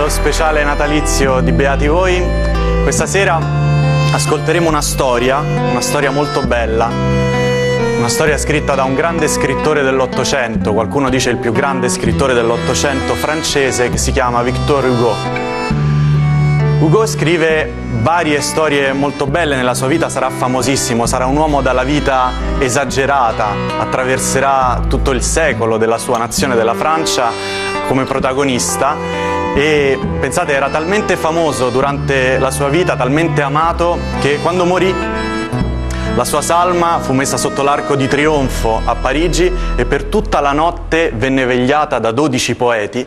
Allo 0.00 0.08
speciale 0.08 0.64
natalizio 0.64 1.40
di 1.40 1.52
Beati 1.52 1.86
Voi. 1.86 2.24
Questa 2.82 3.04
sera 3.04 3.38
ascolteremo 4.10 4.66
una 4.66 4.80
storia, 4.80 5.40
una 5.40 5.82
storia 5.82 6.10
molto 6.10 6.40
bella, 6.40 6.86
una 7.98 8.08
storia 8.08 8.38
scritta 8.38 8.74
da 8.74 8.84
un 8.84 8.94
grande 8.94 9.28
scrittore 9.28 9.82
dell'Ottocento, 9.82 10.72
qualcuno 10.72 11.10
dice 11.10 11.28
il 11.28 11.36
più 11.36 11.52
grande 11.52 11.90
scrittore 11.90 12.32
dell'Ottocento 12.32 13.12
francese, 13.12 13.90
che 13.90 13.98
si 13.98 14.10
chiama 14.10 14.40
Victor 14.40 14.86
Hugo. 14.86 15.14
Hugo 16.78 17.04
scrive 17.04 17.70
varie 18.00 18.40
storie 18.40 18.94
molto 18.94 19.26
belle 19.26 19.54
nella 19.54 19.74
sua 19.74 19.88
vita, 19.88 20.08
sarà 20.08 20.30
famosissimo, 20.30 21.04
sarà 21.04 21.26
un 21.26 21.36
uomo 21.36 21.60
dalla 21.60 21.84
vita 21.84 22.32
esagerata, 22.58 23.48
attraverserà 23.78 24.80
tutto 24.88 25.10
il 25.10 25.22
secolo 25.22 25.76
della 25.76 25.98
sua 25.98 26.16
nazione, 26.16 26.54
della 26.54 26.72
Francia, 26.72 27.30
come 27.86 28.04
protagonista 28.04 29.29
e 29.54 29.98
pensate 30.20 30.52
era 30.52 30.68
talmente 30.68 31.16
famoso 31.16 31.70
durante 31.70 32.38
la 32.38 32.50
sua 32.50 32.68
vita, 32.68 32.96
talmente 32.96 33.42
amato 33.42 33.98
che 34.20 34.38
quando 34.40 34.64
morì 34.64 34.94
la 36.14 36.24
sua 36.24 36.42
salma 36.42 36.98
fu 37.00 37.12
messa 37.12 37.36
sotto 37.36 37.62
l'arco 37.62 37.94
di 37.96 38.08
trionfo 38.08 38.80
a 38.84 38.94
Parigi 38.94 39.52
e 39.76 39.84
per 39.84 40.04
tutta 40.04 40.40
la 40.40 40.52
notte 40.52 41.12
venne 41.14 41.44
vegliata 41.44 41.98
da 41.98 42.10
12 42.10 42.54
poeti 42.54 43.06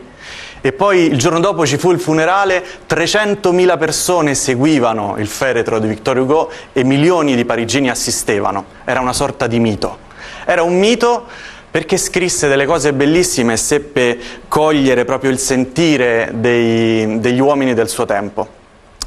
e 0.66 0.72
poi 0.72 1.10
il 1.10 1.18
giorno 1.18 1.40
dopo 1.40 1.66
ci 1.66 1.76
fu 1.76 1.90
il 1.92 2.00
funerale, 2.00 2.64
300.000 2.88 3.76
persone 3.76 4.34
seguivano 4.34 5.16
il 5.18 5.26
feretro 5.26 5.78
di 5.78 5.86
Victor 5.86 6.16
Hugo 6.16 6.50
e 6.72 6.82
milioni 6.84 7.36
di 7.36 7.44
parigini 7.44 7.90
assistevano. 7.90 8.64
Era 8.86 9.00
una 9.00 9.12
sorta 9.12 9.46
di 9.46 9.60
mito. 9.60 9.98
Era 10.46 10.62
un 10.62 10.78
mito 10.78 11.26
perché 11.74 11.96
scrisse 11.96 12.46
delle 12.46 12.66
cose 12.66 12.92
bellissime 12.92 13.54
e 13.54 13.56
seppe 13.56 14.16
cogliere 14.46 15.04
proprio 15.04 15.32
il 15.32 15.40
sentire 15.40 16.30
dei, 16.32 17.18
degli 17.18 17.40
uomini 17.40 17.74
del 17.74 17.88
suo 17.88 18.04
tempo. 18.04 18.46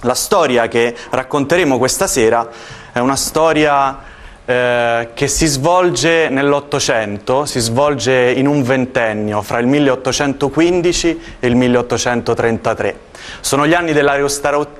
La 0.01 0.13
storia 0.13 0.67
che 0.67 0.93
racconteremo 1.09 1.77
questa 1.77 2.07
sera 2.07 2.45
è 2.91 2.99
una 2.99 3.15
storia 3.15 3.97
eh, 4.43 5.11
che 5.13 5.27
si 5.29 5.45
svolge 5.45 6.27
nell'Ottocento, 6.27 7.45
si 7.45 7.61
svolge 7.61 8.33
in 8.35 8.47
un 8.47 8.61
ventennio, 8.63 9.41
fra 9.41 9.59
il 9.59 9.67
1815 9.67 11.21
e 11.39 11.47
il 11.47 11.55
1833. 11.55 12.99
Sono 13.39 13.65
gli 13.65 13.75
anni 13.75 13.93
della 13.93 14.17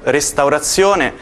restaurazione 0.03 1.13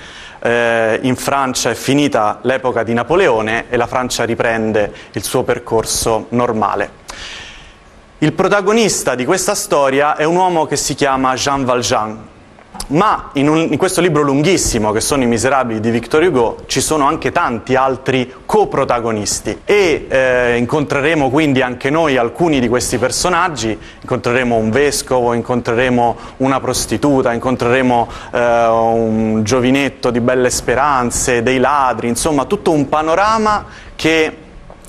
eh, 0.46 1.00
in 1.02 1.16
Francia 1.16 1.72
è 1.72 1.74
finita 1.74 2.38
l'epoca 2.44 2.84
di 2.84 2.94
Napoleone 2.94 3.66
e 3.68 3.78
la 3.78 3.88
Francia 3.88 4.26
riprende 4.26 4.94
il 5.14 5.24
suo 5.24 5.42
percorso 5.42 6.28
normale. 6.30 7.04
Il 8.20 8.32
protagonista 8.34 9.16
di 9.16 9.26
questa 9.26 9.56
storia 9.56 10.16
è 10.16 10.24
un 10.24 10.36
uomo 10.36 10.68
che 10.68 10.76
si 10.76 10.94
chiama 10.94 11.34
Jean 11.34 11.66
Valjean, 11.66 12.28
ma 12.88 13.30
in, 13.34 13.50
un, 13.50 13.58
in, 13.72 13.78
questo 13.78 14.02
libro 14.02 14.22
lunghissimo, 14.22 14.92
che 14.92 15.02
sono 15.02 15.23
I 15.23 15.26
Miserabili 15.26 15.80
di 15.80 15.90
Victor 15.90 16.23
Hugo, 16.23 16.58
ci 16.68 16.81
sono 16.81 17.06
anche 17.06 17.31
tanti 17.31 17.76
altri 17.76 18.31
coprotagonisti. 18.45 19.62
E 19.66 20.06
eh, 20.08 20.58
incontreremo 20.58 21.30
quindi 21.30 21.62
anche 21.62 21.90
noi 21.90 22.18
alcuni 22.18 22.59
di 22.59 22.68
questi 22.68 22.98
personaggi, 22.98 23.78
incontreremo 24.02 24.56
un 24.56 24.70
vescovo, 24.70 25.34
incontreremo 25.34 26.16
una 26.38 26.59
prostituta, 26.59 27.34
incontreremo 27.34 28.08
eh, 28.31 28.68
un 28.68 29.42
giovinetto 29.44 30.12
di 30.12 30.20
belle 30.20 30.50
speranze, 30.50 31.42
dei 31.42 31.57
ladri, 31.57 32.07
insomma 32.07 32.46
tutto 32.46 32.72
un 32.72 32.88
panorama 32.88 33.66
che 33.96 34.38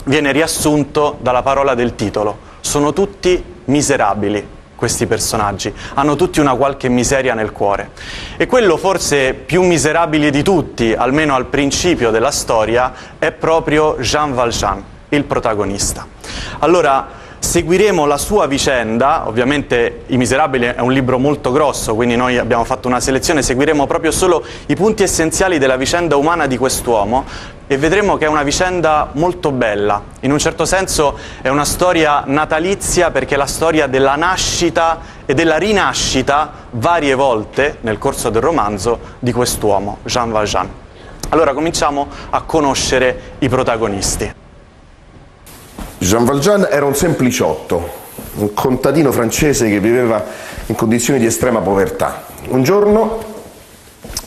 viene 0.05 0.33
riassunto 0.33 1.17
dalla 1.21 1.43
parola 1.43 1.75
del 1.75 1.95
titolo. 1.95 2.39
Sono 2.61 2.93
tutti 2.93 3.43
miserabili 3.65 4.55
questi 4.77 5.07
personaggi, 5.07 5.75
hanno 5.95 6.15
tutti 6.15 6.39
una 6.39 6.55
qualche 6.55 6.89
miseria 6.89 7.35
nel 7.35 7.51
cuore. 7.51 7.91
E 8.37 8.47
quello 8.47 8.77
forse 8.77 9.35
più 9.35 9.63
miserabile 9.63 10.31
di 10.31 10.43
tutti, 10.43 10.93
almeno 10.93 11.35
al 11.35 11.47
principio 11.47 12.11
della 12.11 12.31
storia, 12.31 12.93
è 13.19 13.33
proprio 13.33 13.97
Jean 13.99 14.35
Valjean, 14.35 14.85
il 15.09 15.25
protagonista. 15.25 16.07
Allora, 16.61 17.25
seguiremo 17.39 18.07
la 18.07 18.19
sua 18.19 18.47
vicenda, 18.47 19.27
ovviamente 19.27 20.03
I 20.07 20.17
Miserabili 20.17 20.67
è 20.67 20.81
un 20.81 20.93
libro 20.93 21.19
molto 21.19 21.53
grosso, 21.53 21.95
quindi 21.95 22.17
noi 22.17 22.39
abbiamo 22.39 22.65
fatto 22.65 22.89
una 22.89 23.01
selezione, 23.01 23.43
seguiremo 23.43 23.87
proprio 23.87 24.11
solo 24.11 24.45
i 24.67 24.75
punti 24.75 25.03
essenziali 25.03 25.59
della 25.59 25.77
vicenda 25.77 26.17
umana 26.17 26.47
di 26.47 26.57
quest'uomo 26.57 27.25
e 27.67 27.77
vedremo 27.77 28.17
che 28.17 28.27
è 28.27 28.29
una 28.29 28.43
vicenda 28.43 29.11
molto 29.13 29.53
bella, 29.53 30.03
in 30.21 30.33
un 30.33 30.39
certo 30.39 30.65
senso 30.65 31.19
è 31.43 31.49
una 31.49 31.65
storia 31.65 32.23
natalizia 32.27 33.11
perché 33.11 33.35
è 33.35 33.39
la 33.39 33.47
storia 33.47 33.87
della 33.87 34.17
nascita 34.17 35.01
e 35.27 35.35
della 35.35 35.57
rinascita 35.57 36.53
varie 36.71 37.15
volte 37.15 37.79
nel 37.81 37.99
corso 37.99 38.31
del 38.31 38.43
romanzo 38.43 38.99
di 39.19 39.33
quest'uomo, 39.33 39.99
Jean 40.05 40.31
Valjean. 40.31 40.69
Allora 41.31 41.53
cominciamo 41.53 42.07
a 42.31 42.43
conoscere 42.43 43.35
i 43.41 43.49
protagonisti. 43.49 44.45
Jean 45.99 46.25
Valjean 46.25 46.69
era 46.71 46.85
un 46.85 46.95
sempliciotto, 46.95 48.05
un 48.35 48.53
contadino 48.53 49.13
francese 49.13 49.69
che 49.69 49.81
viveva 49.81 50.25
in 50.67 50.75
condizioni 50.75 51.19
di 51.19 51.27
estrema 51.27 51.61
povertà. 51.61 52.27
Un 52.49 52.63
giorno 52.63 53.35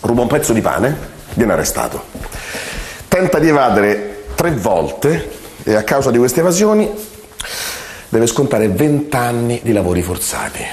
ruba 0.02 0.22
un 0.22 0.28
pezzo 0.28 0.52
di 0.52 0.62
pane, 0.62 0.97
viene 1.34 1.53
arrestato. 1.53 2.03
Tenta 3.08 3.38
di 3.38 3.50
evadere 3.50 4.25
tre 4.35 4.52
volte 4.52 5.31
e 5.63 5.75
a 5.75 5.84
causa 5.84 6.09
di 6.09 6.18
queste 6.18 6.40
evasioni 6.40 6.90
deve 8.09 8.25
scontare 8.25 8.68
vent'anni 8.68 9.59
di 9.63 9.72
lavori 9.72 10.02
forzati. 10.02 10.66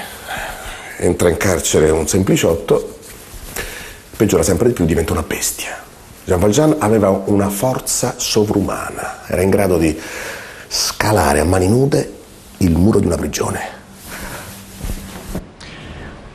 Entra 0.97 1.29
in 1.29 1.37
carcere 1.37 1.91
un 1.91 2.07
sempliciotto, 2.07 2.97
peggiora 4.17 4.41
sempre 4.41 4.69
di 4.69 4.73
più, 4.73 4.85
diventa 4.85 5.11
una 5.11 5.23
bestia. 5.23 5.85
Jean 6.23 6.39
Valjean 6.39 6.75
aveva 6.79 7.09
una 7.25 7.49
forza 7.49 8.15
sovrumana, 8.17 9.21
era 9.27 9.43
in 9.43 9.49
grado 9.51 9.77
di 9.77 9.97
scalare 10.67 11.39
a 11.39 11.45
mani 11.45 11.67
nude 11.67 12.13
il 12.57 12.75
muro 12.75 12.99
di 12.99 13.05
una 13.05 13.17
prigione. 13.17 13.75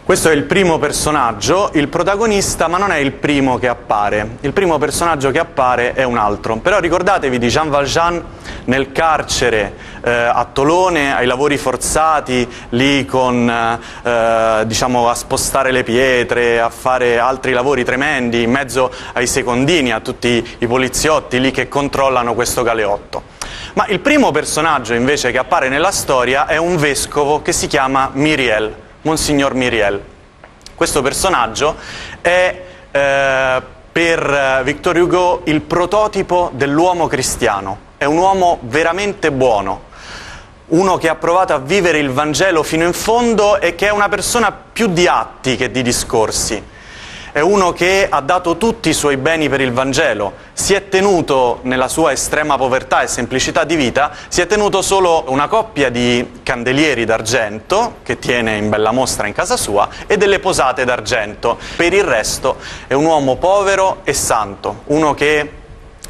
Questo 0.04 0.30
è 0.30 0.34
il 0.34 0.42
primo 0.42 0.78
personaggio, 0.78 1.70
il 1.74 1.88
protagonista, 1.88 2.66
ma 2.66 2.76
non 2.76 2.90
è 2.90 2.96
il 2.96 3.12
primo 3.12 3.56
che 3.58 3.68
appare. 3.68 4.36
Il 4.40 4.52
primo 4.52 4.76
personaggio 4.76 5.30
che 5.30 5.38
appare 5.38 5.94
è 5.94 6.02
un 6.02 6.18
altro. 6.18 6.56
Però 6.56 6.80
ricordatevi 6.80 7.38
di 7.38 7.48
Jean 7.48 7.70
Valjean 7.70 8.22
nel 8.64 8.92
carcere 8.92 9.74
eh, 10.02 10.10
a 10.10 10.46
Tolone, 10.52 11.14
ai 11.14 11.24
lavori 11.24 11.56
forzati, 11.56 12.46
lì 12.70 13.06
con, 13.06 13.48
eh, 13.48 14.62
diciamo, 14.66 15.08
a 15.08 15.14
spostare 15.14 15.70
le 15.70 15.82
pietre, 15.82 16.60
a 16.60 16.68
fare 16.68 17.18
altri 17.18 17.52
lavori 17.52 17.84
tremendi, 17.84 18.42
in 18.42 18.50
mezzo 18.50 18.92
ai 19.14 19.26
secondini, 19.26 19.92
a 19.92 20.00
tutti 20.00 20.56
i 20.58 20.66
poliziotti 20.66 21.40
lì 21.40 21.52
che 21.52 21.68
controllano 21.68 22.34
questo 22.34 22.62
galeotto. 22.62 23.31
Ma 23.74 23.86
il 23.86 24.00
primo 24.00 24.32
personaggio 24.32 24.92
invece 24.92 25.30
che 25.30 25.38
appare 25.38 25.70
nella 25.70 25.92
storia 25.92 26.44
è 26.44 26.58
un 26.58 26.76
vescovo 26.76 27.40
che 27.40 27.52
si 27.52 27.68
chiama 27.68 28.10
Miriel, 28.12 28.74
Monsignor 29.00 29.54
Miriel. 29.54 29.98
Questo 30.74 31.00
personaggio 31.00 31.76
è 32.20 32.64
eh, 32.90 33.62
per 33.90 34.60
Victor 34.62 34.96
Hugo 34.96 35.40
il 35.44 35.62
prototipo 35.62 36.50
dell'uomo 36.52 37.06
cristiano, 37.06 37.78
è 37.96 38.04
un 38.04 38.18
uomo 38.18 38.58
veramente 38.60 39.32
buono, 39.32 39.84
uno 40.66 40.98
che 40.98 41.08
ha 41.08 41.14
provato 41.14 41.54
a 41.54 41.58
vivere 41.58 41.98
il 41.98 42.10
Vangelo 42.10 42.62
fino 42.62 42.84
in 42.84 42.92
fondo 42.92 43.58
e 43.58 43.74
che 43.74 43.86
è 43.86 43.90
una 43.90 44.10
persona 44.10 44.52
più 44.52 44.88
di 44.88 45.06
atti 45.06 45.56
che 45.56 45.70
di 45.70 45.80
discorsi 45.80 46.62
è 47.32 47.40
uno 47.40 47.72
che 47.72 48.06
ha 48.08 48.20
dato 48.20 48.58
tutti 48.58 48.90
i 48.90 48.92
suoi 48.92 49.16
beni 49.16 49.48
per 49.48 49.62
il 49.62 49.72
Vangelo, 49.72 50.34
si 50.52 50.74
è 50.74 50.90
tenuto 50.90 51.60
nella 51.62 51.88
sua 51.88 52.12
estrema 52.12 52.58
povertà 52.58 53.00
e 53.00 53.06
semplicità 53.06 53.64
di 53.64 53.74
vita, 53.74 54.12
si 54.28 54.42
è 54.42 54.46
tenuto 54.46 54.82
solo 54.82 55.24
una 55.28 55.48
coppia 55.48 55.88
di 55.88 56.40
candelieri 56.42 57.06
d'argento 57.06 57.96
che 58.02 58.18
tiene 58.18 58.56
in 58.56 58.68
bella 58.68 58.92
mostra 58.92 59.26
in 59.26 59.32
casa 59.32 59.56
sua 59.56 59.88
e 60.06 60.18
delle 60.18 60.40
posate 60.40 60.84
d'argento. 60.84 61.56
Per 61.74 61.92
il 61.94 62.04
resto 62.04 62.58
è 62.86 62.92
un 62.92 63.06
uomo 63.06 63.36
povero 63.36 64.00
e 64.04 64.12
santo, 64.12 64.82
uno 64.86 65.14
che 65.14 65.50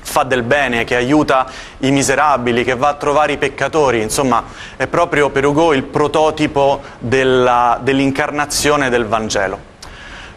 fa 0.01 0.25
del 0.25 0.43
bene, 0.43 0.83
che 0.83 0.97
aiuta 0.97 1.47
i 1.79 1.93
miserabili, 1.93 2.65
che 2.65 2.75
va 2.75 2.89
a 2.89 2.95
trovare 2.95 3.35
i 3.35 3.39
peccatori, 3.39 4.03
insomma 4.03 4.43
è 4.77 4.89
proprio 4.89 5.31
per 5.31 5.47
Ugo 5.47 5.73
il 5.73 5.85
prototipo 5.85 6.83
dell'incarnazione 6.99 8.91
del 8.91 9.07
Vangelo. 9.07 9.71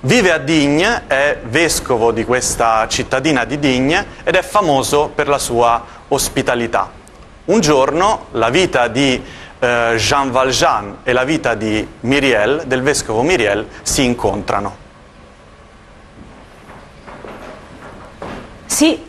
Vive 0.05 0.31
a 0.31 0.37
Digne, 0.37 1.07
è 1.07 1.39
vescovo 1.45 2.11
di 2.11 2.23
questa 2.25 2.87
cittadina 2.87 3.43
di 3.43 3.57
Digne 3.57 4.05
ed 4.23 4.35
è 4.35 4.43
famoso 4.43 5.09
per 5.09 5.27
la 5.27 5.39
sua 5.39 5.83
ospitalità. 6.09 6.91
Un 7.45 7.59
giorno 7.59 8.27
la 8.33 8.49
vita 8.49 8.87
di 8.87 9.19
eh, 9.57 9.93
Jean 9.97 10.29
Valjean 10.29 10.97
e 11.01 11.11
la 11.11 11.23
vita 11.23 11.55
di 11.55 11.87
Miriel, 12.01 12.65
del 12.67 12.83
vescovo 12.83 13.23
Miriel, 13.23 13.65
si 13.81 14.03
incontrano. 14.03 14.75
Sì, 18.67 19.03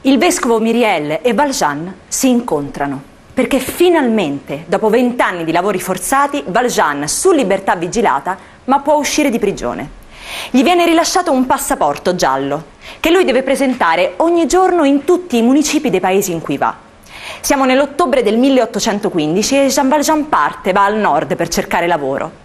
il 0.00 0.18
vescovo 0.18 0.58
Miriel 0.58 1.20
e 1.22 1.32
Valjean 1.32 1.94
si 2.08 2.28
incontrano. 2.28 3.14
perché 3.36 3.58
finalmente, 3.58 4.64
dopo 4.66 4.88
vent'anni 4.88 5.44
di 5.44 5.52
lavori 5.52 5.78
forzati, 5.78 6.42
Valjean, 6.46 7.06
su 7.06 7.32
libertà 7.32 7.76
vigilata, 7.76 8.38
ma 8.66 8.80
può 8.80 8.94
uscire 8.94 9.30
di 9.30 9.38
prigione. 9.38 10.04
Gli 10.50 10.62
viene 10.62 10.84
rilasciato 10.84 11.32
un 11.32 11.46
passaporto 11.46 12.14
giallo 12.14 12.74
che 13.00 13.10
lui 13.10 13.24
deve 13.24 13.42
presentare 13.42 14.14
ogni 14.18 14.46
giorno 14.46 14.84
in 14.84 15.04
tutti 15.04 15.36
i 15.36 15.42
municipi 15.42 15.90
dei 15.90 16.00
paesi 16.00 16.32
in 16.32 16.40
cui 16.40 16.56
va. 16.56 16.74
Siamo 17.40 17.64
nell'ottobre 17.64 18.22
del 18.22 18.38
1815 18.38 19.58
e 19.58 19.66
Jean 19.66 19.88
Valjean 19.88 20.28
parte, 20.28 20.72
va 20.72 20.84
al 20.84 20.96
nord 20.96 21.36
per 21.36 21.48
cercare 21.48 21.86
lavoro. 21.86 22.44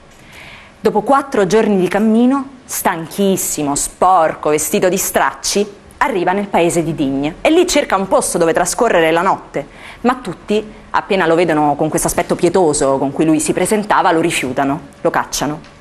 Dopo 0.79 1.01
quattro 1.01 1.45
giorni 1.45 1.79
di 1.79 1.87
cammino, 1.87 2.49
stanchissimo, 2.65 3.75
sporco, 3.75 4.49
vestito 4.49 4.89
di 4.89 4.97
stracci, 4.97 5.67
arriva 5.97 6.31
nel 6.31 6.47
paese 6.47 6.83
di 6.83 6.95
Digne 6.95 7.35
e 7.41 7.51
lì 7.51 7.67
cerca 7.67 7.95
un 7.95 8.07
posto 8.07 8.39
dove 8.39 8.53
trascorrere 8.53 9.11
la 9.11 9.21
notte, 9.21 9.67
ma 10.01 10.15
tutti, 10.15 10.63
appena 10.91 11.27
lo 11.27 11.35
vedono 11.35 11.75
con 11.75 11.89
questo 11.89 12.07
aspetto 12.07 12.35
pietoso 12.35 12.97
con 12.97 13.11
cui 13.11 13.25
lui 13.25 13.39
si 13.39 13.53
presentava, 13.53 14.11
lo 14.11 14.21
rifiutano, 14.21 14.81
lo 15.01 15.09
cacciano. 15.11 15.80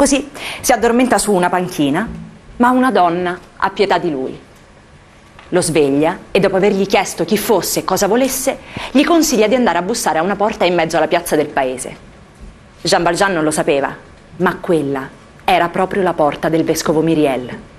Così 0.00 0.30
si 0.62 0.72
addormenta 0.72 1.18
su 1.18 1.30
una 1.30 1.50
panchina, 1.50 2.08
ma 2.56 2.70
una 2.70 2.90
donna 2.90 3.38
ha 3.58 3.68
pietà 3.68 3.98
di 3.98 4.10
lui. 4.10 4.40
Lo 5.50 5.60
sveglia 5.60 6.20
e 6.30 6.40
dopo 6.40 6.56
avergli 6.56 6.86
chiesto 6.86 7.26
chi 7.26 7.36
fosse 7.36 7.80
e 7.80 7.84
cosa 7.84 8.06
volesse, 8.06 8.60
gli 8.92 9.04
consiglia 9.04 9.46
di 9.46 9.56
andare 9.56 9.76
a 9.76 9.82
bussare 9.82 10.16
a 10.16 10.22
una 10.22 10.36
porta 10.36 10.64
in 10.64 10.74
mezzo 10.74 10.96
alla 10.96 11.06
piazza 11.06 11.36
del 11.36 11.48
paese. 11.48 11.94
Jean 12.80 13.02
Valjean 13.02 13.34
non 13.34 13.44
lo 13.44 13.50
sapeva, 13.50 13.94
ma 14.36 14.56
quella 14.56 15.06
era 15.44 15.68
proprio 15.68 16.02
la 16.02 16.14
porta 16.14 16.48
del 16.48 16.64
vescovo 16.64 17.02
Miriel. 17.02 17.69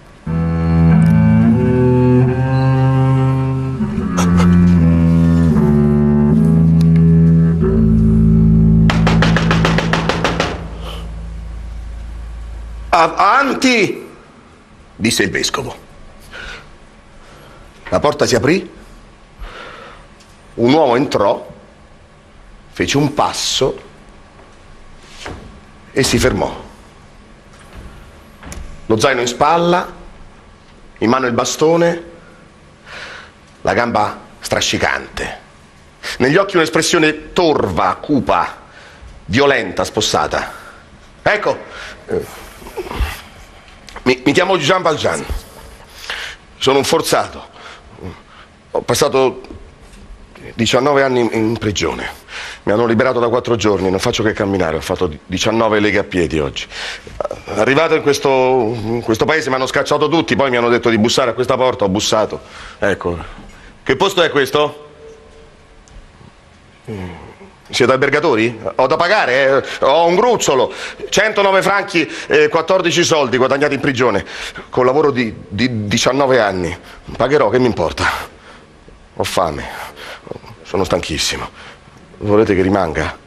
Avanti! 13.02 14.10
disse 14.96 15.24
il 15.24 15.32
vescovo. 15.32 15.76
La 17.90 18.00
porta 18.00 18.28
si 18.28 18.36
aprì, 18.36 18.72
un 20.54 20.72
uomo 20.72 20.96
entrò, 20.96 21.52
fece 22.70 22.98
un 22.98 23.12
passo 23.16 23.82
e 25.92 26.04
si 26.04 26.20
fermò. 26.20 26.64
Lo 28.86 29.00
zaino 29.00 29.22
in 29.22 29.28
spalla, 29.28 29.92
in 31.00 31.10
mano 31.10 31.26
il 31.26 31.34
bastone, 31.34 32.04
la 33.62 33.74
gamba 33.74 34.20
strascicante. 34.40 35.40
Negli 36.20 36.38
occhi 36.38 36.56
un'espressione 36.56 37.34
torva, 37.34 37.96
cupa, 37.96 38.58
violenta, 39.26 39.84
spossata. 39.84 40.60
Ecco, 41.24 41.58
eh, 42.06 42.41
mi, 44.04 44.22
mi 44.26 44.32
chiamo 44.32 44.58
Jean 44.58 44.82
Valjean, 44.82 45.26
sono 46.58 46.78
un 46.78 46.84
forzato, 46.84 47.48
ho 48.72 48.82
passato 48.82 49.42
19 50.56 51.04
anni 51.04 51.30
in 51.34 51.58
prigione. 51.58 52.20
Mi 52.64 52.72
hanno 52.72 52.86
liberato 52.86 53.20
da 53.20 53.28
quattro 53.28 53.56
giorni, 53.56 53.90
non 53.90 54.00
faccio 54.00 54.24
che 54.24 54.34
camminare, 54.34 54.78
ho 54.78 54.82
fatto 54.82 55.12
19 55.26 55.80
leghe 55.80 56.00
a 56.00 56.04
piedi 56.04 56.40
oggi. 56.40 56.66
Arrivato 57.46 57.96
in 57.96 58.02
questo, 58.02 58.30
in 58.30 59.02
questo 59.02 59.26
paese 59.26 59.50
mi 59.50 59.56
hanno 59.56 59.66
scacciato 59.66 60.08
tutti, 60.08 60.36
poi 60.36 60.50
mi 60.50 60.58
hanno 60.58 60.70
detto 60.70 60.90
di 60.90 60.98
bussare 60.98 61.32
a 61.32 61.34
questa 61.34 61.58
porta, 61.58 61.86
ho 61.86 61.90
bussato. 61.90 62.40
Ecco. 62.80 63.18
Che 63.84 63.96
posto 63.96 64.22
è 64.22 64.30
questo? 64.30 64.90
Siete 67.72 67.92
albergatori? 67.94 68.60
Ho 68.76 68.86
da 68.86 68.98
pagare, 68.98 69.64
eh? 69.80 69.86
ho 69.86 70.06
un 70.06 70.16
gruzzolo, 70.16 70.74
109 71.10 71.62
franchi 71.62 72.08
e 72.28 72.50
14 72.50 73.04
soldi 73.04 73.38
guadagnati 73.38 73.76
in 73.76 73.80
prigione, 73.80 74.26
con 74.70 74.86
lavoro 74.86 75.10
di, 75.10 75.34
di 75.48 75.88
19 75.88 76.40
anni. 76.40 76.78
Pagherò, 77.16 77.50
che 77.50 77.60
mi 77.60 77.68
importa? 77.68 78.06
Ho 79.16 79.24
fame, 79.24 79.70
sono 80.64 80.84
stanchissimo. 80.84 81.50
Volete 82.18 82.56
che 82.56 82.62
rimanga? 82.62 83.18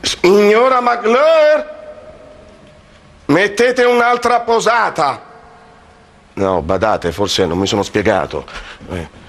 Signora 0.00 0.80
Magloire, 0.80 1.68
mettete 3.26 3.84
un'altra 3.84 4.40
posata. 4.40 5.22
No, 6.34 6.60
badate, 6.60 7.12
forse 7.12 7.46
non 7.46 7.58
mi 7.58 7.66
sono 7.66 7.82
spiegato. 7.82 8.44
Eh. 8.90 9.26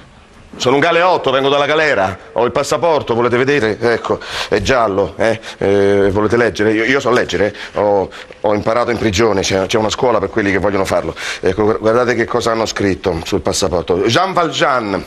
Sono 0.56 0.76
un 0.76 0.82
galeotto, 0.82 1.32
vengo 1.32 1.48
dalla 1.48 1.68
galera, 1.68 2.18
ho 2.34 2.44
il 2.44 2.52
passaporto, 2.52 3.14
volete 3.14 3.38
vedere? 3.38 3.78
Ecco, 3.80 4.20
è 4.50 4.60
giallo, 4.62 5.14
eh? 5.18 5.40
Eh, 5.58 6.10
volete 6.12 6.38
leggere? 6.38 6.74
Io, 6.74 6.84
io 6.84 7.00
so 7.00 7.12
leggere, 7.12 7.56
ho, 7.76 8.10
ho, 8.42 8.54
imparato 8.54 8.90
in 8.92 8.98
prigione, 8.98 9.42
c'è, 9.42 9.68
una 9.76 9.90
scuola 9.90 10.20
per 10.20 10.30
quelli 10.30 10.52
che 10.52 10.58
vogliono 10.58 10.86
farlo. 10.86 11.16
Ecco, 11.40 11.78
guardate 11.78 12.16
che 12.16 12.26
cosa 12.26 12.52
hanno 12.52 12.66
scritto 12.66 13.22
sul 13.24 13.42
passaporto. 13.42 14.00
Jean 14.08 14.34
Valjean, 14.34 15.02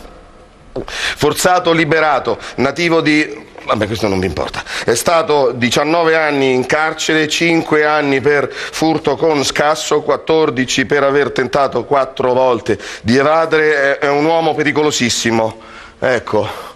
forzato 0.86 1.72
liberato, 1.72 2.38
nativo 2.56 3.00
di 3.00 3.50
Vabbè, 3.64 3.86
questo 3.86 4.08
non 4.08 4.18
vi 4.18 4.26
importa. 4.26 4.62
È 4.84 4.94
stato 4.94 5.52
19 5.52 6.16
anni 6.16 6.52
in 6.52 6.66
carcere, 6.66 7.28
5 7.28 7.84
anni 7.84 8.20
per 8.20 8.50
furto 8.52 9.16
con 9.16 9.44
scasso, 9.44 10.02
14 10.02 10.84
per 10.84 11.04
aver 11.04 11.30
tentato 11.30 11.84
4 11.84 12.32
volte 12.32 12.78
di 13.02 13.16
evadere. 13.16 13.98
È 13.98 14.08
un 14.08 14.24
uomo 14.24 14.54
pericolosissimo. 14.54 15.60
Ecco. 15.98 16.70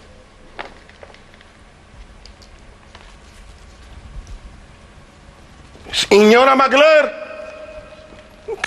Signora 5.90 6.54
Magler, 6.54 7.24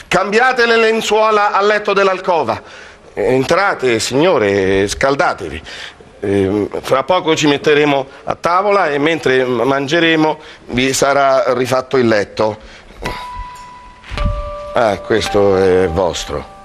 cambiate 0.07 0.65
le 0.65 0.77
lenzuola 0.77 1.51
al 1.51 1.67
letto 1.67 1.93
dell'alcova. 1.93 2.61
Entrate, 3.13 3.99
signore, 3.99 4.87
scaldatevi. 4.87 5.61
Eh, 6.21 6.67
fra 6.81 7.03
poco 7.03 7.33
ci 7.35 7.47
metteremo 7.47 8.07
a 8.25 8.35
tavola 8.35 8.89
e 8.89 8.97
mentre 8.97 9.45
mangeremo 9.45 10.39
vi 10.67 10.91
sarà 10.93 11.53
rifatto 11.53 11.97
il 11.97 12.07
letto. 12.07 12.57
Ah, 14.73 14.97
questo 14.99 15.55
è 15.55 15.87
vostro. 15.87 16.57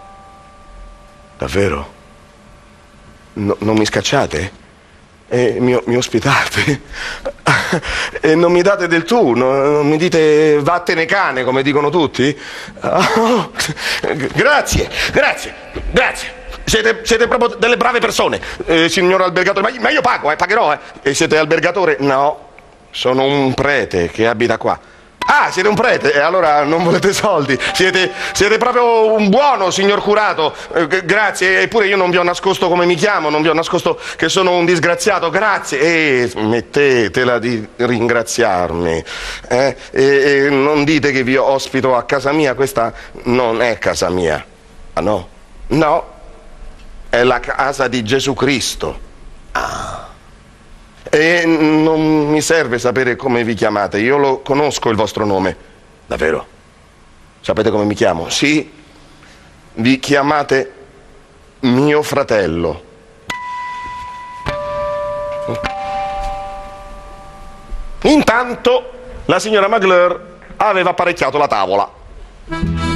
Davvero? 1.38 1.92
No, 3.34 3.56
non 3.61 3.76
mi 3.76 3.84
scacciate? 3.84 4.62
E 5.28 5.56
mi, 5.58 5.78
mi 5.87 5.96
ospitate? 5.96 6.82
e 8.20 8.34
non 8.34 8.52
mi 8.52 8.62
date 8.62 8.88
del 8.88 9.04
tu? 9.04 9.34
Non, 9.34 9.73
non 9.73 9.88
mi 9.88 9.96
dite 9.96 10.58
vattene 10.61 11.06
cane 11.06 11.44
come 11.44 11.62
dicono 11.62 11.90
tutti? 11.90 12.37
Oh, 12.80 13.50
grazie, 14.34 14.88
grazie, 15.12 15.54
grazie. 15.90 16.42
Siete, 16.64 17.00
siete, 17.02 17.28
proprio 17.28 17.56
delle 17.59 17.76
brave 17.76 17.99
persone, 17.99 18.40
eh, 18.66 18.88
signor 18.88 19.23
albergatore. 19.23 19.71
Ma, 19.71 19.80
ma 19.80 19.90
io 19.90 20.00
pago, 20.00 20.30
eh, 20.30 20.37
pagherò, 20.37 20.73
eh. 20.73 20.78
E 21.02 21.14
siete 21.14 21.37
albergatore? 21.37 21.97
No, 22.00 22.49
sono 22.90 23.25
un 23.25 23.54
prete 23.54 24.11
che 24.11 24.26
abita 24.26 24.56
qua. 24.56 24.78
Ah, 25.26 25.50
siete 25.50 25.68
un 25.68 25.75
prete 25.75 26.12
e 26.12 26.21
allora 26.21 26.64
non 26.64 26.85
volete 26.85 27.12
soldi. 27.12 27.59
Siete, 27.73 28.12
siete 28.33 28.59
proprio 28.59 29.12
un 29.14 29.30
buono, 29.30 29.71
signor 29.71 30.02
curato. 30.02 30.54
Eh, 30.75 31.04
grazie, 31.04 31.62
eppure 31.62 31.87
io 31.87 31.97
non 31.97 32.11
vi 32.11 32.18
ho 32.18 32.23
nascosto 32.23 32.68
come 32.68 32.85
mi 32.85 32.94
chiamo, 32.94 33.30
non 33.30 33.40
vi 33.40 33.49
ho 33.49 33.54
nascosto 33.54 33.99
che 34.16 34.28
sono 34.28 34.52
un 34.52 34.66
disgraziato. 34.66 35.30
Grazie. 35.30 35.80
E 35.80 36.33
mettetela 36.37 37.38
di 37.38 37.66
ringraziarmi. 37.76 39.04
Eh? 39.49 39.76
E, 39.90 40.02
e 40.02 40.50
non 40.50 40.85
dite 40.85 41.11
che 41.11 41.23
vi 41.23 41.37
ospito 41.37 41.97
a 41.97 42.02
casa 42.04 42.33
mia, 42.33 42.54
questa 42.54 42.92
non 43.25 43.62
è 43.62 43.78
casa 43.78 44.11
mia. 44.11 44.44
Ah 44.92 45.00
no? 45.00 45.28
No, 45.68 46.13
è 47.14 47.23
la 47.23 47.38
casa 47.38 47.87
di 47.87 48.02
Gesù 48.02 48.35
Cristo. 48.35 48.99
Ah. 49.52 50.09
E 51.09 51.44
non 51.47 52.28
mi 52.28 52.40
serve 52.40 52.80
sapere 52.80 53.14
come 53.14 53.44
vi 53.44 53.54
chiamate, 53.54 54.00
io 54.00 54.16
lo 54.16 54.40
conosco 54.40 54.90
il 54.90 54.97
vostro 54.97 55.25
nome. 55.25 55.56
Davvero? 56.06 56.44
Sapete 57.40 57.71
come 57.71 57.85
mi 57.85 57.94
chiamo? 57.94 58.28
Sì, 58.30 58.68
vi 59.75 60.00
chiamate 60.00 60.73
mio 61.61 62.02
fratello. 62.02 62.83
Intanto 68.02 68.90
la 69.26 69.38
signora 69.38 69.68
Magler 69.68 70.38
aveva 70.56 70.90
apparecchiato 70.90 71.38
la 71.38 71.47
tavola. 71.47 72.93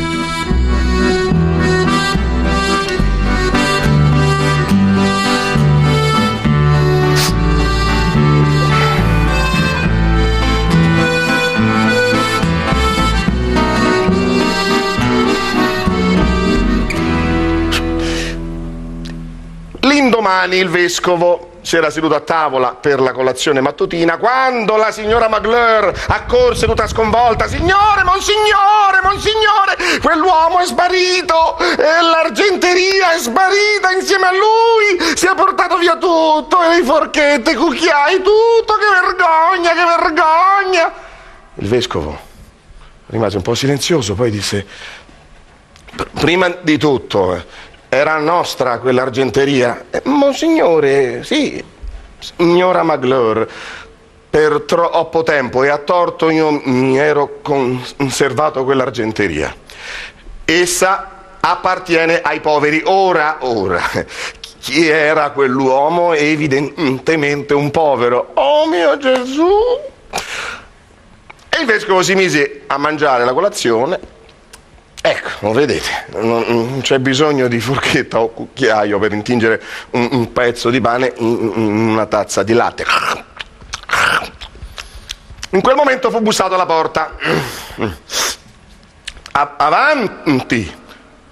Domani 20.07 20.57
il 20.59 20.69
vescovo 20.69 21.57
si 21.61 21.77
era 21.77 21.91
seduto 21.91 22.15
a 22.15 22.21
tavola 22.21 22.77
per 22.81 23.01
la 23.01 23.11
colazione 23.11 23.61
mattutina 23.61 24.17
quando 24.17 24.77
la 24.77 24.93
signora 24.93 25.29
Magleur 25.29 25.93
accorse 26.07 26.67
tutta 26.67 26.87
sconvolta 26.87 27.49
signore, 27.49 28.05
monsignore, 28.05 29.01
monsignore 29.03 29.77
quell'uomo 30.01 30.61
è 30.61 30.67
sparito 30.67 31.59
e 31.59 32.01
l'argenteria 32.01 33.13
è 33.13 33.19
sparita 33.19 33.91
insieme 33.93 34.29
a 34.29 34.33
lui 34.33 35.17
si 35.17 35.27
è 35.27 35.35
portato 35.35 35.77
via 35.79 35.97
tutto 35.97 36.63
e 36.63 36.77
le 36.77 36.85
forchette, 36.85 37.51
i 37.51 37.55
cucchiai, 37.57 38.23
tutto 38.23 38.75
che 38.79 38.87
vergogna, 39.03 39.73
che 39.73 39.85
vergogna! 39.85 40.93
Il 41.57 41.67
vescovo 41.67 42.19
rimase 43.07 43.37
un 43.37 43.43
po' 43.43 43.55
silenzioso 43.55 44.15
poi 44.15 44.31
disse 44.31 44.65
prima 46.13 46.49
di 46.61 46.79
tutto 46.79 47.35
eh, 47.35 47.45
era 47.89 48.19
nostra 48.19 48.79
quell'argenteria? 48.79 49.87
Eh, 49.91 50.03
monsignore, 50.05 51.25
sì, 51.25 51.63
signora 52.19 52.83
Magleur, 52.83 53.49
per 54.29 54.63
troppo 54.67 55.23
tempo 55.23 55.63
e 55.65 55.69
a 55.69 55.79
torto 55.79 56.29
io 56.29 56.61
mi 56.65 56.99
ero 56.99 57.39
conservato 57.43 58.65
quell'argenteria. 58.65 59.55
Essa 60.45 61.37
appartiene 61.41 62.21
ai 62.21 62.41
poveri. 62.41 62.83
Ora, 62.85 63.39
ora, 63.41 63.81
chi 64.61 64.87
era 64.87 65.31
quell'uomo? 65.31 66.13
Evidentemente 66.13 67.55
un 67.55 67.71
povero. 67.71 68.33
Oh 68.35 68.67
mio 68.67 68.99
Gesù! 68.99 69.51
E 71.49 71.61
il 71.61 71.67
vescovo 71.67 72.03
si 72.03 72.15
mise 72.15 72.63
a 72.67 72.77
mangiare 72.77 73.25
la 73.25 73.33
colazione 73.33 74.17
Ecco, 75.01 75.53
vedete, 75.53 76.07
non, 76.17 76.81
c'è 76.83 76.99
bisogno 76.99 77.47
di 77.47 77.61
forchetta 77.61 78.21
o 78.21 78.31
cucchiaio 78.31 78.99
per 78.99 79.13
intingere 79.13 79.63
un, 79.91 80.09
un 80.11 80.33
pezzo 80.33 80.71
di 80.71 80.81
pane 80.81 81.13
in, 81.17 81.53
in 81.55 81.89
una 81.89 82.07
tazza 82.07 82.43
di 82.43 82.53
latte. 82.53 82.85
In 85.51 85.61
quel 85.63 85.77
momento 85.77 86.11
fu 86.11 86.21
bussato 86.21 86.55
alla 86.55 86.67
porta. 86.67 87.17
avanti! 89.33 90.87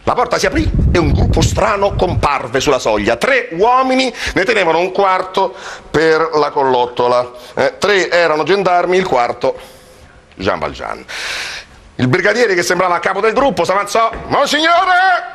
La 0.05 0.15
porta 0.15 0.39
si 0.39 0.47
aprì 0.47 0.71
e 0.93 0.99
un 0.99 1.11
gruppo 1.13 1.41
strano 1.41 1.97
comparve 1.97 2.61
sulla 2.61 2.79
soglia. 2.79 3.17
Tre 3.17 3.49
uomini 3.51 4.15
ne 4.35 4.45
tenevano 4.45 4.79
un 4.79 4.93
quarto 4.93 5.53
per 5.91 6.31
la 6.35 6.51
collottola. 6.51 7.33
Eh, 7.55 7.75
tre 7.79 8.09
erano 8.09 8.45
gendarmi, 8.45 8.97
il 8.97 9.05
quarto 9.05 9.59
Jean 10.37 10.61
Valjean. 10.61 11.05
Il 11.99 12.09
brigadiere 12.09 12.55
che 12.55 12.63
sembrava 12.63 12.99
capo 12.99 13.21
del 13.21 13.33
gruppo 13.33 13.65
si 13.65 13.71
avanzò. 13.71 14.11
Monsignore! 14.27 15.35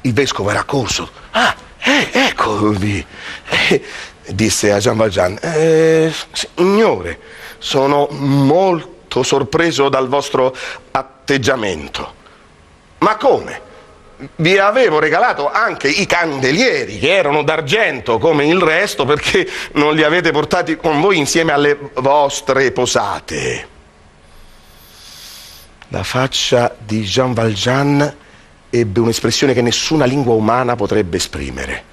Il 0.00 0.12
vescovo 0.12 0.50
era 0.50 0.64
corso. 0.64 1.08
Ah, 1.30 1.54
eh, 1.78 2.08
eccovi, 2.12 3.04
eh, 3.48 3.82
disse 4.26 4.72
a 4.72 4.78
Jean 4.78 4.96
Valjean. 4.96 5.38
Eh, 5.40 6.12
signore, 6.32 7.20
sono 7.58 8.08
molto 8.10 9.22
sorpreso 9.22 9.88
dal 9.88 10.08
vostro 10.08 10.54
atteggiamento. 10.90 12.14
Ma 12.98 13.16
come? 13.16 13.66
Vi 14.34 14.58
avevo 14.58 14.98
regalato 14.98 15.48
anche 15.48 15.86
i 15.86 16.04
candelieri 16.04 16.98
che 16.98 17.14
erano 17.14 17.44
d'argento 17.44 18.18
come 18.18 18.44
il 18.44 18.58
resto 18.58 19.04
perché 19.04 19.48
non 19.74 19.94
li 19.94 20.02
avete 20.02 20.32
portati 20.32 20.76
con 20.76 21.00
voi 21.00 21.16
insieme 21.16 21.52
alle 21.52 21.78
vostre 21.94 22.72
posate. 22.72 23.76
La 25.88 26.02
faccia 26.02 26.74
di 26.78 27.02
Jean 27.02 27.32
Valjean 27.32 28.16
ebbe 28.68 29.00
un'espressione 29.00 29.54
che 29.54 29.62
nessuna 29.62 30.04
lingua 30.04 30.34
umana 30.34 30.76
potrebbe 30.76 31.16
esprimere. 31.16 31.84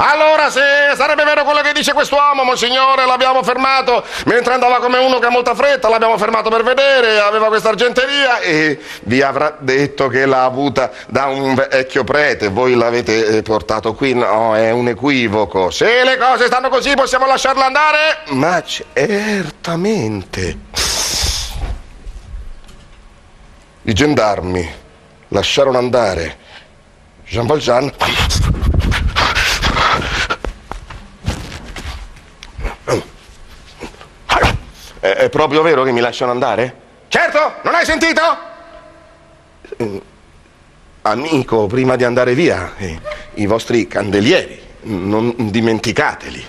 Allora, 0.00 0.48
se 0.48 0.60
sarebbe 0.94 1.24
vero 1.24 1.42
quello 1.42 1.60
che 1.60 1.72
dice 1.72 1.92
quest'uomo, 1.92 2.44
monsignore, 2.44 3.04
l'abbiamo 3.04 3.42
fermato 3.42 4.04
mentre 4.26 4.52
andava 4.52 4.78
come 4.78 4.98
uno 4.98 5.18
che 5.18 5.26
ha 5.26 5.30
molta 5.30 5.56
fretta, 5.56 5.88
l'abbiamo 5.88 6.16
fermato 6.16 6.48
per 6.48 6.62
vedere, 6.62 7.18
aveva 7.18 7.48
questa 7.48 7.70
argenteria 7.70 8.38
e 8.38 8.78
vi 9.02 9.20
avrà 9.22 9.56
detto 9.58 10.06
che 10.06 10.24
l'ha 10.24 10.44
avuta 10.44 10.92
da 11.08 11.26
un 11.26 11.56
vecchio 11.56 12.04
prete, 12.04 12.46
voi 12.46 12.74
l'avete 12.74 13.38
eh, 13.38 13.42
portato 13.42 13.94
qui, 13.94 14.14
no, 14.14 14.54
è 14.54 14.70
un 14.70 14.86
equivoco. 14.86 15.70
Se 15.70 16.04
le 16.04 16.16
cose 16.16 16.46
stanno 16.46 16.68
così 16.68 16.94
possiamo 16.94 17.26
lasciarla 17.26 17.66
andare? 17.66 18.18
Ma 18.28 18.62
certamente. 18.62 19.26
I 23.88 23.94
gendarmi 23.94 24.70
lasciarono 25.28 25.78
andare 25.78 26.36
Jean 27.26 27.46
Valjean 27.46 27.90
È 35.00 35.30
proprio 35.30 35.62
vero 35.62 35.84
che 35.84 35.92
mi 35.92 36.00
lasciano 36.00 36.30
andare? 36.32 36.74
Certo, 37.08 37.54
non 37.62 37.74
hai 37.74 37.86
sentito? 37.86 38.20
Amico, 41.00 41.66
prima 41.66 41.96
di 41.96 42.04
andare 42.04 42.34
via, 42.34 42.74
eh, 42.76 43.00
i 43.34 43.46
vostri 43.46 43.86
candelieri, 43.86 44.60
non 44.82 45.34
dimenticateli. 45.50 46.46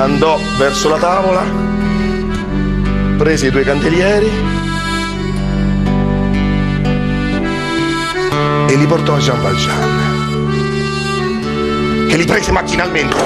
Andò 0.00 0.38
verso 0.56 0.88
la 0.88 0.96
tavola, 0.96 1.44
prese 3.18 3.48
i 3.48 3.50
due 3.50 3.62
candelieri 3.62 4.30
e 8.66 8.76
li 8.76 8.86
portò 8.86 9.16
a 9.16 9.18
Jean 9.18 9.42
Valjean, 9.42 9.98
che 12.08 12.16
li 12.16 12.24
prese 12.24 12.50
macchinalmente. 12.50 13.16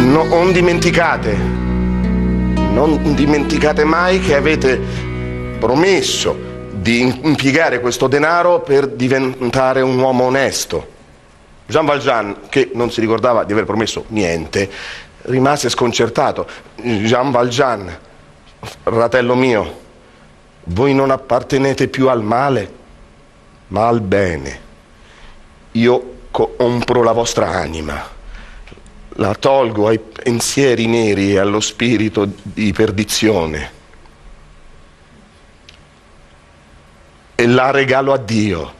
No, 0.00 0.24
non 0.24 0.52
dimenticate, 0.52 1.34
non 2.72 3.14
dimenticate 3.14 3.84
mai 3.84 4.20
che 4.20 4.34
avete 4.34 4.80
promesso 5.58 6.47
di 6.80 7.00
impiegare 7.00 7.80
questo 7.80 8.06
denaro 8.06 8.60
per 8.60 8.88
diventare 8.88 9.80
un 9.80 9.98
uomo 9.98 10.24
onesto. 10.24 10.96
Jean 11.66 11.84
Valjean, 11.84 12.36
che 12.48 12.70
non 12.74 12.90
si 12.90 13.00
ricordava 13.00 13.44
di 13.44 13.52
aver 13.52 13.64
promesso 13.64 14.04
niente, 14.08 14.70
rimase 15.22 15.68
sconcertato. 15.68 16.46
Jean 16.76 17.30
Valjean, 17.30 17.98
fratello 18.82 19.34
mio, 19.34 19.80
voi 20.64 20.94
non 20.94 21.10
appartenete 21.10 21.88
più 21.88 22.08
al 22.08 22.22
male, 22.22 22.72
ma 23.68 23.88
al 23.88 24.00
bene. 24.00 24.66
Io 25.72 26.14
compro 26.30 27.02
la 27.02 27.12
vostra 27.12 27.48
anima, 27.48 28.02
la 29.14 29.34
tolgo 29.34 29.88
ai 29.88 29.98
pensieri 29.98 30.86
neri 30.86 31.32
e 31.32 31.38
allo 31.38 31.60
spirito 31.60 32.26
di 32.42 32.72
perdizione 32.72 33.76
e 37.40 37.46
la 37.46 37.70
regalo 37.70 38.12
a 38.12 38.16
Dio. 38.16 38.77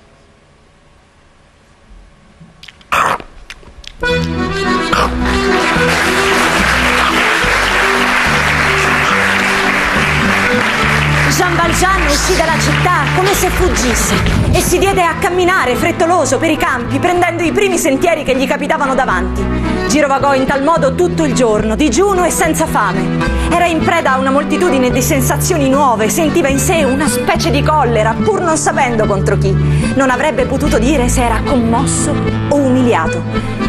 Uscì 12.10 12.36
dalla 12.36 12.58
città 12.58 13.04
come 13.16 13.34
se 13.34 13.48
fuggisse 13.48 14.14
e 14.52 14.60
si 14.60 14.78
diede 14.78 15.02
a 15.02 15.14
camminare 15.16 15.76
frettoloso 15.76 16.38
per 16.38 16.50
i 16.50 16.56
campi, 16.56 16.98
prendendo 16.98 17.42
i 17.42 17.52
primi 17.52 17.78
sentieri 17.78 18.24
che 18.24 18.36
gli 18.36 18.46
capitavano 18.46 18.94
davanti. 18.94 19.44
Girovagò 19.88 20.34
in 20.34 20.44
tal 20.44 20.62
modo 20.62 20.94
tutto 20.94 21.24
il 21.24 21.34
giorno, 21.34 21.74
digiuno 21.74 22.24
e 22.24 22.30
senza 22.30 22.66
fame. 22.66 23.26
Era 23.50 23.66
in 23.66 23.80
preda 23.80 24.12
a 24.12 24.18
una 24.18 24.30
moltitudine 24.30 24.90
di 24.90 25.00
sensazioni 25.00 25.68
nuove, 25.68 26.10
sentiva 26.10 26.48
in 26.48 26.58
sé 26.58 26.84
una 26.84 27.08
specie 27.08 27.50
di 27.50 27.62
collera, 27.62 28.14
pur 28.22 28.42
non 28.42 28.56
sapendo 28.56 29.06
contro 29.06 29.38
chi. 29.38 29.50
Non 29.94 30.10
avrebbe 30.10 30.44
potuto 30.44 30.78
dire 30.78 31.08
se 31.08 31.24
era 31.24 31.40
commosso 31.42 32.14
o 32.48 32.56
umiliato. 32.56 33.22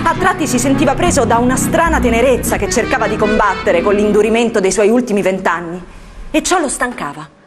A 0.03 0.13
tratti 0.17 0.47
si 0.47 0.59
sentiva 0.59 0.93
preso 0.93 1.23
da 1.23 1.37
una 1.37 1.55
strana 1.55 1.99
tenerezza 1.99 2.57
che 2.57 2.69
cercava 2.69 3.07
di 3.07 3.15
combattere 3.15 3.81
con 3.81 3.95
l'indurimento 3.95 4.59
dei 4.59 4.71
suoi 4.71 4.89
ultimi 4.89 5.21
vent'anni. 5.21 5.81
E 6.31 6.43
ciò 6.43 6.59
lo 6.59 6.67
stancava. 6.67 7.38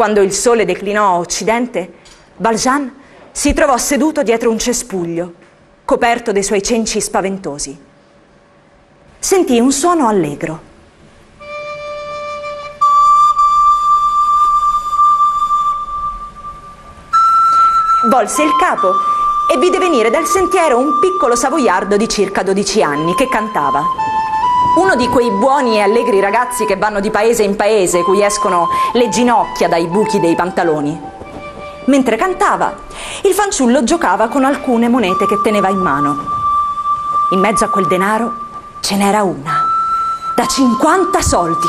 Quando 0.00 0.22
il 0.22 0.32
sole 0.32 0.64
declinò 0.64 1.04
a 1.04 1.18
occidente, 1.18 1.92
Valjean 2.38 2.90
si 3.32 3.52
trovò 3.52 3.76
seduto 3.76 4.22
dietro 4.22 4.48
un 4.48 4.58
cespuglio 4.58 5.34
coperto 5.84 6.32
dei 6.32 6.42
suoi 6.42 6.62
cenci 6.62 7.02
spaventosi. 7.02 7.78
Sentì 9.18 9.60
un 9.60 9.70
suono 9.70 10.08
allegro. 10.08 10.60
Volse 18.08 18.42
il 18.42 18.56
capo 18.58 18.92
e 19.52 19.58
vide 19.58 19.76
venire 19.76 20.08
dal 20.08 20.24
sentiero 20.24 20.78
un 20.78 20.98
piccolo 20.98 21.36
savoiardo 21.36 21.98
di 21.98 22.08
circa 22.08 22.42
12 22.42 22.82
anni 22.82 23.14
che 23.14 23.28
cantava. 23.28 24.09
Uno 24.76 24.94
di 24.94 25.08
quei 25.08 25.30
buoni 25.30 25.76
e 25.76 25.80
allegri 25.80 26.20
ragazzi 26.20 26.64
che 26.64 26.76
vanno 26.76 27.00
di 27.00 27.10
paese 27.10 27.42
in 27.42 27.56
paese, 27.56 28.02
cui 28.02 28.22
escono 28.22 28.68
le 28.92 29.08
ginocchia 29.08 29.68
dai 29.68 29.86
buchi 29.86 30.20
dei 30.20 30.36
pantaloni. 30.36 30.98
Mentre 31.86 32.16
cantava, 32.16 32.74
il 33.22 33.34
fanciullo 33.34 33.82
giocava 33.82 34.28
con 34.28 34.44
alcune 34.44 34.88
monete 34.88 35.26
che 35.26 35.40
teneva 35.42 35.68
in 35.68 35.78
mano. 35.78 36.16
In 37.30 37.40
mezzo 37.40 37.64
a 37.64 37.68
quel 37.68 37.86
denaro 37.86 38.32
ce 38.80 38.96
n'era 38.96 39.24
una, 39.24 39.64
da 40.36 40.46
50 40.46 41.20
soldi. 41.20 41.66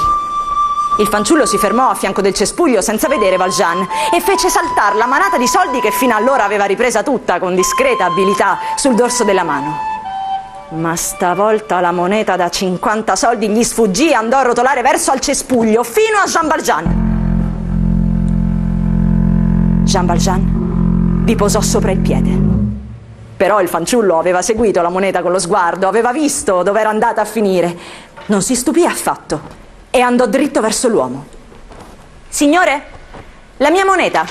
Il 1.00 1.08
fanciullo 1.08 1.48
si 1.48 1.58
fermò 1.58 1.90
a 1.90 1.96
fianco 1.96 2.22
del 2.22 2.36
cespuglio 2.36 2.82
senza 2.82 3.08
vedere 3.08 3.38
Valjean 3.38 3.88
e 4.14 4.22
fece 4.22 4.50
saltare 4.50 4.98
la 4.98 5.08
manata 5.08 5.38
di 5.38 5.48
soldi 5.48 5.80
che 5.80 5.90
fino 5.90 6.16
allora 6.16 6.44
aveva 6.44 6.66
ripresa 6.66 7.02
tutta 7.02 7.40
con 7.40 7.56
discreta 7.56 8.06
abilità 8.06 8.60
sul 8.76 8.94
dorso 8.94 9.24
della 9.24 9.44
mano. 9.44 9.91
Ma 10.72 10.96
stavolta 10.96 11.82
la 11.82 11.92
moneta 11.92 12.38
da 12.38 12.50
50 12.50 13.16
soldi 13.18 13.50
gli 13.50 13.62
sfuggì 13.62 14.10
e 14.10 14.14
andò 14.14 14.38
a 14.38 14.44
rotolare 14.44 14.82
verso 14.82 15.12
al 15.12 15.20
cespuglio 15.20 15.84
fino 15.84 16.18
a 16.18 16.28
Jean 16.28 16.48
Valjean. 16.48 17.10
Jean 19.84 20.06
Valjean 20.06 21.24
vi 21.26 21.36
posò 21.36 21.60
sopra 21.60 21.92
il 21.92 22.00
piede. 22.00 22.40
Però 23.36 23.60
il 23.60 23.68
fanciullo 23.68 24.18
aveva 24.18 24.42
seguito 24.42 24.82
la 24.82 24.88
moneta 24.88 25.22
con 25.22 25.34
lo 25.34 25.40
sguardo, 25.40 25.90
aveva 25.90 26.14
visto 26.14 26.64
dove 26.64 26.80
era 26.80 26.90
andata 26.90 27.20
a 27.20 27.26
finire. 27.26 27.78
Non 28.28 28.42
si 28.42 28.56
stupì 28.56 28.86
affatto 28.86 29.42
e 29.90 30.00
andò 30.00 30.26
dritto 30.26 30.62
verso 30.62 30.88
l'uomo. 30.88 31.26
Signore, 32.30 32.86
la 33.58 33.70
mia 33.70 33.84
moneta. 33.84 34.24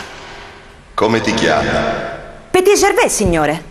Come 0.95 1.21
ti 1.21 1.35
chiami? 1.35 1.69
Petit 2.51 2.79
Gervais, 2.79 3.15
signore. 3.15 3.63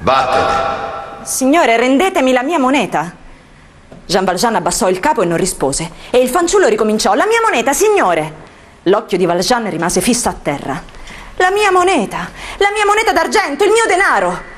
Vattene. 0.00 1.05
Signore, 1.26 1.76
rendetemi 1.76 2.30
la 2.30 2.44
mia 2.44 2.56
moneta. 2.56 3.12
Jean 4.06 4.24
Valjean 4.24 4.54
abbassò 4.54 4.88
il 4.88 5.00
capo 5.00 5.22
e 5.22 5.24
non 5.24 5.36
rispose. 5.36 5.90
E 6.10 6.18
il 6.18 6.28
fanciullo 6.28 6.68
ricominciò: 6.68 7.14
La 7.14 7.26
mia 7.26 7.40
moneta, 7.42 7.72
signore! 7.72 8.44
L'occhio 8.84 9.18
di 9.18 9.26
Valjean 9.26 9.68
rimase 9.68 10.00
fisso 10.00 10.28
a 10.28 10.34
terra. 10.40 10.80
La 11.38 11.50
mia 11.50 11.72
moneta! 11.72 12.30
La 12.58 12.70
mia 12.72 12.86
moneta 12.86 13.10
d'argento, 13.10 13.64
il 13.64 13.72
mio 13.72 13.84
denaro! 13.88 14.54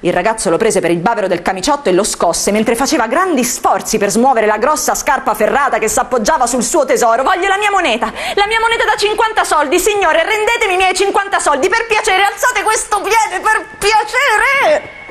Il 0.00 0.12
ragazzo 0.14 0.48
lo 0.48 0.56
prese 0.56 0.80
per 0.80 0.90
il 0.90 1.00
bavero 1.00 1.26
del 1.26 1.42
camiciotto 1.42 1.90
e 1.90 1.92
lo 1.92 2.02
scosse 2.02 2.50
mentre 2.50 2.76
faceva 2.76 3.06
grandi 3.06 3.44
sforzi 3.44 3.98
per 3.98 4.08
smuovere 4.08 4.46
la 4.46 4.56
grossa 4.56 4.94
scarpa 4.94 5.34
ferrata 5.34 5.76
che 5.76 5.88
s'appoggiava 5.88 6.46
sul 6.46 6.62
suo 6.62 6.86
tesoro. 6.86 7.24
Voglio 7.24 7.48
la 7.48 7.58
mia 7.58 7.70
moneta! 7.70 8.10
La 8.34 8.46
mia 8.46 8.58
moneta 8.58 8.86
da 8.86 8.96
50 8.96 9.44
soldi, 9.44 9.78
signore! 9.78 10.24
Rendetemi 10.24 10.72
i 10.72 10.76
miei 10.78 10.94
50 10.94 11.38
soldi! 11.40 11.68
Per 11.68 11.84
piacere, 11.86 12.22
alzate 12.22 12.62
questo 12.62 13.02
piede, 13.02 13.38
per 13.42 13.66
piacere! 13.76 15.04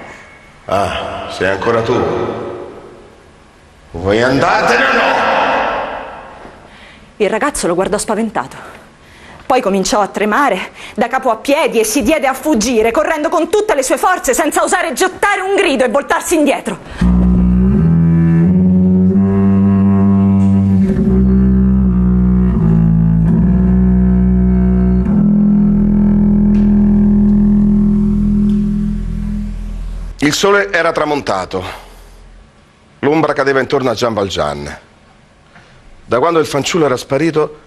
Ah, 0.66 1.28
sei 1.30 1.50
ancora 1.50 1.82
tu? 1.84 1.94
Vuoi 3.92 4.22
andartene 4.22 4.84
o 4.84 4.94
no? 4.94 5.24
Il 7.18 7.30
ragazzo 7.30 7.68
lo 7.68 7.76
guardò 7.76 8.00
spaventato. 8.00 8.58
Poi 9.46 9.62
cominciò 9.62 10.02
a 10.02 10.08
tremare 10.08 10.72
da 10.96 11.08
capo 11.08 11.30
a 11.30 11.36
piedi 11.36 11.80
e 11.80 11.84
si 11.84 12.02
diede 12.02 12.26
a 12.26 12.34
fuggire, 12.34 12.90
correndo 12.90 13.30
con 13.30 13.48
tutte 13.50 13.76
le 13.76 13.84
sue 13.84 13.98
forze 13.98 14.34
senza 14.34 14.64
osare 14.64 14.94
gettare 14.94 15.42
un 15.42 15.54
grido 15.54 15.84
e 15.84 15.90
voltarsi 15.90 16.34
indietro. 16.34 17.25
Sole 30.36 30.70
era 30.72 30.92
tramontato. 30.92 31.64
L'ombra 33.00 33.32
cadeva 33.32 33.62
intorno 33.62 33.90
a 33.90 33.94
Jean 33.94 34.14
Valjean. 34.14 34.80
Da 36.06 36.20
quando 36.20 36.40
il 36.40 36.46
fanciullo 36.46 36.86
era 36.86 36.98
sparito, 36.98 37.60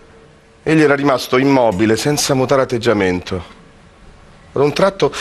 egli 0.63 0.83
era 0.83 0.95
rimasto 0.95 1.39
immobile, 1.39 1.97
senza 1.97 2.35
mutare 2.35 2.63
atteggiamento. 2.63 3.43
Ad 4.53 4.63
un 4.63 4.73
tratto 4.75 5.13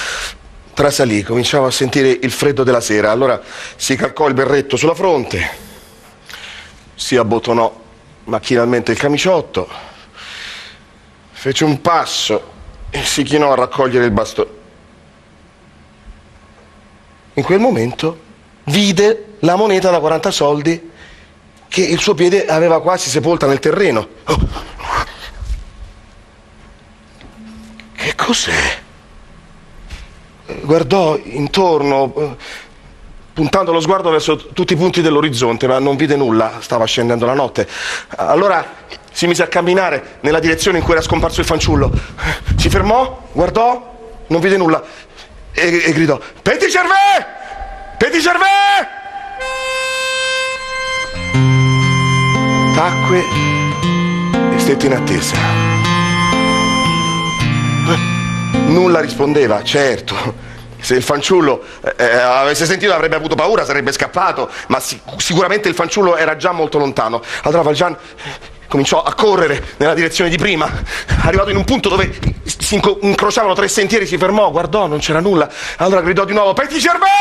trasalì, 0.73 1.23
cominciava 1.23 1.67
a 1.67 1.71
sentire 1.71 2.10
il 2.10 2.31
freddo 2.31 2.63
della 2.63 2.81
sera. 2.81 3.12
Allora 3.12 3.41
si 3.77 3.95
calcò 3.95 4.27
il 4.27 4.33
berretto 4.33 4.75
sulla 4.75 4.93
fronte, 4.93 5.49
si 6.95 7.15
abbottonò 7.15 7.83
macchinalmente 8.25 8.91
il 8.91 8.97
camiciotto, 8.97 9.69
fece 11.31 11.63
un 11.63 11.79
passo 11.79 12.55
e 12.89 13.03
si 13.03 13.23
chinò 13.23 13.53
a 13.53 13.55
raccogliere 13.55 14.03
il 14.03 14.12
bastone. 14.12 14.57
In 17.38 17.43
quel 17.43 17.60
momento 17.60 18.19
vide 18.65 19.36
la 19.41 19.56
moneta 19.56 19.91
da 19.91 20.00
40 20.00 20.32
soldi 20.32 20.89
che 21.67 21.82
il 21.84 22.00
suo 22.00 22.15
piede 22.15 22.47
aveva 22.47 22.82
quasi 22.82 23.12
sepolta 23.12 23.45
nel 23.45 23.60
terreno. 23.60 24.08
Che 27.95 28.15
cos'è? 28.15 28.80
Guardò 30.62 31.15
intorno, 31.26 32.38
puntando 33.34 33.71
lo 33.71 33.82
sguardo 33.82 34.10
verso 34.10 34.47
tutti 34.47 34.73
i 34.73 34.78
punti 34.78 35.04
dell'orizzonte, 35.04 35.67
ma 35.67 35.78
non 35.78 35.95
vide 35.95 36.15
nulla, 36.15 36.54
stava 36.62 36.86
scendendo 36.86 37.28
la 37.28 37.36
notte. 37.36 37.67
Allora 38.15 38.65
si 39.12 39.28
mise 39.28 39.43
a 39.43 39.47
camminare 39.47 40.17
nella 40.21 40.39
direzione 40.39 40.80
in 40.80 40.84
cui 40.84 40.93
era 40.93 41.04
scomparso 41.04 41.41
il 41.41 41.45
fanciullo. 41.45 41.91
Si 42.56 42.67
fermò, 42.67 43.30
guardò, 43.32 43.95
non 44.26 44.41
vide 44.41 44.58
nulla 44.58 44.84
e, 45.58 45.84
e 45.86 45.91
gridò: 45.93 46.20
Petit 46.41 46.70
Gervais! 46.70 47.26
Petit 47.98 48.22
Gervais! 48.22 48.88
Tacque 52.76 53.24
e 54.56 54.60
stette 54.60 54.86
in 54.86 54.93
attesa. 54.93 55.36
Eh, 57.89 58.15
Nulla 58.67 59.00
rispondeva, 59.00 59.63
certo. 59.63 60.46
Se 60.80 60.93
il 60.96 61.02
fanciullo 61.02 61.63
eh, 61.82 61.96
eh, 61.98 62.17
avesse 62.17 62.67
sentito 62.67 62.93
avrebbe 62.93 63.15
avuto 63.15 63.34
paura, 63.34 63.65
sarebbe 63.65 63.91
scappato, 63.91 64.50
ma 64.67 64.80
si- 64.80 65.02
sicuramente 65.17 65.67
il 65.67 65.74
fanciullo 65.74 66.15
era 66.15 66.36
già 66.36 66.52
molto 66.52 66.78
lontano. 66.78 67.22
Allora 67.43 67.63
Valjean 67.63 67.98
cominciò 68.67 69.01
a 69.01 69.13
correre 69.13 69.75
nella 69.77 69.93
direzione 69.93 70.30
di 70.30 70.38
prima. 70.38 70.69
Arrivato 71.21 71.49
in 71.49 71.58
un 71.58 71.63
punto 71.63 71.89
dove 71.89 72.36
si 72.43 72.80
incrociavano 73.01 73.53
tre 73.53 73.67
sentieri, 73.67 74.06
si 74.06 74.17
fermò, 74.17 74.51
guardò, 74.51 74.88
non 74.88 74.99
c'era 74.99 75.19
nulla. 75.19 75.49
Allora 75.77 76.01
gridò 76.01 76.25
di 76.25 76.34
nuovo: 76.34 76.53
Petit 76.53 76.77
Gervais! 76.77 77.12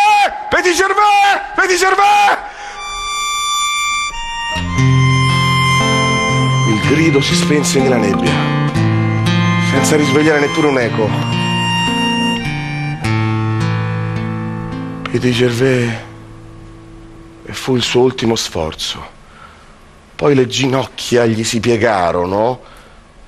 Petit 0.51 0.75
Gervais! 0.75 1.41
Petit 1.55 1.79
Gervais! 1.79 2.39
Il 6.69 6.81
grido 6.89 7.21
si 7.21 7.35
spense 7.35 7.81
nella 7.81 7.97
nebbia, 7.97 8.33
senza 9.71 9.97
risvegliare 9.97 10.41
neppure 10.41 10.67
un 10.67 10.79
eco. 10.79 11.09
Petit 15.11 15.33
Gervais 15.33 15.91
e 17.45 17.53
fu 17.53 17.77
il 17.77 17.83
suo 17.83 18.03
ultimo 18.03 18.35
sforzo. 18.35 19.15
Poi 20.17 20.35
le 20.35 20.47
ginocchia 20.47 21.27
gli 21.27 21.45
si 21.45 21.61
piegarono, 21.61 22.63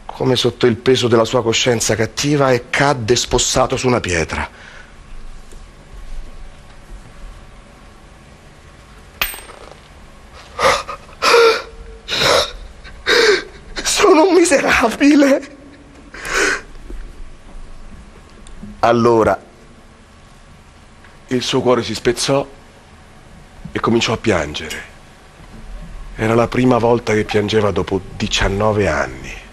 come 0.07 0.37
sotto 0.37 0.65
il 0.65 0.77
peso 0.77 1.07
della 1.07 1.27
sua 1.27 1.43
coscienza 1.43 1.95
cattiva, 1.95 2.51
e 2.51 2.71
cadde 2.71 3.15
spossato 3.15 3.77
su 3.77 3.87
una 3.87 4.01
pietra. 4.01 4.49
Sono 13.83 14.29
un 14.29 14.35
miserabile. 14.35 15.57
Allora 18.81 19.39
il 21.27 21.43
suo 21.43 21.61
cuore 21.61 21.83
si 21.83 21.95
spezzò 21.95 22.47
e 23.71 23.81
cominciò 23.81 24.15
a 24.15 24.17
piangere. 24.17 24.88
Era 26.21 26.35
la 26.35 26.49
prima 26.49 26.79
volta 26.79 27.13
che 27.13 27.23
piangeva 27.23 27.71
dopo 27.71 28.01
19 28.17 28.89
anni. 28.89 29.48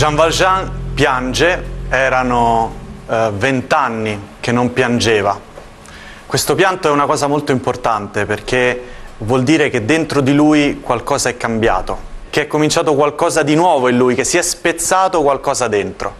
Jean 0.00 0.14
Valjean 0.14 0.94
piange, 0.94 1.62
erano 1.90 2.74
eh, 3.06 3.30
vent'anni 3.34 4.28
che 4.40 4.50
non 4.50 4.72
piangeva. 4.72 5.38
Questo 6.24 6.54
pianto 6.54 6.88
è 6.88 6.90
una 6.90 7.04
cosa 7.04 7.26
molto 7.26 7.52
importante 7.52 8.24
perché 8.24 8.82
vuol 9.18 9.42
dire 9.42 9.68
che 9.68 9.84
dentro 9.84 10.22
di 10.22 10.32
lui 10.32 10.80
qualcosa 10.80 11.28
è 11.28 11.36
cambiato, 11.36 11.98
che 12.30 12.40
è 12.40 12.46
cominciato 12.46 12.94
qualcosa 12.94 13.42
di 13.42 13.54
nuovo 13.54 13.88
in 13.88 13.98
lui, 13.98 14.14
che 14.14 14.24
si 14.24 14.38
è 14.38 14.42
spezzato 14.42 15.20
qualcosa 15.20 15.68
dentro. 15.68 16.14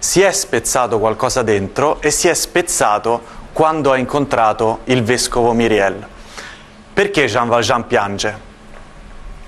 Si 0.00 0.20
è 0.20 0.32
spezzato 0.32 0.98
qualcosa 0.98 1.42
dentro 1.42 2.02
e 2.02 2.10
si 2.10 2.26
è 2.26 2.34
spezzato 2.34 3.22
quando 3.52 3.92
ha 3.92 3.98
incontrato 3.98 4.80
il 4.86 5.04
vescovo 5.04 5.52
Miriel. 5.52 6.04
Perché 6.92 7.26
Jean 7.26 7.46
Valjean 7.46 7.86
piange? 7.86 8.36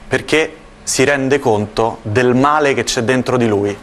Perché 0.07 0.59
si 0.85 1.03
rende 1.03 1.39
conto 1.39 1.99
del 2.03 2.35
male 2.35 2.75
che 2.75 2.85
c'è 2.85 3.03
dentro 3.03 3.37
di 3.37 3.49
lui. 3.49 3.77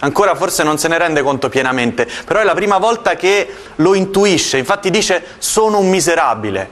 Ancora 0.00 0.34
forse 0.34 0.62
non 0.62 0.78
se 0.78 0.88
ne 0.88 0.98
rende 0.98 1.22
conto 1.22 1.48
pienamente, 1.48 2.06
però 2.26 2.40
è 2.40 2.44
la 2.44 2.54
prima 2.54 2.78
volta 2.78 3.14
che 3.14 3.48
lo 3.76 3.94
intuisce, 3.94 4.58
infatti 4.58 4.90
dice 4.90 5.24
sono 5.38 5.78
un 5.78 5.88
miserabile, 5.88 6.68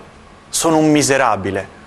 sono 0.48 0.76
un 0.76 0.90
miserabile. 0.90 1.82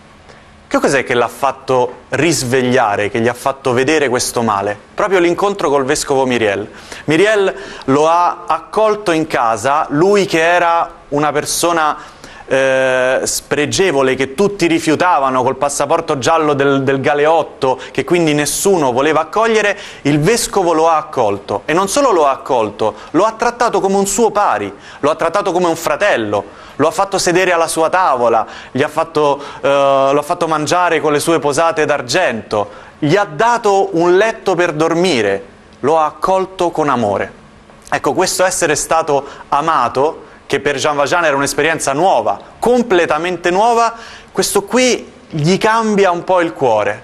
Che 0.67 0.79
cos'è 0.79 1.05
che 1.05 1.13
l'ha 1.13 1.29
fatto 1.29 1.99
risvegliare, 2.09 3.09
che 3.09 3.21
gli 3.21 3.29
ha 3.29 3.33
fatto 3.33 3.71
vedere 3.71 4.09
questo 4.09 4.41
male? 4.41 4.77
Proprio 4.93 5.19
l'incontro 5.19 5.69
col 5.69 5.85
vescovo 5.85 6.25
Miriel. 6.25 6.69
Miriel 7.05 7.55
lo 7.85 8.09
ha 8.09 8.43
accolto 8.45 9.11
in 9.11 9.27
casa, 9.27 9.85
lui 9.91 10.25
che 10.25 10.41
era 10.41 10.91
una 11.09 11.31
persona 11.31 11.95
eh, 12.47 13.21
spregevole 13.23 14.15
che 14.15 14.33
tutti 14.33 14.67
rifiutavano 14.67 15.43
col 15.43 15.57
passaporto 15.57 16.17
giallo 16.17 16.53
del, 16.53 16.83
del 16.83 17.01
Galeotto, 17.01 17.79
che 17.91 18.03
quindi 18.03 18.33
nessuno 18.33 18.91
voleva 18.91 19.21
accogliere, 19.21 19.77
il 20.03 20.19
vescovo 20.19 20.73
lo 20.73 20.89
ha 20.89 20.97
accolto 20.97 21.63
e 21.65 21.73
non 21.73 21.87
solo 21.87 22.11
lo 22.11 22.25
ha 22.25 22.31
accolto, 22.31 22.95
lo 23.11 23.25
ha 23.25 23.33
trattato 23.33 23.79
come 23.79 23.97
un 23.97 24.07
suo 24.07 24.31
pari, 24.31 24.73
lo 24.99 25.09
ha 25.09 25.15
trattato 25.15 25.51
come 25.51 25.67
un 25.67 25.75
fratello 25.75 26.65
lo 26.77 26.87
ha 26.87 26.91
fatto 26.91 27.17
sedere 27.17 27.51
alla 27.51 27.67
sua 27.67 27.89
tavola, 27.89 28.45
ha 28.71 28.87
fatto, 28.87 29.41
eh, 29.61 29.67
lo 29.67 30.19
ha 30.19 30.23
fatto 30.23 30.47
mangiare 30.47 31.01
con 31.01 31.11
le 31.11 31.19
sue 31.19 31.39
posate 31.39 31.85
d'argento, 31.85 32.69
gli 32.99 33.15
ha 33.15 33.25
dato 33.25 33.89
un 33.97 34.15
letto 34.15 34.55
per 34.55 34.73
dormire, 34.73 35.43
lo 35.79 35.97
ha 35.97 36.05
accolto 36.05 36.69
con 36.69 36.89
amore. 36.89 37.45
Ecco, 37.89 38.13
questo 38.13 38.43
essere 38.43 38.75
stato 38.75 39.25
amato, 39.49 40.25
che 40.47 40.59
per 40.59 40.77
Jean 40.77 40.95
Valjean 40.95 41.25
era 41.25 41.35
un'esperienza 41.35 41.93
nuova, 41.93 42.39
completamente 42.57 43.51
nuova, 43.51 43.93
questo 44.31 44.63
qui 44.63 45.11
gli 45.29 45.57
cambia 45.57 46.09
un 46.09 46.23
po' 46.23 46.41
il 46.41 46.53
cuore. 46.53 47.03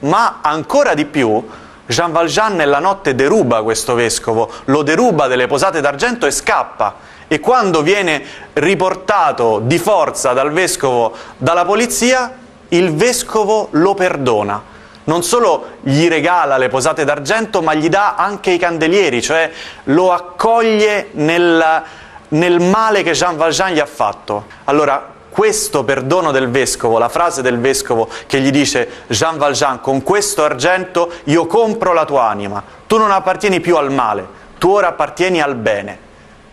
Ma 0.00 0.38
ancora 0.40 0.94
di 0.94 1.04
più, 1.04 1.46
Jean 1.86 2.10
Valjean 2.10 2.56
nella 2.56 2.78
notte 2.78 3.14
deruba 3.14 3.62
questo 3.62 3.94
vescovo, 3.94 4.50
lo 4.64 4.82
deruba 4.82 5.26
delle 5.26 5.46
posate 5.46 5.80
d'argento 5.80 6.24
e 6.24 6.30
scappa 6.30 7.08
e 7.28 7.38
quando 7.38 7.82
viene 7.82 8.24
riportato 8.54 9.60
di 9.62 9.78
forza 9.78 10.32
dal 10.32 10.50
vescovo 10.50 11.14
dalla 11.36 11.64
polizia, 11.64 12.36
il 12.68 12.94
vescovo 12.94 13.68
lo 13.72 13.94
perdona. 13.94 14.60
Non 15.04 15.22
solo 15.22 15.76
gli 15.82 16.08
regala 16.08 16.56
le 16.56 16.68
posate 16.68 17.04
d'argento, 17.04 17.62
ma 17.62 17.74
gli 17.74 17.88
dà 17.88 18.14
anche 18.14 18.50
i 18.50 18.58
candelieri, 18.58 19.22
cioè 19.22 19.50
lo 19.84 20.12
accoglie 20.12 21.08
nel, 21.12 21.82
nel 22.30 22.60
male 22.60 23.02
che 23.02 23.12
Jean 23.12 23.36
Valjean 23.36 23.72
gli 23.72 23.78
ha 23.78 23.86
fatto. 23.86 24.46
Allora, 24.64 25.18
questo 25.30 25.84
perdono 25.84 26.32
del 26.32 26.48
vescovo, 26.50 26.98
la 26.98 27.08
frase 27.08 27.40
del 27.40 27.58
vescovo 27.58 28.08
che 28.26 28.40
gli 28.40 28.50
dice 28.50 29.04
Jean 29.06 29.38
Valjean, 29.38 29.80
con 29.80 30.02
questo 30.02 30.44
argento 30.44 31.10
io 31.24 31.46
compro 31.46 31.92
la 31.92 32.04
tua 32.04 32.28
anima, 32.28 32.62
tu 32.86 32.98
non 32.98 33.10
appartieni 33.10 33.60
più 33.60 33.76
al 33.76 33.92
male, 33.92 34.26
tu 34.58 34.70
ora 34.70 34.88
appartieni 34.88 35.40
al 35.40 35.54
bene. 35.54 36.08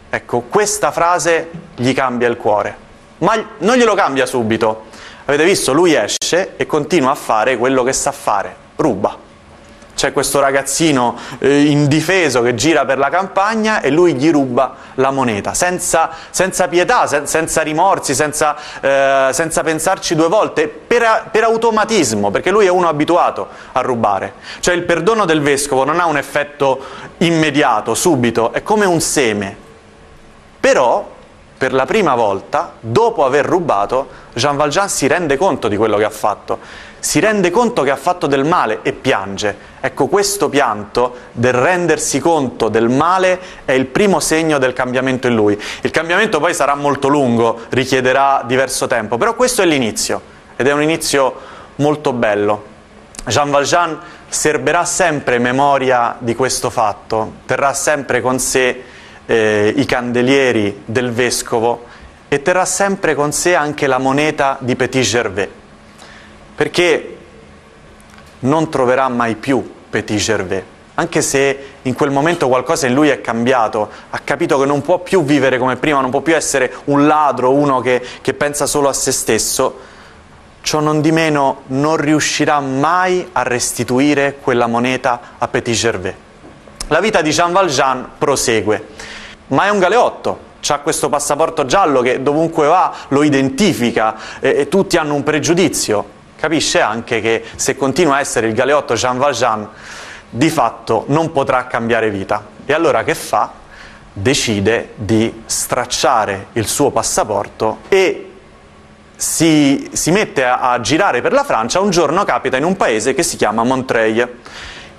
Ecco, 0.10 0.42
questa 0.42 0.92
frase 0.92 1.50
gli 1.76 1.94
cambia 1.94 2.28
il 2.28 2.38
cuore, 2.38 2.78
ma 3.20 3.36
non 3.60 3.76
glielo 3.76 3.96
cambia 3.96 4.26
subito. 4.26 4.86
Avete 5.26 5.44
visto? 5.44 5.74
Lui 5.74 5.94
esce 5.94 6.56
e 6.56 6.66
continua 6.66 7.12
a 7.12 7.16
fare 7.16 7.58
quello 7.58 7.84
che 7.84 7.92
sa 7.92 8.14
fare, 8.14 8.56
ruba. 8.78 9.27
C'è 9.98 10.14
questo 10.14 10.40
ragazzino 10.40 11.18
eh, 11.40 11.64
indifeso 11.64 12.44
che 12.44 12.54
gira 12.54 12.86
per 12.86 13.00
la 13.00 13.10
campagna 13.10 13.82
e 13.82 13.90
lui 13.90 14.14
gli 14.14 14.30
ruba 14.30 14.76
la 14.94 15.10
moneta, 15.10 15.56
senza, 15.56 16.12
senza 16.30 16.68
pietà, 16.68 17.08
sen 17.08 17.26
senza 17.26 17.64
rimorsi, 17.64 18.14
senza, 18.14 18.56
eh, 18.80 19.30
senza, 19.34 19.64
pensarci 19.64 20.14
due 20.14 20.28
volte, 20.28 20.68
per, 20.68 21.30
per 21.32 21.44
automatismo, 21.44 22.30
perché 22.30 22.52
lui 22.52 22.68
è 22.68 22.70
uno 22.70 22.88
abituato 22.88 23.48
a 23.72 23.82
rubare. 23.82 24.34
Cioè 24.60 24.76
il 24.76 24.84
perdono 24.84 25.26
del 25.26 25.42
vescovo 25.42 25.84
non 25.84 26.00
ha 26.00 26.06
un 26.06 26.18
effetto 26.18 26.80
immediato, 27.18 27.96
subito, 27.96 28.54
è 28.54 28.62
come 28.62 28.86
un 28.86 29.02
seme 29.02 29.66
però, 30.68 31.08
per 31.58 31.72
la 31.72 31.86
prima 31.86 32.14
volta, 32.14 32.74
dopo 32.80 33.24
aver 33.24 33.46
rubato, 33.46 34.10
Jean 34.34 34.58
Valjean 34.58 34.90
si 34.90 35.08
rende 35.08 35.38
conto 35.38 35.70
di 35.70 35.78
quello 35.78 35.96
che 35.96 36.04
ha 36.04 36.10
fatto, 36.10 36.60
si 37.00 37.20
rende 37.20 37.52
conto 37.52 37.84
che 37.84 37.92
ha 37.92 37.96
fatto 37.96 38.28
del 38.28 38.44
male 38.44 38.80
e 38.82 38.94
piange. 38.94 39.56
Ecco, 39.80 40.08
questo 40.08 40.50
pianto 40.50 41.16
del 41.32 41.54
rendersi 41.54 42.20
conto 42.20 42.70
del 42.70 42.90
male 42.90 43.40
è 43.66 43.72
il 43.72 43.86
primo 43.86 44.20
segno 44.20 44.58
del 44.58 44.74
cambiamento 44.74 45.28
in 45.28 45.36
lui. 45.36 45.60
Il 45.82 45.92
cambiamento 45.92 46.40
poi 46.40 46.54
sarà 46.54 46.76
molto 46.76 47.08
lungo, 47.08 47.62
richiederà 47.70 48.44
diverso 48.46 48.88
tempo, 48.88 49.18
però 49.18 49.36
questo 49.36 49.62
è 49.62 49.66
l'inizio 49.66 50.22
ed 50.56 50.68
è 50.68 50.74
un 50.74 50.82
inizio 50.82 51.36
molto 51.76 52.14
bello. 52.14 52.76
Jean 53.26 53.52
Valjean 53.52 54.00
serberà 54.30 54.86
sempre 54.86 55.38
memoria 55.38 56.16
di 56.20 56.36
questo 56.36 56.70
fatto, 56.70 57.34
terrà 57.46 57.74
sempre 57.74 58.22
con 58.22 58.40
sé 58.40 58.84
eh, 59.26 59.74
i 59.76 59.86
candelieri 59.86 60.84
del 60.86 61.12
vescovo 61.12 61.86
e 62.30 62.42
terrà 62.42 62.66
sempre 62.66 63.16
con 63.16 63.32
sé 63.32 63.56
anche 63.56 63.88
la 63.88 63.98
moneta 63.98 64.58
di 64.60 64.76
Petit 64.76 65.04
Gervais, 65.04 65.50
perché 66.58 67.18
non 68.40 68.70
troverà 68.72 69.08
mai 69.10 69.36
più 69.36 69.76
Petit 69.92 70.20
Gervais, 70.20 70.64
anche 70.96 71.22
se 71.22 71.66
in 71.84 71.94
quel 71.94 72.10
momento 72.10 72.48
qualcosa 72.48 72.88
in 72.88 72.96
lui 72.96 73.10
è 73.10 73.22
cambiato, 73.22 73.88
ha 74.10 74.18
capito 74.24 74.58
che 74.58 74.66
non 74.66 74.82
può 74.82 74.98
più 74.98 75.24
vivere 75.24 75.60
come 75.60 75.76
prima, 75.76 76.02
non 76.02 76.10
può 76.10 76.22
più 76.22 76.36
essere 76.36 76.74
un 76.86 77.06
ladro, 77.06 77.54
uno 77.54 77.80
che, 77.82 78.04
che 78.22 78.34
pensa 78.34 78.66
solo 78.66 78.90
a 78.90 78.94
se 78.94 79.12
stesso, 79.12 79.80
ciò 80.62 80.80
non 80.80 81.00
di 81.00 81.12
meno 81.12 81.62
non 81.68 81.96
riuscirà 81.98 82.60
mai 82.60 83.30
a 83.34 83.44
restituire 83.44 84.38
quella 84.42 84.66
moneta 84.66 85.36
a 85.38 85.48
Petit 85.48 85.76
Gervais. 85.76 86.16
La 86.88 87.00
vita 87.00 87.22
di 87.22 87.30
Jean 87.30 87.52
Valjean 87.52 88.10
prosegue 88.18 88.86
ma 89.50 89.66
è 89.66 89.70
un 89.70 89.78
galeotto, 89.78 90.40
ha 90.68 90.80
questo 90.80 91.08
passaporto 91.08 91.66
giallo 91.66 92.02
che 92.02 92.22
dovunque 92.22 92.68
va 92.68 92.94
lo 93.10 93.24
identifica 93.24 94.16
e, 94.40 94.56
e, 94.58 94.68
tutti 94.68 94.98
hanno 94.98 95.14
un 95.14 95.24
pregiudizio. 95.24 96.16
Capisce 96.38 96.82
anche 96.82 97.20
che 97.20 97.44
se 97.56 97.76
continua 97.76 98.18
a 98.18 98.20
essere 98.20 98.48
il 98.48 98.54
galeotto 98.54 98.94
Jean 98.94 99.18
Valjean, 99.18 99.68
di 100.30 100.50
fatto 100.50 101.06
non 101.08 101.32
potrà 101.32 101.66
cambiare 101.68 102.10
vita. 102.10 102.46
E 102.66 102.74
allora 102.74 103.04
che 103.04 103.16
fa? 103.16 103.52
Decide 104.14 104.94
di 104.96 105.44
stracciare 105.46 106.48
il 106.54 106.68
suo 106.68 106.92
passaporto 106.92 107.80
e 107.88 108.32
si, 109.16 109.90
si 109.92 110.12
mette 110.12 110.46
a, 110.46 110.72
a 110.72 110.80
girare 110.80 111.22
per 111.22 111.34
la 111.34 111.44
Francia. 111.44 111.80
Un 111.80 111.90
giorno 111.90 112.24
capita 112.24 112.58
in 112.58 112.64
un 112.64 112.78
paese 112.78 113.14
che 113.14 113.24
si 113.24 113.36
chiama 113.36 113.64
Montreuil 113.64 114.40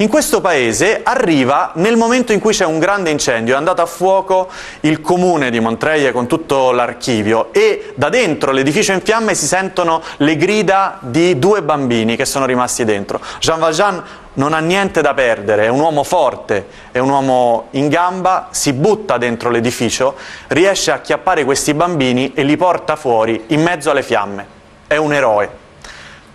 in 0.01 0.09
questo 0.09 0.41
paese 0.41 1.01
arriva 1.03 1.73
nel 1.75 1.97
momento 1.97 2.33
in 2.33 2.39
cui 2.39 2.53
c'è 2.53 2.65
un 2.65 2.79
grande 2.79 3.11
incendio, 3.11 3.55
è 3.55 3.57
andato 3.57 3.83
a 3.83 3.87
fuoco 3.87 4.49
il 4.81 5.01
comune 5.01 5.51
di 5.51 5.59
Montreuil 5.59 6.13
con 6.13 6.29
tutto 6.29 6.71
l'archivio 6.71 7.53
e 7.53 7.93
da 7.97 8.09
dentro 8.09 8.53
l'edificio 8.53 8.93
in 8.93 9.01
fiamme 9.01 9.35
si 9.35 9.47
sentono 9.47 10.01
le 10.19 10.37
grida 10.37 10.99
di 11.01 11.39
due 11.41 11.63
bambini 11.63 12.15
che 12.15 12.27
sono 12.27 12.47
rimasti 12.47 12.85
dentro. 12.85 13.21
Jean 13.41 13.59
Valjean 13.59 14.03
non 14.35 14.53
ha 14.53 14.61
niente 14.61 15.03
da 15.03 15.15
perdere, 15.15 15.65
è 15.65 15.69
un 15.69 15.81
uomo 15.81 16.05
forte, 16.05 16.67
è 16.93 16.99
un 16.99 17.11
uomo 17.11 17.67
in 17.73 17.89
gamba, 17.89 18.49
si 18.51 18.73
butta 18.73 19.19
dentro 19.19 19.51
l'edificio, 19.51 20.15
riesce 20.47 20.93
a 20.93 20.95
acchiappare 20.95 21.45
questi 21.45 21.75
bambini 21.75 22.33
e 22.35 22.45
li 22.45 22.57
porta 22.57 22.95
fuori 22.95 23.47
in 23.49 23.63
mezzo 23.63 23.91
alle 23.91 24.05
fiamme. 24.05 24.47
È 24.87 24.97
un 24.97 25.13
eroe. 25.13 25.58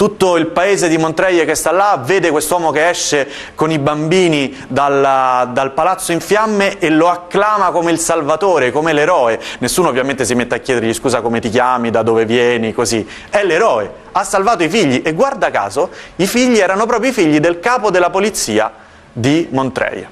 Tutto 0.03 0.35
il 0.35 0.47
paese 0.47 0.89
di 0.89 0.97
Montreuil 0.97 1.45
che 1.45 1.55
sta 1.55 1.71
là 1.71 1.97
vede 2.03 2.29
quest'uomo 2.29 2.71
che 2.71 2.89
esce 2.89 3.25
con 3.55 3.71
i 3.71 3.79
bambini 3.79 4.53
dal, 4.67 5.47
dal, 5.53 5.71
palazzo 5.71 6.11
in 6.11 6.19
fiamme 6.19 6.77
e 6.79 6.89
lo 6.89 7.07
acclama 7.07 7.71
come 7.71 7.89
il 7.91 7.99
salvatore, 7.99 8.73
come 8.73 8.91
l'eroe. 8.91 9.39
Nessuno 9.59 9.87
ovviamente 9.87 10.25
si 10.25 10.35
mette 10.35 10.55
a 10.55 10.57
chiedergli 10.57 10.93
scusa 10.93 11.21
come 11.21 11.39
ti 11.39 11.47
chiami, 11.49 11.89
da 11.89 12.03
dove 12.03 12.25
vieni, 12.25 12.73
così. 12.73 13.07
È 13.29 13.45
l'eroe, 13.45 13.89
ha 14.11 14.25
salvato 14.25 14.63
i 14.63 14.67
figli 14.67 15.01
e 15.05 15.13
guarda 15.13 15.49
caso 15.51 15.89
i 16.17 16.27
figli 16.27 16.57
erano 16.57 16.85
proprio 16.85 17.11
i 17.11 17.13
figli 17.13 17.39
del 17.39 17.61
capo 17.61 17.89
della 17.89 18.09
polizia 18.09 18.73
di 19.13 19.47
Montreuil. 19.51 20.05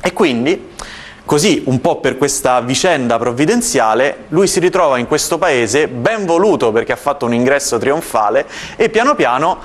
E 0.00 0.12
quindi 0.12 0.70
Così, 1.30 1.62
un 1.66 1.80
po' 1.80 2.00
per 2.00 2.18
questa 2.18 2.60
vicenda 2.60 3.16
provvidenziale, 3.16 4.24
lui 4.30 4.48
si 4.48 4.58
ritrova 4.58 4.98
in 4.98 5.06
questo 5.06 5.38
paese 5.38 5.86
ben 5.86 6.26
voluto 6.26 6.72
perché 6.72 6.90
ha 6.90 6.96
fatto 6.96 7.24
un 7.24 7.32
ingresso 7.32 7.78
trionfale 7.78 8.44
e 8.74 8.88
piano 8.88 9.14
piano 9.14 9.60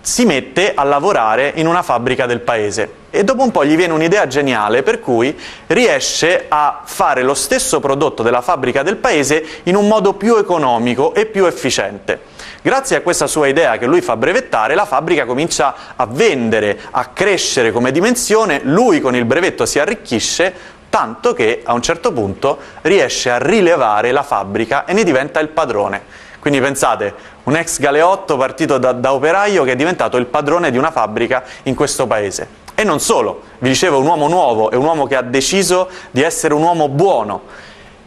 si 0.00 0.24
mette 0.24 0.72
a 0.72 0.84
lavorare 0.84 1.52
in 1.56 1.66
una 1.66 1.82
fabbrica 1.82 2.24
del 2.24 2.40
paese 2.40 2.90
e 3.10 3.22
dopo 3.22 3.42
un 3.42 3.50
po' 3.50 3.66
gli 3.66 3.76
viene 3.76 3.92
un'idea 3.92 4.26
geniale 4.26 4.82
per 4.82 5.00
cui 5.00 5.38
riesce 5.66 6.46
a 6.48 6.80
fare 6.84 7.22
lo 7.22 7.34
stesso 7.34 7.80
prodotto 7.80 8.22
della 8.22 8.40
fabbrica 8.40 8.82
del 8.82 8.96
paese 8.96 9.44
in 9.64 9.76
un 9.76 9.88
modo 9.88 10.14
più 10.14 10.36
economico 10.36 11.12
e 11.12 11.26
più 11.26 11.44
efficiente. 11.44 12.20
Grazie 12.62 12.96
a 12.96 13.00
questa 13.02 13.26
sua 13.26 13.46
idea 13.46 13.76
che 13.76 13.86
lui 13.86 14.00
fa 14.00 14.16
brevettare, 14.16 14.74
la 14.74 14.86
fabbrica 14.86 15.26
comincia 15.26 15.74
a 15.96 16.06
vendere, 16.06 16.78
a 16.90 17.06
crescere 17.08 17.72
come 17.72 17.92
dimensione, 17.92 18.60
lui 18.64 19.00
con 19.00 19.14
il 19.14 19.26
brevetto 19.26 19.66
si 19.66 19.78
arricchisce, 19.78 20.76
tanto 20.88 21.32
che 21.32 21.62
a 21.64 21.72
un 21.72 21.82
certo 21.82 22.12
punto 22.12 22.58
riesce 22.82 23.30
a 23.30 23.38
rilevare 23.38 24.10
la 24.12 24.22
fabbrica 24.22 24.84
e 24.84 24.92
ne 24.92 25.04
diventa 25.04 25.40
il 25.40 25.48
padrone. 25.48 26.26
Quindi 26.38 26.60
pensate, 26.60 27.14
un 27.44 27.56
ex 27.56 27.78
galeotto 27.78 28.36
partito 28.36 28.78
da, 28.78 28.92
da, 28.92 29.12
operaio 29.12 29.64
che 29.64 29.72
è 29.72 29.76
diventato 29.76 30.16
il 30.16 30.26
padrone 30.26 30.70
di 30.70 30.78
una 30.78 30.90
fabbrica 30.90 31.42
in 31.64 31.74
questo 31.74 32.06
paese. 32.06 32.66
E 32.74 32.84
non 32.84 33.00
solo, 33.00 33.42
vi 33.58 33.68
dicevo, 33.70 33.98
un 33.98 34.06
uomo 34.06 34.28
nuovo, 34.28 34.70
è 34.70 34.76
un 34.76 34.84
uomo 34.84 35.06
che 35.06 35.16
ha 35.16 35.22
deciso 35.22 35.88
di 36.10 36.22
essere 36.22 36.54
un 36.54 36.62
uomo 36.62 36.88
buono. 36.88 37.42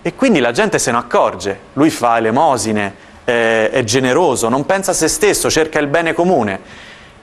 E 0.01 0.15
quindi 0.15 0.39
la 0.39 0.51
gente 0.51 0.79
se 0.79 0.91
ne 0.91 0.97
accorge, 0.97 1.59
lui 1.73 1.89
fa 1.89 2.17
elemosine, 2.17 2.95
eh, 3.25 3.69
è 3.69 3.83
generoso, 3.83 4.49
non 4.49 4.65
pensa 4.65 4.91
a 4.91 4.93
se 4.93 5.07
stesso, 5.07 5.49
cerca 5.49 5.79
il 5.79 5.87
bene 5.87 6.13
comune. 6.13 6.59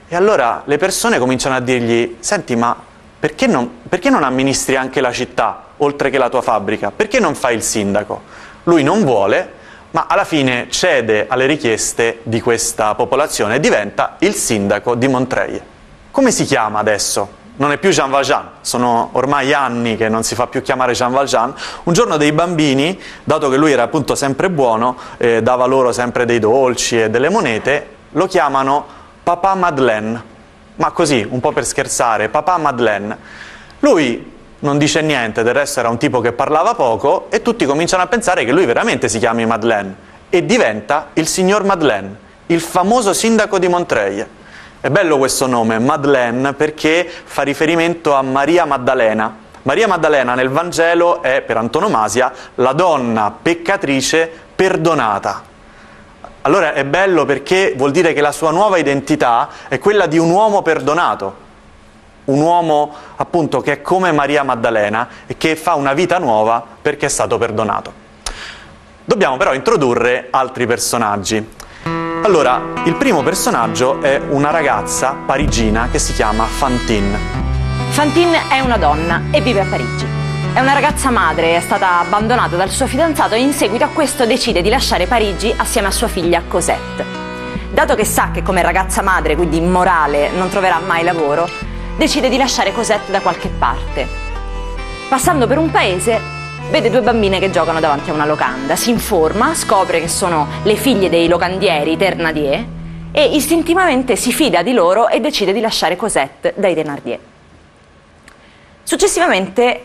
E 0.07 0.15
allora 0.15 0.61
le 0.65 0.77
persone 0.77 1.19
cominciano 1.19 1.55
a 1.55 1.59
dirgli, 1.59 2.17
senti 2.19 2.55
ma 2.55 2.75
perché 3.19 3.47
non, 3.47 3.81
perché 3.89 4.09
non 4.09 4.23
amministri 4.23 4.77
anche 4.77 5.01
la 5.01 5.11
città, 5.11 5.65
oltre 5.77 6.09
che 6.09 6.17
la 6.17 6.29
tua 6.29 6.41
fabbrica? 6.41 6.91
Perché 6.91 7.19
non 7.19 7.35
fai 7.35 7.55
il 7.55 7.61
sindaco? 7.61 8.21
Lui 8.63 8.81
non 8.81 9.03
vuole, 9.03 9.57
ma 9.91 10.05
alla 10.07 10.23
fine 10.23 10.67
cede 10.69 11.25
alle 11.27 11.45
richieste 11.45 12.19
di 12.23 12.39
questa 12.39 12.95
popolazione 12.95 13.55
e 13.55 13.59
diventa 13.59 14.15
il 14.19 14.33
sindaco 14.35 14.95
di 14.95 15.07
Montreuil. 15.07 15.61
Come 16.11 16.31
si 16.31 16.45
chiama 16.45 16.79
adesso? 16.79 17.37
Non 17.57 17.73
è 17.73 17.77
più 17.77 17.89
Jean 17.89 18.09
Valjean, 18.09 18.51
sono 18.61 19.09
ormai 19.11 19.51
anni 19.51 19.97
che 19.97 20.07
non 20.07 20.23
si 20.23 20.33
fa 20.33 20.47
più 20.47 20.61
chiamare 20.61 20.93
Jean 20.93 21.11
Valjean. 21.11 21.53
Un 21.83 21.93
giorno 21.93 22.15
dei 22.15 22.31
bambini, 22.31 22.97
dato 23.25 23.49
che 23.49 23.57
lui 23.57 23.73
era 23.73 23.83
appunto 23.83 24.15
sempre 24.15 24.49
buono, 24.49 24.95
eh, 25.17 25.41
dava 25.43 25.65
loro 25.65 25.91
sempre 25.91 26.23
dei 26.23 26.39
dolci 26.39 27.01
e 27.01 27.09
delle 27.09 27.27
monete, 27.27 27.95
lo 28.11 28.27
chiamano 28.27 28.85
Papa 29.23 29.55
Madeleine, 29.55 30.23
ma 30.79 30.91
così, 30.91 31.25
un 31.29 31.39
po' 31.41 31.51
per 31.51 31.65
scherzare, 31.65 32.29
Papa 32.29 32.57
Madeleine. 32.57 33.17
Lui 33.79 34.31
non 34.59 34.77
dice 34.77 35.01
niente, 35.01 35.43
del 35.43 35.53
resto 35.53 35.79
era 35.79 35.89
un 35.89 35.97
tipo 35.97 36.21
che 36.21 36.31
parlava 36.31 36.73
poco 36.73 37.27
e 37.29 37.41
tutti 37.41 37.65
cominciano 37.65 38.03
a 38.03 38.07
pensare 38.07 38.45
che 38.45 38.51
lui 38.51 38.65
veramente 38.65 39.09
si 39.09 39.19
chiami 39.19 39.45
Madeleine 39.45 40.07
e 40.29 40.45
diventa 40.45 41.09
il 41.13 41.27
signor 41.27 41.65
Madeleine, 41.65 42.17
il 42.47 42.61
famoso 42.61 43.11
sindaco 43.11 43.59
di 43.59 43.67
Montreuil. 43.67 44.27
È 44.79 44.89
bello 44.89 45.17
questo 45.17 45.47
nome, 45.47 45.79
Madeleine, 45.79 46.53
perché 46.53 47.09
fa 47.23 47.41
riferimento 47.41 48.13
a 48.13 48.21
Maria 48.21 48.63
Maddalena. 48.63 49.35
Maria 49.63 49.87
Maddalena 49.87 50.33
nel 50.33 50.47
Vangelo 50.47 51.21
è, 51.21 51.41
per 51.41 51.57
antonomasia, 51.57 52.31
la 52.55 52.71
donna 52.71 53.35
peccatrice 53.41 54.31
perdonata. 54.55 55.48
Allora 56.49 56.73
è 56.73 56.83
bello 56.83 57.25
perché 57.25 57.75
vuol 57.77 57.91
dire 57.91 58.11
che 58.11 58.21
la 58.21 58.31
sua 58.31 58.49
nuova 58.49 58.79
identità 58.79 59.49
è 59.67 59.77
quella 59.77 60.07
di 60.07 60.17
un 60.17 60.31
uomo 60.31 60.63
perdonato, 60.63 61.35
un 62.25 62.41
uomo 62.41 62.91
appunto 63.17 63.61
che 63.61 63.73
è 63.73 63.81
come 63.83 64.11
Maria 64.11 64.41
Maddalena 64.41 65.07
e 65.27 65.37
che 65.37 65.55
fa 65.55 65.75
una 65.75 65.93
vita 65.93 66.17
nuova 66.17 66.65
perché 66.81 67.05
è 67.05 67.09
stato 67.09 67.37
perdonato. 67.37 67.93
Dobbiamo 69.05 69.37
però 69.37 69.53
introdurre 69.53 70.29
altri 70.31 70.65
personaggi. 70.65 71.47
Allora, 72.23 72.59
il 72.83 72.95
primo 72.95 73.21
personaggio 73.21 74.01
è 74.01 74.19
una 74.29 74.49
ragazza 74.49 75.15
parigina 75.23 75.89
che 75.91 75.99
si 75.99 76.13
chiama 76.13 76.45
Fantine. 76.45 77.15
Fantine 77.89 78.49
è 78.49 78.59
una 78.59 78.77
donna 78.77 79.21
e 79.29 79.39
vive 79.41 79.59
a 79.61 79.65
Parigi. 79.69 80.18
È 80.51 80.59
una 80.59 80.73
ragazza 80.73 81.11
madre, 81.11 81.55
è 81.55 81.59
stata 81.59 81.99
abbandonata 81.99 82.55
dal 82.55 82.69
suo 82.69 82.87
fidanzato 82.87 83.35
e 83.35 83.39
in 83.39 83.53
seguito 83.53 83.83
a 83.85 83.89
questo 83.89 84.25
decide 84.25 84.61
di 84.61 84.69
lasciare 84.69 85.05
Parigi 85.05 85.53
assieme 85.55 85.87
a 85.87 85.91
sua 85.91 86.07
figlia 86.07 86.41
Cosette. 86.47 87.05
Dato 87.71 87.93
che 87.95 88.03
sa 88.03 88.31
che 88.31 88.41
come 88.41 88.63
ragazza 88.63 89.03
madre, 89.03 89.35
quindi 89.35 89.57
immorale, 89.57 90.31
non 90.31 90.49
troverà 90.49 90.79
mai 90.79 91.03
lavoro, 91.03 91.47
decide 91.97 92.29
di 92.29 92.35
lasciare 92.35 92.73
Cosette 92.73 93.11
da 93.11 93.21
qualche 93.21 93.47
parte. 93.47 94.07
Passando 95.07 95.45
per 95.45 95.59
un 95.59 95.69
paese, 95.69 96.19
vede 96.71 96.89
due 96.89 97.01
bambine 97.01 97.39
che 97.39 97.51
giocano 97.51 97.79
davanti 97.79 98.09
a 98.09 98.13
una 98.13 98.25
locanda, 98.25 98.75
si 98.75 98.89
informa, 98.89 99.53
scopre 99.53 100.01
che 100.01 100.07
sono 100.07 100.47
le 100.63 100.75
figlie 100.75 101.09
dei 101.09 101.27
locandieri 101.27 101.95
Ternadier 101.95 102.65
e 103.11 103.23
istintivamente 103.23 104.15
si 104.15 104.33
fida 104.33 104.63
di 104.63 104.73
loro 104.73 105.09
e 105.09 105.19
decide 105.19 105.53
di 105.53 105.61
lasciare 105.61 105.95
Cosette 105.95 106.55
dai 106.57 106.73
Thenardier. 106.73 107.19
Successivamente 108.83 109.83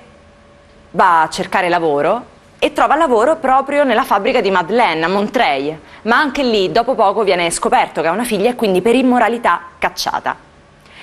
va 0.94 1.22
a 1.22 1.28
cercare 1.28 1.68
lavoro 1.68 2.32
e 2.58 2.72
trova 2.72 2.96
lavoro 2.96 3.36
proprio 3.36 3.84
nella 3.84 4.04
fabbrica 4.04 4.40
di 4.40 4.50
Madeleine 4.50 5.04
a 5.04 5.08
Montreuil, 5.08 5.78
ma 6.02 6.16
anche 6.18 6.42
lì 6.42 6.70
dopo 6.72 6.94
poco 6.94 7.22
viene 7.24 7.50
scoperto 7.50 8.00
che 8.00 8.08
ha 8.08 8.12
una 8.12 8.24
figlia 8.24 8.50
e 8.50 8.54
quindi 8.54 8.80
per 8.80 8.94
immoralità 8.94 9.60
cacciata. 9.78 10.36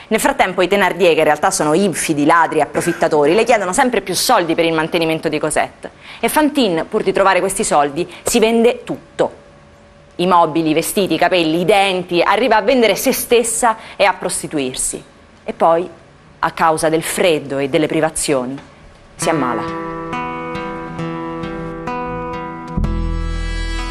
Nel 0.07 0.19
frattempo 0.19 0.61
i 0.61 0.67
Thenardier, 0.67 1.13
che 1.13 1.19
in 1.19 1.25
realtà 1.25 1.51
sono 1.51 1.73
infidi, 1.73 2.25
ladri, 2.25 2.61
approfittatori, 2.61 3.33
le 3.33 3.43
chiedono 3.43 3.71
sempre 3.73 4.01
più 4.01 4.13
soldi 4.13 4.55
per 4.55 4.65
il 4.65 4.73
mantenimento 4.73 5.29
di 5.29 5.39
Cosette. 5.39 5.91
E 6.19 6.27
Fantine, 6.27 6.83
pur 6.83 7.03
di 7.03 7.13
trovare 7.13 7.39
questi 7.39 7.63
soldi, 7.63 8.11
si 8.23 8.39
vende 8.39 8.83
tutto. 8.83 9.39
I 10.15 10.27
mobili, 10.27 10.71
i 10.71 10.73
vestiti, 10.73 11.13
i 11.13 11.17
capelli, 11.17 11.61
i 11.61 11.65
denti, 11.65 12.21
arriva 12.21 12.57
a 12.57 12.61
vendere 12.61 12.95
se 12.95 13.13
stessa 13.13 13.77
e 13.95 14.03
a 14.03 14.13
prostituirsi. 14.13 15.01
E 15.43 15.53
poi, 15.53 15.89
a 16.39 16.51
causa 16.51 16.89
del 16.89 17.03
freddo 17.03 17.57
e 17.57 17.69
delle 17.69 17.87
privazioni, 17.87 18.69
si 19.21 19.29
ammala. 19.29 19.61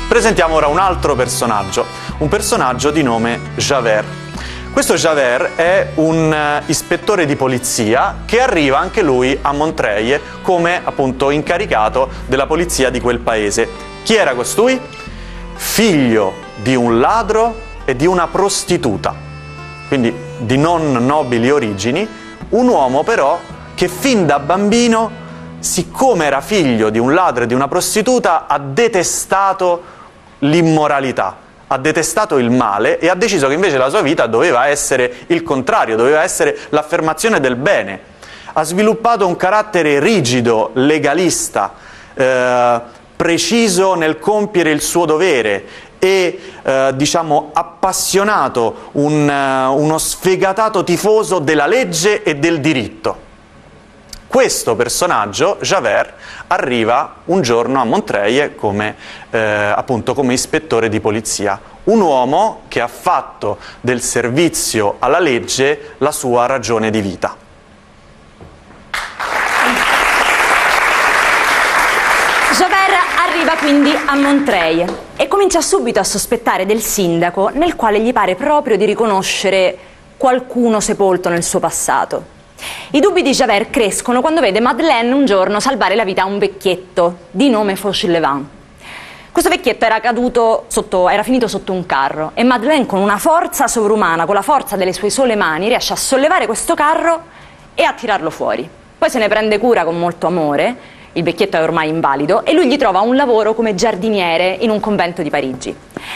Presentiamo 0.08 0.56
ora 0.56 0.66
un 0.66 0.78
altro 0.78 1.14
personaggio, 1.14 1.86
un 2.18 2.26
personaggio 2.26 2.90
di 2.90 3.04
nome 3.04 3.38
Javert. 3.54 4.08
Questo 4.72 4.94
Javert 4.94 5.54
è 5.54 5.92
un 5.94 6.32
uh, 6.32 6.68
ispettore 6.68 7.26
di 7.26 7.36
polizia 7.36 8.22
che 8.24 8.40
arriva 8.40 8.80
anche 8.80 9.02
lui 9.02 9.38
a 9.40 9.52
Montreuil 9.52 10.20
come 10.42 10.80
appunto 10.82 11.30
incaricato 11.30 12.08
della 12.26 12.46
polizia 12.46 12.90
di 12.90 13.00
quel 13.00 13.20
paese. 13.20 13.68
Chi 14.02 14.16
era 14.16 14.34
costui? 14.34 14.80
Figlio 15.54 16.34
di 16.56 16.74
un 16.74 16.98
ladro 16.98 17.54
e 17.84 17.94
di 17.94 18.06
una 18.06 18.26
prostituta, 18.26 19.14
quindi 19.86 20.12
di 20.38 20.56
non 20.56 20.90
nobili 20.90 21.50
origini, 21.50 22.08
un 22.48 22.66
uomo 22.66 23.04
però 23.04 23.38
che 23.80 23.88
fin 23.88 24.26
da 24.26 24.38
bambino, 24.38 25.10
siccome 25.60 26.26
era 26.26 26.42
figlio 26.42 26.90
di 26.90 26.98
un 26.98 27.14
ladro 27.14 27.44
e 27.44 27.46
di 27.46 27.54
una 27.54 27.66
prostituta, 27.66 28.46
ha 28.46 28.58
detestato 28.58 29.82
l'immoralità 30.40 31.48
ha 31.66 31.78
detestato 31.78 32.36
il 32.36 32.50
male 32.50 32.98
e 32.98 33.08
ha 33.08 33.14
deciso 33.14 33.46
che 33.46 33.54
invece 33.54 33.78
la 33.78 33.88
sua 33.88 34.02
vita 34.02 34.26
doveva 34.26 34.66
essere 34.66 35.20
il 35.28 35.42
contrario, 35.42 35.96
doveva 35.96 36.22
essere 36.22 36.58
l'affermazione 36.70 37.40
del 37.40 37.56
bene. 37.56 38.00
Ha 38.52 38.64
sviluppato 38.64 39.26
un 39.26 39.36
carattere 39.36 39.98
rigido, 39.98 40.72
legalista, 40.74 41.72
eh, 42.12 42.80
preciso 43.16 43.94
nel 43.94 44.18
compiere 44.18 44.72
il 44.72 44.82
suo 44.82 45.06
dovere 45.06 45.64
e 45.98 46.40
eh, 46.62 46.92
diciamo 46.96 47.50
appassionato, 47.54 48.90
un, 48.92 49.26
uh, 49.26 49.80
uno 49.80 49.96
sfegatato 49.96 50.84
tifoso 50.84 51.38
della 51.38 51.66
legge 51.66 52.24
e 52.24 52.34
del 52.34 52.60
diritto. 52.60 53.28
Questo 54.30 54.76
personaggio, 54.76 55.58
Javert, 55.60 56.12
arriva 56.46 57.16
un 57.24 57.42
giorno 57.42 57.80
a 57.80 57.84
Montreuil 57.84 58.54
come, 58.54 58.94
eh, 59.28 59.74
come 60.14 60.32
ispettore 60.32 60.88
di 60.88 61.00
polizia, 61.00 61.60
un 61.84 62.00
uomo 62.00 62.60
che 62.68 62.80
ha 62.80 62.86
fatto 62.86 63.58
del 63.80 64.00
servizio 64.00 64.98
alla 65.00 65.18
legge 65.18 65.94
la 65.98 66.12
sua 66.12 66.46
ragione 66.46 66.90
di 66.90 67.00
vita. 67.00 67.36
Javert 72.52 72.98
arriva 73.26 73.56
quindi 73.56 73.92
a 73.92 74.14
Montreuil 74.14 74.98
e 75.16 75.26
comincia 75.26 75.60
subito 75.60 75.98
a 75.98 76.04
sospettare 76.04 76.66
del 76.66 76.82
sindaco 76.82 77.50
nel 77.52 77.74
quale 77.74 77.98
gli 77.98 78.12
pare 78.12 78.36
proprio 78.36 78.76
di 78.76 78.84
riconoscere 78.84 79.76
qualcuno 80.16 80.78
sepolto 80.78 81.28
nel 81.28 81.42
suo 81.42 81.58
passato. 81.58 82.38
I 82.90 83.00
dubbi 83.00 83.22
di 83.22 83.32
Javert 83.32 83.70
crescono 83.70 84.20
quando 84.20 84.40
vede 84.40 84.60
Madeleine 84.60 85.12
un 85.12 85.24
giorno 85.24 85.60
salvare 85.60 85.94
la 85.94 86.04
vita 86.04 86.22
a 86.22 86.26
un 86.26 86.38
vecchietto 86.38 87.18
di 87.30 87.48
nome 87.48 87.76
Fauchelevent. 87.76 88.46
Questo 89.32 89.50
vecchietto 89.50 89.84
era, 89.84 90.00
sotto, 90.66 91.08
era 91.08 91.22
finito 91.22 91.46
sotto 91.46 91.72
un 91.72 91.86
carro 91.86 92.32
e 92.34 92.42
Madeleine 92.42 92.86
con 92.86 93.00
una 93.00 93.18
forza 93.18 93.68
sovrumana, 93.68 94.26
con 94.26 94.34
la 94.34 94.42
forza 94.42 94.76
delle 94.76 94.92
sue 94.92 95.10
sole 95.10 95.36
mani, 95.36 95.68
riesce 95.68 95.92
a 95.92 95.96
sollevare 95.96 96.46
questo 96.46 96.74
carro 96.74 97.22
e 97.74 97.84
a 97.84 97.92
tirarlo 97.92 98.30
fuori. 98.30 98.68
Poi 98.98 99.08
se 99.08 99.18
ne 99.18 99.28
prende 99.28 99.58
cura 99.58 99.84
con 99.84 99.98
molto 99.98 100.26
amore 100.26 100.98
il 101.12 101.22
vecchietto 101.22 101.56
è 101.56 101.62
ormai 101.62 101.88
invalido, 101.88 102.44
e 102.44 102.52
lui 102.52 102.66
gli 102.68 102.76
trova 102.76 103.00
un 103.00 103.16
lavoro 103.16 103.54
come 103.54 103.74
giardiniere 103.74 104.56
in 104.60 104.70
un 104.70 104.80
convento 104.80 105.22
di 105.22 105.30
Parigi. 105.30 105.74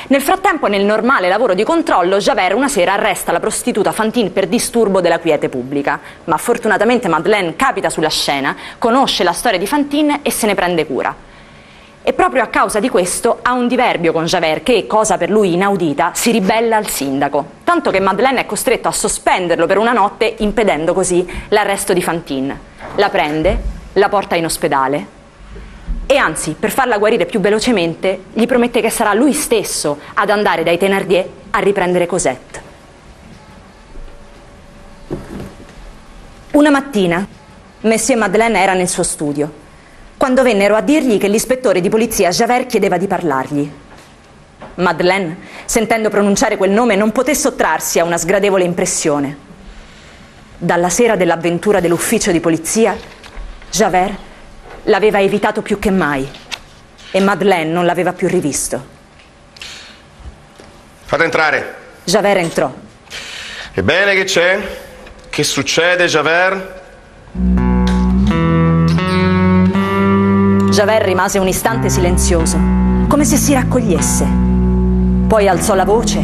Nel 0.08 0.22
frattempo, 0.22 0.66
nel 0.66 0.84
normale 0.84 1.28
lavoro 1.28 1.54
di 1.54 1.64
controllo, 1.64 2.18
Javert 2.18 2.54
una 2.54 2.68
sera 2.68 2.92
arresta 2.92 3.32
la 3.32 3.40
prostituta 3.40 3.92
Fantine 3.92 4.30
per 4.30 4.46
disturbo 4.46 5.00
della 5.00 5.18
quiete 5.18 5.48
pubblica. 5.48 6.00
Ma 6.24 6.36
fortunatamente 6.36 7.08
Madeleine 7.08 7.56
capita 7.56 7.90
sulla 7.90 8.08
scena, 8.08 8.56
conosce 8.78 9.24
la 9.24 9.32
storia 9.32 9.58
di 9.58 9.66
Fantine 9.66 10.20
e 10.22 10.30
se 10.30 10.46
ne 10.46 10.54
prende 10.54 10.86
cura. 10.86 11.14
E 12.06 12.12
proprio 12.12 12.42
a 12.42 12.48
causa 12.48 12.80
di 12.80 12.90
questo 12.90 13.38
ha 13.40 13.54
un 13.54 13.66
diverbio 13.66 14.12
con 14.12 14.26
Javert 14.26 14.62
che, 14.62 14.86
cosa 14.86 15.16
per 15.16 15.30
lui 15.30 15.54
inaudita, 15.54 16.10
si 16.14 16.30
ribella 16.30 16.76
al 16.76 16.86
sindaco. 16.86 17.46
Tanto 17.64 17.90
che 17.90 17.98
Madeleine 17.98 18.40
è 18.40 18.46
costretto 18.46 18.88
a 18.88 18.92
sospenderlo 18.92 19.64
per 19.66 19.78
una 19.78 19.92
notte, 19.92 20.34
impedendo 20.38 20.92
così 20.92 21.26
l'arresto 21.48 21.94
di 21.94 22.02
Fantine. 22.02 22.60
La 22.96 23.08
prende, 23.08 23.58
la 23.94 24.08
porta 24.08 24.36
in 24.36 24.44
ospedale 24.44 25.22
e 26.06 26.16
anzi, 26.16 26.54
per 26.58 26.70
farla 26.70 26.98
guarire 26.98 27.24
più 27.24 27.40
velocemente, 27.40 28.24
gli 28.34 28.46
promette 28.46 28.80
che 28.80 28.90
sarà 28.90 29.14
lui 29.14 29.32
stesso 29.32 29.98
ad 30.14 30.28
andare 30.28 30.62
dai 30.62 30.76
Thénardier 30.76 31.28
a 31.50 31.58
riprendere 31.60 32.06
Cosette. 32.06 32.62
Una 36.52 36.70
mattina, 36.70 37.26
Messie 37.80 38.16
Madeleine 38.16 38.60
era 38.60 38.74
nel 38.74 38.88
suo 38.88 39.02
studio 39.02 39.62
quando 40.16 40.42
vennero 40.42 40.76
a 40.76 40.80
dirgli 40.80 41.18
che 41.18 41.28
l'ispettore 41.28 41.80
di 41.80 41.88
polizia 41.88 42.30
Javert 42.30 42.66
chiedeva 42.66 42.96
di 42.96 43.06
parlargli. 43.06 43.70
Madeleine, 44.76 45.36
sentendo 45.64 46.08
pronunciare 46.08 46.56
quel 46.56 46.70
nome, 46.70 46.96
non 46.96 47.12
poté 47.12 47.34
sottrarsi 47.34 47.98
a 47.98 48.04
una 48.04 48.16
sgradevole 48.16 48.64
impressione. 48.64 49.36
Dalla 50.56 50.88
sera 50.88 51.16
dell'avventura 51.16 51.80
dell'ufficio 51.80 52.30
di 52.30 52.40
polizia, 52.40 52.96
Javert 53.74 54.14
l'aveva 54.84 55.20
evitato 55.20 55.60
più 55.60 55.80
che 55.80 55.90
mai 55.90 56.30
e 57.10 57.20
Madeleine 57.20 57.72
non 57.72 57.84
l'aveva 57.84 58.12
più 58.12 58.28
rivisto. 58.28 58.92
Fate 61.02 61.24
entrare. 61.24 61.74
Javert 62.04 62.38
entrò. 62.38 62.72
Ebbene, 63.72 64.14
che 64.14 64.22
c'è? 64.22 64.78
Che 65.28 65.42
succede, 65.42 66.06
Javert? 66.06 66.82
Javert 70.70 71.04
rimase 71.04 71.40
un 71.40 71.48
istante 71.48 71.88
silenzioso, 71.88 72.56
come 73.08 73.24
se 73.24 73.36
si 73.36 73.54
raccogliesse. 73.54 74.24
Poi 75.26 75.48
alzò 75.48 75.74
la 75.74 75.84
voce 75.84 76.18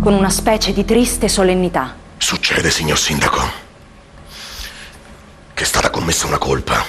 con 0.00 0.14
una 0.14 0.30
specie 0.30 0.72
di 0.72 0.86
triste 0.86 1.28
solennità. 1.28 1.94
Succede, 2.16 2.70
signor 2.70 2.96
sindaco, 2.96 3.63
che 5.54 5.62
è 5.62 5.66
stata 5.66 5.88
commessa 5.88 6.26
una 6.26 6.38
colpa. 6.38 6.84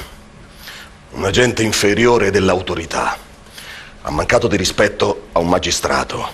Un 1.11 1.23
agente 1.23 1.63
inferiore 1.63 2.31
dell'autorità 2.31 3.17
ha 4.01 4.11
mancato 4.11 4.47
di 4.47 4.57
rispetto 4.57 5.27
a 5.31 5.39
un 5.39 5.47
magistrato 5.47 6.27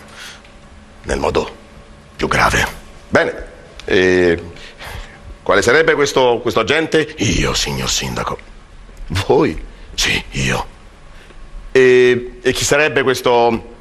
nel 1.03 1.19
modo 1.19 1.55
più 2.15 2.27
grave. 2.27 2.65
Bene, 3.09 3.45
e 3.85 4.41
quale 5.43 5.61
sarebbe 5.61 5.93
questo, 5.93 6.39
questo 6.41 6.61
agente? 6.61 7.15
Io, 7.17 7.53
signor 7.53 7.89
sindaco. 7.89 8.37
Voi? 9.07 9.61
Sì, 9.93 10.23
io. 10.31 10.67
E, 11.71 12.39
e 12.41 12.51
chi 12.53 12.63
sarebbe 12.63 13.03
questo, 13.03 13.75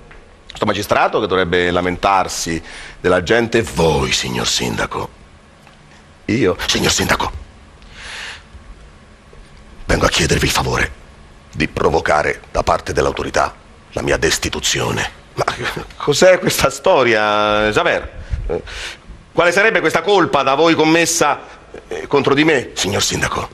questo 0.46 0.66
magistrato 0.66 1.20
che 1.20 1.26
dovrebbe 1.26 1.70
lamentarsi 1.70 2.62
della 3.00 3.22
gente? 3.22 3.62
Voi, 3.62 4.12
signor 4.12 4.46
sindaco. 4.46 5.18
Io, 6.26 6.56
signor 6.66 6.92
sindaco, 6.92 7.32
vengo 9.90 10.06
a 10.06 10.08
chiedervi 10.08 10.44
il 10.44 10.52
favore 10.52 10.92
di 11.50 11.66
provocare 11.66 12.42
da 12.52 12.62
parte 12.62 12.92
dell'autorità 12.92 13.52
la 13.90 14.02
mia 14.02 14.16
destituzione. 14.16 15.10
Ma 15.34 15.44
cos'è 15.96 16.38
questa 16.38 16.70
storia, 16.70 17.72
Javert? 17.72 18.08
Quale 19.32 19.50
sarebbe 19.50 19.80
questa 19.80 20.02
colpa 20.02 20.44
da 20.44 20.54
voi 20.54 20.76
commessa 20.76 21.40
eh, 21.88 22.06
contro 22.06 22.34
di 22.34 22.44
me, 22.44 22.70
signor 22.74 23.02
sindaco? 23.02 23.48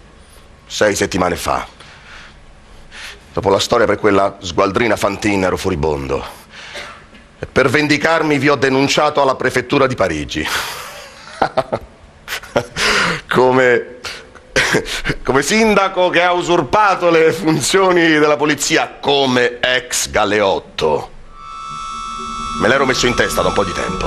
Sei 0.67 0.95
settimane 0.95 1.37
fa 1.37 1.67
Dopo 3.33 3.49
la 3.49 3.59
storia 3.59 3.87
per 3.87 3.99
quella 3.99 4.37
sgualdrina 4.39 4.97
fantina 4.97 5.47
ero 5.47 5.57
furibondo. 5.57 6.23
E 7.39 7.47
per 7.47 7.71
vendicarmi 7.71 8.37
vi 8.37 8.51
ho 8.51 8.57
denunciato 8.57 9.23
alla 9.23 9.37
prefettura 9.37 9.87
di 9.87 9.95
Parigi. 9.95 10.47
come, 13.27 14.01
come 15.23 15.43
sindaco 15.43 16.09
che 16.09 16.23
ha 16.23 16.33
usurpato 16.33 17.11
le 17.11 17.33
funzioni 17.33 18.19
della 18.19 18.37
polizia 18.37 18.97
come 19.01 19.59
ex 19.61 20.11
galeotto. 20.11 21.11
Me 22.61 22.69
l'ero 22.69 22.87
messo 22.87 23.07
in 23.07 23.15
testa 23.15 23.43
da 23.43 23.49
un 23.49 23.55
po' 23.55 23.65
di 23.65 23.73
tempo. 23.73 24.07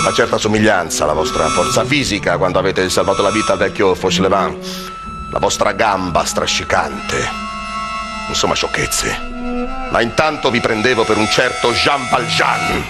Una 0.00 0.12
certa 0.14 0.38
somiglianza 0.38 1.04
alla 1.04 1.12
vostra 1.12 1.46
forza 1.48 1.84
fisica 1.84 2.36
quando 2.36 2.58
avete 2.58 2.88
salvato 2.88 3.22
la 3.22 3.30
vita 3.30 3.52
al 3.52 3.58
vecchio 3.58 3.94
Fauchelevent, 3.94 4.66
la 5.30 5.38
vostra 5.38 5.72
gamba 5.72 6.24
strascicante 6.24 7.50
Insomma, 8.28 8.54
sciocchezze. 8.54 9.18
Ma 9.90 10.00
intanto 10.00 10.50
vi 10.50 10.60
prendevo 10.60 11.04
per 11.04 11.16
un 11.18 11.26
certo 11.28 11.72
Jean 11.72 12.08
Valjean. 12.08 12.84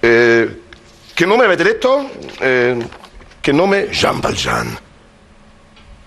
Eh, 0.00 0.61
che 1.22 1.28
nome 1.28 1.44
avete 1.44 1.62
detto? 1.62 2.10
Eh, 2.40 2.76
che 3.40 3.52
nome? 3.52 3.88
Jean 3.90 4.18
Valjean. 4.18 4.76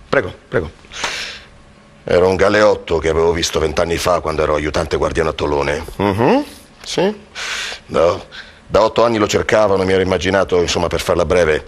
Prego, 0.09 0.33
prego. 0.49 0.69
Era 2.03 2.27
un 2.27 2.35
galeotto 2.35 2.97
che 2.97 3.07
avevo 3.07 3.31
visto 3.31 3.61
vent'anni 3.61 3.95
fa 3.95 4.19
quando 4.19 4.43
ero 4.43 4.55
aiutante 4.55 4.97
guardiano 4.97 5.29
a 5.29 5.31
Tolone. 5.31 5.85
Uh-huh, 5.95 6.45
sì. 6.83 7.15
No. 7.85 8.25
Da 8.67 8.81
otto 8.81 9.05
anni 9.05 9.17
lo 9.17 9.25
cercavano, 9.25 9.85
mi 9.85 9.93
ero 9.93 10.01
immaginato, 10.01 10.59
insomma, 10.59 10.87
per 10.87 10.99
farla 10.99 11.23
breve, 11.23 11.63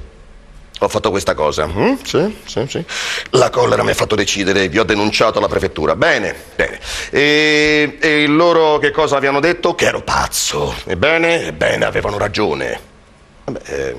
ho 0.79 0.89
fatto 0.89 1.09
questa 1.09 1.33
cosa. 1.33 1.67
Mm? 1.67 1.93
Sì, 2.03 2.37
sì, 2.43 2.65
sì. 2.67 2.83
La 3.29 3.49
collera 3.49 3.81
mi 3.81 3.91
ha 3.91 3.95
fatto 3.95 4.15
decidere, 4.15 4.67
vi 4.67 4.77
ho 4.77 4.83
denunciato 4.83 5.37
alla 5.37 5.47
prefettura. 5.47 5.95
Bene, 5.95 6.35
bene. 6.53 6.81
E, 7.11 7.97
e 8.01 8.27
loro 8.27 8.77
che 8.77 8.91
cosa 8.91 9.15
avevano 9.15 9.39
detto? 9.39 9.73
Che 9.73 9.85
ero 9.85 10.01
pazzo. 10.01 10.75
Ebbene, 10.83 11.45
ebbene, 11.45 11.85
avevano 11.85 12.17
ragione. 12.17 12.95
Vabbè, 13.49 13.61
eh, 13.63 13.95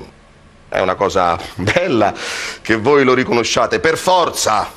è 0.69 0.79
una 0.79 0.93
cosa 0.93 1.35
bella 1.55 2.13
che 2.61 2.75
voi 2.75 3.03
lo 3.03 3.15
riconosciate 3.15 3.79
per 3.79 3.97
forza, 3.97 4.71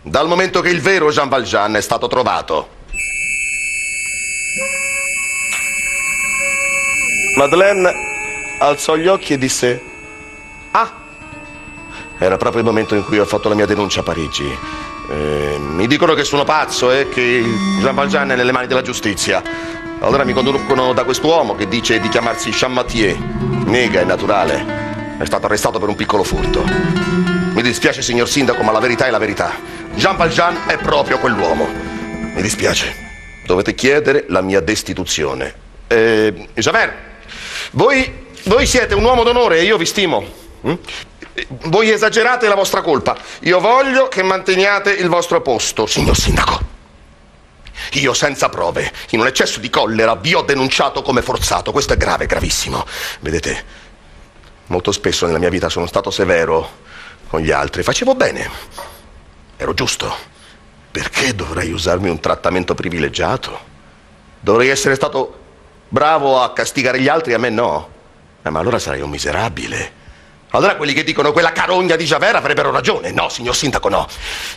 dal 0.00 0.26
momento 0.26 0.62
che 0.62 0.70
il 0.70 0.80
vero 0.80 1.10
Jean 1.10 1.28
Valjean 1.28 1.76
è 1.76 1.82
stato 1.82 2.06
trovato. 2.06 2.78
Madeleine 7.36 7.92
alzò 8.60 8.96
gli 8.96 9.06
occhi 9.06 9.34
e 9.34 9.38
disse: 9.38 9.82
Ah! 10.70 10.90
Era 12.16 12.38
proprio 12.38 12.62
il 12.62 12.66
momento 12.66 12.94
in 12.94 13.04
cui 13.04 13.18
ho 13.18 13.26
fatto 13.26 13.50
la 13.50 13.54
mia 13.54 13.66
denuncia 13.66 14.00
a 14.00 14.02
Parigi. 14.02 14.58
Eh, 15.10 15.56
mi 15.58 15.86
dicono 15.86 16.14
che 16.14 16.24
sono 16.24 16.44
pazzo 16.44 16.90
e 16.90 17.10
che 17.10 17.44
Jean 17.80 17.94
Valjean 17.94 18.30
è 18.30 18.36
nelle 18.36 18.52
mani 18.52 18.66
della 18.66 18.80
giustizia. 18.80 19.42
Allora 20.00 20.24
mi 20.24 20.32
conducono 20.32 20.94
da 20.94 21.04
quest'uomo 21.04 21.54
che 21.54 21.68
dice 21.68 22.00
di 22.00 22.08
chiamarsi 22.08 22.48
Chammatier. 22.50 23.59
Nega, 23.70 24.00
è 24.00 24.04
naturale. 24.04 25.16
È 25.16 25.24
stato 25.24 25.46
arrestato 25.46 25.78
per 25.78 25.88
un 25.88 25.94
piccolo 25.94 26.24
furto. 26.24 26.64
Mi 26.64 27.62
dispiace, 27.62 28.02
signor 28.02 28.28
sindaco, 28.28 28.64
ma 28.64 28.72
la 28.72 28.80
verità 28.80 29.06
è 29.06 29.10
la 29.10 29.18
verità. 29.18 29.52
Jean 29.94 30.16
Valjean 30.16 30.62
è 30.66 30.76
proprio 30.76 31.18
quell'uomo. 31.18 31.68
Mi 32.34 32.42
dispiace. 32.42 32.92
Dovete 33.46 33.76
chiedere 33.76 34.24
la 34.26 34.40
mia 34.40 34.58
destituzione. 34.58 35.54
Eh, 35.86 36.48
Javert, 36.54 36.94
voi, 37.70 38.12
voi 38.46 38.66
siete 38.66 38.96
un 38.96 39.04
uomo 39.04 39.22
d'onore 39.22 39.60
e 39.60 39.62
io 39.62 39.76
vi 39.76 39.86
stimo. 39.86 40.24
Hm? 40.62 40.74
Voi 41.66 41.90
esagerate 41.90 42.48
la 42.48 42.56
vostra 42.56 42.82
colpa. 42.82 43.16
Io 43.42 43.60
voglio 43.60 44.08
che 44.08 44.24
manteniate 44.24 44.90
il 44.90 45.08
vostro 45.08 45.40
posto, 45.42 45.86
signor 45.86 46.16
sindaco. 46.16 46.79
Io 47.94 48.12
senza 48.14 48.48
prove, 48.48 48.92
in 49.10 49.20
un 49.20 49.26
eccesso 49.26 49.60
di 49.60 49.70
collera, 49.70 50.14
vi 50.16 50.34
ho 50.34 50.42
denunciato 50.42 51.02
come 51.02 51.22
forzato. 51.22 51.72
Questo 51.72 51.94
è 51.94 51.96
grave, 51.96 52.26
gravissimo. 52.26 52.86
Vedete, 53.20 53.64
molto 54.66 54.92
spesso 54.92 55.26
nella 55.26 55.38
mia 55.38 55.50
vita 55.50 55.68
sono 55.68 55.86
stato 55.86 56.10
severo 56.10 56.78
con 57.28 57.40
gli 57.40 57.50
altri. 57.50 57.82
Facevo 57.82 58.14
bene. 58.14 58.50
Ero 59.56 59.74
giusto. 59.74 60.28
Perché 60.90 61.34
dovrei 61.34 61.70
usarmi 61.70 62.08
un 62.08 62.18
trattamento 62.18 62.74
privilegiato? 62.74 63.68
Dovrei 64.40 64.68
essere 64.68 64.94
stato 64.94 65.38
bravo 65.88 66.40
a 66.40 66.52
castigare 66.52 67.00
gli 67.00 67.08
altri 67.08 67.34
a 67.34 67.38
me 67.38 67.50
no. 67.50 67.88
Eh, 68.42 68.50
ma 68.50 68.58
allora 68.58 68.78
sarei 68.78 69.00
un 69.00 69.10
miserabile. 69.10 69.98
Allora 70.50 70.76
quelli 70.76 70.92
che 70.92 71.04
dicono 71.04 71.32
quella 71.32 71.52
carogna 71.52 71.94
di 71.96 72.04
Javert 72.04 72.34
avrebbero 72.34 72.70
ragione. 72.70 73.12
No, 73.12 73.28
signor 73.28 73.54
sindaco, 73.54 73.88
no. 73.88 74.08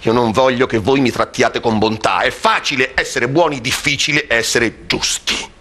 Io 0.01 0.11
non 0.11 0.31
voglio 0.31 0.65
che 0.65 0.79
voi 0.79 0.99
mi 0.99 1.11
trattiate 1.11 1.59
con 1.59 1.77
bontà. 1.77 2.21
È 2.21 2.31
facile 2.31 2.93
essere 2.95 3.27
buoni, 3.27 3.61
difficile 3.61 4.25
essere 4.27 4.87
giusti. 4.87 5.51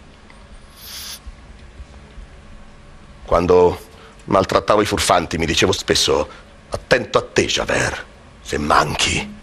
Quando 3.25 3.91
Maltrattavo 4.25 4.81
i 4.81 4.87
furfanti, 4.87 5.37
mi 5.37 5.47
dicevo 5.47 5.73
spesso, 5.73 6.29
attento 6.71 7.19
a 7.19 7.23
te, 7.23 7.45
Javert. 7.47 8.05
Se 8.41 8.57
manchi, 8.57 9.41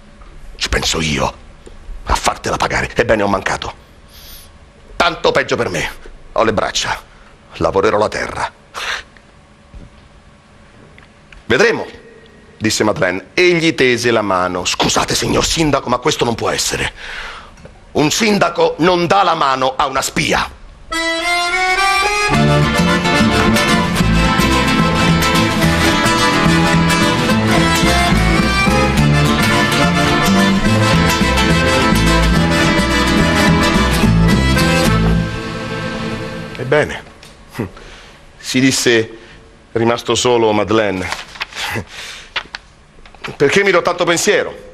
ci 0.55 0.69
penso 0.69 1.01
io 1.01 1.33
a 2.05 2.15
fartela 2.15 2.57
pagare. 2.57 2.89
Ebbene, 2.95 3.23
ho 3.23 3.27
mancato. 3.27 3.87
Tanto 4.95 5.31
peggio 5.31 5.55
per 5.55 5.69
me. 5.69 5.91
Ho 6.33 6.43
le 6.43 6.53
braccia, 6.53 7.01
lavorerò 7.57 7.97
la 7.97 8.07
terra. 8.07 8.51
Vedremo, 11.49 11.83
disse 12.59 12.83
Madeleine, 12.83 13.29
e 13.33 13.53
gli 13.53 13.73
tese 13.73 14.11
la 14.11 14.21
mano. 14.21 14.65
Scusate, 14.65 15.15
signor 15.15 15.43
sindaco, 15.43 15.89
ma 15.89 15.97
questo 15.97 16.23
non 16.23 16.35
può 16.35 16.51
essere. 16.51 16.93
Un 17.93 18.11
sindaco 18.11 18.75
non 18.77 19.07
dà 19.07 19.23
la 19.23 19.33
mano 19.33 19.73
a 19.75 19.87
una 19.87 20.03
spia. 20.03 20.47
Ebbene, 36.57 37.03
si 38.37 38.59
disse, 38.59 39.17
rimasto 39.71 40.13
solo 40.13 40.51
Madeleine, 40.51 41.28
perché 43.35 43.63
mi 43.63 43.71
do 43.71 43.81
tanto 43.81 44.03
pensiero? 44.05 44.67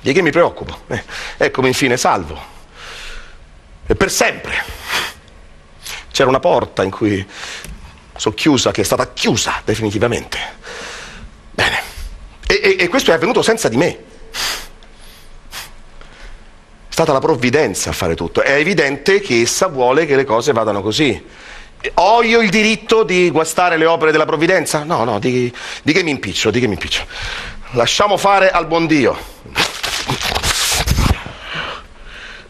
Di 0.00 0.12
che 0.12 0.22
mi 0.22 0.30
preoccupo? 0.30 0.82
Eh, 0.86 1.02
eccomi 1.36 1.68
infine 1.68 1.96
salvo. 1.96 2.40
E 3.86 3.94
per 3.94 4.10
sempre. 4.10 4.54
C'era 6.10 6.28
una 6.28 6.40
porta 6.40 6.82
in 6.82 6.90
cui 6.90 7.26
socchiusa, 8.16 8.70
che 8.70 8.82
è 8.82 8.84
stata 8.84 9.12
chiusa 9.12 9.62
definitivamente. 9.64 10.38
Bene. 11.50 11.82
E, 12.46 12.60
e, 12.62 12.76
e 12.80 12.88
questo 12.88 13.10
è 13.10 13.14
avvenuto 13.14 13.42
senza 13.42 13.68
di 13.68 13.76
me. 13.76 13.98
È 16.88 16.92
stata 17.00 17.12
la 17.12 17.20
provvidenza 17.20 17.90
a 17.90 17.92
fare 17.92 18.14
tutto. 18.14 18.42
È 18.42 18.52
evidente 18.52 19.20
che 19.20 19.40
essa 19.40 19.68
vuole 19.68 20.06
che 20.06 20.16
le 20.16 20.24
cose 20.24 20.52
vadano 20.52 20.82
così. 20.82 21.24
Ho 21.94 22.22
io 22.22 22.40
il 22.40 22.50
diritto 22.50 23.04
di 23.04 23.30
guastare 23.30 23.76
le 23.76 23.86
opere 23.86 24.10
della 24.10 24.24
provvidenza? 24.24 24.82
No, 24.82 25.04
no, 25.04 25.18
di, 25.20 25.52
di 25.82 25.92
che 25.92 26.02
mi 26.02 26.10
impiccio, 26.10 26.50
di 26.50 26.58
che 26.58 26.66
mi 26.66 26.72
impiccio. 26.72 27.04
Lasciamo 27.72 28.16
fare 28.16 28.50
al 28.50 28.66
buon 28.66 28.86
Dio. 28.86 29.16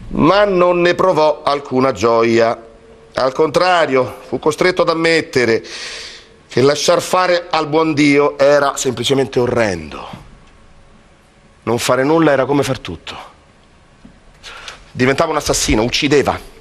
Ma 0.09 0.45
non 0.45 0.81
ne 0.81 0.95
provò 0.95 1.43
alcuna 1.43 1.91
gioia. 1.91 2.65
Al 3.13 3.33
contrario, 3.33 4.21
fu 4.27 4.39
costretto 4.39 4.81
ad 4.81 4.89
ammettere 4.89 5.63
che 6.47 6.61
lasciar 6.61 6.99
fare 6.99 7.47
al 7.51 7.67
buon 7.67 7.93
Dio 7.93 8.37
era 8.37 8.75
semplicemente 8.77 9.39
orrendo. 9.39 10.07
Non 11.63 11.77
fare 11.77 12.03
nulla 12.03 12.31
era 12.31 12.45
come 12.45 12.63
far 12.63 12.79
tutto. 12.79 13.15
Diventava 14.91 15.29
un 15.29 15.37
assassino, 15.37 15.83
uccideva, 15.83 16.57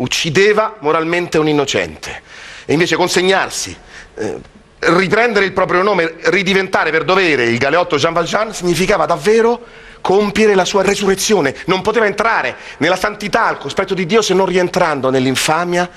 uccideva 0.00 0.76
moralmente 0.80 1.38
un 1.38 1.48
innocente. 1.48 2.22
E 2.64 2.72
invece 2.72 2.96
consegnarsi, 2.96 3.76
eh, 4.14 4.40
riprendere 4.80 5.44
il 5.44 5.52
proprio 5.52 5.82
nome, 5.82 6.16
ridiventare 6.24 6.90
per 6.90 7.04
dovere 7.04 7.44
il 7.44 7.58
galeotto 7.58 7.96
Jean 7.96 8.12
Valjean 8.12 8.54
significava 8.54 9.06
davvero 9.06 9.60
compiere 10.00 10.54
la 10.54 10.64
sua 10.64 10.82
resurrezione. 10.82 11.54
Non 11.66 11.82
poteva 11.82 12.06
entrare 12.06 12.56
nella 12.78 12.96
santità, 12.96 13.46
al 13.46 13.58
cospetto 13.58 13.94
di 13.94 14.06
Dio, 14.06 14.22
se 14.22 14.34
non 14.34 14.46
rientrando 14.46 15.10
nell'infamia, 15.10 15.88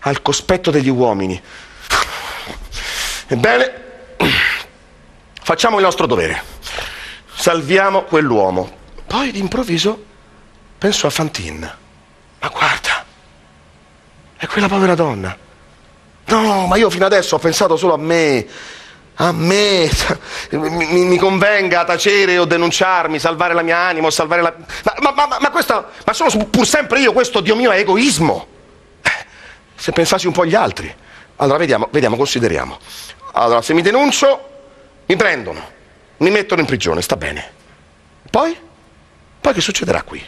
al 0.00 0.22
cospetto 0.22 0.70
degli 0.70 0.90
uomini. 0.90 1.40
Ebbene, 3.28 3.72
facciamo 5.42 5.76
il 5.76 5.84
nostro 5.84 6.06
dovere. 6.06 6.42
Salviamo 7.34 8.02
quell'uomo. 8.02 8.76
Poi 9.06 9.30
d'improvviso 9.30 10.04
penso 10.76 11.06
a 11.06 11.10
Fantine. 11.10 11.76
Ma 12.40 12.48
guarda, 12.48 12.67
è 14.38 14.46
quella 14.46 14.68
povera 14.68 14.94
donna. 14.94 15.36
No, 16.26 16.66
ma 16.66 16.76
io 16.76 16.88
fino 16.88 17.04
adesso 17.04 17.36
ho 17.36 17.38
pensato 17.38 17.76
solo 17.76 17.94
a 17.94 17.98
me 17.98 18.46
a 19.20 19.32
me 19.32 19.90
mi, 20.50 21.04
mi, 21.06 21.16
convenga 21.16 21.84
tacere 21.84 22.38
o 22.38 22.44
denunciarmi, 22.44 23.18
salvare 23.18 23.52
la 23.52 23.62
mia 23.62 23.76
anima 23.76 24.06
o 24.06 24.10
salvare 24.10 24.42
la... 24.42 24.54
Ma, 25.00 25.12
ma, 25.12 25.26
ma, 25.26 25.38
ma, 25.40 25.50
questo, 25.50 25.88
ma 26.04 26.12
sono 26.12 26.46
pur 26.46 26.64
sempre 26.64 27.00
io, 27.00 27.12
questo, 27.12 27.40
Dio 27.40 27.56
mio, 27.56 27.72
è 27.72 27.78
egoismo. 27.78 28.46
Eh, 29.02 29.26
se 29.74 29.90
pensassi 29.90 30.28
un 30.28 30.32
po' 30.32 30.42
agli 30.42 30.54
altri. 30.54 30.94
Allora, 31.36 31.58
vediamo, 31.58 31.88
vediamo, 31.90 32.16
consideriamo. 32.16 32.78
Allora, 33.32 33.60
se 33.60 33.74
mi 33.74 33.82
denuncio, 33.82 34.50
mi 35.06 35.16
prendono, 35.16 35.68
mi 36.18 36.30
mettono 36.30 36.60
in 36.60 36.66
prigione, 36.68 37.02
sta 37.02 37.16
bene. 37.16 37.50
Poi? 38.30 38.56
Poi 39.40 39.52
che 39.52 39.60
succederà 39.60 40.02
qui? 40.02 40.24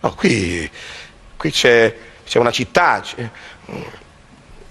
No, 0.00 0.14
qui, 0.14 0.70
qui 1.38 1.50
c'è, 1.50 1.96
c'è 2.30 2.38
una 2.38 2.52
città, 2.52 3.00
c'è 3.02 3.28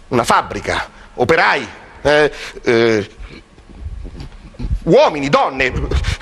una 0.07 0.23
fabbrica, 0.23 0.89
operai, 1.15 1.67
eh, 2.03 2.31
eh, 2.63 3.09
uomini, 4.83 5.27
donne, 5.27 5.73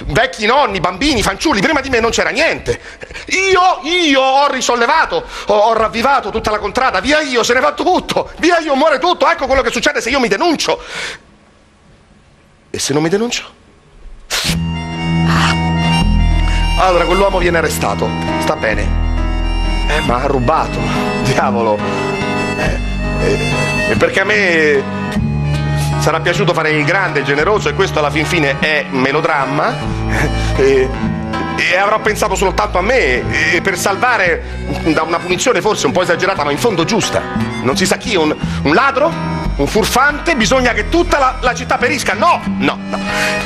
vecchi 0.05 0.47
nonni, 0.47 0.79
bambini, 0.79 1.21
fanciulli, 1.21 1.61
prima 1.61 1.79
di 1.79 1.89
me 1.89 1.99
non 1.99 2.09
c'era 2.09 2.31
niente. 2.31 2.81
Io, 3.27 3.87
io 3.87 4.19
ho 4.19 4.51
risollevato, 4.51 5.23
ho, 5.45 5.53
ho, 5.53 5.73
ravvivato 5.73 6.31
tutta 6.31 6.49
la 6.49 6.57
contrada, 6.57 7.01
via 7.01 7.19
io, 7.19 7.43
se 7.43 7.53
ne 7.53 7.59
va 7.59 7.73
tutto, 7.73 8.31
via 8.39 8.57
io, 8.57 8.73
muore 8.73 8.97
tutto, 8.97 9.29
ecco 9.29 9.45
quello 9.45 9.61
che 9.61 9.69
succede 9.69 10.01
se 10.01 10.09
io 10.09 10.19
mi 10.19 10.29
denuncio. 10.29 10.81
E 12.71 12.79
se 12.79 12.93
non 12.93 13.03
mi 13.03 13.09
denuncio? 13.09 13.53
Allora 16.79 17.05
quell'uomo 17.05 17.37
viene 17.37 17.59
arrestato, 17.59 18.09
sta 18.39 18.55
bene. 18.55 19.05
Eh, 19.87 19.99
ma 20.01 20.15
ha 20.15 20.25
rubato, 20.25 21.06
diavolo. 21.27 21.77
Eh, 22.57 22.79
eh, 23.91 23.95
perché 23.97 24.21
a 24.21 24.25
me 24.25 24.83
sarà 25.99 26.19
piaciuto 26.19 26.53
fare 26.53 26.71
il 26.71 26.85
grande, 26.85 27.23
generoso 27.23 27.69
e 27.69 27.73
questo 27.73 27.99
alla 27.99 28.09
fin 28.09 28.25
fine 28.25 28.59
è 28.59 28.85
melodramma. 28.89 29.75
E, 31.57 31.75
avrò 31.75 31.99
pensato 31.99 32.35
soltanto 32.35 32.77
a 32.77 32.81
me 32.81 33.51
e 33.53 33.61
per 33.61 33.77
salvare 33.77 34.43
da 34.93 35.01
una 35.01 35.19
punizione 35.19 35.59
forse 35.59 35.87
un 35.87 35.91
po' 35.91 36.03
esagerata 36.03 36.43
ma 36.43 36.51
in 36.51 36.57
fondo 36.57 36.85
giusta. 36.85 37.21
Non 37.63 37.75
si 37.75 37.85
sa 37.85 37.97
chi, 37.97 38.15
un, 38.15 38.35
un 38.63 38.73
ladro? 38.73 39.37
un 39.57 39.67
furfante, 39.67 40.35
bisogna 40.35 40.71
che 40.73 40.89
tutta 40.89 41.17
la, 41.17 41.37
la, 41.41 41.53
città 41.53 41.77
perisca. 41.77 42.13
No, 42.13 42.41
no, 42.59 42.77
no. 42.89 42.99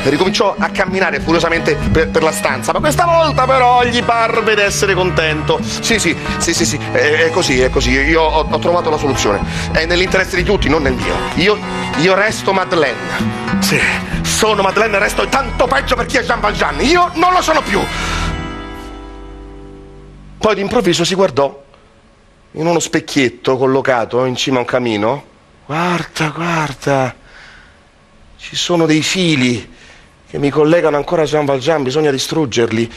Ricominciò 0.03 0.55
a 0.57 0.69
camminare 0.69 1.19
furiosamente 1.19 1.75
per, 1.75 2.09
per, 2.09 2.23
la 2.23 2.31
stanza, 2.31 2.73
ma 2.73 2.79
questa 2.79 3.05
volta 3.05 3.45
però 3.45 3.83
gli 3.83 4.03
parve 4.03 4.55
d'essere 4.55 4.93
contento. 4.93 5.59
Sì, 5.61 5.99
sì, 5.99 6.15
sì, 6.37 6.53
sì, 6.53 6.65
sì, 6.65 6.79
è, 6.91 7.25
è 7.25 7.29
così, 7.29 7.61
è 7.61 7.69
così. 7.69 7.91
Io 7.91 8.21
ho, 8.21 8.47
ho, 8.49 8.59
trovato 8.59 8.89
la 8.89 8.97
soluzione. 8.97 9.39
È 9.71 9.85
nell'interesse 9.85 10.35
di 10.35 10.43
tutti, 10.43 10.67
non 10.67 10.81
nel 10.81 10.93
mio. 10.93 11.15
Io, 11.35 11.57
io 11.97 12.13
resto 12.13 12.51
Madeleine. 12.51 13.39
Sì, 13.59 13.79
sono 14.21 14.61
Madeleine 14.61 14.97
e 14.97 14.99
resto 14.99 15.27
tanto 15.27 15.65
peggio 15.67 15.95
per 15.95 16.07
chi 16.07 16.17
è 16.17 16.23
Jean 16.23 16.39
Valjean. 16.41 16.81
Io 16.81 17.11
non 17.13 17.31
lo 17.31 17.41
sono 17.41 17.61
più. 17.61 17.79
Poi 20.37 20.55
d'improvviso 20.55 21.03
si 21.03 21.15
guardò 21.15 21.63
in 22.53 22.65
uno 22.65 22.79
specchietto 22.79 23.57
collocato 23.57 24.25
in 24.25 24.35
cima 24.35 24.57
a 24.57 24.59
un 24.59 24.65
camino 24.65 25.29
Guarda, 25.71 26.33
guarda, 26.35 27.15
ci 28.35 28.57
sono 28.57 28.85
dei 28.85 29.01
fili 29.01 29.73
che 30.29 30.37
mi 30.37 30.49
collegano 30.49 30.97
ancora 30.97 31.21
a 31.21 31.25
Jean 31.25 31.45
Valjean, 31.45 31.81
bisogna 31.81 32.11
distruggerli. 32.11 32.91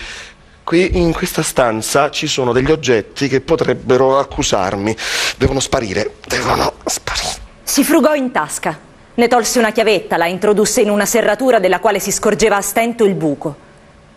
Qui 0.64 0.98
in 0.98 1.12
questa 1.12 1.42
stanza 1.42 2.11
ci 2.11 2.26
sono 2.26 2.52
degli 2.52 2.72
oggetti 2.72 3.28
che 3.28 3.40
potrebbero 3.40 4.18
accusarmi. 4.18 4.96
Devono 5.36 5.61
sparire, 5.61 6.16
devono 6.26 6.72
sparire. 6.84 7.36
Si 7.62 7.84
frugò 7.84 8.14
in 8.14 8.32
tasca, 8.32 8.76
ne 9.14 9.28
tolse 9.28 9.61
una 9.61 9.70
chiavetta, 9.70 10.16
la 10.16 10.26
introdusse 10.26 10.80
in 10.80 10.90
una 10.90 11.07
serratura 11.07 11.61
della 11.61 11.78
quale 11.78 12.00
si 12.00 12.11
scorgeva 12.11 12.57
a 12.57 12.61
stento 12.61 13.05
il 13.05 13.14
buco, 13.14 13.57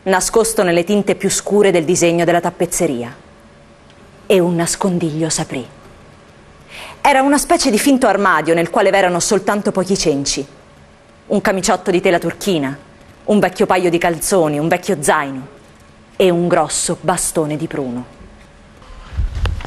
nascosto 0.08 0.64
nelle 0.64 0.84
tinte 0.84 1.16
più 1.16 1.30
scure 1.30 1.72
del 1.72 1.84
disegno 1.84 2.24
della 2.24 2.40
tappezzeria. 2.40 3.14
E 4.26 4.40
un 4.40 4.56
nascondiglio 4.56 5.30
s'aprì. 5.30 5.66
Era 7.02 7.22
una 7.22 7.38
specie 7.38 7.70
di 7.70 7.80
finto 7.80 8.08
armadio 8.08 8.54
nel 8.54 8.70
quale 8.70 8.90
v'erano 8.90 9.20
soltanto 9.20 9.72
pochi 9.72 9.98
cenci. 9.98 10.46
Un 11.28 11.42
camiciotto 11.42 11.92
di 11.92 12.02
tela 12.02 12.20
turchina, 12.20 12.78
un 13.26 13.40
vecchio 13.40 13.66
paio 13.66 13.90
di 13.90 13.98
calzoni, 13.98 14.60
un 14.60 14.68
vecchio 14.68 14.98
zaino 15.02 15.48
e 16.16 16.30
un 16.30 16.48
grosso 16.48 16.98
bastone 17.02 17.58
di 17.58 17.68
pruno. 17.68 18.17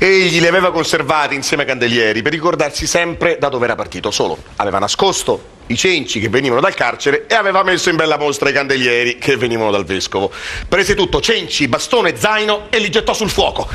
Egli 0.02 0.40
li 0.40 0.46
aveva 0.46 0.72
conservati 0.72 1.34
insieme 1.34 1.64
ai 1.64 1.68
candelieri 1.68 2.22
per 2.22 2.32
ricordarsi 2.32 2.86
sempre 2.86 3.36
da 3.38 3.50
dove 3.50 3.66
era 3.66 3.74
partito. 3.74 4.10
Solo 4.10 4.38
aveva 4.56 4.78
nascosto 4.78 5.58
i 5.66 5.76
cenci 5.76 6.20
che 6.20 6.30
venivano 6.30 6.62
dal 6.62 6.72
carcere 6.72 7.26
e 7.26 7.34
aveva 7.34 7.62
messo 7.62 7.90
in 7.90 7.96
bella 7.96 8.16
mostra 8.16 8.48
i 8.48 8.52
candelieri 8.54 9.18
che 9.18 9.36
venivano 9.36 9.70
dal 9.70 9.84
vescovo. 9.84 10.32
Prese 10.66 10.94
tutto, 10.94 11.20
cenci, 11.20 11.68
bastone, 11.68 12.16
zaino 12.16 12.68
e 12.70 12.78
li 12.78 12.90
gettò 12.90 13.12
sul 13.12 13.28
fuoco. 13.28 13.68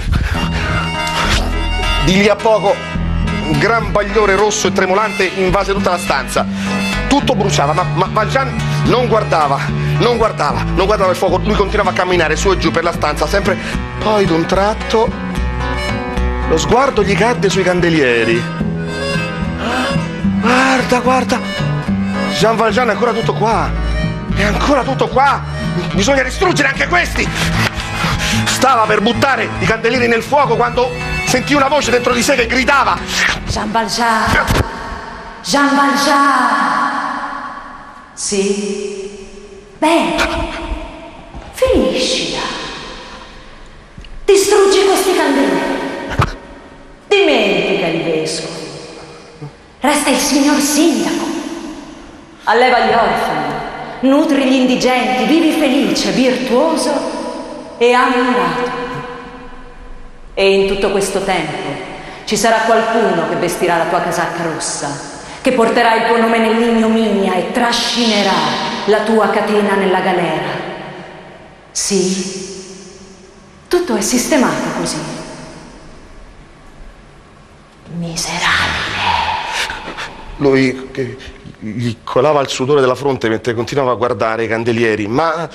Di 2.06 2.14
lì 2.18 2.28
a 2.28 2.36
poco 2.36 2.74
un 2.74 3.60
gran 3.60 3.92
bagliore 3.92 4.36
rosso 4.36 4.66
e 4.66 4.72
tremolante 4.72 5.30
invase 5.36 5.74
tutta 5.74 5.92
la 5.92 6.00
stanza. 6.00 6.44
Tutto 7.08 7.36
bruciava, 7.36 7.74
ma, 7.74 7.84
ma 7.84 8.10
Valjean 8.12 8.84
non 8.86 9.06
guardava, 9.06 9.60
non 10.00 10.18
guardava, 10.18 10.64
non 10.64 10.88
guardava 10.88 11.12
il 11.12 11.18
fuoco. 11.18 11.40
Lui 11.44 11.54
continuava 11.54 11.92
a 11.92 11.94
camminare 11.94 12.36
su 12.36 12.50
e 12.50 12.58
giù 12.58 12.72
per 12.72 12.82
la 12.82 12.94
stanza, 12.94 13.28
sempre. 13.28 13.56
Poi 14.00 14.26
d'un 14.26 14.48
tratto 14.48 15.25
lo 16.48 16.58
sguardo 16.58 17.04
gli 17.04 17.16
cadde 17.16 17.50
sui 17.50 17.64
candelieri. 17.64 18.42
Guarda, 20.42 21.00
guarda. 21.00 21.40
Jean 22.38 22.56
Valjean 22.56 22.90
è 22.90 22.92
ancora 22.92 23.14
tutto 23.14 23.34
qua. 23.34 23.70
È 24.36 24.44
ancora 24.44 24.84
tutto 24.84 25.08
qua. 25.08 25.42
Bisogna 25.94 26.24
distruggere 26.24 26.70
anche 26.70 26.88
questi. 26.88 27.28
Stava 28.46 28.86
per 28.86 29.02
buttare 29.02 29.50
i 29.60 29.66
candelieri 29.66 30.08
nel 30.08 30.24
fuoco 30.24 30.56
quando 30.56 30.92
sentì 31.26 31.54
una 31.54 31.68
voce 31.68 31.92
dentro 31.92 32.14
di 32.14 32.22
sé 32.22 32.36
che 32.36 32.48
gridava. 32.48 32.98
Jean 33.48 33.72
Valjean! 33.72 34.46
Jean 35.44 35.76
Valjean! 35.76 37.04
Sì? 38.14 39.28
Bene. 39.78 40.16
Finiscila. 41.52 42.42
Distruggi 44.26 44.86
questi 44.86 45.16
candelieri. 45.16 45.76
Dimentica 47.08 47.88
il 47.88 48.04
vescovo. 48.04 48.54
Resta 49.86 50.10
il 50.10 50.18
signor 50.18 50.60
sindaco. 50.60 51.26
Alleva 52.46 52.80
gli 52.80 52.92
orfani, 52.92 53.54
nutri 54.00 54.46
gli 54.46 54.54
indigenti, 54.54 55.26
vivi 55.26 55.52
felice, 55.52 56.10
virtuoso 56.10 56.92
e 57.78 57.94
ammorato. 57.94 58.72
E 60.34 60.54
in 60.54 60.68
tutto 60.68 60.90
questo 60.90 61.20
tempo 61.24 61.70
ci 62.24 62.36
sarà 62.36 62.62
qualcuno 62.66 63.30
che 63.30 63.36
vestirà 63.36 63.78
la 63.78 63.86
tua 63.86 64.02
casacca 64.02 64.42
rossa, 64.42 64.90
che 65.42 65.52
porterà 65.52 65.94
il 65.94 66.08
tuo 66.08 66.18
nome 66.20 66.40
nell'ignominia 66.40 67.36
e 67.36 67.52
trascinerà 67.52 68.34
la 68.86 69.02
tua 69.02 69.30
catena 69.30 69.76
nella 69.76 70.00
galera. 70.00 70.50
Sì, 71.72 72.90
tutto 73.68 73.96
è 73.96 74.02
sistemato 74.02 74.80
così. 74.80 74.98
Miserabile. 77.98 78.85
Lui 80.38 80.90
gli 81.60 81.96
colava 82.04 82.42
il 82.42 82.50
sudore 82.50 82.82
della 82.82 82.96
fronte 82.96 83.30
mentre 83.30 83.54
continuava 83.54 83.92
a 83.92 83.96
guardare 83.96 84.44
i 84.44 84.48
candelieri, 84.48 85.08
ma 85.08 85.50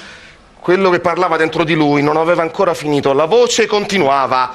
quello 0.59 0.91
che 0.91 1.01
parlava 1.01 1.37
dentro 1.37 1.65
di 1.65 1.75
lui 1.75 2.03
non 2.03 2.17
aveva 2.17 2.43
ancora 2.43 2.75
finito. 2.75 3.13
La 3.13 3.27
voce 3.27 3.67
continuava. 3.67 4.53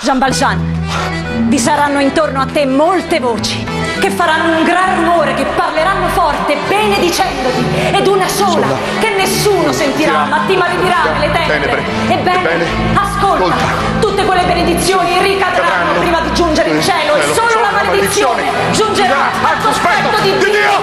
Jean 0.00 0.18
Valjean, 0.18 1.48
vi 1.48 1.58
saranno 1.58 2.00
intorno 2.00 2.40
a 2.40 2.46
te 2.46 2.66
molte 2.66 3.18
voci 3.20 3.64
che 3.98 4.10
faranno 4.10 4.58
un 4.58 4.64
gran 4.64 4.96
rumore, 4.96 5.34
che 5.34 5.44
parleranno 5.44 6.08
forte, 6.08 6.56
benedicendoti, 6.68 7.64
ed 7.92 8.06
una 8.06 8.28
sola, 8.28 8.52
Sola. 8.52 8.76
che 9.00 9.10
nessuno 9.16 9.72
sentirà, 9.72 10.24
ma 10.24 10.44
ti 10.46 10.56
maledirà 10.56 11.18
nelle. 11.18 11.46
Tenebre. 11.46 11.82
Ebbene, 12.08 12.38
Ebbene, 12.38 12.64
ascolta, 12.94 13.44
ascolta. 13.44 13.97
Tutte 14.18 14.24
quelle 14.24 14.44
benedizioni 14.46 15.22
ricadranno 15.22 15.68
Cadranno. 15.68 16.00
prima 16.00 16.20
di 16.22 16.34
giungere 16.34 16.70
in 16.70 16.82
cielo, 16.82 17.14
e 17.14 17.32
solo 17.34 17.60
la 17.60 17.70
maledizione 17.70 18.72
giungerà 18.72 19.30
al 19.42 19.62
cospetto 19.62 20.20
di 20.22 20.32
di 20.32 20.44
Dio. 20.44 20.82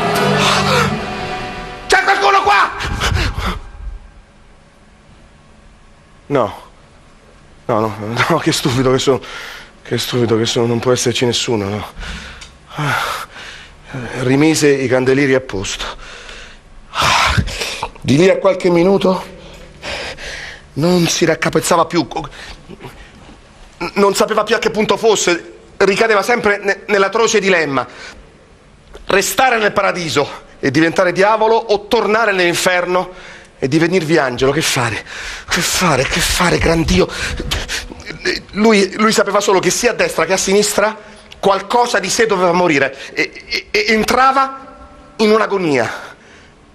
C'è 1.88 2.04
qualcuno 2.04 2.42
qua? 2.44 2.72
No. 6.28 6.64
No, 7.66 7.80
no, 7.80 7.96
no, 8.30 8.38
che 8.38 8.54
stupido 8.54 8.92
che 8.92 9.00
sono. 9.00 9.20
Che 9.82 9.98
stupido 9.98 10.38
che 10.38 10.46
sono, 10.46 10.66
non 10.68 10.80
può 10.80 10.94
esserci 10.94 11.26
nessuno, 11.26 11.68
no. 11.68 11.86
Rimise 14.22 14.70
i 14.70 14.88
candelieri 14.88 15.34
a 15.34 15.42
posto. 15.42 15.86
Di 18.00 18.16
lì 18.16 18.30
a 18.30 18.38
qualche 18.38 18.70
minuto 18.70 19.34
non 20.74 21.06
si 21.08 21.26
raccapezzava 21.26 21.86
più, 21.86 22.08
non 23.94 24.16
sapeva 24.16 24.44
più 24.44 24.56
a 24.56 24.60
che 24.60 24.70
punto 24.70 24.98
fosse, 24.98 25.54
ricadeva 25.78 26.22
sempre 26.22 26.60
ne- 26.62 26.82
nell'atroce 26.88 27.40
dilemma. 27.40 27.86
Restare 29.08 29.58
nel 29.58 29.72
paradiso 29.72 30.44
e 30.60 30.72
diventare 30.72 31.12
diavolo 31.12 31.56
o 31.56 31.88
tornare 31.88 32.32
nell'inferno 32.32 33.14
e 33.60 33.68
divenirvi 33.68 34.18
angelo. 34.18 34.52
Che 34.52 34.62
fare? 34.62 35.04
Che 35.50 35.62
fare? 35.62 36.04
Che 36.04 36.20
fare, 36.20 36.58
gran 36.58 36.84
Dio? 36.84 37.08
Lui, 38.52 38.94
lui 38.96 39.12
sapeva 39.12 39.40
solo 39.40 39.60
che 39.60 39.70
sia 39.70 39.92
a 39.92 39.94
destra 39.94 40.26
che 40.26 40.34
a 40.34 40.38
sinistra 40.38 40.98
qualcosa 41.40 42.00
di 42.00 42.10
sé 42.10 42.26
doveva 42.26 42.54
morire 42.54 42.96
e, 43.14 43.32
e- 43.46 43.68
e 43.70 43.86
entrava 43.90 44.64
in 45.18 45.30
un'agonia, 45.30 45.92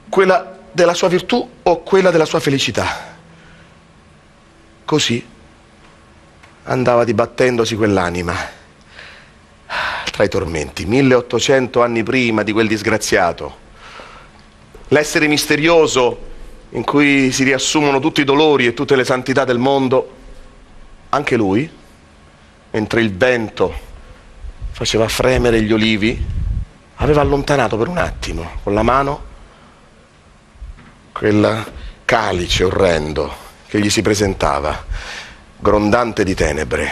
quella 0.08 0.58
della 0.70 0.94
sua 0.94 1.08
virtù 1.08 1.48
o 1.62 1.82
quella 1.82 2.10
della 2.10 2.24
sua 2.24 2.38
felicità. 2.40 3.08
Così 4.84 5.26
andava 6.64 7.04
dibattendosi 7.04 7.76
quell'anima 7.76 8.34
tra 10.10 10.24
i 10.24 10.28
tormenti, 10.28 10.84
1800 10.84 11.82
anni 11.82 12.02
prima 12.02 12.42
di 12.42 12.52
quel 12.52 12.68
disgraziato. 12.68 13.68
L'essere 14.88 15.26
misterioso 15.28 16.28
in 16.70 16.84
cui 16.84 17.32
si 17.32 17.44
riassumono 17.44 18.00
tutti 18.00 18.20
i 18.20 18.24
dolori 18.24 18.66
e 18.66 18.74
tutte 18.74 18.96
le 18.96 19.04
santità 19.04 19.44
del 19.44 19.58
mondo, 19.58 20.16
anche 21.10 21.36
lui, 21.36 21.70
mentre 22.70 23.00
il 23.00 23.16
vento 23.16 23.72
faceva 24.70 25.08
fremere 25.08 25.62
gli 25.62 25.72
olivi, 25.72 26.24
aveva 26.96 27.20
allontanato 27.20 27.76
per 27.76 27.88
un 27.88 27.98
attimo 27.98 28.58
con 28.62 28.74
la 28.74 28.82
mano 28.82 29.28
quel 31.12 31.64
calice 32.04 32.64
orrendo 32.64 33.48
che 33.66 33.80
gli 33.80 33.90
si 33.90 34.02
presentava, 34.02 34.84
grondante 35.60 36.24
di 36.24 36.34
tenebre, 36.34 36.88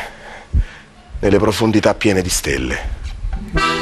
nelle 1.21 1.39
profondità 1.39 1.95
piene 1.95 2.21
di 2.21 2.29
stelle. 2.29 3.78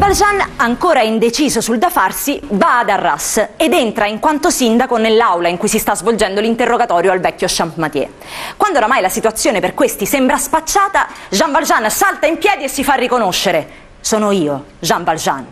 Jean 0.00 0.08
Valjean, 0.08 0.52
ancora 0.56 1.02
indeciso 1.02 1.60
sul 1.60 1.76
da 1.76 1.90
farsi, 1.90 2.40
va 2.52 2.78
ad 2.78 2.88
Arras 2.88 3.48
ed 3.58 3.74
entra 3.74 4.06
in 4.06 4.18
quanto 4.18 4.48
sindaco 4.48 4.96
nell'aula 4.96 5.48
in 5.48 5.58
cui 5.58 5.68
si 5.68 5.78
sta 5.78 5.94
svolgendo 5.94 6.40
l'interrogatorio 6.40 7.12
al 7.12 7.20
vecchio 7.20 7.46
Champmathieu. 7.50 8.08
Quando 8.56 8.78
oramai 8.78 9.02
la 9.02 9.10
situazione 9.10 9.60
per 9.60 9.74
questi 9.74 10.06
sembra 10.06 10.38
spacciata, 10.38 11.06
Jean 11.28 11.52
Valjean 11.52 11.90
salta 11.90 12.26
in 12.26 12.38
piedi 12.38 12.64
e 12.64 12.68
si 12.68 12.82
fa 12.82 12.94
riconoscere. 12.94 13.68
Sono 14.00 14.30
io, 14.30 14.64
Jean 14.78 15.04
Valjean. 15.04 15.46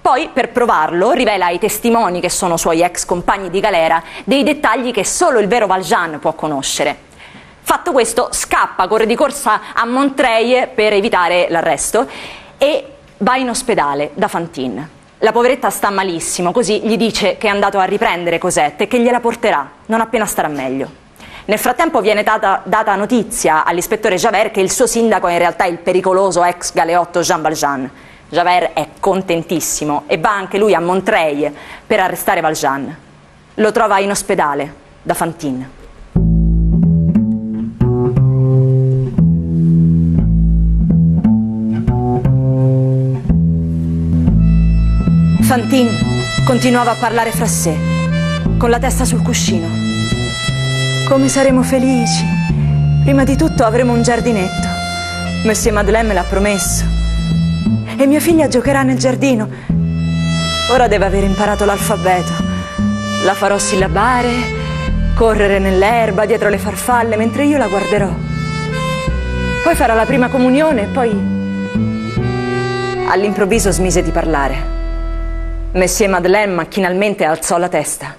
Poi, 0.00 0.30
per 0.32 0.50
provarlo, 0.50 1.10
rivela 1.10 1.46
ai 1.46 1.58
testimoni 1.58 2.20
che 2.20 2.30
sono 2.30 2.56
suoi 2.56 2.82
ex 2.82 3.04
compagni 3.04 3.50
di 3.50 3.58
galera 3.58 4.00
dei 4.22 4.44
dettagli 4.44 4.92
che 4.92 5.04
solo 5.04 5.40
il 5.40 5.48
vero 5.48 5.66
Valjean 5.66 6.20
può 6.20 6.34
conoscere. 6.34 6.96
Fatto 7.62 7.90
questo, 7.90 8.28
scappa, 8.30 8.86
corre 8.86 9.06
di 9.06 9.16
corsa 9.16 9.60
a 9.74 9.84
Montreuil 9.84 10.68
per 10.68 10.92
evitare 10.92 11.48
l'arresto 11.50 12.06
e 12.58 12.86
va 13.22 13.36
in 13.36 13.48
ospedale 13.48 14.10
da 14.14 14.26
Fantine. 14.26 15.00
La 15.18 15.30
poveretta 15.30 15.70
sta 15.70 15.90
malissimo, 15.90 16.50
così 16.50 16.80
gli 16.80 16.96
dice 16.96 17.36
che 17.36 17.46
è 17.46 17.50
andato 17.50 17.78
a 17.78 17.84
riprendere 17.84 18.38
Cosette 18.38 18.84
e 18.84 18.86
che 18.88 19.00
gliela 19.00 19.20
porterà, 19.20 19.70
non 19.86 20.00
appena 20.00 20.26
starà 20.26 20.48
meglio. 20.48 21.00
Nel 21.44 21.58
frattempo 21.58 22.00
viene 22.00 22.24
data, 22.24 22.62
data 22.64 22.94
notizia 22.96 23.64
all'ispettore 23.64 24.16
Javert 24.16 24.50
che 24.50 24.60
il 24.60 24.72
suo 24.72 24.86
sindaco 24.86 25.28
è 25.28 25.32
in 25.32 25.38
realtà 25.38 25.64
il 25.66 25.78
pericoloso 25.78 26.42
ex 26.42 26.72
galeotto 26.72 27.20
Jean 27.20 27.42
Valjean. 27.42 27.90
Javert 28.28 28.72
è 28.72 28.88
contentissimo 28.98 30.04
e 30.06 30.18
va 30.18 30.34
anche 30.34 30.58
lui 30.58 30.74
a 30.74 30.80
Montreuil 30.80 31.52
per 31.86 32.00
arrestare 32.00 32.40
Valjean. 32.40 32.96
Lo 33.54 33.70
trova 33.70 34.00
in 34.00 34.10
ospedale 34.10 34.74
da 35.02 35.14
Fantine. 35.14 35.81
Fantine 45.52 45.90
continuava 46.46 46.92
a 46.92 46.94
parlare 46.94 47.30
fra 47.30 47.44
sé, 47.44 47.76
con 48.56 48.70
la 48.70 48.78
testa 48.78 49.04
sul 49.04 49.20
cuscino. 49.20 49.68
Come 51.06 51.28
saremo 51.28 51.62
felici! 51.62 52.24
Prima 53.02 53.22
di 53.22 53.36
tutto 53.36 53.62
avremo 53.62 53.92
un 53.92 54.02
giardinetto. 54.02 54.66
Monsieur 55.44 55.74
Madeleine 55.74 56.08
me 56.08 56.14
l'ha 56.14 56.22
promesso. 56.22 56.86
E 57.98 58.06
mia 58.06 58.18
figlia 58.18 58.48
giocherà 58.48 58.82
nel 58.82 58.96
giardino. 58.96 59.46
Ora 60.70 60.88
deve 60.88 61.04
aver 61.04 61.24
imparato 61.24 61.66
l'alfabeto. 61.66 62.32
La 63.22 63.34
farò 63.34 63.58
sillabare 63.58 64.30
correre 65.14 65.58
nell'erba 65.58 66.24
dietro 66.24 66.48
le 66.48 66.56
farfalle 66.56 67.16
mentre 67.16 67.44
io 67.44 67.58
la 67.58 67.68
guarderò. 67.68 68.08
Poi 69.62 69.74
farà 69.74 69.92
la 69.92 70.06
prima 70.06 70.28
comunione 70.28 70.84
e 70.84 70.86
poi 70.86 71.10
all'improvviso 73.06 73.70
smise 73.70 74.02
di 74.02 74.12
parlare. 74.12 74.80
Messie 75.72 76.06
Madeleine 76.06 76.52
macchinalmente 76.52 77.24
alzò 77.24 77.56
la 77.56 77.68
testa. 77.68 78.14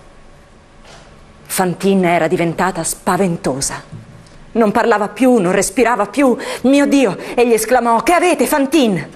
Fantine 1.44 2.10
era 2.16 2.28
diventata 2.28 2.84
spaventosa. 2.84 3.84
Non 4.54 4.72
parlava 4.72 5.10
più, 5.10 5.38
non 5.38 5.52
respirava 5.52 6.08
più. 6.08 6.36
Mio 6.64 6.88
Dio! 6.88 7.16
Egli 7.36 7.54
esclamò: 7.54 8.02
Che 8.02 8.14
avete, 8.14 8.48
Fantine? 8.48 9.10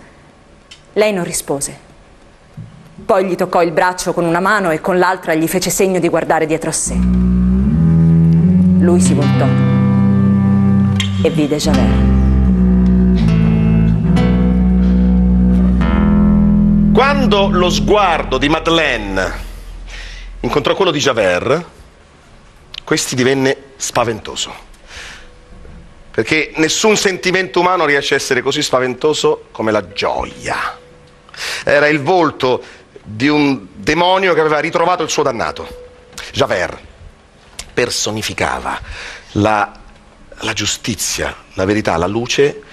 Lei 0.94 1.14
non 1.14 1.24
rispose. 1.24 1.86
Poi 3.04 3.26
gli 3.26 3.36
toccò 3.36 3.64
il 3.64 3.72
braccio 3.72 4.14
con 4.14 4.26
una 4.26 4.40
mano 4.40 4.70
e 4.70 4.82
con 4.82 5.00
l'altra 5.00 5.34
gli 5.34 5.48
fece 5.48 5.72
segno 5.72 6.00
di 6.00 6.08
guardare 6.08 6.46
dietro 6.46 6.70
a 6.70 6.74
sé. 6.74 6.96
Lui 8.80 9.02
si 9.02 9.14
voltò 9.14 9.46
e 11.24 11.30
vide 11.32 11.58
Javert. 11.58 12.17
Quando 16.98 17.48
lo 17.52 17.70
sguardo 17.70 18.40
di 18.40 18.50
Madeleine 18.50 19.32
incontrò 20.40 20.74
quello 20.74 20.90
di 20.90 20.98
Javert, 20.98 21.64
questi 22.84 23.14
divenne 23.14 23.56
spaventoso. 23.76 24.52
Perché 26.10 26.54
nessun 26.56 26.98
sentimento 26.98 27.60
umano 27.60 27.86
riesce 27.86 28.16
a 28.16 28.18
essere 28.18 28.42
così 28.42 28.64
spaventoso 28.64 29.50
come 29.52 29.72
la 29.72 29.94
gioia. 29.94 30.76
Era 31.64 31.88
il 31.88 32.02
volto 32.02 32.64
di 33.04 33.28
un 33.28 33.68
demonio 33.76 34.34
che 34.34 34.40
aveva 34.40 34.58
ritrovato 34.58 35.04
il 35.04 35.12
suo 35.12 35.22
dannato. 35.22 35.90
Javert 36.32 36.80
personificava 37.76 38.82
la, 39.34 39.72
la 40.40 40.54
giustizia, 40.54 41.36
la 41.54 41.66
verità, 41.66 41.96
la 41.96 42.08
luce 42.08 42.64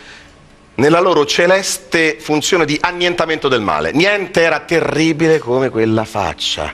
nella 0.77 1.01
loro 1.01 1.25
celeste 1.25 2.17
funzione 2.19 2.65
di 2.65 2.79
annientamento 2.81 3.49
del 3.49 3.61
male. 3.61 3.93
Niente 3.93 4.43
era 4.43 4.61
terribile 4.61 5.39
come 5.39 5.69
quella 5.69 6.05
faccia, 6.05 6.73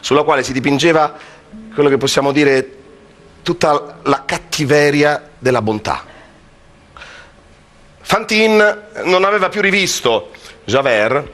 sulla 0.00 0.22
quale 0.22 0.42
si 0.42 0.52
dipingeva 0.52 1.14
quello 1.74 1.88
che 1.88 1.96
possiamo 1.96 2.32
dire 2.32 2.70
tutta 3.42 3.98
la 4.02 4.24
cattiveria 4.24 5.30
della 5.38 5.62
bontà. 5.62 6.04
Fantine 8.00 8.82
non 9.04 9.24
aveva 9.24 9.48
più 9.48 9.60
rivisto 9.60 10.30
Javert 10.64 11.32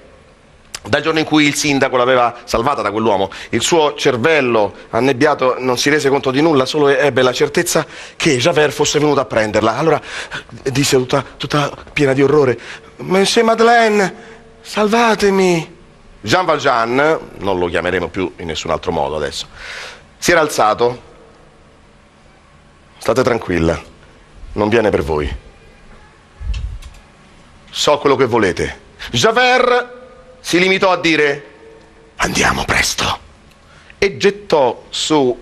dal 0.89 1.01
giorno 1.01 1.21
in 1.21 1.25
cui 1.25 1.47
il 1.47 1.55
sindaco 1.55 1.97
l'aveva 1.97 2.41
salvata 2.45 2.83
da 2.83 2.91
quell'uomo, 2.91 3.31
il 3.51 3.63
suo 3.63 3.95
cervello 3.95 4.75
annebbiato 4.91 5.57
non 5.59 5.79
si 5.79 5.91
rese 5.91 6.09
conto 6.09 6.31
di 6.31 6.41
nulla, 6.41 6.65
solo 6.67 6.89
ebbe 6.89 7.23
la 7.23 7.33
certezza 7.33 7.87
che 8.17 8.37
Javert 8.37 8.73
fosse 8.73 8.99
venuto 8.99 9.21
a 9.21 9.25
prenderla. 9.25 9.77
Allora 9.77 10.01
disse 10.63 10.97
tutta, 10.97 11.25
tutta 11.37 11.71
piena 11.93 12.13
di 12.13 12.23
orrore, 12.23 12.59
Monsieur 12.97 13.47
Madeleine, 13.47 14.15
salvatemi. 14.61 15.81
Jean 16.21 16.45
Valjean, 16.45 17.19
non 17.39 17.59
lo 17.59 17.67
chiameremo 17.67 18.09
più 18.09 18.33
in 18.37 18.47
nessun 18.47 18.71
altro 18.71 18.93
modo 18.93 19.17
adesso, 19.17 19.47
si 20.19 20.31
era 20.31 20.41
alzato. 20.41 21.11
State 22.99 23.23
tranquilla, 23.25 23.81
non 24.53 24.69
viene 24.69 24.91
per 24.91 25.03
voi. 25.03 25.37
So 27.71 27.99
quello 27.99 28.15
che 28.15 28.27
volete. 28.27 28.81
Javert 29.11 30.02
si 30.43 30.59
limitò 30.59 30.91
a 30.91 31.01
dire 31.01 31.45
andiamo 32.17 32.65
presto 32.65 33.21
e 33.97 34.17
gettò 34.17 34.87
su 34.91 35.41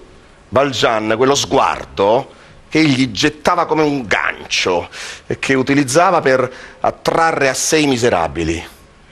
Valjean 0.50 1.14
quello 1.16 1.34
sguardo 1.34 2.34
che 2.68 2.78
egli 2.78 3.10
gettava 3.10 3.64
come 3.66 3.82
un 3.82 4.06
gancio 4.06 4.88
e 5.26 5.38
che 5.38 5.54
utilizzava 5.54 6.20
per 6.20 6.52
attrarre 6.80 7.48
a 7.48 7.54
sé 7.54 7.78
i 7.78 7.86
miserabili. 7.86 8.62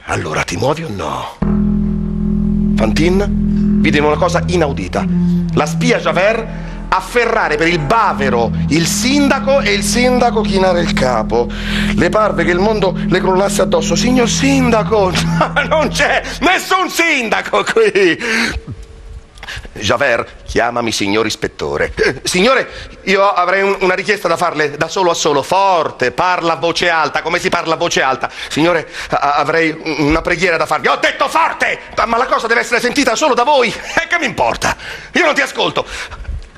Allora 0.04 0.44
ti 0.44 0.56
muovi 0.56 0.84
o 0.84 0.88
no? 0.88 1.38
Fantine 2.76 3.26
vide 3.28 3.98
una 3.98 4.16
cosa 4.16 4.42
inaudita. 4.46 5.04
La 5.54 5.66
spia 5.66 5.98
Javert 5.98 6.46
afferrare 6.88 7.56
per 7.56 7.68
il 7.68 7.78
bavero 7.78 8.50
il 8.68 8.86
sindaco 8.86 9.60
e 9.60 9.72
il 9.72 9.82
sindaco 9.82 10.40
chinare 10.40 10.80
il 10.80 10.92
capo. 10.92 11.48
Le 11.94 12.08
parve 12.08 12.44
che 12.44 12.50
il 12.50 12.58
mondo 12.58 12.96
le 13.08 13.20
crollasse 13.20 13.62
addosso. 13.62 13.94
Signor 13.94 14.28
sindaco, 14.28 15.12
non 15.68 15.88
c'è 15.88 16.22
nessun 16.40 16.88
sindaco 16.88 17.64
qui. 17.64 18.18
Javert, 19.72 20.44
chiamami 20.44 20.92
signor 20.92 21.24
ispettore. 21.24 21.92
Signore, 22.22 22.68
io 23.04 23.26
avrei 23.26 23.62
un, 23.62 23.76
una 23.80 23.94
richiesta 23.94 24.28
da 24.28 24.36
farle 24.36 24.76
da 24.76 24.88
solo 24.88 25.10
a 25.10 25.14
solo, 25.14 25.42
forte, 25.42 26.10
parla 26.10 26.54
a 26.54 26.56
voce 26.56 26.90
alta, 26.90 27.22
come 27.22 27.38
si 27.38 27.48
parla 27.48 27.74
a 27.74 27.76
voce 27.76 28.02
alta. 28.02 28.30
Signore, 28.48 28.88
a, 29.10 29.34
avrei 29.34 29.74
una 29.98 30.20
preghiera 30.20 30.56
da 30.56 30.66
farvi. 30.66 30.88
Ho 30.88 30.96
detto 30.96 31.28
forte, 31.28 31.78
ma 32.06 32.16
la 32.16 32.26
cosa 32.26 32.46
deve 32.46 32.60
essere 32.60 32.80
sentita 32.80 33.14
solo 33.14 33.34
da 33.34 33.44
voi. 33.44 33.68
E 33.68 34.06
che 34.06 34.18
mi 34.18 34.26
importa? 34.26 34.76
Io 35.12 35.24
non 35.24 35.34
ti 35.34 35.40
ascolto 35.40 35.86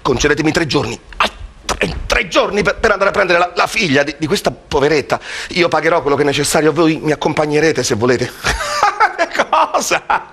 concedetemi 0.02 0.52
tre 0.52 0.66
giorni. 0.66 0.98
Ah, 1.16 1.30
tre, 1.64 1.96
tre 2.06 2.28
giorni 2.28 2.62
per, 2.62 2.76
per, 2.78 2.90
andare 2.90 3.10
a 3.10 3.12
prendere 3.12 3.38
la, 3.38 3.52
la 3.54 3.66
figlia 3.66 4.02
di, 4.02 4.14
di, 4.18 4.26
questa 4.26 4.50
poveretta. 4.50 5.20
Io 5.50 5.68
pagherò 5.68 6.00
quello 6.00 6.16
che 6.16 6.22
è 6.22 6.26
necessario, 6.26 6.72
voi 6.72 6.98
mi 6.98 7.12
accompagnerete 7.12 7.82
se 7.82 7.94
volete. 7.94 8.30
Cosa? 9.50 10.28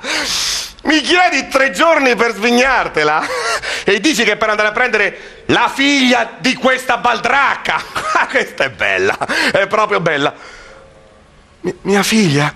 Mi 0.83 1.01
chiedi 1.01 1.47
tre 1.49 1.71
giorni 1.71 2.15
per 2.15 2.33
svignartela 2.33 3.21
e 3.83 3.99
dici 3.99 4.23
che 4.23 4.37
per 4.37 4.49
andare 4.49 4.69
a 4.69 4.71
prendere 4.71 5.43
la 5.47 5.69
figlia 5.73 6.37
di 6.39 6.53
questa 6.55 6.97
baldracca. 6.97 7.81
questa 8.29 8.65
è 8.65 8.69
bella, 8.69 9.17
è 9.51 9.67
proprio 9.67 9.99
bella. 9.99 10.33
Mi, 11.61 11.75
mia 11.81 12.03
figlia? 12.03 12.53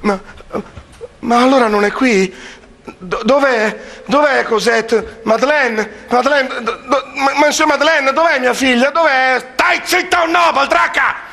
Ma, 0.00 0.18
ma 1.20 1.42
allora 1.42 1.68
non 1.68 1.84
è 1.84 1.92
qui? 1.92 2.34
Dov'è? 2.98 3.78
Dov'è 4.06 4.44
Cosette? 4.44 5.20
Madeleine? 5.24 6.06
Madeleine? 6.08 6.48
Do, 6.62 6.76
do, 6.88 7.04
Monsieur 7.36 7.66
Madeleine, 7.66 8.12
dov'è 8.12 8.38
mia 8.38 8.54
figlia? 8.54 8.90
Dov'è? 8.90 9.52
Stai 9.54 9.80
zitta 9.84 10.22
o 10.22 10.26
no, 10.26 10.52
baldracca! 10.52 11.28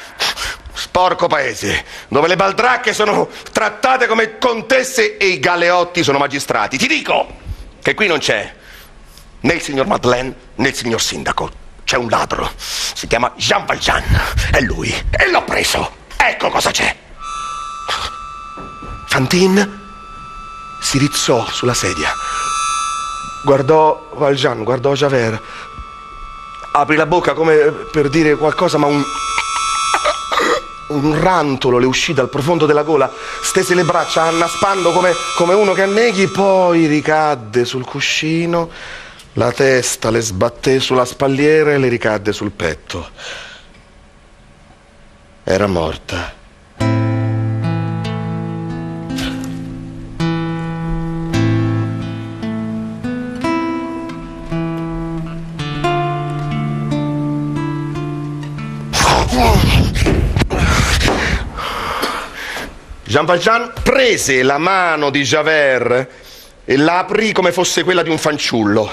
Sporco 0.74 1.28
paese, 1.28 1.84
dove 2.08 2.28
le 2.28 2.36
baldracche 2.36 2.93
sono 2.93 3.30
trattate 3.51 4.05
come 4.05 4.38
contesse 4.38 5.18
e 5.18 5.28
i 5.28 5.39
galeotti 5.39 6.03
sono 6.03 6.18
magistrati. 6.18 6.78
Ti 6.78 6.88
dico 6.88 7.36
che 7.82 7.93
qui 7.93 8.08
non 8.08 8.20
c'è 8.20 8.53
né 9.39 9.53
il 9.53 9.62
signor 9.62 9.88
Madeleine 9.88 10.34
né 10.55 10.68
il 10.68 10.76
signor 10.76 11.01
sindaco. 11.01 11.66
C'è 11.84 11.97
un 11.97 12.10
ladro, 12.10 12.51
si 12.58 13.08
chiama 13.08 13.32
Jean 13.38 13.66
Valjean, 13.66 14.03
è 14.51 14.60
lui, 14.60 14.93
e 15.10 15.30
l'ho 15.32 15.43
preso. 15.43 15.95
Ecco 16.18 16.49
cosa 16.49 16.70
c'è. 16.72 16.95
Fantine 19.08 19.86
si 20.80 20.98
rizzò 20.98 21.46
sulla 21.50 21.74
sedia, 21.74 22.14
guardò 23.44 24.10
Valjean, 24.14 24.64
guardò 24.64 24.94
Javert, 24.94 25.42
aprì 26.72 26.96
la 26.96 27.06
bocca 27.06 27.34
come 27.34 27.56
per 27.92 28.10
dire 28.10 28.36
qualcosa, 28.36 28.78
ma 28.78 28.88
un, 28.88 29.04
un 30.88 31.20
rantolo 31.20 31.78
le 31.78 31.86
uscì 31.86 32.14
dal 32.14 32.30
profondo 32.30 32.66
della 32.66 32.84
gola, 32.84 33.12
stese 33.42 33.74
le 33.74 33.84
braccia 33.84 34.24
annaspando 34.24 34.92
come, 34.92 35.14
come 35.36 35.54
uno 35.54 35.74
che 35.74 35.84
anneghi, 35.84 36.28
poi 36.28 36.86
ricadde 36.86 37.66
sul 37.66 37.86
cuscino, 37.86 38.70
la 39.34 39.52
testa 39.52 40.10
le 40.10 40.22
sbatté 40.22 40.80
sulla 40.80 41.06
spalliera 41.06 41.74
e 41.74 41.78
le 41.78 41.90
ricadde 41.90 42.32
sul 42.34 42.52
petto. 42.52 43.10
Era 45.44 45.68
morta. 45.68 46.37
Jean 63.08 63.24
Valjean 63.24 63.72
prese 63.84 64.43
la 64.43 64.58
mano 64.58 65.10
di 65.10 65.22
Javert 65.24 66.10
e 66.66 66.76
la 66.76 66.99
aprì 66.99 67.32
come 67.32 67.53
fosse 67.53 67.86
quella 67.86 68.03
di 68.03 68.10
un 68.10 68.18
fanciullo. 68.18 68.91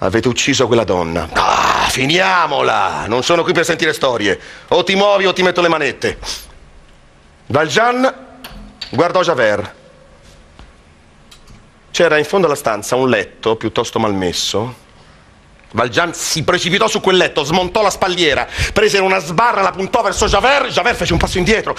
Avete 0.00 0.28
ucciso 0.28 0.66
quella 0.66 0.84
donna. 0.84 1.26
Ah, 1.32 1.86
finiamola! 1.88 3.06
Non 3.06 3.22
sono 3.22 3.42
qui 3.42 3.54
per 3.54 3.64
sentire 3.64 3.94
storie. 3.94 4.38
O 4.68 4.84
ti 4.84 4.94
muovi 4.94 5.24
o 5.24 5.32
ti 5.32 5.42
metto 5.42 5.62
le 5.62 5.68
manette. 5.68 6.18
Valjean 7.46 8.14
guardò 8.90 9.22
Javert. 9.22 9.74
C'era 11.90 12.18
in 12.18 12.26
fondo 12.26 12.44
alla 12.44 12.56
stanza 12.56 12.94
un 12.94 13.08
letto 13.08 13.56
piuttosto 13.56 13.98
malmesso 13.98 14.82
Valjean 15.74 16.14
si 16.14 16.44
precipitò 16.44 16.86
su 16.86 17.00
quel 17.00 17.16
letto, 17.16 17.42
smontò 17.42 17.82
la 17.82 17.90
spalliera, 17.90 18.46
prese 18.72 18.98
una 18.98 19.18
sbarra, 19.18 19.60
la 19.60 19.72
puntò 19.72 20.02
verso 20.02 20.26
Javert, 20.26 20.68
Javert 20.68 20.96
fece 20.96 21.12
un 21.12 21.18
passo 21.18 21.38
indietro. 21.38 21.76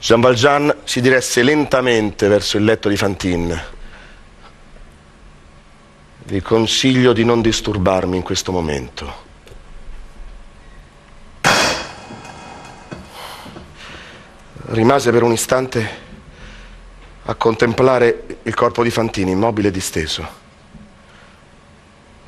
Jean 0.00 0.20
Valjean 0.20 0.74
si 0.84 1.02
diresse 1.02 1.42
lentamente 1.42 2.26
verso 2.28 2.56
il 2.56 2.64
letto 2.64 2.88
di 2.88 2.96
Fantine. 2.96 3.64
Vi 6.24 6.40
consiglio 6.40 7.12
di 7.12 7.24
non 7.24 7.42
disturbarmi 7.42 8.16
in 8.16 8.22
questo 8.22 8.50
momento. 8.50 9.31
Rimase 14.64 15.10
per 15.10 15.22
un 15.22 15.32
istante 15.32 15.88
a 17.24 17.34
contemplare 17.34 18.38
il 18.42 18.54
corpo 18.54 18.82
di 18.82 18.90
Fantini 18.90 19.32
immobile 19.32 19.68
e 19.68 19.70
disteso. 19.70 20.26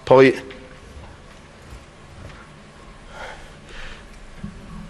Poi 0.02 0.42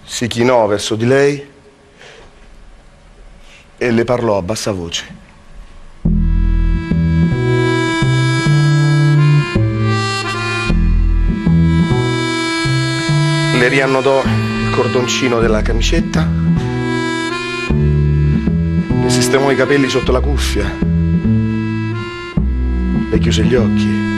si 0.05 0.27
chinò 0.27 0.67
verso 0.67 0.95
di 0.95 1.07
lei 1.07 1.51
e 3.77 3.91
le 3.91 4.05
parlò 4.05 4.39
a 4.39 4.43
bassa 4.43 4.73
voce. 4.73 5.23
Le 13.55 13.69
riannodò 13.69 14.23
il 14.23 14.71
cordoncino 14.75 15.41
della 15.41 15.63
camicetta, 15.63 16.29
le 19.05 19.11
sistemò 19.11 19.51
i 19.51 19.55
capelli 19.55 19.87
sotto 19.91 20.13
la 20.13 20.21
cuffia, 20.21 20.65
le 23.11 23.19
chiuse 23.19 23.45
gli 23.45 23.55
occhi. 23.55 24.13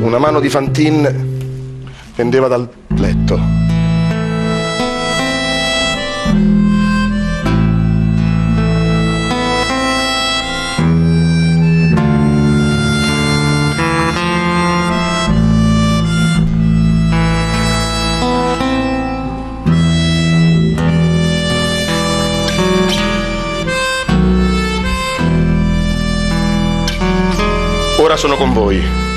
Una 0.00 0.18
mano 0.18 0.40
di 0.40 0.48
Fantine 0.48 1.14
pendeva 2.14 2.48
dal 2.48 2.66
letto. 2.96 3.57
Sono 28.18 28.36
con 28.36 28.52
voi. 28.52 29.07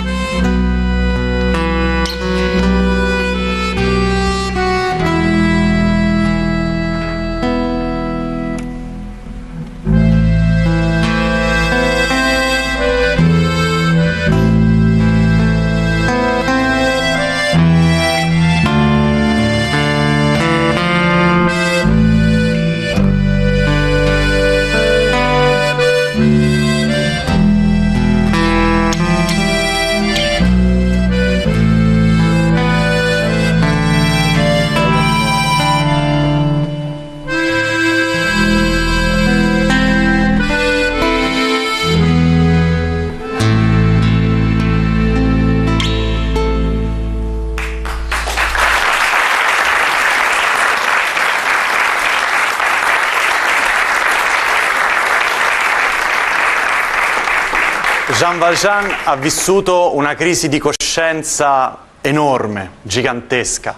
Jean 58.22 58.38
Valjean 58.38 58.88
ha 59.06 59.16
vissuto 59.16 59.96
una 59.96 60.14
crisi 60.14 60.48
di 60.48 60.60
coscienza 60.60 61.76
enorme, 62.02 62.74
gigantesca. 62.84 63.76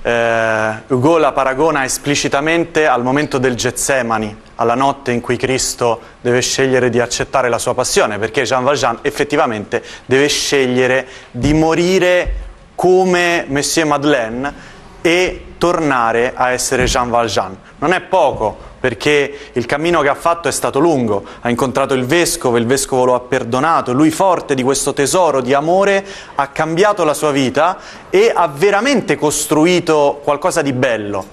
Eh, 0.00 0.72
Hugo 0.86 1.18
la 1.18 1.32
paragona 1.32 1.82
esplicitamente 1.82 2.86
al 2.86 3.02
momento 3.02 3.38
del 3.38 3.56
Getsemani, 3.56 4.40
alla 4.54 4.76
notte 4.76 5.10
in 5.10 5.20
cui 5.20 5.36
Cristo 5.36 6.00
deve 6.20 6.40
scegliere 6.42 6.90
di 6.90 7.00
accettare 7.00 7.48
la 7.48 7.58
sua 7.58 7.74
passione, 7.74 8.20
perché 8.20 8.44
Jean 8.44 8.62
Valjean 8.62 9.00
effettivamente 9.02 9.82
deve 10.04 10.28
scegliere 10.28 11.04
di 11.32 11.52
morire 11.52 12.34
come 12.76 13.46
Monsieur 13.48 13.88
Madeleine 13.88 14.54
e 15.00 15.51
tornare 15.62 16.32
a 16.34 16.50
essere 16.50 16.86
Jean 16.86 17.08
Valjean. 17.08 17.56
Non 17.78 17.92
è 17.92 18.00
poco, 18.00 18.56
perché 18.80 19.50
il 19.52 19.64
cammino 19.64 20.00
che 20.00 20.08
ha 20.08 20.16
fatto 20.16 20.48
è 20.48 20.50
stato 20.50 20.80
lungo, 20.80 21.22
ha 21.40 21.48
incontrato 21.50 21.94
il 21.94 22.04
vescovo, 22.04 22.56
il 22.56 22.66
vescovo 22.66 23.04
lo 23.04 23.14
ha 23.14 23.20
perdonato, 23.20 23.92
lui 23.92 24.10
forte 24.10 24.56
di 24.56 24.64
questo 24.64 24.92
tesoro 24.92 25.40
di 25.40 25.54
amore 25.54 26.04
ha 26.34 26.48
cambiato 26.48 27.04
la 27.04 27.14
sua 27.14 27.30
vita 27.30 27.78
e 28.10 28.32
ha 28.34 28.48
veramente 28.48 29.14
costruito 29.14 30.20
qualcosa 30.24 30.62
di 30.62 30.72
bello, 30.72 31.24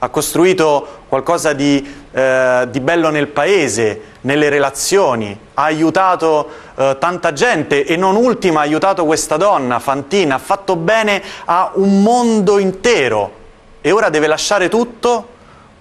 ha 0.00 0.10
costruito 0.10 1.04
qualcosa 1.08 1.54
di, 1.54 1.82
eh, 2.12 2.68
di 2.70 2.80
bello 2.80 3.08
nel 3.08 3.28
paese, 3.28 4.02
nelle 4.20 4.50
relazioni, 4.50 5.34
ha 5.54 5.62
aiutato 5.62 6.46
eh, 6.74 6.96
tanta 7.00 7.32
gente 7.32 7.86
e 7.86 7.96
non 7.96 8.16
ultima 8.16 8.60
ha 8.60 8.64
aiutato 8.64 9.06
questa 9.06 9.38
donna, 9.38 9.78
Fantina, 9.78 10.34
ha 10.34 10.38
fatto 10.38 10.76
bene 10.76 11.22
a 11.46 11.70
un 11.76 12.02
mondo 12.02 12.58
intero 12.58 13.37
e 13.80 13.90
ora 13.90 14.08
deve 14.08 14.26
lasciare 14.26 14.68
tutto 14.68 15.26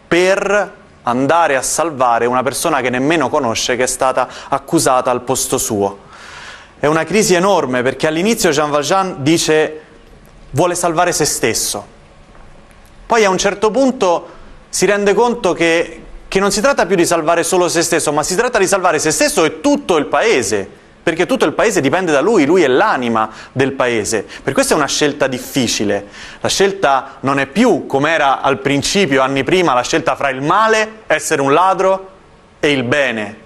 per 0.07 0.75
andare 1.03 1.55
a 1.55 1.61
salvare 1.61 2.25
una 2.25 2.43
persona 2.43 2.81
che 2.81 2.89
nemmeno 2.89 3.29
conosce, 3.29 3.75
che 3.75 3.83
è 3.83 3.87
stata 3.87 4.27
accusata 4.49 5.09
al 5.09 5.21
posto 5.21 5.57
suo. 5.57 6.05
È 6.79 6.85
una 6.85 7.05
crisi 7.05 7.33
enorme 7.33 7.81
perché 7.81 8.07
all'inizio 8.07 8.51
Jean 8.51 8.69
Valjean 8.69 9.23
dice 9.23 9.81
vuole 10.51 10.75
salvare 10.75 11.11
se 11.11 11.25
stesso. 11.25 11.95
Poi 13.05 13.23
a 13.23 13.29
un 13.29 13.37
certo 13.37 13.71
punto 13.71 14.35
si 14.69 14.85
rende 14.85 15.13
conto 15.13 15.53
che, 15.53 16.03
che 16.27 16.39
non 16.39 16.51
si 16.51 16.61
tratta 16.61 16.85
più 16.85 16.95
di 16.95 17.05
salvare 17.05 17.43
solo 17.43 17.69
se 17.69 17.81
stesso, 17.81 18.11
ma 18.11 18.21
si 18.21 18.35
tratta 18.35 18.59
di 18.59 18.67
salvare 18.67 18.99
se 18.99 19.11
stesso 19.11 19.45
e 19.45 19.61
tutto 19.61 19.97
il 19.97 20.05
paese 20.05 20.85
perché 21.07 21.25
tutto 21.25 21.45
il 21.45 21.53
paese 21.53 21.79
dipende 21.79 22.11
da 22.11 22.19
lui, 22.19 22.45
lui 22.45 22.63
è 22.63 22.67
l'anima 22.67 23.29
del 23.53 23.71
paese. 23.71 24.27
Per 24.43 24.51
questo 24.51 24.73
è 24.73 24.75
una 24.75 24.87
scelta 24.87 25.27
difficile. 25.27 26.05
La 26.41 26.49
scelta 26.49 27.19
non 27.21 27.39
è 27.39 27.45
più, 27.45 27.85
come 27.85 28.11
era 28.11 28.41
al 28.41 28.59
principio, 28.59 29.21
anni 29.21 29.45
prima, 29.45 29.73
la 29.73 29.83
scelta 29.83 30.17
fra 30.17 30.27
il 30.27 30.41
male, 30.41 31.03
essere 31.07 31.41
un 31.41 31.53
ladro, 31.53 32.09
e 32.59 32.71
il 32.73 32.83
bene. 32.83 33.37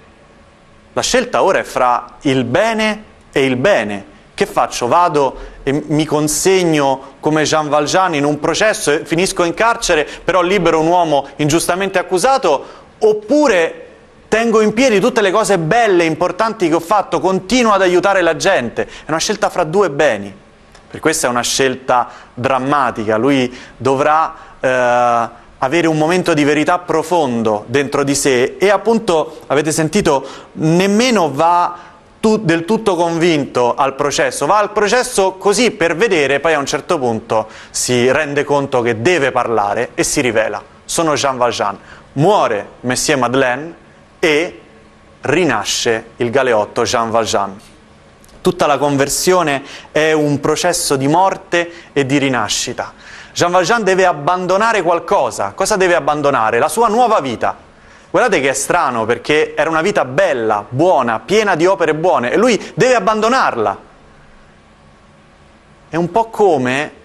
La 0.93 1.03
scelta 1.03 1.43
ora 1.43 1.59
è 1.59 1.63
fra 1.63 2.15
il 2.21 2.45
bene 2.45 3.03
e 3.31 3.45
il 3.45 3.57
bene. 3.57 4.05
Che 4.33 4.47
faccio? 4.47 4.87
Vado 4.87 5.37
e 5.61 5.83
mi 5.85 6.05
consegno 6.05 7.17
come 7.19 7.43
Jean 7.43 7.69
Valjean 7.69 8.15
in 8.15 8.25
un 8.25 8.39
processo 8.39 8.91
e 8.91 9.05
finisco 9.05 9.43
in 9.43 9.53
carcere, 9.53 10.07
però 10.23 10.41
libero 10.41 10.79
un 10.79 10.87
uomo 10.87 11.27
ingiustamente 11.35 11.99
accusato, 11.99 12.65
oppure 12.97 13.89
tengo 14.31 14.61
in 14.61 14.71
piedi 14.71 15.01
tutte 15.01 15.19
le 15.19 15.29
cose 15.29 15.57
belle 15.57 16.03
e 16.03 16.05
importanti 16.05 16.69
che 16.69 16.75
ho 16.75 16.79
fatto, 16.79 17.19
continuo 17.19 17.73
ad 17.73 17.81
aiutare 17.81 18.21
la 18.21 18.37
gente. 18.37 18.83
È 18.83 19.09
una 19.09 19.17
scelta 19.17 19.49
fra 19.49 19.65
due 19.65 19.89
beni. 19.89 20.33
Per 20.89 21.01
questo 21.01 21.25
è 21.25 21.29
una 21.29 21.41
scelta 21.41 22.07
drammatica. 22.33 23.17
Lui 23.17 23.53
dovrà 23.75 24.33
eh, 24.57 25.29
avere 25.57 25.87
un 25.87 25.97
momento 25.97 26.33
di 26.33 26.45
verità 26.45 26.79
profondo 26.79 27.65
dentro 27.67 28.05
di 28.05 28.15
sé 28.15 28.55
e 28.57 28.69
appunto, 28.69 29.41
avete 29.47 29.73
sentito, 29.73 30.25
nemmeno 30.53 31.29
va 31.29 31.75
del 32.21 32.63
tutto 32.63 32.95
convinto 32.95 33.75
al 33.75 33.95
processo, 33.95 34.45
va 34.45 34.59
al 34.59 34.71
processo 34.71 35.33
così 35.33 35.71
per 35.71 35.97
vedere, 35.97 36.39
poi 36.39 36.53
a 36.53 36.59
un 36.59 36.65
certo 36.65 36.97
punto 36.97 37.49
si 37.69 38.09
rende 38.09 38.45
conto 38.45 38.81
che 38.81 39.01
deve 39.01 39.33
parlare 39.33 39.89
e 39.93 40.05
si 40.05 40.21
rivela. 40.21 40.63
Sono 40.85 41.15
Jean 41.15 41.35
Valjean. 41.35 41.77
Muore 42.13 42.67
Messie 42.81 43.15
Madeleine 43.17 43.80
e 44.21 44.61
rinasce 45.21 46.11
il 46.17 46.29
galeotto 46.29 46.83
Jean 46.83 47.09
Valjean. 47.09 47.59
Tutta 48.39 48.67
la 48.67 48.77
conversione 48.77 49.63
è 49.91 50.11
un 50.11 50.39
processo 50.39 50.95
di 50.95 51.07
morte 51.07 51.71
e 51.91 52.05
di 52.05 52.19
rinascita. 52.19 52.93
Jean 53.33 53.51
Valjean 53.51 53.83
deve 53.83 54.05
abbandonare 54.05 54.83
qualcosa. 54.83 55.53
Cosa 55.55 55.75
deve 55.75 55.95
abbandonare? 55.95 56.59
La 56.59 56.69
sua 56.69 56.87
nuova 56.87 57.19
vita. 57.19 57.57
Guardate 58.11 58.39
che 58.41 58.49
è 58.49 58.53
strano 58.53 59.05
perché 59.05 59.55
era 59.55 59.69
una 59.69 59.81
vita 59.81 60.05
bella, 60.05 60.63
buona, 60.69 61.19
piena 61.19 61.55
di 61.55 61.65
opere 61.65 61.95
buone 61.95 62.31
e 62.31 62.37
lui 62.37 62.61
deve 62.75 62.93
abbandonarla. 62.93 63.77
È 65.89 65.95
un 65.95 66.11
po' 66.11 66.29
come 66.29 66.99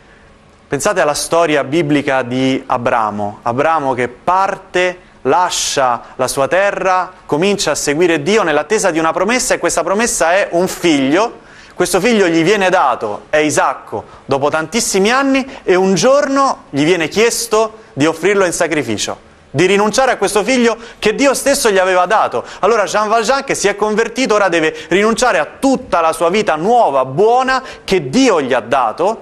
Pensate 0.69 1.01
alla 1.01 1.15
storia 1.15 1.63
biblica 1.63 2.23
di 2.23 2.61
Abramo, 2.67 3.39
Abramo 3.43 3.95
che 3.95 4.09
parte, 4.09 4.99
lascia 5.27 6.03
la 6.17 6.29
sua 6.29 6.49
terra, 6.49 7.13
comincia 7.27 7.73
a 7.73 7.75
seguire 7.75 8.23
Dio 8.23 8.43
nell'attesa 8.43 8.91
di 8.91 8.99
una 8.99 9.13
promessa 9.13 9.55
e 9.55 9.59
questa 9.59 9.83
promessa 9.83 10.33
è 10.33 10.49
un 10.53 10.67
figlio. 10.69 11.45
Questo 11.75 12.01
figlio 12.01 12.27
gli 12.27 12.43
viene 12.43 12.71
dato, 12.71 13.27
è 13.29 13.37
Isacco, 13.37 14.05
dopo 14.25 14.49
tantissimi 14.49 15.11
anni 15.11 15.47
e 15.63 15.75
un 15.75 15.95
giorno 15.95 16.65
gli 16.71 16.85
viene 16.85 17.09
chiesto 17.09 17.81
di 17.93 18.07
offrirlo 18.07 18.47
in 18.47 18.53
sacrificio 18.53 19.25
di 19.51 19.65
rinunciare 19.65 20.13
a 20.13 20.17
questo 20.19 20.45
figlio 20.45 20.77
che 20.99 21.15
Dio 21.15 21.33
stesso 21.33 21.71
gli 21.71 21.79
aveva 21.79 22.05
dato. 22.05 22.45
Allora 22.61 22.85
Jean 22.85 23.09
Valjean 23.09 23.43
che 23.43 23.55
si 23.55 23.69
è 23.69 23.77
convertito 23.77 24.35
ora 24.35 24.49
deve 24.49 24.75
rinunciare 24.89 25.39
a 25.39 25.47
tutta 25.59 26.01
la 26.01 26.13
sua 26.13 26.29
vita 26.29 26.57
nuova, 26.57 27.07
buona, 27.07 27.63
che 27.83 28.11
Dio 28.11 28.43
gli 28.43 28.53
ha 28.53 28.61
dato 28.61 29.19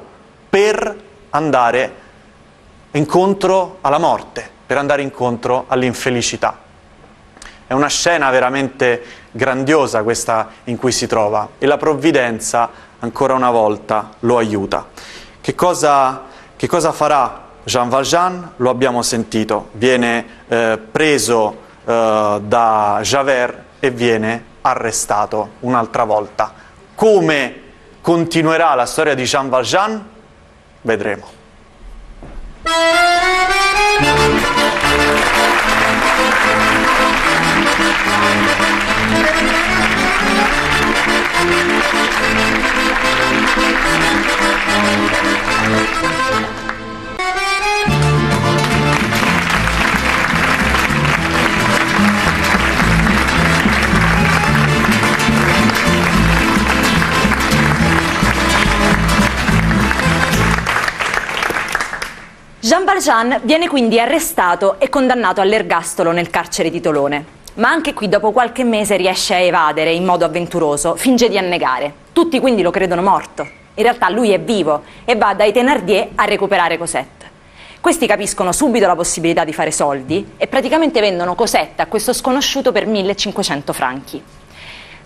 per 0.48 0.96
andare 1.30 2.02
incontro 2.96 3.78
alla 3.80 3.98
morte, 3.98 4.48
per 4.66 4.78
andare 4.78 5.02
incontro 5.02 5.64
all'infelicità. 5.68 6.58
È 7.66 7.72
una 7.72 7.88
scena 7.88 8.30
veramente 8.30 9.02
grandiosa 9.30 10.02
questa 10.02 10.48
in 10.64 10.76
cui 10.76 10.92
si 10.92 11.06
trova 11.06 11.48
e 11.58 11.66
la 11.66 11.76
provvidenza 11.76 12.70
ancora 13.00 13.34
una 13.34 13.50
volta 13.50 14.10
lo 14.20 14.38
aiuta. 14.38 14.86
Che 15.40 15.54
cosa, 15.54 16.22
che 16.56 16.66
cosa 16.66 16.92
farà 16.92 17.48
Jean 17.64 17.88
Valjean? 17.88 18.52
Lo 18.56 18.70
abbiamo 18.70 19.02
sentito, 19.02 19.70
viene 19.72 20.26
eh, 20.46 20.78
preso 20.90 21.56
eh, 21.84 22.40
da 22.44 23.00
Javert 23.02 23.62
e 23.80 23.90
viene 23.90 24.44
arrestato 24.60 25.54
un'altra 25.60 26.04
volta. 26.04 26.52
Come 26.94 27.60
continuerà 28.00 28.74
la 28.74 28.86
storia 28.86 29.14
di 29.14 29.24
Jean 29.24 29.48
Valjean? 29.48 30.08
Vedremo. 30.82 31.42
Thank 32.64 33.48
you. 33.48 33.53
Jean 62.64 62.86
Valjean 62.86 63.40
viene 63.42 63.68
quindi 63.68 64.00
arrestato 64.00 64.80
e 64.80 64.88
condannato 64.88 65.42
all'ergastolo 65.42 66.12
nel 66.12 66.30
carcere 66.30 66.70
di 66.70 66.80
Tolone. 66.80 67.24
Ma 67.56 67.68
anche 67.68 67.92
qui 67.92 68.08
dopo 68.08 68.32
qualche 68.32 68.64
mese 68.64 68.96
riesce 68.96 69.34
a 69.34 69.38
evadere 69.40 69.92
in 69.92 70.02
modo 70.02 70.24
avventuroso, 70.24 70.96
finge 70.96 71.28
di 71.28 71.36
annegare. 71.36 71.92
Tutti 72.14 72.40
quindi 72.40 72.62
lo 72.62 72.70
credono 72.70 73.02
morto. 73.02 73.46
In 73.74 73.82
realtà 73.82 74.08
lui 74.08 74.30
è 74.30 74.40
vivo 74.40 74.82
e 75.04 75.14
va 75.14 75.34
dai 75.34 75.52
Thénardier 75.52 76.12
a 76.14 76.24
recuperare 76.24 76.78
Cosette. 76.78 77.30
Questi 77.82 78.06
capiscono 78.06 78.50
subito 78.50 78.86
la 78.86 78.96
possibilità 78.96 79.44
di 79.44 79.52
fare 79.52 79.70
soldi 79.70 80.26
e 80.38 80.46
praticamente 80.46 81.00
vendono 81.00 81.34
Cosette 81.34 81.82
a 81.82 81.86
questo 81.86 82.14
sconosciuto 82.14 82.72
per 82.72 82.86
1500 82.86 83.72
franchi. 83.74 84.22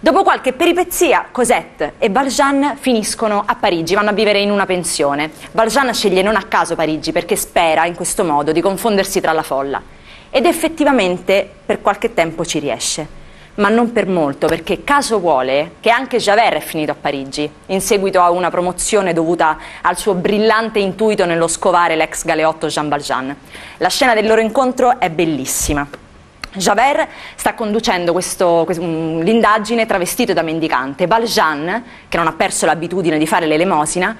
Dopo 0.00 0.22
qualche 0.22 0.52
peripezia, 0.52 1.26
Cosette 1.32 1.94
e 1.98 2.08
Valjean 2.08 2.76
finiscono 2.78 3.42
a 3.44 3.56
Parigi, 3.56 3.96
vanno 3.96 4.10
a 4.10 4.12
vivere 4.12 4.38
in 4.38 4.52
una 4.52 4.64
pensione. 4.64 5.28
Valjean 5.50 5.92
sceglie 5.92 6.22
non 6.22 6.36
a 6.36 6.44
caso 6.44 6.76
Parigi 6.76 7.10
perché 7.10 7.34
spera 7.34 7.84
in 7.84 7.96
questo 7.96 8.22
modo 8.22 8.52
di 8.52 8.60
confondersi 8.60 9.20
tra 9.20 9.32
la 9.32 9.42
folla. 9.42 9.82
Ed 10.30 10.46
effettivamente 10.46 11.50
per 11.66 11.82
qualche 11.82 12.14
tempo 12.14 12.44
ci 12.44 12.60
riesce. 12.60 13.08
Ma 13.56 13.70
non 13.70 13.90
per 13.90 14.06
molto, 14.06 14.46
perché 14.46 14.84
caso 14.84 15.18
vuole 15.18 15.72
che 15.80 15.90
anche 15.90 16.18
Javert 16.18 16.58
è 16.58 16.60
finito 16.60 16.92
a 16.92 16.96
Parigi, 16.98 17.50
in 17.66 17.80
seguito 17.80 18.20
a 18.20 18.30
una 18.30 18.50
promozione 18.50 19.12
dovuta 19.12 19.58
al 19.82 19.98
suo 19.98 20.14
brillante 20.14 20.78
intuito 20.78 21.24
nello 21.24 21.48
scovare 21.48 21.96
l'ex 21.96 22.24
galeotto 22.24 22.68
Jean 22.68 22.88
Valjean. 22.88 23.34
La 23.78 23.88
scena 23.88 24.14
del 24.14 24.28
loro 24.28 24.40
incontro 24.40 25.00
è 25.00 25.10
bellissima. 25.10 26.06
Javert 26.52 27.08
sta 27.34 27.54
conducendo 27.54 28.12
questo, 28.12 28.66
l'indagine 28.68 29.86
travestito 29.86 30.32
da 30.32 30.42
mendicante. 30.42 31.06
Valjean, 31.06 31.84
che 32.08 32.16
non 32.16 32.26
ha 32.26 32.32
perso 32.32 32.66
l'abitudine 32.66 33.18
di 33.18 33.26
fare 33.26 33.46
l'elemosina, 33.46 34.16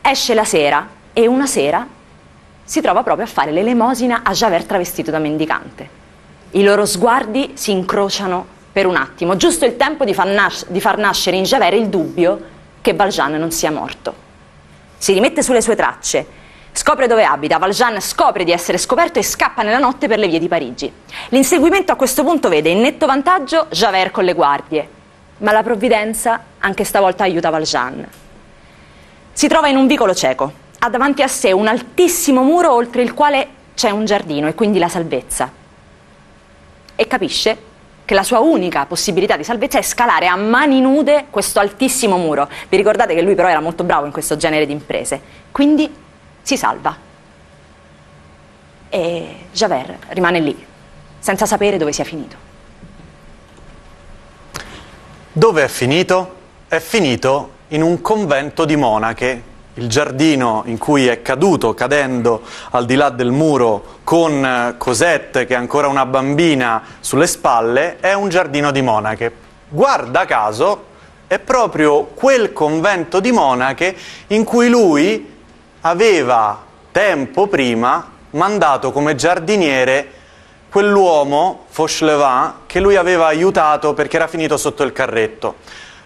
esce 0.00 0.34
la 0.34 0.44
sera 0.44 0.88
e 1.12 1.26
una 1.26 1.46
sera 1.46 1.86
si 2.64 2.80
trova 2.80 3.02
proprio 3.02 3.26
a 3.26 3.28
fare 3.28 3.50
l'elemosina 3.50 4.22
a 4.22 4.32
Javert 4.32 4.66
travestito 4.66 5.10
da 5.10 5.18
mendicante. 5.18 6.02
I 6.52 6.62
loro 6.62 6.86
sguardi 6.86 7.52
si 7.54 7.72
incrociano 7.72 8.46
per 8.72 8.86
un 8.86 8.96
attimo, 8.96 9.36
giusto 9.36 9.64
il 9.64 9.76
tempo 9.76 10.04
di 10.04 10.14
far, 10.14 10.26
nas- 10.26 10.66
di 10.68 10.80
far 10.80 10.98
nascere 10.98 11.36
in 11.36 11.44
Javert 11.44 11.76
il 11.76 11.88
dubbio 11.88 12.40
che 12.80 12.94
Valjean 12.94 13.34
non 13.34 13.50
sia 13.50 13.70
morto. 13.70 14.14
Si 14.96 15.12
rimette 15.12 15.42
sulle 15.42 15.60
sue 15.60 15.76
tracce 15.76 16.26
Scopre 16.76 17.06
dove 17.06 17.24
abita, 17.24 17.58
Valjean 17.58 18.00
scopre 18.00 18.42
di 18.42 18.50
essere 18.50 18.78
scoperto 18.78 19.20
e 19.20 19.22
scappa 19.22 19.62
nella 19.62 19.78
notte 19.78 20.08
per 20.08 20.18
le 20.18 20.26
vie 20.26 20.40
di 20.40 20.48
Parigi. 20.48 20.92
L'inseguimento 21.28 21.92
a 21.92 21.94
questo 21.94 22.24
punto 22.24 22.48
vede 22.48 22.68
in 22.68 22.80
netto 22.80 23.06
vantaggio 23.06 23.68
Javert 23.70 24.10
con 24.10 24.24
le 24.24 24.32
guardie, 24.32 24.88
ma 25.38 25.52
la 25.52 25.62
provvidenza 25.62 26.42
anche 26.58 26.82
stavolta 26.82 27.22
aiuta 27.22 27.48
Valjean. 27.50 28.04
Si 29.32 29.46
trova 29.46 29.68
in 29.68 29.76
un 29.76 29.86
vicolo 29.86 30.16
cieco, 30.16 30.52
ha 30.80 30.90
davanti 30.90 31.22
a 31.22 31.28
sé 31.28 31.52
un 31.52 31.68
altissimo 31.68 32.42
muro 32.42 32.72
oltre 32.72 33.02
il 33.02 33.14
quale 33.14 33.46
c'è 33.76 33.90
un 33.90 34.04
giardino 34.04 34.48
e 34.48 34.54
quindi 34.54 34.80
la 34.80 34.88
salvezza. 34.88 35.52
E 36.96 37.06
capisce 37.06 37.56
che 38.04 38.14
la 38.14 38.24
sua 38.24 38.40
unica 38.40 38.84
possibilità 38.86 39.36
di 39.36 39.44
salvezza 39.44 39.78
è 39.78 39.82
scalare 39.82 40.26
a 40.26 40.34
mani 40.34 40.80
nude 40.80 41.26
questo 41.30 41.60
altissimo 41.60 42.16
muro. 42.16 42.48
Vi 42.68 42.76
ricordate 42.76 43.14
che 43.14 43.22
lui 43.22 43.36
però 43.36 43.46
era 43.46 43.60
molto 43.60 43.84
bravo 43.84 44.06
in 44.06 44.12
questo 44.12 44.36
genere 44.36 44.66
di 44.66 44.72
imprese. 44.72 45.20
Quindi 45.52 46.02
si 46.44 46.56
salva. 46.56 46.96
E 48.90 49.36
Javert 49.50 50.04
rimane 50.10 50.38
lì, 50.38 50.66
senza 51.18 51.46
sapere 51.46 51.78
dove 51.78 51.92
sia 51.92 52.04
finito. 52.04 52.36
Dove 55.32 55.64
è 55.64 55.68
finito? 55.68 56.34
È 56.68 56.78
finito 56.78 57.50
in 57.68 57.82
un 57.82 58.00
convento 58.00 58.64
di 58.64 58.76
monache. 58.76 59.52
Il 59.76 59.88
giardino 59.88 60.62
in 60.66 60.78
cui 60.78 61.08
è 61.08 61.22
caduto, 61.22 61.74
cadendo 61.74 62.42
al 62.70 62.86
di 62.86 62.94
là 62.94 63.08
del 63.10 63.32
muro, 63.32 63.98
con 64.04 64.44
eh, 64.44 64.74
Cosette, 64.78 65.46
che 65.46 65.54
è 65.54 65.56
ancora 65.56 65.88
una 65.88 66.06
bambina, 66.06 66.80
sulle 67.00 67.26
spalle, 67.26 67.98
è 67.98 68.12
un 68.12 68.28
giardino 68.28 68.70
di 68.70 68.82
monache. 68.82 69.32
Guarda 69.68 70.26
caso, 70.26 70.84
è 71.26 71.40
proprio 71.40 72.04
quel 72.04 72.52
convento 72.52 73.18
di 73.18 73.32
monache 73.32 73.96
in 74.28 74.44
cui 74.44 74.68
lui 74.68 75.33
aveva 75.86 76.62
tempo 76.90 77.46
prima 77.46 78.12
mandato 78.30 78.90
come 78.90 79.14
giardiniere 79.14 80.08
quell'uomo, 80.70 81.66
Fauchelevent, 81.68 82.54
che 82.66 82.80
lui 82.80 82.96
aveva 82.96 83.26
aiutato 83.26 83.92
perché 83.94 84.16
era 84.16 84.26
finito 84.26 84.56
sotto 84.56 84.82
il 84.82 84.92
carretto. 84.92 85.56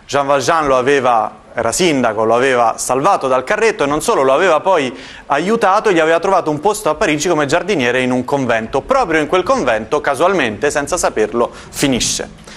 Jean 0.06 0.26
Valjean 0.26 0.66
lo 0.66 0.76
aveva, 0.76 1.32
era 1.54 1.70
sindaco, 1.70 2.24
lo 2.24 2.34
aveva 2.34 2.74
salvato 2.76 3.28
dal 3.28 3.44
carretto 3.44 3.84
e 3.84 3.86
non 3.86 4.02
solo 4.02 4.22
lo 4.22 4.32
aveva 4.32 4.60
poi 4.60 4.94
aiutato, 5.26 5.92
gli 5.92 6.00
aveva 6.00 6.18
trovato 6.18 6.50
un 6.50 6.60
posto 6.60 6.90
a 6.90 6.94
Parigi 6.94 7.28
come 7.28 7.46
giardiniere 7.46 8.02
in 8.02 8.10
un 8.10 8.24
convento. 8.24 8.80
Proprio 8.80 9.20
in 9.20 9.26
quel 9.26 9.42
convento, 9.42 10.00
casualmente, 10.00 10.70
senza 10.70 10.96
saperlo, 10.96 11.50
finisce 11.52 12.48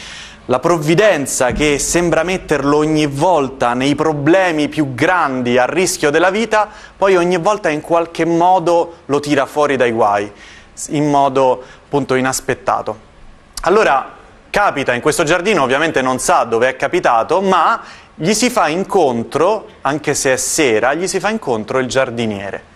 la 0.52 0.60
provvidenza 0.60 1.54
che 1.54 1.80
sembra 1.80 2.24
metterlo 2.24 2.76
ogni 2.76 3.06
volta 3.06 3.74
nei 3.74 3.96
problemi 3.96 4.68
più 4.68 4.94
grandi 4.94 5.58
a 5.58 5.64
rischio 5.64 6.10
della 6.10 6.30
vita, 6.30 6.68
poi 6.98 7.16
ogni 7.16 7.38
volta 7.38 7.70
in 7.70 7.80
qualche 7.80 8.26
modo 8.26 8.96
lo 9.06 9.22
tira 9.22 9.46
fuori 9.46 9.78
dai 9.78 9.94
guai, 9.94 10.30
in 10.90 11.10
modo 11.10 11.64
appunto 11.86 12.16
inaspettato. 12.16 13.00
Allora 13.62 14.12
capita 14.50 14.94
in 14.94 15.00
questo 15.00 15.24
giardino, 15.24 15.64
ovviamente 15.64 16.02
non 16.02 16.20
sa 16.20 16.44
dove 16.44 16.68
è 16.68 16.76
capitato, 16.76 17.40
ma 17.40 17.82
gli 18.14 18.34
si 18.34 18.50
fa 18.50 18.68
incontro, 18.68 19.68
anche 19.80 20.14
se 20.14 20.34
è 20.34 20.38
sera, 20.38 20.94
gli 20.94 21.08
si 21.08 21.22
fa 21.22 21.30
incontro 21.30 21.80
il 21.80 21.88
giardiniere 21.88 22.71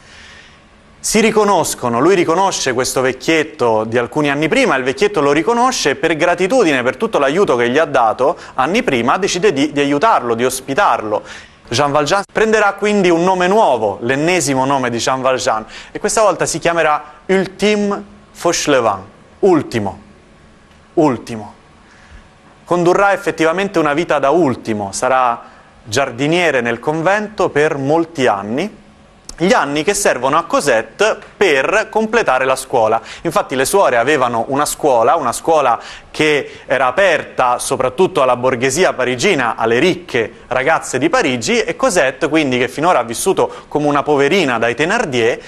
si 1.05 1.19
riconoscono, 1.19 1.99
lui 1.99 2.15
riconosce 2.15 2.73
questo 2.73 2.99
vecchietto 2.99 3.83
di 3.83 3.99
alcuni 3.99 4.31
anni 4.31 4.47
prima, 4.47 4.75
il 4.75 4.83
vecchietto 4.83 5.21
lo 5.21 5.33
riconosce 5.33 5.91
e 5.91 5.95
per 5.95 6.15
gratitudine 6.15 6.81
per 6.81 6.97
tutto 6.97 7.19
l'aiuto 7.19 7.55
che 7.55 7.69
gli 7.69 7.77
ha 7.77 7.85
dato 7.85 8.35
anni 8.55 8.81
prima 8.81 9.15
decide 9.19 9.53
di, 9.53 9.71
di 9.71 9.79
aiutarlo, 9.79 10.33
di 10.33 10.43
ospitarlo. 10.43 11.21
Jean 11.69 11.91
Valjean 11.91 12.23
prenderà 12.33 12.73
quindi 12.73 13.11
un 13.11 13.23
nome 13.23 13.45
nuovo, 13.45 13.99
l'ennesimo 14.01 14.65
nome 14.65 14.89
di 14.89 14.97
Jean 14.97 15.21
Valjean, 15.21 15.63
e 15.91 15.99
questa 15.99 16.23
volta 16.23 16.47
si 16.47 16.57
chiamerà 16.57 17.03
Ultime 17.27 18.03
Fauchelevent, 18.31 19.03
ultimo, 19.41 19.99
ultimo. 20.95 21.53
Condurrà 22.65 23.13
effettivamente 23.13 23.77
una 23.77 23.93
vita 23.93 24.17
da 24.17 24.31
ultimo, 24.31 24.91
sarà 24.91 25.39
giardiniere 25.83 26.61
nel 26.61 26.79
convento 26.79 27.49
per 27.49 27.77
molti 27.77 28.25
anni 28.25 28.83
gli 29.37 29.51
anni 29.51 29.83
che 29.83 29.93
servono 29.93 30.37
a 30.37 30.43
Cosette 30.43 31.17
per 31.35 31.87
completare 31.89 32.45
la 32.45 32.55
scuola. 32.55 33.01
Infatti 33.23 33.55
le 33.55 33.65
suore 33.65 33.97
avevano 33.97 34.45
una 34.47 34.65
scuola, 34.65 35.15
una 35.15 35.33
scuola 35.33 35.79
che 36.11 36.61
era 36.65 36.87
aperta 36.87 37.59
soprattutto 37.59 38.21
alla 38.21 38.37
borghesia 38.37 38.93
parigina, 38.93 39.55
alle 39.55 39.79
ricche 39.79 40.31
ragazze 40.47 40.97
di 40.97 41.09
Parigi 41.09 41.61
e 41.61 41.75
Cosette, 41.75 42.29
quindi 42.29 42.57
che 42.57 42.67
finora 42.67 42.99
ha 42.99 43.03
vissuto 43.03 43.65
come 43.67 43.87
una 43.87 44.03
poverina 44.03 44.57
dai 44.57 44.75
Thénardier, 44.75 45.39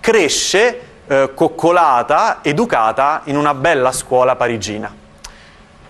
cresce 0.00 0.80
eh, 1.06 1.30
coccolata, 1.34 2.40
educata 2.42 3.22
in 3.24 3.36
una 3.36 3.54
bella 3.54 3.92
scuola 3.92 4.36
parigina. 4.36 5.06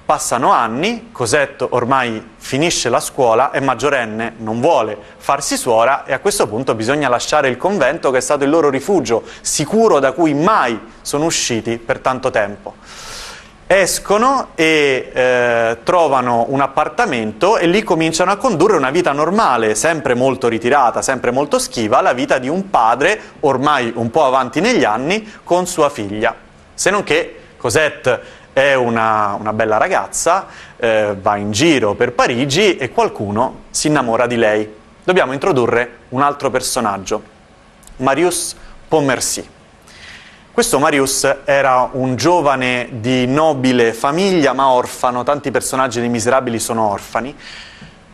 Passano 0.09 0.53
anni, 0.53 1.11
Cosette 1.13 1.67
ormai 1.69 2.31
finisce 2.39 2.89
la 2.89 2.99
scuola, 2.99 3.51
è 3.51 3.61
maggiorenne, 3.61 4.37
non 4.39 4.59
vuole 4.59 4.97
farsi 5.19 5.59
suora 5.59 6.07
e 6.07 6.15
a 6.15 6.19
questo 6.19 6.49
punto 6.49 6.75
bisogna 6.75 7.11
lasciare 7.11 7.51
il 7.51 7.59
convento 7.59 8.11
che 8.11 8.17
è 8.17 8.21
stato 8.23 8.43
il 8.43 8.49
loro 8.49 8.71
rifugio 8.71 9.23
sicuro 9.43 9.99
da 9.99 10.13
cui 10.13 10.33
mai 10.33 10.81
sono 11.03 11.27
usciti 11.27 11.77
per 11.77 11.99
tanto 11.99 12.31
tempo. 12.31 12.77
Escono 13.67 14.53
e 14.55 15.11
eh, 15.13 15.79
trovano 15.83 16.47
un 16.49 16.63
appartamento 16.63 17.59
e 17.59 17.67
lì 17.67 17.83
cominciano 17.83 18.31
a 18.31 18.37
condurre 18.37 18.79
una 18.79 18.91
vita 18.91 19.13
normale, 19.13 19.75
sempre 19.75 20.15
molto 20.15 20.49
ritirata, 20.49 21.03
sempre 21.03 21.33
molto 21.33 21.59
schiva, 21.59 22.01
la 22.01 22.15
vita 22.15 22.39
di 22.39 22.49
un 22.49 22.71
padre 22.71 23.21
ormai 23.41 23.93
un 23.95 24.11
po' 24.11 24.25
avanti 24.25 24.63
negli 24.63 24.85
anni 24.85 25.31
con 25.45 25.67
sua 25.67 25.91
figlia. 25.91 26.35
Se 26.73 26.89
non 26.89 27.05
che 27.05 27.35
Cosette 27.59 28.21
è 28.59 28.75
una, 28.75 29.37
una 29.39 29.53
bella 29.53 29.77
ragazza, 29.77 30.47
eh, 30.77 31.17
va 31.21 31.37
in 31.37 31.53
giro 31.53 31.95
per 31.95 32.13
Parigi 32.13 32.77
e 32.77 32.91
qualcuno 32.91 33.67
si 33.71 33.87
innamora 33.87 34.27
di 34.27 34.37
lei. 34.37 34.75
Dobbiamo 35.05 35.33
introdurre 35.33 35.99
un 36.09 36.23
altro 36.23 36.51
personaggio, 36.51 37.23
Marius 37.99 38.57
Pontmercy. 38.89 39.49
Questo 40.51 40.81
Marius 40.81 41.37
era 41.45 41.89
un 41.93 42.17
giovane 42.17 42.89
di 42.95 43.29
nobile 43.29 43.93
famiglia 43.93 44.53
ma 44.53 44.71
orfano, 44.71 45.23
tanti 45.23 45.53
personaggi 45.53 46.01
dei 46.01 46.09
Miserabili 46.09 46.59
sono 46.59 46.91
orfani, 46.91 47.35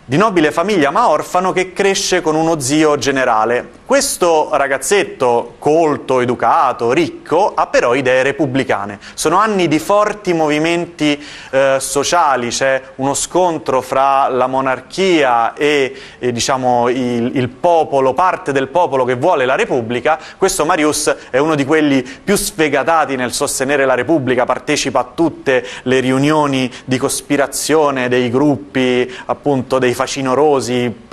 di 0.06 0.16
nobile 0.18 0.52
famiglia 0.52 0.90
ma 0.90 1.08
orfano 1.08 1.52
che 1.52 1.72
cresce 1.72 2.20
con 2.20 2.34
uno 2.34 2.60
zio 2.60 2.98
generale. 2.98 3.82
Questo 3.86 4.48
ragazzetto 4.52 5.56
colto, 5.58 6.20
educato, 6.20 6.92
ricco, 6.92 7.52
ha 7.54 7.66
però 7.66 7.94
idee 7.94 8.22
repubblicane. 8.22 8.98
Sono 9.12 9.36
anni 9.36 9.68
di 9.68 9.78
forti 9.78 10.32
movimenti 10.32 11.22
eh, 11.50 11.76
sociali, 11.80 12.48
c'è 12.48 12.80
uno 12.96 13.12
scontro 13.12 13.82
fra 13.82 14.28
la 14.28 14.46
monarchia 14.46 15.52
e, 15.52 15.94
e 16.18 16.32
diciamo, 16.32 16.88
il, 16.88 17.36
il, 17.36 17.48
popolo, 17.50 18.14
parte 18.14 18.52
del 18.52 18.68
popolo 18.68 19.04
che 19.04 19.16
vuole 19.16 19.44
la 19.44 19.54
Repubblica. 19.54 20.18
Questo 20.38 20.64
Marius 20.64 21.14
è 21.28 21.36
uno 21.36 21.54
di 21.54 21.66
quelli 21.66 22.02
più 22.02 22.36
sfegatati 22.36 23.16
nel 23.16 23.32
sostenere 23.32 23.84
la 23.84 23.94
Repubblica, 23.94 24.46
partecipa 24.46 25.00
a 25.00 25.08
tutte 25.14 25.64
le 25.82 26.00
riunioni 26.00 26.72
di 26.86 26.96
cospirazione 26.96 28.08
dei 28.08 28.30
gruppi, 28.30 29.12
appunto 29.26 29.78
dei 29.78 29.93
facinorosi, 29.94 31.06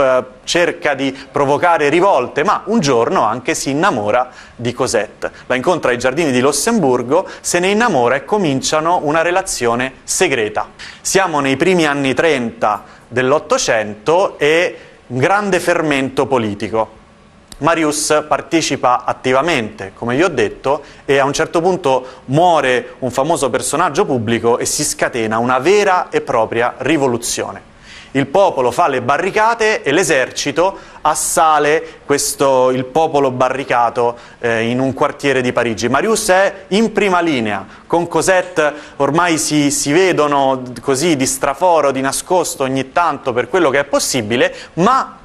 cerca 0.43 0.93
di 0.93 1.17
provocare 1.32 1.89
rivolte, 1.89 2.43
ma 2.43 2.63
un 2.65 2.79
giorno 2.79 3.23
anche 3.23 3.55
si 3.55 3.69
innamora 3.69 4.29
di 4.55 4.73
Cosette. 4.73 5.32
La 5.45 5.55
incontra 5.55 5.91
ai 5.91 5.97
giardini 5.97 6.32
di 6.32 6.41
Lussemburgo, 6.41 7.27
se 7.39 7.59
ne 7.59 7.69
innamora 7.69 8.15
e 8.15 8.25
cominciano 8.25 8.99
una 9.03 9.21
relazione 9.21 9.93
segreta. 10.03 10.67
Siamo 11.01 11.39
nei 11.39 11.55
primi 11.55 11.86
anni 11.86 12.13
30 12.13 12.84
dell'Ottocento 13.07 14.38
e 14.38 14.77
un 15.07 15.17
grande 15.17 15.59
fermento 15.59 16.25
politico. 16.25 16.99
Marius 17.59 18.25
partecipa 18.27 19.03
attivamente, 19.05 19.91
come 19.93 20.15
vi 20.15 20.23
ho 20.23 20.29
detto, 20.29 20.82
e 21.05 21.19
a 21.19 21.25
un 21.25 21.34
certo 21.34 21.61
punto 21.61 22.05
muore 22.25 22.95
un 22.99 23.11
famoso 23.11 23.51
personaggio 23.51 24.03
pubblico 24.03 24.57
e 24.57 24.65
si 24.65 24.84
scatena 24.84 25.38
una 25.38 25.59
vera 25.59 26.09
e 26.09 26.21
propria 26.21 26.73
rivoluzione 26.77 27.69
il 28.12 28.28
popolo 28.28 28.72
fa 28.72 28.88
le 28.88 29.01
barricate 29.01 29.84
e 29.84 29.91
l'esercito 29.91 30.78
assale 31.01 31.99
questo, 32.05 32.70
il 32.72 32.86
popolo 32.86 33.32
barricato 33.32 34.18
eh, 34.39 34.70
in 34.70 34.80
un 34.80 34.93
quartiere 34.93 35.41
di 35.41 35.53
Parigi. 35.53 35.88
Marius 35.88 36.30
è 36.30 36.66
in 36.70 36.91
prima 36.91 37.22
linea, 37.22 37.66
con 37.88 38.07
Cosette 38.07 38.74
ormai 38.97 39.38
si, 39.38 39.72
si 39.72 39.91
vedono 39.91 40.62
così 40.82 41.16
di 41.16 41.26
straforo, 41.26 41.91
di 41.91 42.01
nascosto 42.01 42.64
ogni 42.64 42.91
tanto 42.91 43.34
per 43.34 43.47
quello 43.47 43.70
che 43.70 43.80
è 43.80 43.86
possibile, 43.86 44.53
ma 44.74 45.18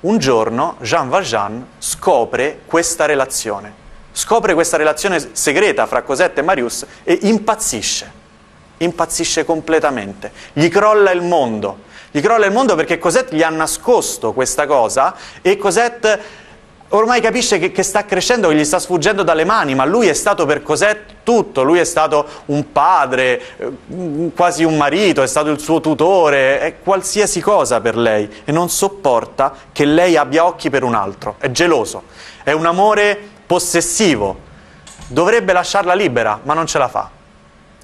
un 0.00 0.18
giorno 0.18 0.76
Jean 0.80 1.08
Valjean 1.08 1.66
scopre 1.78 2.60
questa 2.66 3.04
relazione, 3.04 3.72
scopre 4.12 4.54
questa 4.54 4.76
relazione 4.76 5.30
segreta 5.32 5.86
fra 5.86 6.02
Cosette 6.02 6.40
e 6.40 6.44
Marius 6.44 6.86
e 7.02 7.18
impazzisce, 7.22 8.12
impazzisce 8.78 9.44
completamente, 9.44 10.30
gli 10.52 10.68
crolla 10.68 11.10
il 11.10 11.22
mondo 11.22 11.86
gli 12.10 12.20
crolla 12.20 12.46
il 12.46 12.52
mondo 12.52 12.74
perché 12.74 12.98
Cosette 12.98 13.36
gli 13.36 13.42
ha 13.42 13.50
nascosto 13.50 14.32
questa 14.32 14.66
cosa 14.66 15.14
e 15.42 15.56
Cosette 15.56 16.46
ormai 16.90 17.20
capisce 17.20 17.58
che, 17.58 17.70
che, 17.70 17.82
sta 17.82 18.04
crescendo, 18.04 18.48
che 18.48 18.54
gli 18.54 18.64
sta 18.64 18.78
sfuggendo 18.78 19.22
dalle 19.22 19.44
mani, 19.44 19.74
ma 19.74 19.84
lui 19.84 20.06
è 20.06 20.14
stato 20.14 20.46
per 20.46 20.62
Cosette 20.62 21.16
tutto, 21.22 21.62
lui 21.62 21.78
è 21.78 21.84
stato 21.84 22.26
un 22.46 22.72
padre, 22.72 23.40
eh, 23.58 24.30
quasi 24.34 24.64
un 24.64 24.76
marito, 24.76 25.22
è 25.22 25.26
stato 25.26 25.50
il 25.50 25.60
suo 25.60 25.80
tutore, 25.80 26.60
è 26.60 26.78
qualsiasi 26.82 27.40
cosa 27.40 27.80
per 27.80 27.96
lei 27.96 28.28
e 28.44 28.52
non 28.52 28.70
sopporta 28.70 29.52
che 29.72 29.84
lei 29.84 30.16
abbia 30.16 30.46
occhi 30.46 30.70
per 30.70 30.82
un 30.82 30.94
altro, 30.94 31.34
è 31.38 31.50
geloso, 31.50 32.04
è 32.42 32.52
un 32.52 32.64
amore 32.64 33.18
possessivo, 33.44 34.46
dovrebbe 35.08 35.52
lasciarla 35.52 35.92
libera, 35.92 36.40
ma 36.42 36.54
non 36.54 36.66
ce 36.66 36.78
la 36.78 36.88
fa 36.88 37.16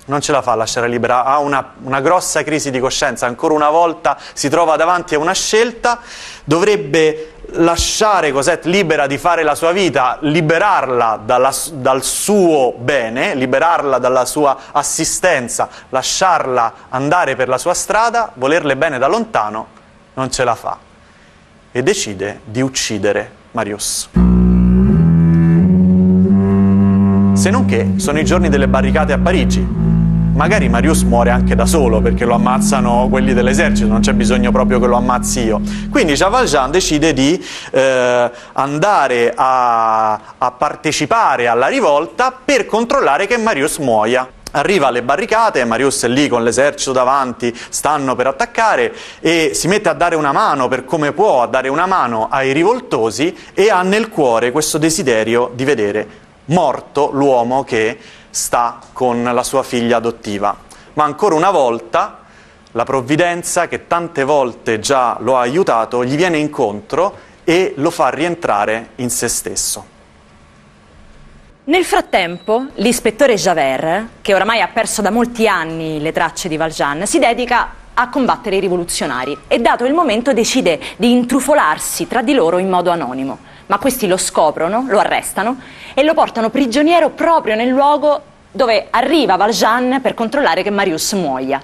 non 0.06 0.20
ce 0.20 0.32
la 0.32 0.42
fa 0.42 0.52
a 0.52 0.56
lasciare 0.56 0.88
libera, 0.88 1.24
ha 1.24 1.38
una, 1.38 1.72
una, 1.82 2.00
grossa 2.00 2.42
crisi 2.42 2.70
di 2.70 2.78
coscienza, 2.78 3.26
ancora 3.26 3.54
una 3.54 3.70
volta 3.70 4.18
si 4.34 4.48
trova 4.48 4.76
davanti 4.76 5.14
a 5.14 5.18
una 5.18 5.32
scelta, 5.32 6.00
dovrebbe 6.44 7.32
lasciare 7.52 8.32
Cosette 8.32 8.68
libera 8.68 9.06
di 9.06 9.16
fare 9.18 9.42
la 9.42 9.54
sua 9.54 9.72
vita, 9.72 10.18
liberarla 10.20 11.20
dalla, 11.24 11.52
dal 11.72 12.02
suo 12.02 12.74
bene, 12.76 13.34
liberarla 13.34 13.98
dalla 13.98 14.24
sua 14.24 14.56
assistenza, 14.72 15.68
lasciarla 15.88 16.72
andare 16.88 17.36
per 17.36 17.48
la 17.48 17.58
sua 17.58 17.74
strada, 17.74 18.30
volerle 18.34 18.76
bene 18.76 18.98
da 18.98 19.06
lontano, 19.06 19.66
non 20.14 20.30
ce 20.30 20.44
la 20.44 20.54
fa. 20.54 20.78
E 21.70 21.82
decide 21.82 22.40
di 22.44 22.60
uccidere 22.60 23.30
Marius. 23.52 24.08
Se 27.34 27.50
non 27.50 27.64
che 27.66 27.94
sono 27.96 28.20
i 28.20 28.24
giorni 28.24 28.48
delle 28.48 28.68
barricate 28.68 29.12
a 29.12 29.18
Parigi, 29.18 29.93
magari 30.34 30.68
Marius 30.68 31.02
muore 31.02 31.30
anche 31.30 31.54
da 31.54 31.64
solo 31.64 32.00
perché 32.00 32.24
lo 32.24 32.34
ammazzano 32.34 33.06
quelli 33.08 33.32
dell'esercito, 33.32 33.86
non 33.86 34.00
c'è 34.00 34.12
bisogno 34.12 34.50
proprio 34.50 34.80
che 34.80 34.86
lo 34.86 34.96
ammazzi 34.96 35.40
io. 35.44 35.60
Quindi 35.90 36.14
Jean 36.14 36.30
Valjean 36.30 36.70
decide 36.70 37.12
di 37.12 37.42
eh, 37.70 38.30
andare 38.52 39.32
a, 39.34 40.12
a 40.36 40.50
partecipare 40.50 41.46
alla 41.46 41.68
rivolta 41.68 42.32
per 42.44 42.66
controllare 42.66 43.26
che 43.26 43.38
Marius 43.38 43.78
muoia. 43.78 44.28
Arriva 44.56 44.86
alle 44.86 45.02
barricate, 45.02 45.64
Marius 45.64 46.04
è 46.04 46.08
lì 46.08 46.28
con 46.28 46.44
l'esercito 46.44 46.92
davanti, 46.92 47.52
stanno 47.68 48.14
per 48.14 48.28
attaccare 48.28 48.94
e 49.18 49.50
si 49.52 49.66
mette 49.66 49.88
a 49.88 49.94
dare 49.94 50.14
una 50.14 50.30
mano 50.30 50.68
per 50.68 50.84
come 50.84 51.10
può, 51.10 51.42
a 51.42 51.46
dare 51.46 51.68
una 51.68 51.86
mano 51.86 52.28
ai 52.30 52.52
rivoltosi 52.52 53.36
e 53.52 53.70
ha 53.70 53.82
nel 53.82 54.08
cuore 54.08 54.52
questo 54.52 54.78
desiderio 54.78 55.50
di 55.54 55.64
vedere 55.64 56.22
morto 56.46 57.10
l'uomo 57.12 57.64
che 57.64 57.98
sta 58.34 58.80
con 58.92 59.22
la 59.22 59.42
sua 59.44 59.62
figlia 59.62 59.98
adottiva. 59.98 60.56
Ma 60.94 61.04
ancora 61.04 61.36
una 61.36 61.52
volta 61.52 62.22
la 62.72 62.82
provvidenza, 62.82 63.68
che 63.68 63.86
tante 63.86 64.24
volte 64.24 64.80
già 64.80 65.16
lo 65.20 65.36
ha 65.36 65.42
aiutato, 65.42 66.04
gli 66.04 66.16
viene 66.16 66.38
incontro 66.38 67.16
e 67.44 67.74
lo 67.76 67.90
fa 67.90 68.08
rientrare 68.08 68.90
in 68.96 69.08
se 69.10 69.28
stesso. 69.28 69.86
Nel 71.66 71.84
frattempo, 71.84 72.66
l'ispettore 72.74 73.36
Javert, 73.36 74.06
che 74.20 74.34
oramai 74.34 74.60
ha 74.60 74.68
perso 74.68 75.00
da 75.00 75.10
molti 75.10 75.46
anni 75.46 76.00
le 76.00 76.10
tracce 76.10 76.48
di 76.48 76.56
Valjean, 76.56 77.06
si 77.06 77.20
dedica 77.20 77.82
a 77.94 78.08
combattere 78.08 78.56
i 78.56 78.60
rivoluzionari 78.60 79.38
e 79.46 79.60
dato 79.60 79.84
il 79.84 79.94
momento 79.94 80.32
decide 80.32 80.80
di 80.96 81.12
intrufolarsi 81.12 82.08
tra 82.08 82.22
di 82.22 82.34
loro 82.34 82.58
in 82.58 82.68
modo 82.68 82.90
anonimo. 82.90 83.38
Ma 83.66 83.78
questi 83.78 84.06
lo 84.06 84.16
scoprono, 84.16 84.84
lo 84.88 84.98
arrestano 84.98 85.58
e 85.94 86.02
lo 86.02 86.14
portano 86.14 86.50
prigioniero 86.50 87.10
proprio 87.10 87.54
nel 87.54 87.68
luogo 87.68 88.20
dove 88.50 88.86
arriva 88.90 89.36
Valjean 89.36 90.00
per 90.00 90.14
controllare 90.14 90.62
che 90.62 90.70
Marius 90.70 91.12
muoia. 91.14 91.60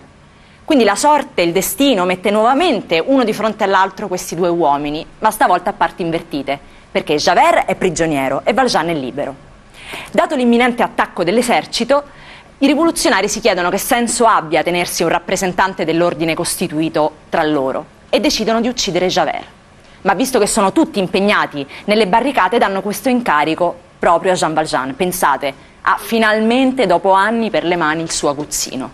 Quindi 0.65 0.85
la 0.85 0.95
sorte, 0.95 1.43
il 1.43 1.53
destino 1.53 2.05
mette 2.05 2.31
nuovamente 2.31 3.03
uno 3.05 3.25
di 3.25 3.33
fronte 3.33 3.65
all'altro 3.65 4.09
questi 4.09 4.35
due 4.35 4.49
uomini, 4.49 5.05
ma 5.19 5.31
stavolta 5.31 5.71
a 5.71 5.73
parti 5.73 6.03
invertite, 6.03 6.59
perché 6.91 7.17
Javert 7.17 7.67
è 7.67 7.75
prigioniero 7.75 8.43
e 8.45 8.53
Valjean 8.53 8.89
è 8.89 8.95
libero. 8.95 9.35
Dato 10.13 10.37
l'imminente 10.37 10.83
attacco 10.83 11.25
dell'esercito, 11.25 12.05
i 12.59 12.67
rivoluzionari 12.67 13.29
si 13.29 13.41
chiedono 13.41 13.71
che 13.71 13.79
senso 13.79 14.27
abbia 14.27 14.63
tenersi 14.63 15.03
un 15.03 15.09
rappresentante 15.09 15.85
dell'ordine 15.85 16.35
costituito 16.35 17.13
tra 17.29 17.43
loro 17.43 17.85
e 18.09 18.21
decidono 18.21 18.61
di 18.61 18.69
uccidere 18.69 19.07
Javert. 19.07 19.60
Ma 20.03 20.15
visto 20.15 20.39
che 20.39 20.47
sono 20.47 20.73
tutti 20.73 20.99
impegnati 20.99 21.67
nelle 21.85 22.07
barricate 22.07 22.59
danno 22.59 22.83
questo 22.83 23.09
incarico 23.09 23.89
proprio 23.99 24.33
a 24.33 24.35
Jean 24.35 24.55
Valjean. 24.55 24.97
Pensate, 24.97 25.55
ha 25.83 25.97
finalmente 25.99 26.87
dopo 26.87 27.13
anni 27.13 27.51
per 27.51 27.65
le 27.65 27.77
mani 27.77 28.03
il 28.03 28.11
suo 28.11 28.31
aguzzino. 28.31 28.91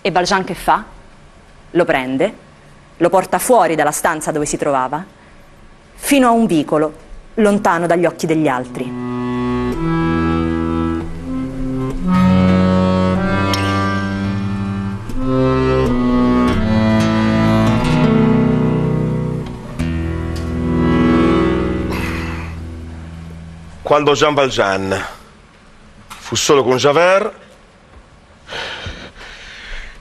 E 0.00 0.10
Valjean 0.10 0.44
che 0.44 0.54
fa? 0.54 0.84
Lo 1.72 1.84
prende, 1.84 2.34
lo 2.96 3.08
porta 3.10 3.38
fuori 3.38 3.74
dalla 3.74 3.92
stanza 3.92 4.32
dove 4.32 4.46
si 4.46 4.56
trovava, 4.56 5.04
fino 5.94 6.28
a 6.28 6.30
un 6.30 6.46
vicolo, 6.46 6.92
lontano 7.34 7.86
dagli 7.86 8.06
occhi 8.06 8.26
degli 8.26 8.48
altri. 8.48 9.07
Quando 23.88 24.12
Jean 24.12 24.34
Valjean 24.34 25.06
fu 26.06 26.34
solo 26.34 26.62
con 26.62 26.76
Javert, 26.76 27.32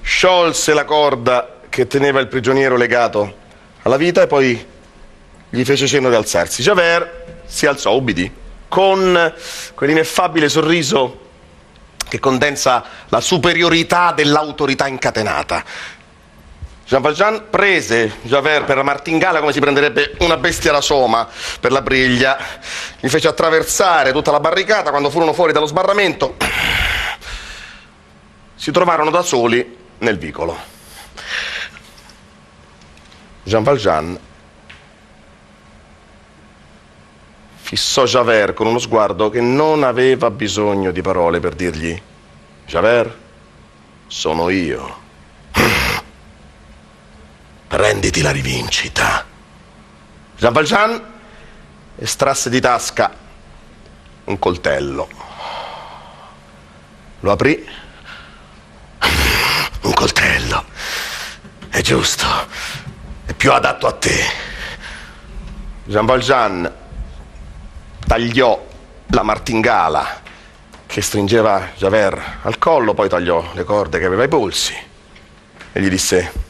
sciolse 0.02 0.74
la 0.74 0.84
corda 0.84 1.60
che 1.70 1.88
teneva 1.88 2.20
il 2.20 2.28
prigioniero 2.28 2.76
legato 2.76 3.34
alla 3.84 3.96
vita 3.96 4.24
e 4.24 4.28
poi 4.28 4.68
gli 5.50 5.64
fece 5.64 5.88
cenno 5.88 6.10
di 6.10 6.16
alzarsi. 6.16 6.62
Javert 6.64 7.46
si 7.46 7.66
alzò, 7.66 7.96
ubbidì, 7.96 8.30
con 8.68 9.34
quell'ineffabile 9.74 10.50
sorriso 10.50 11.22
che 12.10 12.20
condensa 12.20 12.84
la 13.08 13.22
superiorità 13.22 14.12
dell'autorità 14.12 14.88
incatenata. 14.88 15.64
Jean 16.88 17.02
Valjean 17.02 17.48
prese 17.50 18.20
Javert 18.22 18.64
per 18.64 18.78
la 18.78 18.84
martingala 18.84 19.42
come 19.42 19.52
si 19.52 19.60
prenderebbe 19.60 20.14
una 20.20 20.38
bestia 20.38 20.72
da 20.72 20.80
soma 20.80 21.28
per 21.60 21.74
la 21.74 21.82
briglia, 21.82 22.38
gli 22.98 23.10
fece 23.10 23.28
attraversare 23.28 24.14
tutta 24.14 24.32
la 24.32 24.40
barricata, 24.40 24.90
quando 24.90 25.10
furono 25.10 25.34
fuori 25.34 25.52
dallo 25.52 25.66
sbarramento 25.66 26.38
si 28.56 28.72
trovarono 28.72 29.10
da 29.10 29.22
soli 29.22 29.78
nel 29.98 30.18
vicolo. 30.18 30.58
Jean 33.44 33.64
Valjean 33.64 34.18
fissò 37.56 38.06
Javert 38.06 38.54
con 38.54 38.66
uno 38.66 38.80
sguardo 38.80 39.30
che 39.30 39.42
non 39.42 39.84
aveva 39.84 40.32
bisogno 40.32 40.92
di 40.92 41.02
parole 41.02 41.42
per 41.42 41.54
dirgli 41.54 42.02
Javert, 42.66 43.14
sono 44.08 44.48
io. 44.48 45.07
Prenditi 47.68 48.22
la 48.22 48.32
rivincita. 48.32 49.26
Jean 50.38 50.54
Valjean 50.54 51.14
estrasse 51.98 52.50
di 52.50 52.62
tasca 52.62 53.12
un 54.26 54.40
coltello. 54.40 55.10
Lo 57.20 57.32
aprì. 57.32 57.68
Un 59.82 59.94
coltello. 59.94 60.66
È 61.70 61.82
giusto. 61.82 62.26
È 63.26 63.34
più 63.34 63.52
adatto 63.52 63.88
a 63.88 63.94
te. 63.94 64.24
Jean 65.86 66.06
Valjean 66.06 66.72
tagliò 68.06 68.66
la 69.08 69.24
martingala 69.24 70.22
che 70.86 71.02
stringeva 71.02 71.70
Javert 71.76 72.40
al 72.44 72.58
collo, 72.58 72.94
poi 72.94 73.10
tagliò 73.10 73.52
le 73.54 73.64
corde 73.64 74.00
che 74.00 74.06
aveva 74.06 74.24
ai 74.24 74.30
polsi 74.30 74.76
e 75.72 75.82
gli 75.82 75.90
disse 75.90 76.46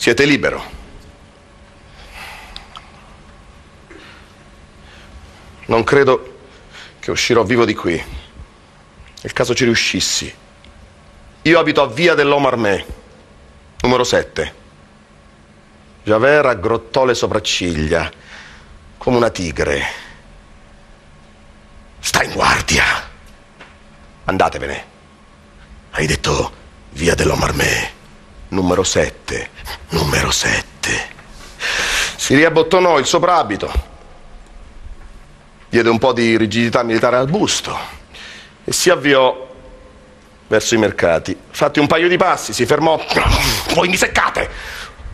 siete 0.00 0.24
libero. 0.24 0.64
Non 5.66 5.84
credo 5.84 6.38
che 6.98 7.10
uscirò 7.10 7.42
vivo 7.42 7.66
di 7.66 7.74
qui. 7.74 8.02
Nel 9.20 9.32
caso 9.34 9.54
ci 9.54 9.64
riuscissi. 9.64 10.34
Io 11.42 11.58
abito 11.58 11.82
a 11.82 11.86
via 11.86 12.14
dell'Omarmé, 12.14 12.86
numero 13.82 14.02
7. 14.02 14.54
Javert 16.04 16.46
aggrottò 16.46 17.04
le 17.04 17.14
sopracciglia 17.14 18.10
come 18.96 19.18
una 19.18 19.28
tigre. 19.28 19.84
Sta 21.98 22.22
in 22.22 22.32
guardia. 22.32 22.84
Andatevene. 24.24 24.84
Hai 25.90 26.06
detto 26.06 26.52
via 26.92 27.14
dell'Omarmé 27.14 27.98
numero 28.50 28.82
7, 28.82 29.50
numero 29.90 30.30
7. 30.30 31.08
Si 32.16 32.34
riabbottonò 32.34 32.98
il 32.98 33.06
soprabito, 33.06 33.70
diede 35.68 35.88
un 35.88 35.98
po' 35.98 36.12
di 36.12 36.36
rigidità 36.36 36.82
militare 36.82 37.16
al 37.16 37.28
busto 37.28 37.76
e 38.64 38.72
si 38.72 38.90
avviò 38.90 39.48
verso 40.46 40.74
i 40.74 40.78
mercati. 40.78 41.36
Fatti 41.50 41.78
un 41.78 41.86
paio 41.86 42.08
di 42.08 42.16
passi, 42.16 42.52
si 42.52 42.66
fermò. 42.66 43.00
Voi 43.74 43.88
mi 43.88 43.96
seccate! 43.96 44.48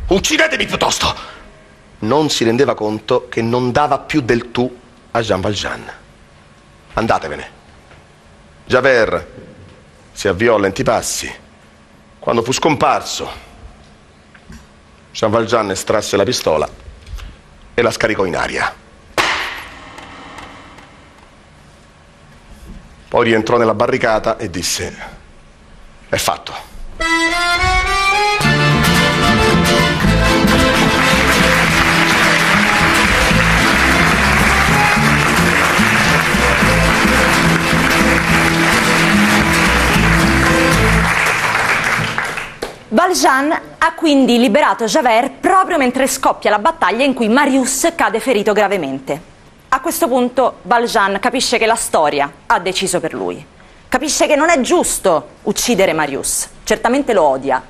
Uccidetemi 0.08 0.66
piuttosto! 0.66 1.34
Non 1.98 2.28
si 2.30 2.44
rendeva 2.44 2.74
conto 2.74 3.28
che 3.28 3.42
non 3.42 3.72
dava 3.72 3.98
più 3.98 4.20
del 4.20 4.50
tu 4.50 4.78
a 5.10 5.20
Jean 5.20 5.40
Valjean. 5.40 5.92
Andatevene. 6.94 7.50
Javert 8.66 9.26
si 10.12 10.28
avviò 10.28 10.56
a 10.56 10.58
lenti 10.58 10.82
passi 10.82 11.44
quando 12.26 12.42
fu 12.42 12.50
scomparso, 12.50 13.30
Jean 15.12 15.30
Valjean 15.30 15.70
estrasse 15.70 16.16
la 16.16 16.24
pistola 16.24 16.68
e 17.72 17.82
la 17.82 17.92
scaricò 17.92 18.24
in 18.24 18.34
aria. 18.34 18.74
Poi 23.06 23.24
rientrò 23.24 23.58
nella 23.58 23.74
barricata 23.74 24.38
e 24.38 24.50
disse, 24.50 24.96
è 26.08 26.16
fatto. 26.16 26.65
Valjean 42.88 43.50
ha 43.78 43.94
quindi 43.94 44.38
liberato 44.38 44.84
Javert 44.84 45.40
proprio 45.40 45.76
mentre 45.76 46.06
scoppia 46.06 46.50
la 46.50 46.60
battaglia 46.60 47.04
in 47.04 47.14
cui 47.14 47.28
Marius 47.28 47.92
cade 47.96 48.20
ferito 48.20 48.52
gravemente. 48.52 49.20
A 49.70 49.80
questo 49.80 50.06
punto 50.06 50.58
Valjean 50.62 51.18
capisce 51.18 51.58
che 51.58 51.66
la 51.66 51.74
storia 51.74 52.30
ha 52.46 52.60
deciso 52.60 53.00
per 53.00 53.12
lui. 53.12 53.44
Capisce 53.88 54.28
che 54.28 54.36
non 54.36 54.50
è 54.50 54.60
giusto 54.60 55.30
uccidere 55.42 55.92
Marius, 55.94 56.48
certamente 56.62 57.12
lo 57.12 57.24
odia, 57.24 57.60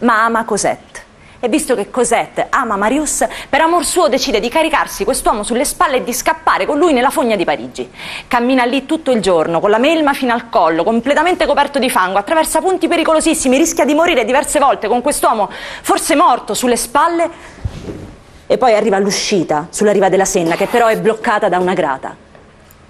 ma 0.00 0.24
ama 0.24 0.44
Cosette 0.44 1.05
e 1.40 1.48
visto 1.48 1.74
che 1.74 1.90
Cosette 1.90 2.46
ama 2.50 2.76
Marius, 2.76 3.26
per 3.48 3.60
amor 3.60 3.84
suo 3.84 4.08
decide 4.08 4.40
di 4.40 4.48
caricarsi 4.48 5.04
quest'uomo 5.04 5.42
sulle 5.42 5.64
spalle 5.64 5.96
e 5.96 6.04
di 6.04 6.12
scappare 6.12 6.66
con 6.66 6.78
lui 6.78 6.92
nella 6.92 7.10
fogna 7.10 7.36
di 7.36 7.44
Parigi. 7.44 7.90
Cammina 8.26 8.64
lì 8.64 8.86
tutto 8.86 9.10
il 9.10 9.20
giorno, 9.20 9.60
con 9.60 9.70
la 9.70 9.78
melma 9.78 10.12
fino 10.12 10.32
al 10.32 10.48
collo, 10.48 10.84
completamente 10.84 11.46
coperto 11.46 11.78
di 11.78 11.90
fango, 11.90 12.18
attraversa 12.18 12.60
punti 12.60 12.88
pericolosissimi, 12.88 13.56
rischia 13.56 13.84
di 13.84 13.94
morire 13.94 14.24
diverse 14.24 14.58
volte 14.58 14.88
con 14.88 15.02
quest'uomo 15.02 15.50
forse 15.82 16.14
morto 16.14 16.54
sulle 16.54 16.76
spalle 16.76 17.30
e 18.46 18.58
poi 18.58 18.74
arriva 18.74 18.96
all'uscita, 18.96 19.66
sulla 19.70 19.92
riva 19.92 20.08
della 20.08 20.24
Senna, 20.24 20.54
che 20.54 20.66
però 20.66 20.86
è 20.86 20.98
bloccata 20.98 21.48
da 21.48 21.58
una 21.58 21.74
grata. 21.74 22.16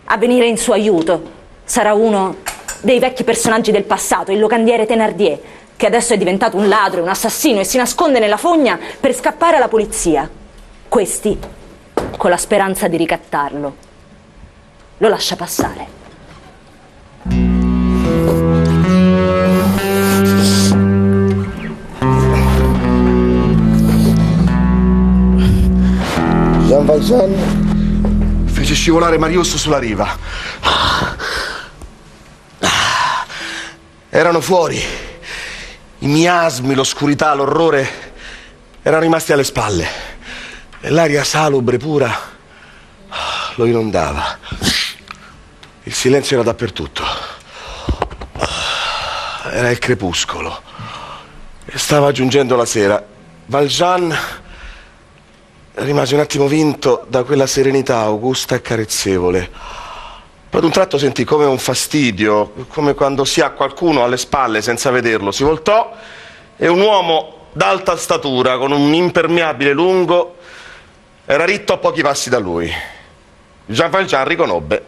A 0.05 0.16
venire 0.18 0.47
in 0.47 0.56
suo 0.56 0.74
aiuto 0.74 1.35
sarà 1.64 1.94
uno 1.94 2.36
dei 2.81 2.98
vecchi 2.98 3.24
personaggi 3.24 3.73
del 3.73 3.85
passato, 3.85 4.31
il 4.31 4.39
locandiere 4.39 4.86
Thenardier, 4.86 5.39
che 5.77 5.86
adesso 5.86 6.15
è 6.15 6.16
diventato 6.16 6.57
un 6.57 6.69
ladro, 6.69 7.03
un 7.03 7.09
assassino 7.09 7.61
e 7.61 7.65
si 7.65 7.77
nasconde 7.77 8.19
nella 8.19 8.39
fogna 8.39 8.78
per 8.98 9.15
scappare 9.15 9.57
alla 9.57 9.69
polizia. 9.69 10.28
Questi, 10.89 11.39
con 12.16 12.31
la 12.31 12.36
speranza 12.39 12.89
di 12.89 12.97
ricattarlo, 12.97 13.77
lo 14.97 15.09
lascia 15.09 15.36
passare. 15.36 15.94
Jean 26.66 26.85
Valjean 26.85 28.44
fece 28.47 28.74
scivolare 28.74 29.19
Marius 29.19 29.57
sulla 29.57 29.78
riva. 29.78 30.09
Erano 34.09 34.40
fuori 34.40 35.05
i 36.06 36.08
miasmi, 36.08 36.74
l'oscurità, 36.74 37.34
l'orrore 37.34 38.14
erano 38.82 39.02
rimasti 39.02 39.32
alle 39.32 39.42
spalle 39.42 39.86
e 40.80 40.88
l'aria 40.90 41.24
salubre, 41.24 41.78
pura, 41.78 42.16
lo 43.56 43.64
inondava. 43.64 44.38
Il 45.82 45.92
silenzio 45.92 46.36
era 46.36 46.44
dappertutto. 46.44 47.02
Era 49.50 49.70
il 49.70 49.78
crepuscolo 49.78 50.62
e 51.64 51.76
stava 51.76 52.12
giungendo 52.12 52.54
la 52.54 52.66
sera. 52.66 53.04
Valjean 53.46 54.16
rimase 55.74 56.14
un 56.14 56.20
attimo 56.20 56.46
vinto 56.46 57.04
da 57.08 57.24
quella 57.24 57.48
serenità 57.48 57.98
augusta 57.98 58.54
e 58.54 58.62
carezzevole. 58.62 59.50
Poi 60.56 60.64
ad 60.64 60.70
un 60.70 60.74
tratto 60.74 60.96
sentì 60.96 61.24
come 61.24 61.44
un 61.44 61.58
fastidio, 61.58 62.50
come 62.68 62.94
quando 62.94 63.26
si 63.26 63.42
ha 63.42 63.50
qualcuno 63.50 64.02
alle 64.02 64.16
spalle 64.16 64.62
senza 64.62 64.90
vederlo. 64.90 65.30
Si 65.30 65.44
voltò 65.44 65.94
e 66.56 66.66
un 66.66 66.80
uomo 66.80 67.48
d'alta 67.52 67.94
statura, 67.98 68.56
con 68.56 68.72
un 68.72 68.94
impermeabile 68.94 69.72
lungo, 69.72 70.36
era 71.26 71.44
ritto 71.44 71.74
a 71.74 71.76
pochi 71.76 72.00
passi 72.00 72.30
da 72.30 72.38
lui. 72.38 72.72
Jean 73.66 73.90
Valjean 73.90 74.26
riconobbe 74.26 74.84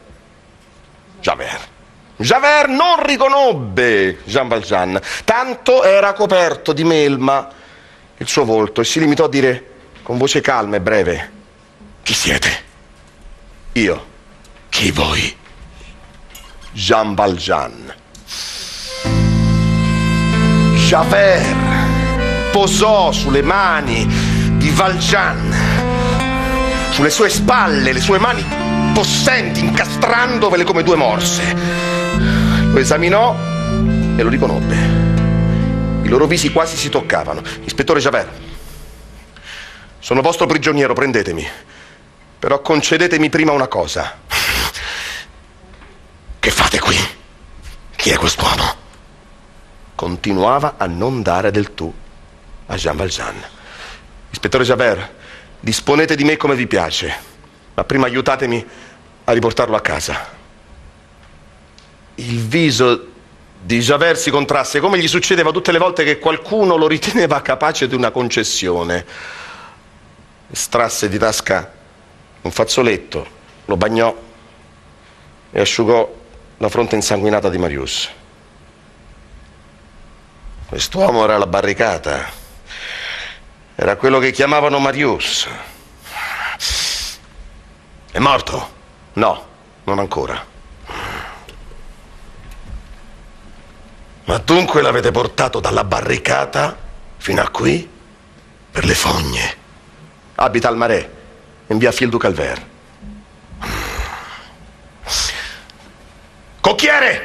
Javert. 1.21 1.69
Javert 2.17 2.69
non 2.69 3.05
riconobbe 3.05 4.21
Jean 4.25 4.49
Valjean, 4.49 4.99
tanto 5.25 5.85
era 5.85 6.15
coperto 6.15 6.73
di 6.73 6.85
melma 6.85 7.47
il 8.17 8.27
suo 8.27 8.47
volto 8.47 8.81
e 8.81 8.85
si 8.85 9.01
limitò 9.01 9.25
a 9.25 9.29
dire 9.29 9.71
con 10.03 10.17
voce 10.17 10.41
calma 10.41 10.77
e 10.77 10.81
breve: 10.81 11.33
Chi 12.03 12.15
siete? 12.15 12.63
Io. 13.73 14.07
Chi 14.71 14.91
voi? 14.93 15.37
Jean 16.79 17.17
Valjean. 17.17 17.93
Javert 20.77 22.53
posò 22.53 23.11
sulle 23.11 23.43
mani 23.43 24.07
di 24.53 24.71
Valjean, 24.71 25.53
sulle 26.93 27.11
sue 27.11 27.31
spalle, 27.31 27.93
le 27.93 28.01
sue 28.01 28.21
mani 28.21 28.45
possenti, 28.95 29.59
incastrandovele 29.59 30.63
come 30.63 30.85
due 30.85 30.95
morse. 30.95 31.53
Lo 32.71 32.79
esaminò 32.79 33.35
e 34.17 34.23
lo 34.23 34.29
riconobbe. 34.29 34.77
I 36.05 36.09
loro 36.09 36.27
visi 36.29 36.53
quasi 36.53 36.77
si 36.77 36.91
toccavano. 36.91 37.43
Ispettore 37.65 37.99
Javert, 37.99 38.31
sono 39.99 40.21
vostro 40.21 40.47
prigioniero, 40.47 40.95
prendetemi. 40.95 41.45
Però 42.39 42.63
concedetemi 42.63 43.29
prima 43.31 43.51
una 43.51 43.67
cosa. 43.67 44.27
Che 46.49 46.55
fate 46.55 46.79
qui? 46.81 46.97
Chi 47.95 48.09
è 48.09 48.17
quest'uomo? 48.17 48.75
Continuava 49.95 50.77
a 50.79 50.87
non 50.87 51.21
dare 51.21 51.51
del 51.51 51.75
tu 51.75 51.93
a 52.65 52.75
Jean 52.75 52.97
Valjean. 52.97 53.35
Ispettore 54.31 54.65
Javert, 54.65 55.11
disponete 55.61 56.17
di 56.17 56.25
me 56.25 56.39
come 56.39 56.55
vi 56.55 56.67
piace, 56.67 57.15
ma 57.75 57.85
prima 57.85 58.07
aiutatemi 58.07 58.67
a 59.25 59.33
riportarlo 59.33 59.77
a 59.77 59.83
casa 59.83 60.27
il 62.15 62.41
viso 62.41 63.09
di 63.61 63.81
Javert 63.81 64.17
si 64.17 64.31
contrasse, 64.31 64.81
come 64.81 64.99
gli 64.99 65.07
succedeva 65.07 65.51
tutte 65.51 65.71
le 65.71 65.79
volte 65.79 66.03
che 66.03 66.19
qualcuno 66.19 66.77
lo 66.77 66.87
riteneva 66.87 67.43
capace 67.43 67.87
di 67.89 67.95
una 67.95 68.11
concessione. 68.11 69.05
Estrasse 70.51 71.11
di 71.11 71.19
tasca 71.19 71.71
un 72.41 72.51
fazzoletto, 72.51 73.27
lo 73.67 73.77
bagnò 73.77 74.17
e 75.51 75.61
asciugò 75.61 76.17
la 76.59 76.69
fronte 76.69 76.97
insanguinata 76.97 77.49
di 77.49 77.59
Marius. 77.59 78.11
Quest'uomo 80.67 81.25
era 81.25 81.39
la 81.39 81.47
barricata, 81.47 82.31
era 83.75 83.97
quello 83.97 84.19
che 84.19 84.33
chiamavano 84.33 84.79
Marius. 84.79 85.49
È 88.11 88.19
morto? 88.19 88.77
No, 89.15 89.47
non 89.85 89.99
ancora. 89.99 90.45
Ma 94.25 94.39
dunque 94.39 94.83
l'avete 94.83 95.11
portato 95.11 95.59
dalla 95.61 95.85
barricata 95.85 96.77
fino 97.17 97.41
a 97.41 97.49
qui? 97.49 97.89
Per 98.71 98.85
le 98.85 98.95
fogne. 98.95 99.57
Abita 100.35 100.69
al 100.69 100.77
Marais, 100.77 101.07
in 101.69 101.79
via 101.79 101.93
Fil 101.93 102.11
du 102.11 102.19
Calvaire. 102.19 102.68
Cocchiere! 106.69 107.23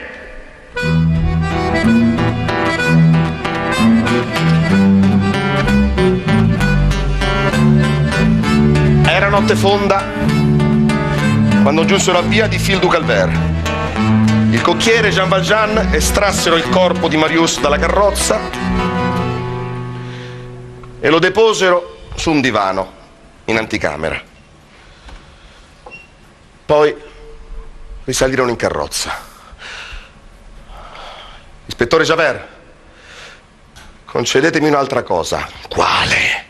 Era 9.05 9.27
notte 9.27 9.57
fonda 9.57 10.01
quando 11.61 11.83
giunsero 11.83 12.19
a 12.19 12.21
via 12.21 12.47
di 12.47 12.57
Fil 12.57 12.79
du 12.79 12.87
Calvaire. 12.87 13.33
Il 14.51 14.61
cocchiere 14.61 15.09
e 15.09 15.11
Jean 15.11 15.27
Valjean 15.27 15.89
estrassero 15.91 16.55
il 16.55 16.69
corpo 16.69 17.09
di 17.09 17.17
Marius 17.17 17.59
dalla 17.59 17.77
carrozza 17.77 18.39
e 21.01 21.09
lo 21.09 21.19
deposero 21.19 22.07
su 22.15 22.31
un 22.31 22.39
divano 22.39 22.93
in 23.43 23.57
anticamera. 23.57 24.21
Poi 26.65 26.95
risalirono 28.05 28.49
in 28.49 28.55
carrozza. 28.55 29.31
Ispettore 31.65 32.03
Javert, 32.03 32.47
concedetemi 34.05 34.67
un'altra 34.67 35.03
cosa. 35.03 35.49
Quale? 35.69 36.45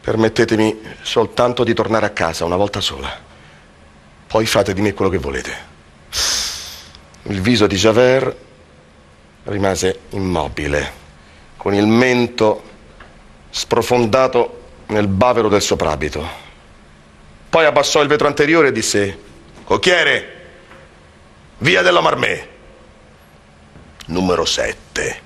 Permettetemi 0.00 0.80
soltanto 1.02 1.64
di 1.64 1.72
tornare 1.72 2.06
a 2.06 2.10
casa 2.10 2.44
una 2.44 2.56
volta 2.56 2.80
sola. 2.80 3.10
Poi 4.26 4.44
fate 4.46 4.74
di 4.74 4.82
me 4.82 4.92
quello 4.92 5.10
che 5.10 5.18
volete. 5.18 5.72
Il 7.22 7.40
viso 7.40 7.66
di 7.66 7.76
Javert 7.76 8.36
rimase 9.44 10.00
immobile, 10.10 10.92
con 11.56 11.72
il 11.72 11.86
mento 11.86 12.62
sprofondato 13.50 14.62
nel 14.88 15.06
bavero 15.06 15.48
del 15.48 15.62
soprabito. 15.62 16.28
Poi 17.48 17.64
abbassò 17.64 18.02
il 18.02 18.08
vetro 18.08 18.26
anteriore 18.26 18.68
e 18.68 18.72
disse: 18.72 19.18
Cocchiere, 19.64 20.43
via 21.58 21.82
della 21.82 22.00
Marmè, 22.00 22.48
numero 24.06 24.44
7. 24.44 25.22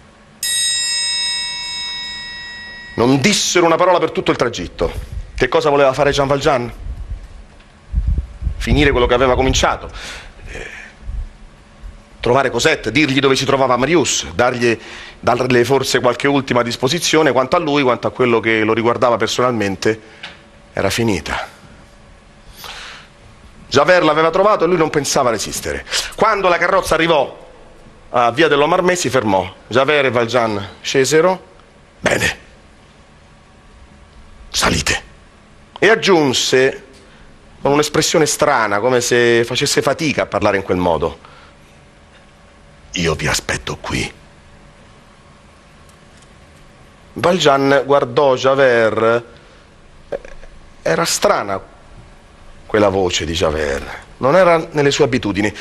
Non 2.95 3.21
dissero 3.21 3.67
una 3.67 3.77
parola 3.77 3.99
per 3.99 4.11
tutto 4.11 4.31
il 4.31 4.37
tragitto. 4.37 4.93
Che 5.35 5.49
cosa 5.49 5.71
voleva 5.71 5.93
fare 5.93 6.11
Jean 6.11 6.27
Valjean? 6.27 6.73
finire 8.69 8.91
quello 8.91 9.07
che 9.07 9.15
aveva 9.15 9.35
cominciato. 9.35 9.91
Eh, 10.51 10.67
trovare 12.21 12.51
Cosette, 12.51 12.93
dirgli 12.93 13.19
dove 13.19 13.35
si 13.35 13.47
trovava 13.47 13.77
Marius, 13.77 14.27
dargli, 14.35 14.79
darle 15.19 15.65
forse 15.65 16.01
qualche 16.01 16.29
ultima 16.29 16.63
disposizione, 16.63 17.33
quanto 17.33 17.57
a 17.57 17.61
lui, 17.61 17.83
quanto 17.83 18.09
a 18.09 18.11
quello 18.11 18.41
che 18.41 18.65
lo 18.65 18.75
riguardava 18.75 19.17
personalmente, 19.17 20.01
era 20.75 20.91
finita. 20.91 21.57
Javert 23.69 24.05
l'aveva 24.05 24.31
trovato 24.31 24.65
e 24.65 24.67
lui 24.67 24.79
non 24.79 24.91
pensava 24.91 25.31
resistere. 25.31 25.85
Quando 26.15 26.49
la 26.49 26.57
carrozza 26.57 26.95
arrivò 26.95 27.47
a 28.11 28.31
via 28.31 28.49
dell'Omarmé 28.49 28.97
si 28.97 29.11
fermò. 29.11 29.55
Javert 29.67 30.07
e 30.07 30.11
Valjean 30.11 30.69
scesero. 30.81 31.47
Bene. 32.01 32.39
Salite. 34.49 35.03
E 35.79 35.89
aggiunse 35.91 36.85
con 37.61 37.73
un'espressione 37.73 38.25
strana, 38.25 38.81
come 38.81 39.01
se 39.01 39.45
facesse 39.45 39.83
fatica 39.83 40.23
a 40.23 40.27
parlare 40.27 40.57
in 40.57 40.63
quel 40.63 40.79
modo. 40.79 41.19
Io 42.93 43.15
vi 43.15 43.27
aspetto 43.27 43.77
qui. 43.77 44.13
Valjean 47.13 47.83
guardò 47.85 48.35
Javert. 48.35 49.25
Era 50.81 51.05
strana 51.05 51.61
quella 52.69 52.89
voce 52.89 53.25
di 53.25 53.33
Javert, 53.33 53.87
non 54.19 54.37
era 54.37 54.69
nelle 54.71 54.93
sue 54.93 55.07
abitudini. 55.07 55.53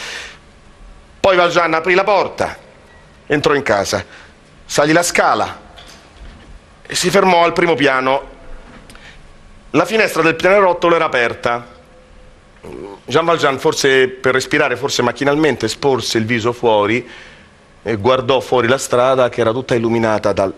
Poi 1.20 1.36
Valjean 1.36 1.74
aprì 1.74 1.96
la 1.96 2.04
porta, 2.04 2.56
entrò 3.26 3.56
in 3.56 3.64
casa, 3.64 4.06
salì 4.64 4.92
la 4.92 5.02
scala 5.02 5.62
e 6.86 6.94
si 6.94 7.10
fermò 7.10 7.44
al 7.44 7.54
primo 7.54 7.74
piano. 7.74 8.36
La 9.72 9.86
finestra 9.86 10.22
del 10.22 10.36
pianerottolo 10.36 10.96
era 10.96 11.06
aperta 11.06 11.76
Jean 13.06 13.26
Valjean, 13.26 13.58
forse 13.60 14.10
per 14.10 14.34
respirare, 14.34 14.76
forse 14.76 15.02
macchinalmente, 15.02 15.68
sporse 15.68 16.18
il 16.18 16.26
viso 16.26 16.52
fuori 16.52 17.08
e 17.82 17.96
guardò 17.96 18.40
fuori 18.42 18.68
la 18.68 18.78
strada 18.78 19.30
che 19.30 19.42
era 19.42 19.52
tutta 19.52 19.76
illuminata 19.76 20.34
dal... 20.34 20.54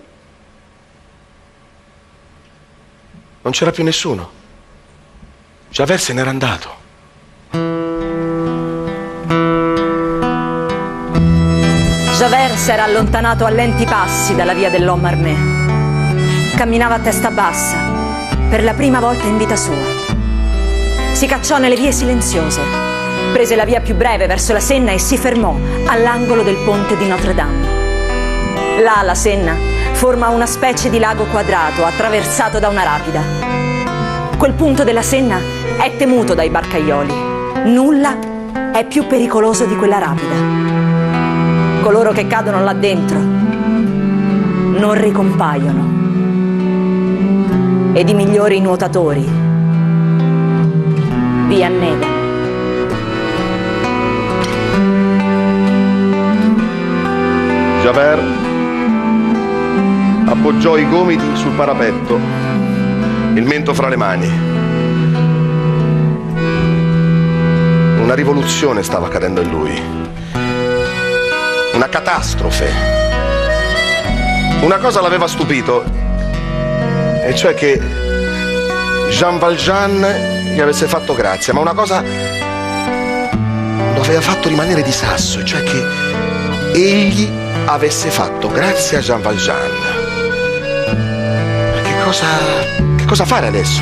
Non 3.42 3.54
c'era 3.54 3.72
più 3.72 3.84
nessuno. 3.84 4.38
Javert 5.72 6.02
se 6.02 6.14
n'era 6.14 6.32
andato. 6.32 6.78
Javert 12.18 12.56
s'era 12.56 12.84
allontanato 12.84 13.46
a 13.46 13.50
lenti 13.50 13.86
passi 13.86 14.36
dalla 14.36 14.54
via 14.54 14.70
dell'Homme 14.70 15.58
Camminava 16.58 16.96
a 16.96 17.00
testa 17.00 17.30
bassa, 17.30 17.78
per 18.50 18.64
la 18.64 18.74
prima 18.74 19.00
volta 19.00 19.26
in 19.26 19.38
vita 19.38 19.56
sua. 19.56 19.78
Si 21.14 21.28
cacciò 21.28 21.60
nelle 21.60 21.76
vie 21.76 21.91
silenziose, 21.91 22.62
prese 23.32 23.56
la 23.56 23.64
via 23.64 23.80
più 23.80 23.96
breve 23.96 24.26
verso 24.26 24.54
la 24.54 24.60
Senna 24.60 24.91
e 24.91 24.98
si 24.98 25.18
fermò 25.18 25.56
all'angolo 25.86 26.41
del 26.41 26.58
ponte 26.66 26.98
di 26.98 27.08
Notre 27.08 27.36
Dame. 27.36 28.82
Là 28.82 29.02
la 29.04 29.16
Senna 29.16 29.56
forma 29.94 30.30
una 30.30 30.48
specie 30.48 30.90
di 30.90 30.98
lago 30.98 31.26
quadrato 31.26 31.86
attraversato 31.86 32.58
da 32.58 32.70
una 32.70 32.84
rapida. 32.84 33.78
Quel 34.40 34.53
punto 34.53 34.86
della 34.86 35.02
Senna 35.02 35.38
è 35.78 35.98
temuto 35.98 36.34
dai 36.34 36.49
barcaioli. 36.49 37.14
Nulla 37.66 38.18
è 38.72 38.86
più 38.88 39.06
pericoloso 39.06 39.66
di 39.66 39.76
quella 39.76 39.98
rapida. 39.98 41.82
Coloro 41.82 42.14
che 42.14 42.26
cadono 42.26 42.64
là 42.64 42.72
dentro 42.72 43.20
non 43.20 44.94
ricompaiono. 44.94 45.88
Ed 47.91 48.07
i 48.07 48.14
migliori 48.14 48.61
nuotatori 48.61 49.30
vi 51.48 51.61
annegano. 51.61 52.18
Javert 57.82 58.24
appoggiò 60.28 60.78
i 60.78 60.88
gomiti 60.88 61.26
sul 61.34 61.52
parapetto, 61.52 62.48
il 63.34 63.45
mento 63.45 63.73
fra 63.73 63.88
le 63.88 63.95
mani. 63.95 64.27
Una 68.01 68.15
rivoluzione 68.15 68.84
stava 68.84 69.07
accadendo 69.07 69.41
in 69.41 69.49
lui, 69.49 69.81
una 71.73 71.89
catastrofe. 71.89 72.97
Una 74.61 74.77
cosa 74.77 75.01
l'aveva 75.01 75.27
stupito, 75.27 75.84
e 77.23 77.34
cioè 77.35 77.53
che 77.53 77.80
Jean 79.10 79.38
Valjean 79.38 80.06
gli 80.53 80.60
avesse 80.60 80.88
fatto 80.88 81.14
grazia, 81.14 81.53
ma 81.53 81.61
una 81.61 81.73
cosa 81.73 82.01
lo 82.01 84.01
aveva 84.01 84.22
fatto 84.22 84.49
rimanere 84.49 84.81
di 84.81 84.91
sasso, 84.91 85.43
cioè 85.43 85.64
che 85.64 85.85
egli 86.73 87.30
avesse 87.65 88.10
fatto 88.10 88.49
grazia 88.49 88.97
a 88.97 89.01
Jean 89.01 89.22
Valjean. 89.22 89.69
Che 91.84 91.93
cosa, 92.03 92.26
cosa 93.10 93.26
fare 93.26 93.48
adesso? 93.48 93.81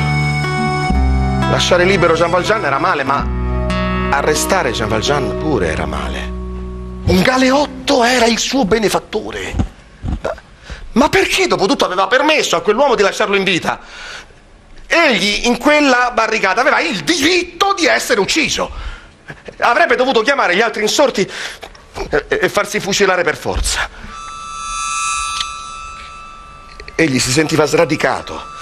Lasciare 1.50 1.84
libero 1.84 2.14
Jean 2.14 2.30
Valjean 2.30 2.64
era 2.64 2.78
male, 2.78 3.04
ma 3.04 3.26
arrestare 4.10 4.72
Jean 4.72 4.88
Valjean 4.88 5.36
pure 5.36 5.68
era 5.70 5.84
male. 5.84 6.20
Un 7.04 7.20
galeotto 7.20 8.04
era 8.04 8.24
il 8.24 8.38
suo 8.38 8.64
benefattore. 8.64 9.54
Ma 10.92 11.10
perché 11.10 11.46
dopo 11.46 11.66
tutto 11.66 11.84
aveva 11.84 12.06
permesso 12.06 12.56
a 12.56 12.62
quell'uomo 12.62 12.94
di 12.94 13.02
lasciarlo 13.02 13.36
in 13.36 13.44
vita? 13.44 13.80
Egli 14.86 15.44
in 15.44 15.58
quella 15.58 16.10
barricata 16.14 16.62
aveva 16.62 16.80
il 16.80 17.00
diritto 17.00 17.74
di 17.74 17.84
essere 17.84 18.20
ucciso. 18.20 18.70
Avrebbe 19.58 19.94
dovuto 19.94 20.22
chiamare 20.22 20.56
gli 20.56 20.62
altri 20.62 20.80
insorti 20.80 21.30
e 22.28 22.48
farsi 22.48 22.80
fucilare 22.80 23.24
per 23.24 23.36
forza. 23.36 23.90
Egli 26.94 27.18
si 27.18 27.30
sentiva 27.30 27.66
sradicato. 27.66 28.56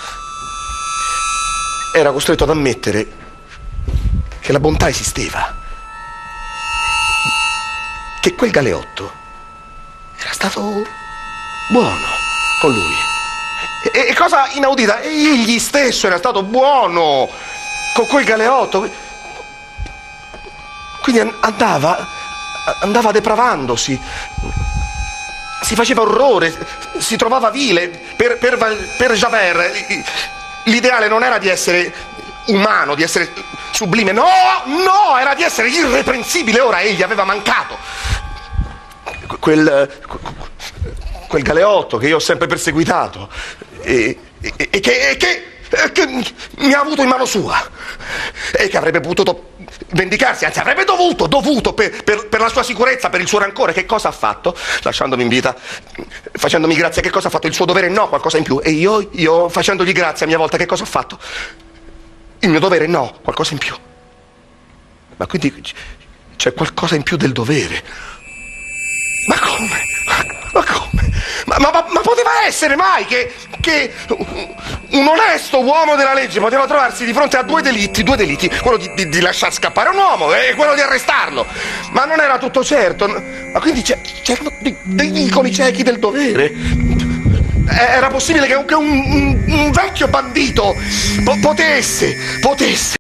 Era 1.97 2.12
costretto 2.12 2.44
ad 2.44 2.51
ammettere 2.51 3.06
che 4.40 4.52
la 4.52 4.60
bontà 4.60 4.86
esisteva. 4.86 5.56
Che 8.20 8.35
quel 8.35 8.51
galeotto 8.51 9.10
era 10.18 10.31
stato 10.31 10.60
buono 11.70 12.06
con 12.60 12.70
lui. 12.70 12.94
E, 13.94 14.09
e 14.10 14.14
cosa 14.14 14.51
inaudita, 14.52 15.01
egli 15.01 15.59
stesso 15.59 16.06
era 16.06 16.18
stato 16.18 16.43
buono 16.43 17.31
con 17.94 18.06
quel 18.09 18.27
galeotto. 18.27 18.86
Quindi 21.01 21.35
andava 21.40 22.06
andava 22.82 23.10
depravandosi, 23.10 23.98
si 25.62 25.74
faceva 25.74 26.02
orrore, 26.02 26.55
si 26.98 27.16
trovava 27.16 27.48
vile. 27.48 27.89
Per, 27.89 28.36
per, 28.36 28.59
per 28.98 29.12
Javert 29.12 30.35
l'ideale 30.66 31.09
non 31.09 31.22
era 31.22 31.38
di 31.38 31.48
essere 31.48 31.93
umano, 32.47 32.94
di 32.94 33.02
essere 33.02 33.30
sublime, 33.72 34.12
no, 34.12 34.24
no, 34.66 35.18
era 35.18 35.34
di 35.34 35.43
essere 35.43 35.68
irreprensibile. 35.68 36.60
Ora 36.60 36.80
egli 36.80 37.02
aveva 37.02 37.24
mancato. 37.24 37.76
Quel, 39.40 40.01
quel 41.28 41.43
galeotto 41.43 41.98
che 41.98 42.09
io 42.09 42.16
ho 42.16 42.20
sempre 42.20 42.47
perseguitato 42.47 43.28
e, 43.82 44.18
e, 44.40 44.68
e, 44.70 44.80
che, 44.80 45.10
e 45.10 45.16
che, 45.16 45.44
che 45.93 46.06
mi 46.59 46.72
ha 46.72 46.80
avuto 46.80 47.02
in 47.02 47.09
mano 47.09 47.24
sua 47.24 47.60
e 48.52 48.68
che 48.68 48.76
avrebbe 48.76 49.01
potuto 49.01 49.55
vendicarsi, 49.90 50.44
anzi 50.44 50.58
avrebbe 50.58 50.84
dovuto, 50.84 51.26
dovuto 51.26 51.72
per, 51.72 52.02
per, 52.02 52.28
per, 52.28 52.40
la 52.40 52.48
sua 52.48 52.62
sicurezza, 52.62 53.08
per 53.08 53.20
il 53.20 53.28
suo 53.28 53.38
rancore. 53.38 53.72
Che 53.72 53.86
cosa 53.86 54.08
ha 54.08 54.12
fatto? 54.12 54.56
Lasciandomi 54.82 55.22
in 55.22 55.28
vita, 55.28 55.54
facendomi 56.32 56.74
grazia, 56.74 57.02
che 57.02 57.10
cosa 57.10 57.28
ha 57.28 57.30
fatto? 57.30 57.46
Il 57.46 57.54
suo 57.54 57.64
dovere 57.64 57.88
no, 57.88 58.08
qualcosa 58.08 58.38
in 58.38 58.44
più. 58.44 58.60
E 58.62 58.70
io, 58.70 59.08
io 59.12 59.48
facendogli 59.48 59.92
grazia 59.92 60.26
a 60.26 60.28
mia 60.28 60.38
volta, 60.38 60.56
che 60.56 60.66
cosa 60.66 60.82
ho 60.82 60.86
fatto? 60.86 61.18
Il 62.40 62.50
mio 62.50 62.60
dovere 62.60 62.86
no, 62.86 63.18
qualcosa 63.22 63.52
in 63.52 63.58
più. 63.58 63.74
Ma 65.16 65.26
quindi 65.26 65.62
c'è 66.36 66.52
qualcosa 66.52 66.94
in 66.94 67.02
più 67.02 67.16
del 67.16 67.32
dovere. 67.32 67.82
Ma 69.26 69.38
come? 69.38 69.84
Ma 70.52 70.64
come? 70.64 71.12
Ma, 71.59 71.70
ma, 71.73 71.87
ma, 71.89 72.01
poteva 72.01 72.45
essere 72.45 72.77
mai 72.77 73.07
che, 73.07 73.33
che, 73.61 73.93
un 74.09 75.07
onesto 75.07 75.62
uomo 75.62 75.97
della 75.97 76.12
legge 76.12 76.39
poteva 76.39 76.66
trovarsi 76.66 77.07
di 77.07 77.15
fronte 77.15 77.39
a 77.39 77.43
due 77.43 77.62
delitti, 77.62 78.03
due 78.03 78.16
delitti, 78.16 78.49
quello 78.61 78.77
di, 78.77 78.91
di, 78.95 79.09
di 79.09 79.20
lasciar 79.20 79.53
scappare 79.53 79.89
un 79.89 79.97
uomo 79.97 80.35
e 80.35 80.55
quello 80.55 80.74
di 80.74 80.81
arrestarlo. 80.81 81.47
Ma 81.93 82.05
non 82.05 82.20
era 82.20 82.37
tutto 82.39 82.62
certo. 82.62 83.07
Ma 83.07 83.61
quindi 83.61 83.83
c'erano 83.83 84.53
dei 84.61 85.11
vicoli 85.11 85.53
ciechi 85.53 85.83
del 85.83 85.99
dovere. 85.99 86.53
Era 87.69 88.09
possibile 88.09 88.47
che 88.47 88.74
un, 88.74 88.87
un, 88.87 89.45
un 89.47 89.70
vecchio 89.70 90.09
bandito 90.09 90.74
po- 91.24 91.39
potesse, 91.41 92.39
potesse 92.41 92.95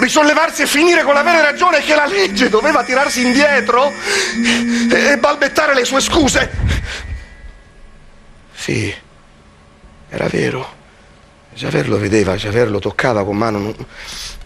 risollevarsi 0.00 0.62
e 0.62 0.66
finire 0.66 1.02
con 1.02 1.14
l'avere 1.14 1.40
ragione 1.40 1.80
che 1.82 1.94
la 1.94 2.06
legge 2.06 2.48
doveva 2.48 2.82
tirarsi 2.82 3.22
indietro 3.22 3.92
e 4.90 5.16
balbettare 5.18 5.74
le 5.74 5.84
sue 5.84 6.00
scuse. 6.00 6.50
Sì, 8.62 8.94
era 10.08 10.28
vero. 10.28 10.64
Javert 11.52 11.88
lo 11.88 11.98
vedeva, 11.98 12.36
Javert 12.36 12.70
lo 12.70 12.78
toccava 12.78 13.24
con 13.24 13.36
mano, 13.36 13.58
non, 13.58 13.74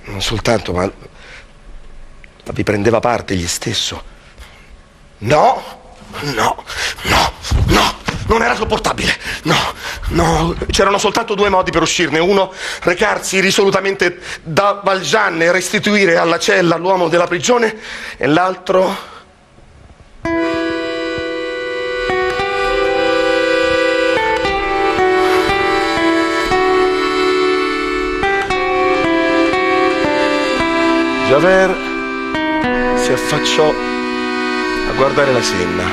non 0.05 0.23
soltanto, 0.23 0.73
ma, 0.73 0.91
vi 2.55 2.63
prendeva 2.63 2.99
parte 2.99 3.35
egli 3.35 3.47
stesso. 3.47 4.03
No, 5.19 5.63
no, 6.33 6.65
no, 7.03 7.33
no, 7.67 7.95
non 8.29 8.41
era 8.41 8.55
sopportabile. 8.55 9.15
No, 9.43 9.75
no, 10.09 10.57
c'erano 10.71 10.97
soltanto 10.97 11.35
due 11.35 11.51
modi 11.51 11.71
per 11.71 11.83
uscirne. 11.83 12.19
Uno, 12.19 12.55
recarsi 12.85 13.39
risolutamente 13.41 14.19
da 14.43 14.81
Valjean 14.83 15.43
e 15.43 15.53
restituire 15.53 16.17
alla 16.17 16.39
cella 16.39 16.77
l'uomo 16.77 17.09
della 17.09 17.27
prigione, 17.27 17.79
e 18.17 18.27
l'altro 18.27 19.16
Javert 31.29 31.75
si 32.95 33.11
affacciò 33.11 33.69
a 33.69 34.93
guardare 34.95 35.33
la 35.33 35.43
Senna. 35.43 35.85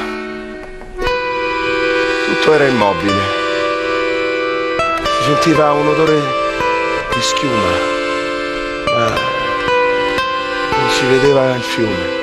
Tutto 2.25 2.53
era 2.53 2.65
immobile. 2.65 3.41
Si 5.01 5.23
sentiva 5.23 5.71
un 5.71 5.87
odore 5.87 6.21
di 7.13 7.21
schiuma, 7.21 7.71
ma 8.95 9.07
non 10.77 10.89
si 10.91 11.05
vedeva 11.07 11.55
il 11.55 11.63
fiume. 11.63 12.21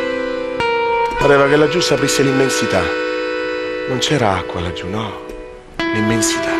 Pareva 1.19 1.49
che 1.49 1.57
laggiù 1.57 1.81
si 1.81 1.93
aprisse 1.93 2.23
l'immensità. 2.23 2.82
Non 3.89 3.99
c'era 3.99 4.37
acqua 4.37 4.61
laggiù, 4.61 4.89
no, 4.89 5.27
l'immensità. 5.95 6.60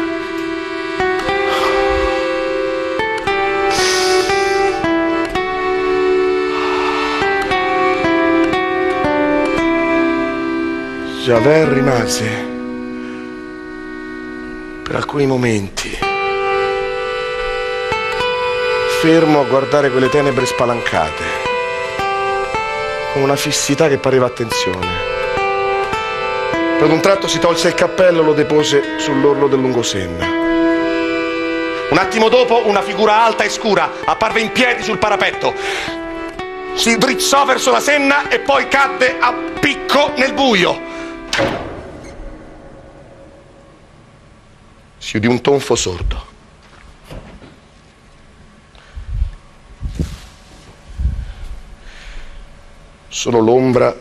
Javert 11.31 11.73
rimase 11.73 12.29
per 14.83 14.97
alcuni 14.97 15.27
momenti 15.27 15.97
fermo 19.01 19.39
a 19.39 19.45
guardare 19.45 19.93
quelle 19.93 20.09
tenebre 20.09 20.45
spalancate, 20.45 21.23
con 23.13 23.23
una 23.23 23.37
fissità 23.37 23.87
che 23.87 23.99
pareva 23.99 24.27
attenzione. 24.27 24.89
Per 26.81 26.91
un 26.91 27.01
tratto 27.01 27.29
si 27.29 27.39
tolse 27.39 27.69
il 27.69 27.75
cappello 27.75 28.23
e 28.23 28.25
lo 28.25 28.33
depose 28.33 28.99
sull'orlo 28.99 29.47
del 29.47 29.61
lungosenna. 29.61 30.27
Un 31.91 31.97
attimo 31.97 32.29
dopo 32.29 32.67
una 32.67 32.83
figura 32.83 33.23
alta 33.23 33.45
e 33.45 33.51
scura 33.51 33.89
apparve 34.05 34.41
in 34.41 34.51
piedi 34.51 34.83
sul 34.83 34.99
parapetto. 34.99 35.55
Si 36.75 36.99
drizzò 36.99 37.45
verso 37.45 37.71
la 37.71 37.79
senna 37.79 38.29
e 38.29 38.41
poi 38.41 38.67
cadde 38.67 39.15
a 39.21 39.33
picco 39.61 40.11
nel 40.17 40.33
buio. 40.33 40.99
Si 45.11 45.17
udì 45.17 45.27
un 45.27 45.41
tonfo 45.41 45.75
sordo. 45.75 46.25
Solo 53.09 53.41
l'ombra 53.41 53.93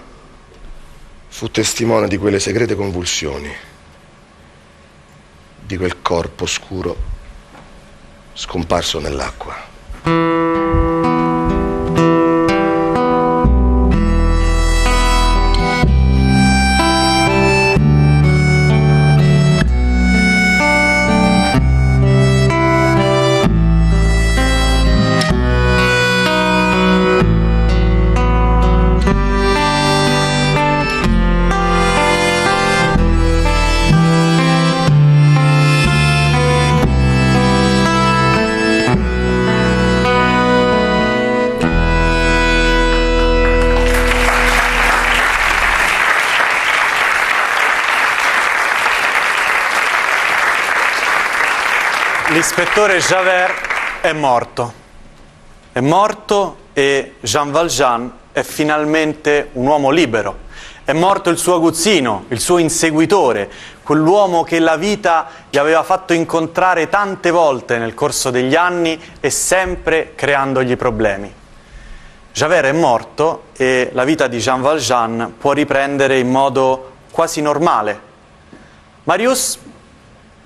fu 1.27 1.49
testimone 1.49 2.07
di 2.07 2.17
quelle 2.17 2.39
segrete 2.39 2.75
convulsioni, 2.75 3.51
di 5.65 5.77
quel 5.77 5.99
corpo 6.01 6.45
scuro 6.45 6.95
scomparso 8.33 8.99
nell'acqua. 8.99 10.98
L'ispettore 52.59 52.97
Javert 52.97 54.01
è 54.01 54.11
morto. 54.11 54.73
È 55.71 55.79
morto 55.79 56.57
e 56.73 57.13
Jean 57.21 57.51
Valjean 57.51 58.11
è 58.33 58.43
finalmente 58.43 59.51
un 59.53 59.65
uomo 59.65 59.91
libero. 59.91 60.39
È 60.83 60.91
morto 60.91 61.29
il 61.29 61.37
suo 61.37 61.55
aguzzino, 61.55 62.25
il 62.27 62.41
suo 62.41 62.57
inseguitore, 62.57 63.49
quell'uomo 63.81 64.43
che 64.43 64.59
la 64.59 64.75
vita 64.75 65.27
gli 65.49 65.57
aveva 65.57 65.83
fatto 65.83 66.11
incontrare 66.11 66.89
tante 66.89 67.31
volte 67.31 67.77
nel 67.77 67.93
corso 67.93 68.29
degli 68.29 68.55
anni 68.55 68.99
e 69.21 69.29
sempre 69.29 70.11
creandogli 70.15 70.75
problemi. 70.75 71.33
Javert 72.33 72.67
è 72.67 72.73
morto 72.73 73.43
e 73.55 73.89
la 73.93 74.03
vita 74.03 74.27
di 74.27 74.39
Jean 74.39 74.59
Valjean 74.59 75.35
può 75.39 75.53
riprendere 75.53 76.19
in 76.19 76.29
modo 76.29 76.91
quasi 77.09 77.41
normale. 77.41 78.07
Marius 79.05 79.59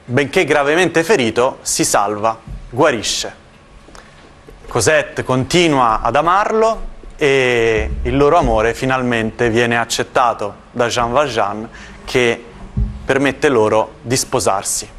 benché 0.05 0.43
gravemente 0.43 1.03
ferito, 1.03 1.59
si 1.61 1.85
salva, 1.85 2.37
guarisce. 2.69 3.41
Cosette 4.67 5.23
continua 5.23 6.01
ad 6.01 6.15
amarlo 6.15 6.91
e 7.15 7.89
il 8.01 8.17
loro 8.17 8.37
amore 8.37 8.73
finalmente 8.73 9.49
viene 9.49 9.77
accettato 9.77 10.55
da 10.71 10.87
Jean 10.87 11.11
Valjean 11.11 11.69
che 12.03 12.43
permette 13.05 13.49
loro 13.49 13.95
di 14.01 14.17
sposarsi. 14.17 14.89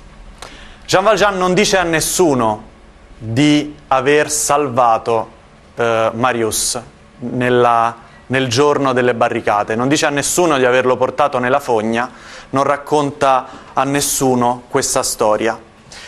Jean 0.86 1.05
Valjean 1.05 1.36
non 1.36 1.55
dice 1.55 1.76
a 1.76 1.82
nessuno 1.82 2.72
di 3.18 3.74
aver 3.89 4.31
salvato 4.31 5.31
eh, 5.74 6.10
Marius 6.12 6.81
nella, 7.18 7.97
nel 8.26 8.48
giorno 8.48 8.93
delle 8.93 9.14
barricate, 9.14 9.74
non 9.74 9.89
dice 9.89 10.06
a 10.06 10.10
nessuno 10.10 10.56
di 10.59 10.64
averlo 10.64 10.97
portato 10.97 11.39
nella 11.39 11.60
fogna, 11.60 12.10
non 12.50 12.64
racconta 12.64 13.46
a 13.72 13.84
nessuno 13.84 14.64
questa 14.68 15.02
storia. 15.02 15.58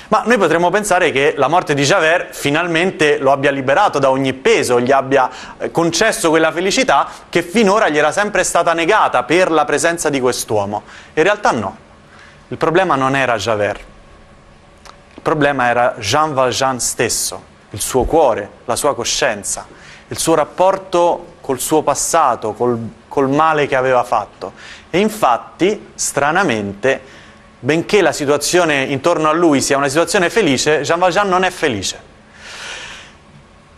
Ma 0.08 0.22
noi 0.24 0.38
potremmo 0.38 0.70
pensare 0.70 1.10
che 1.10 1.34
la 1.36 1.48
morte 1.48 1.74
di 1.74 1.82
Javert 1.82 2.32
finalmente 2.32 3.18
lo 3.18 3.32
abbia 3.32 3.50
liberato 3.50 3.98
da 3.98 4.10
ogni 4.10 4.34
peso, 4.34 4.80
gli 4.80 4.92
abbia 4.92 5.28
eh, 5.58 5.72
concesso 5.72 6.30
quella 6.30 6.52
felicità 6.52 7.08
che 7.28 7.42
finora 7.42 7.88
gli 7.88 7.98
era 7.98 8.12
sempre 8.12 8.44
stata 8.44 8.72
negata 8.72 9.24
per 9.24 9.50
la 9.50 9.64
presenza 9.64 10.08
di 10.08 10.20
quest'uomo. 10.20 10.84
In 11.14 11.22
realtà 11.24 11.50
no, 11.50 11.76
il 12.48 12.56
problema 12.56 12.94
non 12.94 13.16
era 13.16 13.34
Javert, 13.34 13.80
il 15.14 15.22
problema 15.22 15.66
era 15.66 15.94
Jean 15.98 16.34
Valjean 16.34 16.78
stesso, 16.78 17.42
il 17.70 17.80
suo 17.80 18.04
cuore, 18.04 18.48
la 18.64 18.76
sua 18.76 18.94
coscienza, 18.94 19.66
il 20.06 20.18
suo 20.18 20.36
rapporto 20.36 21.34
col 21.40 21.58
suo 21.58 21.82
passato, 21.82 22.52
col, 22.52 22.78
col 23.08 23.28
male 23.28 23.66
che 23.66 23.74
aveva 23.74 24.04
fatto. 24.04 24.52
E 24.96 24.98
infatti, 24.98 25.88
stranamente, 25.94 26.98
benché 27.58 28.00
la 28.00 28.12
situazione 28.12 28.84
intorno 28.84 29.28
a 29.28 29.32
lui 29.34 29.60
sia 29.60 29.76
una 29.76 29.88
situazione 29.88 30.30
felice, 30.30 30.80
Jean 30.80 30.98
Valjean 30.98 31.28
non 31.28 31.44
è 31.44 31.50
felice. 31.50 32.00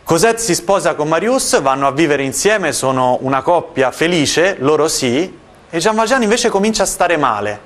Cosette 0.05 0.39
si 0.39 0.55
sposa 0.55 0.95
con 0.95 1.09
Marius, 1.09 1.61
vanno 1.61 1.89
a 1.89 1.90
vivere 1.90 2.23
insieme, 2.23 2.73
sono 2.73 3.19
una 3.23 3.43
coppia 3.43 3.90
felice, 3.90 4.59
loro 4.61 4.86
sì, 4.86 5.36
e 5.69 5.78
Jean 5.81 5.97
Valjean 5.97 6.23
invece 6.23 6.51
comincia 6.51 6.85
a 6.85 6.86
stare 6.86 7.16
male. 7.16 7.59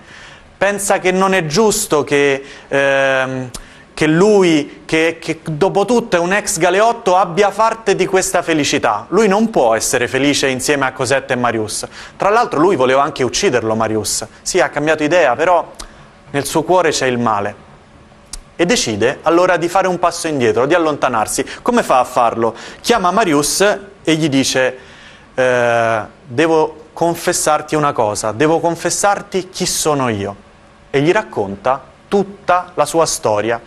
Pensa 0.57 0.99
che 0.99 1.12
non 1.12 1.35
è 1.35 1.45
giusto 1.45 2.05
che... 2.05 2.43
Ehm, 2.69 3.51
che 3.94 4.06
lui, 4.06 4.82
che, 4.85 5.19
che 5.20 5.40
dopo 5.43 5.85
tutto 5.85 6.16
è 6.16 6.19
un 6.19 6.32
ex 6.32 6.59
galeotto, 6.59 7.16
abbia 7.16 7.51
parte 7.51 7.94
di 7.94 8.06
questa 8.06 8.43
felicità. 8.43 9.06
Lui 9.09 9.28
non 9.28 9.51
può 9.51 9.74
essere 9.74 10.09
felice 10.09 10.48
insieme 10.48 10.86
a 10.86 10.93
Cosette 10.93 11.35
e 11.35 11.36
Marius. 11.36 11.86
Tra 12.16 12.31
l'altro 12.31 12.59
lui 12.59 12.77
voleva 12.77 13.02
anche 13.02 13.23
ucciderlo, 13.23 13.74
Marius. 13.74 14.27
Sì, 14.43 14.60
ha 14.60 14.70
cambiato 14.70 15.02
idea, 15.02 15.36
però 15.36 15.70
nel 16.31 16.47
suo 16.47 16.62
cuore 16.62 16.90
c'è 16.90 17.06
il 17.06 17.19
male. 17.19 17.70
E 18.56 18.66
decide 18.66 19.19
allora 19.23 19.56
di 19.56 19.69
fare 19.69 19.89
un 19.89 19.98
passo 19.98 20.28
indietro, 20.28 20.66
di 20.66 20.74
allontanarsi. 20.74 21.44
Come 21.62 21.82
fa 21.82 21.98
a 21.98 22.05
farlo? 22.05 22.55
Chiama 22.81 23.10
Marius 23.10 23.60
e 24.02 24.14
gli 24.14 24.28
dice, 24.28 24.78
eh, 25.35 26.01
devo 26.27 26.77
confessarti 26.93 27.74
una 27.74 27.93
cosa, 27.93 28.32
devo 28.32 28.60
confessarti 28.60 29.48
chi 29.48 29.66
sono 29.66 30.09
io. 30.09 30.36
E 30.90 31.01
gli 31.01 31.10
racconta 31.10 31.90
tutta 32.12 32.72
la 32.74 32.84
sua 32.84 33.06
storia. 33.06 33.59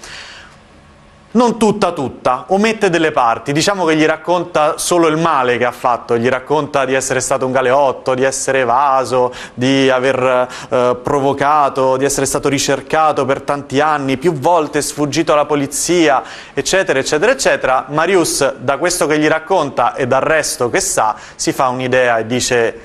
Non 1.31 1.57
tutta 1.57 1.93
tutta, 1.93 2.45
omette 2.49 2.91
delle 2.91 3.11
parti, 3.11 3.51
diciamo 3.51 3.83
che 3.85 3.97
gli 3.97 4.05
racconta 4.05 4.77
solo 4.77 5.07
il 5.07 5.17
male 5.17 5.57
che 5.57 5.65
ha 5.65 5.71
fatto, 5.71 6.15
gli 6.15 6.29
racconta 6.29 6.85
di 6.85 6.93
essere 6.93 7.21
stato 7.21 7.45
un 7.45 7.51
galeotto, 7.51 8.13
di 8.13 8.23
essere 8.23 8.59
evaso, 8.59 9.33
di 9.55 9.89
aver 9.89 10.47
eh, 10.69 10.97
provocato, 11.01 11.97
di 11.97 12.05
essere 12.05 12.27
stato 12.27 12.47
ricercato 12.47 13.25
per 13.25 13.41
tanti 13.41 13.81
anni, 13.81 14.15
più 14.15 14.31
volte 14.31 14.81
sfuggito 14.81 15.33
alla 15.33 15.45
polizia, 15.45 16.21
eccetera, 16.53 16.99
eccetera, 16.99 17.31
eccetera. 17.31 17.85
Marius, 17.89 18.57
da 18.57 18.77
questo 18.77 19.07
che 19.07 19.17
gli 19.17 19.27
racconta 19.27 19.95
e 19.95 20.05
dal 20.05 20.21
resto 20.21 20.69
che 20.69 20.79
sa, 20.79 21.15
si 21.35 21.51
fa 21.51 21.67
un'idea 21.67 22.19
e 22.19 22.27
dice 22.27 22.79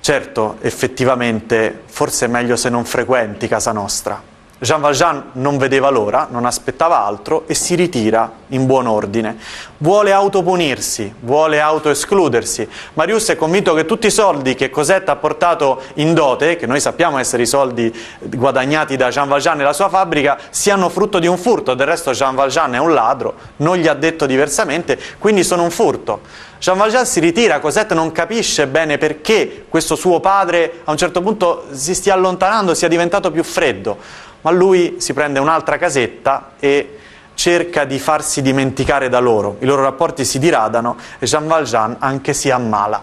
certo, 0.00 0.56
effettivamente, 0.60 1.82
forse 1.84 2.24
è 2.24 2.28
meglio 2.28 2.56
se 2.56 2.70
non 2.70 2.86
frequenti 2.86 3.46
casa 3.46 3.72
nostra. 3.72 4.31
Jean 4.62 4.80
Valjean 4.80 5.30
non 5.32 5.58
vedeva 5.58 5.90
l'ora, 5.90 6.28
non 6.30 6.44
aspettava 6.44 7.04
altro 7.04 7.42
e 7.48 7.54
si 7.54 7.74
ritira 7.74 8.30
in 8.50 8.64
buon 8.64 8.86
ordine. 8.86 9.36
Vuole 9.78 10.12
autopunirsi, 10.12 11.12
vuole 11.18 11.60
autoescludersi. 11.60 12.68
Marius 12.92 13.30
è 13.30 13.36
convinto 13.36 13.74
che 13.74 13.86
tutti 13.86 14.06
i 14.06 14.12
soldi 14.12 14.54
che 14.54 14.70
Cosette 14.70 15.10
ha 15.10 15.16
portato 15.16 15.82
in 15.94 16.14
dote, 16.14 16.54
che 16.54 16.66
noi 16.66 16.78
sappiamo 16.78 17.18
essere 17.18 17.42
i 17.42 17.46
soldi 17.46 17.92
guadagnati 18.20 18.94
da 18.94 19.08
Jean 19.08 19.26
Valjean 19.26 19.56
nella 19.56 19.72
sua 19.72 19.88
fabbrica, 19.88 20.38
siano 20.50 20.88
frutto 20.88 21.18
di 21.18 21.26
un 21.26 21.38
furto. 21.38 21.74
Del 21.74 21.88
resto 21.88 22.12
Jean 22.12 22.36
Valjean 22.36 22.76
è 22.76 22.78
un 22.78 22.94
ladro, 22.94 23.34
non 23.56 23.78
gli 23.78 23.88
ha 23.88 23.94
detto 23.94 24.26
diversamente, 24.26 24.96
quindi 25.18 25.42
sono 25.42 25.64
un 25.64 25.72
furto. 25.72 26.20
Jean 26.60 26.78
Valjean 26.78 27.04
si 27.04 27.18
ritira, 27.18 27.58
Cosette 27.58 27.94
non 27.94 28.12
capisce 28.12 28.68
bene 28.68 28.96
perché 28.96 29.64
questo 29.68 29.96
suo 29.96 30.20
padre 30.20 30.82
a 30.84 30.92
un 30.92 30.96
certo 30.96 31.20
punto 31.20 31.64
si 31.72 31.96
stia 31.96 32.14
allontanando, 32.14 32.74
sia 32.74 32.86
diventato 32.86 33.32
più 33.32 33.42
freddo 33.42 34.30
ma 34.42 34.50
lui 34.50 34.96
si 34.98 35.12
prende 35.12 35.38
un'altra 35.38 35.78
casetta 35.78 36.52
e 36.58 36.98
cerca 37.34 37.84
di 37.84 37.98
farsi 37.98 38.42
dimenticare 38.42 39.08
da 39.08 39.18
loro. 39.18 39.56
I 39.60 39.64
loro 39.64 39.82
rapporti 39.82 40.24
si 40.24 40.38
diradano 40.38 40.96
e 41.18 41.26
Jean 41.26 41.46
Valjean 41.46 41.96
anche 41.98 42.34
si 42.34 42.50
ammala. 42.50 43.02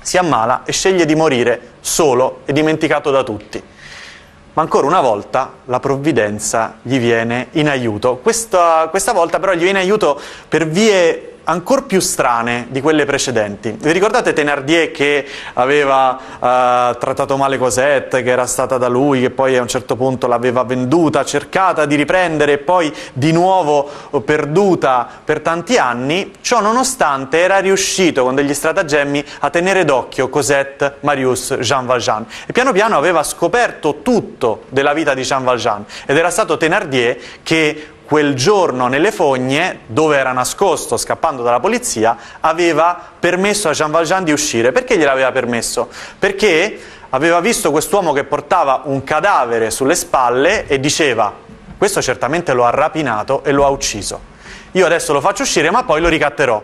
Si 0.00 0.16
ammala 0.16 0.62
e 0.64 0.72
sceglie 0.72 1.04
di 1.04 1.14
morire 1.14 1.72
solo 1.80 2.40
e 2.44 2.52
dimenticato 2.52 3.10
da 3.10 3.22
tutti. 3.22 3.62
Ma 4.52 4.62
ancora 4.62 4.86
una 4.86 5.00
volta 5.00 5.52
la 5.66 5.78
provvidenza 5.78 6.78
gli 6.82 6.98
viene 6.98 7.48
in 7.52 7.68
aiuto. 7.68 8.16
Questa, 8.16 8.88
questa 8.90 9.12
volta 9.12 9.38
però 9.38 9.52
gli 9.52 9.62
viene 9.62 9.80
in 9.80 9.84
aiuto 9.86 10.20
per 10.48 10.66
vie 10.66 11.29
ancora 11.44 11.82
più 11.82 12.00
strane 12.00 12.66
di 12.70 12.80
quelle 12.80 13.04
precedenti. 13.04 13.76
Vi 13.78 13.92
ricordate 13.92 14.32
Thenardier 14.32 14.90
che 14.90 15.26
aveva 15.54 16.18
uh, 16.38 16.98
trattato 16.98 17.36
male 17.36 17.58
Cosette, 17.58 18.22
che 18.22 18.30
era 18.30 18.46
stata 18.46 18.78
da 18.78 18.88
lui, 18.88 19.20
che 19.20 19.30
poi 19.30 19.56
a 19.56 19.62
un 19.62 19.68
certo 19.68 19.96
punto 19.96 20.26
l'aveva 20.26 20.62
venduta, 20.64 21.24
cercata 21.24 21.86
di 21.86 21.96
riprendere 21.96 22.52
e 22.52 22.58
poi 22.58 22.92
di 23.12 23.32
nuovo 23.32 23.88
perduta 24.24 25.08
per 25.24 25.40
tanti 25.40 25.76
anni? 25.76 26.32
Ciò 26.40 26.60
nonostante 26.60 27.38
era 27.38 27.58
riuscito 27.58 28.24
con 28.24 28.34
degli 28.34 28.54
stratagemmi 28.54 29.24
a 29.40 29.50
tenere 29.50 29.84
d'occhio 29.84 30.28
Cosette, 30.28 30.96
Marius, 31.00 31.56
Jean 31.60 31.86
Valjean 31.86 32.26
e 32.46 32.52
piano 32.52 32.72
piano 32.72 32.96
aveva 32.96 33.22
scoperto 33.22 34.00
tutto 34.02 34.64
della 34.68 34.92
vita 34.92 35.14
di 35.14 35.22
Jean 35.22 35.44
Valjean 35.44 35.84
ed 36.06 36.16
era 36.16 36.30
stato 36.30 36.56
Thenardier 36.56 37.16
che 37.42 37.86
quel 38.10 38.34
giorno 38.34 38.88
nelle 38.88 39.12
fogne, 39.12 39.82
dove 39.86 40.16
era 40.16 40.32
nascosto 40.32 40.96
scappando 40.96 41.44
dalla 41.44 41.60
polizia, 41.60 42.16
aveva 42.40 43.00
permesso 43.20 43.68
a 43.68 43.72
Jean 43.72 43.92
Valjean 43.92 44.24
di 44.24 44.32
uscire. 44.32 44.72
Perché 44.72 44.98
gliel'aveva 44.98 45.30
permesso? 45.30 45.88
Perché 46.18 46.76
aveva 47.10 47.38
visto 47.38 47.70
quest'uomo 47.70 48.12
che 48.12 48.24
portava 48.24 48.82
un 48.86 49.04
cadavere 49.04 49.70
sulle 49.70 49.94
spalle 49.94 50.66
e 50.66 50.80
diceva 50.80 51.32
questo 51.78 52.02
certamente 52.02 52.52
lo 52.52 52.64
ha 52.64 52.70
rapinato 52.70 53.44
e 53.44 53.52
lo 53.52 53.64
ha 53.64 53.68
ucciso. 53.68 54.20
Io 54.72 54.86
adesso 54.86 55.12
lo 55.12 55.20
faccio 55.20 55.42
uscire 55.42 55.70
ma 55.70 55.84
poi 55.84 56.00
lo 56.00 56.08
ricatterò. 56.08 56.60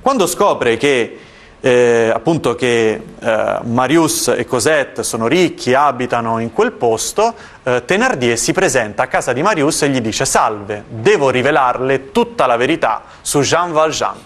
Quando 0.00 0.26
scopre 0.28 0.76
che 0.76 1.18
eh, 1.64 2.10
appunto 2.12 2.56
che 2.56 3.00
eh, 3.20 3.58
Marius 3.62 4.34
e 4.36 4.44
Cosette 4.44 5.04
sono 5.04 5.28
ricchi, 5.28 5.74
abitano 5.74 6.40
in 6.40 6.52
quel 6.52 6.72
posto, 6.72 7.32
eh, 7.62 7.84
Thenardier 7.84 8.36
si 8.36 8.52
presenta 8.52 9.04
a 9.04 9.06
casa 9.06 9.32
di 9.32 9.42
Marius 9.42 9.82
e 9.82 9.88
gli 9.88 10.00
dice 10.00 10.24
salve, 10.24 10.82
devo 10.88 11.30
rivelarle 11.30 12.10
tutta 12.10 12.46
la 12.46 12.56
verità 12.56 13.02
su 13.20 13.42
Jean 13.42 13.70
Valjean, 13.70 14.16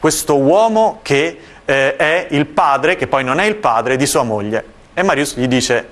questo 0.00 0.36
uomo 0.38 0.98
che 1.02 1.38
eh, 1.64 1.94
è 1.94 2.26
il 2.30 2.46
padre, 2.46 2.96
che 2.96 3.06
poi 3.06 3.22
non 3.22 3.38
è 3.38 3.44
il 3.44 3.54
padre 3.54 3.94
di 3.94 4.04
sua 4.04 4.24
moglie. 4.24 4.64
E 4.92 5.04
Marius 5.04 5.36
gli 5.36 5.46
dice, 5.46 5.88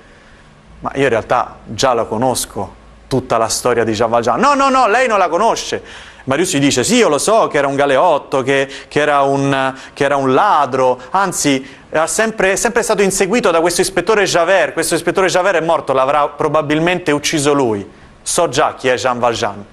ma 0.80 0.90
io 0.94 1.04
in 1.04 1.08
realtà 1.08 1.58
già 1.66 1.94
la 1.94 2.02
conosco, 2.02 2.78
tutta 3.06 3.38
la 3.38 3.48
storia 3.48 3.84
di 3.84 3.92
Jean 3.92 4.10
Valjean. 4.10 4.40
No, 4.40 4.54
no, 4.54 4.68
no, 4.68 4.88
lei 4.88 5.06
non 5.06 5.18
la 5.18 5.28
conosce 5.28 6.09
Marius 6.24 6.54
gli 6.54 6.60
dice 6.60 6.84
sì, 6.84 6.96
io 6.96 7.08
lo 7.08 7.18
so 7.18 7.46
che 7.46 7.58
era 7.58 7.66
un 7.66 7.76
galeotto, 7.76 8.42
che, 8.42 8.68
che, 8.88 9.00
era, 9.00 9.22
un, 9.22 9.74
che 9.92 10.04
era, 10.04 10.16
un, 10.16 10.34
ladro, 10.34 11.00
anzi 11.10 11.66
è 11.88 12.06
sempre, 12.06 12.56
sempre, 12.56 12.82
stato 12.82 13.02
inseguito 13.02 13.50
da 13.50 13.60
questo 13.60 13.80
ispettore 13.80 14.24
Javert, 14.24 14.72
questo 14.72 14.94
ispettore 14.94 15.28
Javert 15.28 15.58
è 15.58 15.64
morto, 15.64 15.92
l'avrà 15.92 16.28
probabilmente 16.28 17.10
ucciso 17.12 17.52
lui, 17.52 17.88
so 18.22 18.48
già 18.48 18.74
chi 18.74 18.88
è 18.88 18.94
Jean 18.94 19.18
Valjean. 19.18 19.64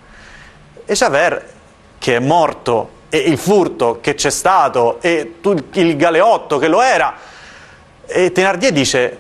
E 0.86 0.94
Javert, 0.94 1.44
che 1.98 2.16
è 2.16 2.20
morto, 2.20 2.92
e 3.10 3.18
il 3.18 3.38
furto 3.38 4.00
che 4.02 4.16
c'è 4.16 4.30
stato, 4.30 5.00
e 5.02 5.36
il 5.74 5.96
galeotto 5.98 6.58
che 6.58 6.68
lo 6.68 6.82
era, 6.82 7.14
e 8.06 8.32
Thenardier 8.32 8.72
dice, 8.72 9.18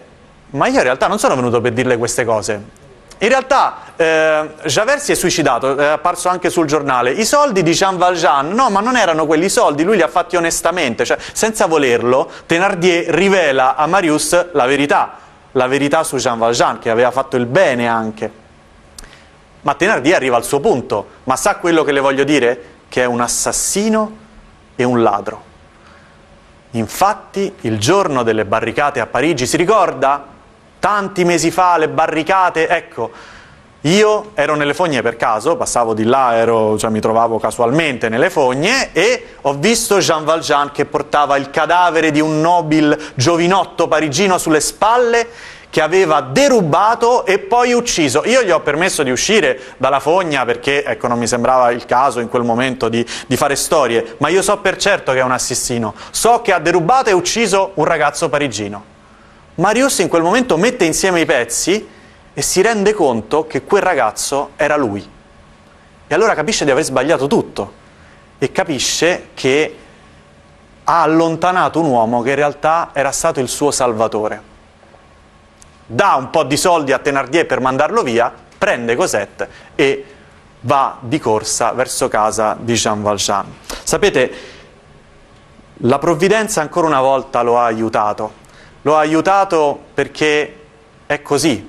ma 0.52 0.68
io 0.68 0.78
in 0.78 0.84
realtà 0.84 1.08
non 1.08 1.20
sono 1.20 1.36
venuto 1.36 1.60
per 1.60 1.74
dirle 1.74 1.98
queste 1.98 2.24
cose, 2.24 2.86
in 3.20 3.30
realtà 3.30 3.78
eh, 3.96 4.50
Javert 4.66 5.00
si 5.00 5.12
è 5.12 5.16
suicidato, 5.16 5.76
è 5.76 5.86
apparso 5.86 6.30
anche 6.30 6.52
sul 6.52 6.68
giornale. 6.68 7.12
I 7.12 7.26
soldi 7.26 7.64
di 7.64 7.72
Jean 7.72 7.98
Valjean, 7.98 8.50
no, 8.50 8.70
ma 8.70 8.80
non 8.80 8.96
erano 8.96 9.26
quelli 9.26 9.50
soldi, 9.50 9.84
lui 9.84 9.96
li 9.96 10.04
ha 10.04 10.08
fatti 10.08 10.36
onestamente, 10.36 11.04
cioè 11.04 11.18
senza 11.34 11.66
volerlo, 11.66 12.30
Thenardier 12.46 13.10
rivela 13.10 13.76
a 13.76 13.88
Marius 13.88 14.52
la 14.54 14.66
verità, 14.68 15.14
la 15.54 15.66
verità 15.66 16.04
su 16.04 16.18
Jean 16.18 16.38
Valjean, 16.38 16.78
che 16.78 16.92
aveva 16.92 17.10
fatto 17.10 17.38
il 17.38 17.48
bene 17.48 17.88
anche. 17.88 18.32
Ma 19.62 19.74
Thenardier 19.74 20.16
arriva 20.16 20.36
al 20.36 20.46
suo 20.46 20.60
punto, 20.60 21.08
ma 21.24 21.36
sa 21.36 21.56
quello 21.56 21.84
che 21.84 21.92
le 21.92 22.00
voglio 22.00 22.24
dire? 22.24 22.76
Che 22.88 23.02
è 23.02 23.06
un 23.06 23.20
assassino 23.20 24.18
e 24.76 24.84
un 24.84 25.02
ladro. 25.02 25.44
Infatti, 26.72 27.52
il 27.62 27.80
giorno 27.80 28.22
delle 28.22 28.46
barricate 28.46 29.00
a 29.00 29.08
Parigi, 29.08 29.48
si 29.48 29.58
ricorda? 29.58 30.36
Tanti 30.80 31.24
mesi 31.24 31.52
fa, 31.52 31.78
le 31.78 31.90
barricate, 31.90 32.68
ecco, 32.68 33.12
io 33.82 34.32
ero 34.34 34.56
nelle 34.56 34.74
fogne 34.74 35.02
per 35.02 35.18
caso, 35.18 35.56
passavo 35.56 35.94
di 35.94 36.04
là, 36.04 36.36
ero, 36.36 36.78
cioè, 36.78 36.90
mi 36.90 37.00
trovavo 37.00 37.38
casualmente 37.38 38.10
nelle 38.10 38.30
fogne 38.30 38.92
e 38.92 39.36
ho 39.42 39.54
visto 39.54 40.00
Jean 40.00 40.26
Valjean 40.26 40.72
che 40.72 40.86
portava 40.86 41.38
il 41.38 41.52
cadavere 41.52 42.12
di 42.12 42.20
un 42.20 42.42
nobile 42.42 42.98
giovinotto 43.14 43.88
parigino 43.88 44.38
sulle 44.38 44.60
spalle 44.60 45.28
che 45.70 45.82
aveva 45.82 46.22
derubato 46.22 47.26
e 47.26 47.40
poi 47.40 47.74
ucciso. 47.74 48.24
Io 48.26 48.42
gli 48.42 48.50
ho 48.50 48.62
permesso 48.62 49.04
di 49.04 49.12
uscire 49.12 49.60
dalla 49.78 50.00
fogna 50.00 50.44
perché 50.44 50.84
ecco, 50.84 51.08
non 51.08 51.20
mi 51.20 51.28
sembrava 51.28 51.72
il 51.72 51.86
caso 51.86 52.20
in 52.20 52.30
quel 52.30 52.44
momento 52.44 52.90
di, 52.90 53.06
di 53.28 53.38
fare 53.38 53.56
storie, 53.56 54.16
ma 54.18 54.30
io 54.30 54.42
so 54.42 54.58
per 54.58 54.78
certo 54.78 55.12
che 55.12 55.20
è 55.20 55.24
un 55.24 55.32
assassino, 55.32 55.94
so 56.10 56.42
che 56.42 56.52
ha 56.52 56.60
derubato 56.60 57.10
e 57.10 57.14
ucciso 57.14 57.72
un 57.76 57.86
ragazzo 57.86 58.28
parigino. 58.28 58.96
Marius 59.58 60.00
in 60.00 60.08
quel 60.08 60.22
momento 60.22 60.56
mette 60.56 60.86
insieme 60.86 61.22
i 61.22 61.26
pezzi 61.26 61.88
e 62.32 62.42
si 62.44 62.62
rende 62.62 62.94
conto 62.94 63.48
che 63.48 63.64
quel 63.64 63.82
ragazzo 63.82 64.52
era 64.56 64.76
lui. 64.76 65.08
E 66.08 66.14
allora 66.14 66.36
capisce 66.36 66.64
di 66.64 66.70
aver 66.70 66.84
sbagliato 66.84 67.26
tutto 67.26 67.74
e 68.38 68.52
capisce 68.52 69.30
che 69.34 69.78
ha 70.84 71.02
allontanato 71.02 71.80
un 71.80 71.88
uomo 71.88 72.22
che 72.22 72.30
in 72.30 72.36
realtà 72.36 72.92
era 72.94 73.12
stato 73.12 73.40
il 73.40 73.48
suo 73.48 73.72
salvatore. 73.72 74.56
Dà 75.88 76.14
un 76.14 76.30
po' 76.30 76.44
di 76.44 76.56
soldi 76.56 76.92
a 76.92 77.00
Thenardier 77.00 77.48
per 77.48 77.60
mandarlo 77.60 78.04
via, 78.04 78.32
prende 78.58 78.96
Cosette 78.96 79.50
e 79.74 80.06
va 80.62 80.98
di 81.00 81.18
corsa 81.18 81.72
verso 81.72 82.08
casa 82.08 82.56
di 82.60 82.76
Jean 82.76 83.02
Valjean. 83.02 83.52
Sapete, 83.84 84.32
la 85.78 85.98
provvidenza 85.98 86.62
ancora 86.62 86.86
una 86.86 87.02
volta 87.02 87.42
lo 87.42 87.58
ha 87.58 87.66
aiutato 87.66 88.46
lo 88.88 88.96
ha 88.96 89.00
aiutato 89.00 89.78
perché 89.94 90.56
è 91.06 91.22
così, 91.22 91.68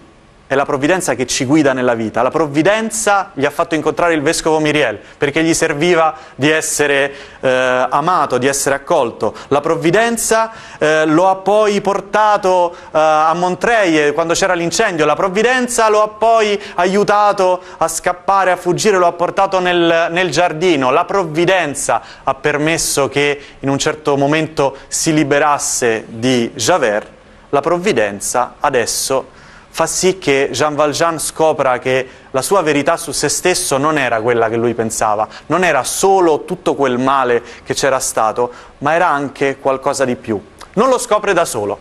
è 0.48 0.54
la 0.54 0.64
provvidenza 0.64 1.14
che 1.14 1.26
ci 1.26 1.44
guida 1.44 1.74
nella 1.74 1.92
vita. 1.92 2.22
La 2.22 2.30
provvidenza 2.30 3.32
gli 3.34 3.44
ha 3.44 3.50
fatto 3.50 3.74
incontrare 3.74 4.14
il 4.14 4.22
vescovo 4.22 4.58
Miriel 4.60 4.98
perché 5.18 5.44
gli 5.44 5.52
serviva 5.52 6.14
di 6.34 6.48
essere 6.48 7.12
eh, 7.40 7.86
amato, 7.90 8.38
di 8.38 8.46
essere 8.46 8.74
accolto. 8.74 9.34
La 9.48 9.60
provvidenza 9.60 10.50
eh, 10.78 11.04
lo 11.04 11.28
ha 11.28 11.36
poi 11.36 11.82
portato 11.82 12.74
eh, 12.74 12.88
a 12.92 13.34
Montreuil 13.34 14.14
quando 14.14 14.32
c'era 14.32 14.54
l'incendio. 14.54 15.04
La 15.04 15.14
provvidenza 15.14 15.90
lo 15.90 16.02
ha 16.02 16.08
poi 16.08 16.58
aiutato 16.76 17.60
a 17.76 17.86
scappare, 17.86 18.50
a 18.50 18.56
fuggire, 18.56 18.96
lo 18.96 19.06
ha 19.06 19.12
portato 19.12 19.60
nel, 19.60 20.08
nel 20.10 20.30
giardino. 20.30 20.90
La 20.90 21.04
provvidenza 21.04 22.00
ha 22.24 22.34
permesso 22.34 23.10
che 23.10 23.38
in 23.58 23.68
un 23.68 23.76
certo 23.76 24.16
momento 24.16 24.78
si 24.88 25.12
liberasse 25.12 26.06
di 26.08 26.50
Javert. 26.54 27.16
La 27.50 27.60
provvidenza 27.60 28.54
adesso 28.60 29.36
fa 29.78 29.86
sì 29.86 30.18
che 30.18 30.48
Jean 30.50 30.74
Valjean 30.74 31.20
scopra 31.20 31.78
che 31.78 32.08
la 32.32 32.42
sua 32.42 32.62
verità 32.62 32.96
su 32.96 33.12
se 33.12 33.28
stesso 33.28 33.76
non 33.78 33.96
era 33.96 34.20
quella 34.20 34.48
che 34.48 34.56
lui 34.56 34.74
pensava, 34.74 35.28
non 35.46 35.62
era 35.62 35.84
solo 35.84 36.44
tutto 36.44 36.74
quel 36.74 36.98
male 36.98 37.40
che 37.62 37.74
c'era 37.74 38.00
stato, 38.00 38.50
ma 38.78 38.94
era 38.94 39.06
anche 39.06 39.58
qualcosa 39.60 40.04
di 40.04 40.16
più. 40.16 40.44
Non 40.72 40.88
lo 40.88 40.98
scopre 40.98 41.32
da 41.32 41.44
solo. 41.44 41.78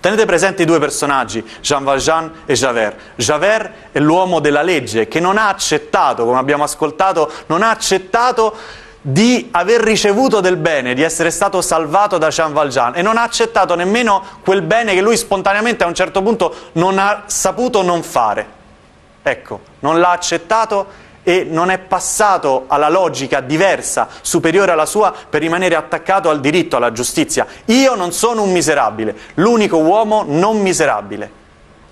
Tenete 0.00 0.24
presente 0.24 0.62
i 0.62 0.64
due 0.64 0.78
personaggi, 0.78 1.46
Jean 1.60 1.84
Valjean 1.84 2.32
e 2.46 2.54
Javert. 2.54 2.98
Javert 3.16 3.70
è 3.92 3.98
l'uomo 3.98 4.40
della 4.40 4.62
legge 4.62 5.06
che 5.06 5.20
non 5.20 5.36
ha 5.36 5.48
accettato, 5.48 6.24
come 6.24 6.38
abbiamo 6.38 6.64
ascoltato, 6.64 7.30
non 7.48 7.62
ha 7.62 7.68
accettato 7.68 8.56
di 9.04 9.48
aver 9.50 9.80
ricevuto 9.80 10.40
del 10.40 10.56
bene, 10.56 10.94
di 10.94 11.02
essere 11.02 11.32
stato 11.32 11.60
salvato 11.60 12.18
da 12.18 12.28
Jean 12.28 12.52
Valjean 12.52 12.92
e 12.94 13.02
non 13.02 13.16
ha 13.16 13.22
accettato 13.22 13.74
nemmeno 13.74 14.22
quel 14.44 14.62
bene 14.62 14.94
che 14.94 15.00
lui 15.00 15.16
spontaneamente 15.16 15.82
a 15.82 15.88
un 15.88 15.94
certo 15.94 16.22
punto 16.22 16.54
non 16.72 16.98
ha 16.98 17.24
saputo 17.26 17.82
non 17.82 18.04
fare. 18.04 18.60
Ecco, 19.24 19.60
non 19.80 19.98
l'ha 19.98 20.10
accettato 20.10 21.10
e 21.24 21.44
non 21.48 21.70
è 21.70 21.78
passato 21.78 22.64
alla 22.68 22.88
logica 22.88 23.40
diversa, 23.40 24.08
superiore 24.20 24.72
alla 24.72 24.86
sua, 24.86 25.12
per 25.28 25.40
rimanere 25.40 25.74
attaccato 25.74 26.30
al 26.30 26.40
diritto, 26.40 26.76
alla 26.76 26.92
giustizia. 26.92 27.46
Io 27.66 27.94
non 27.96 28.12
sono 28.12 28.42
un 28.42 28.52
miserabile, 28.52 29.16
l'unico 29.34 29.78
uomo 29.78 30.24
non 30.26 30.60
miserabile. 30.60 31.40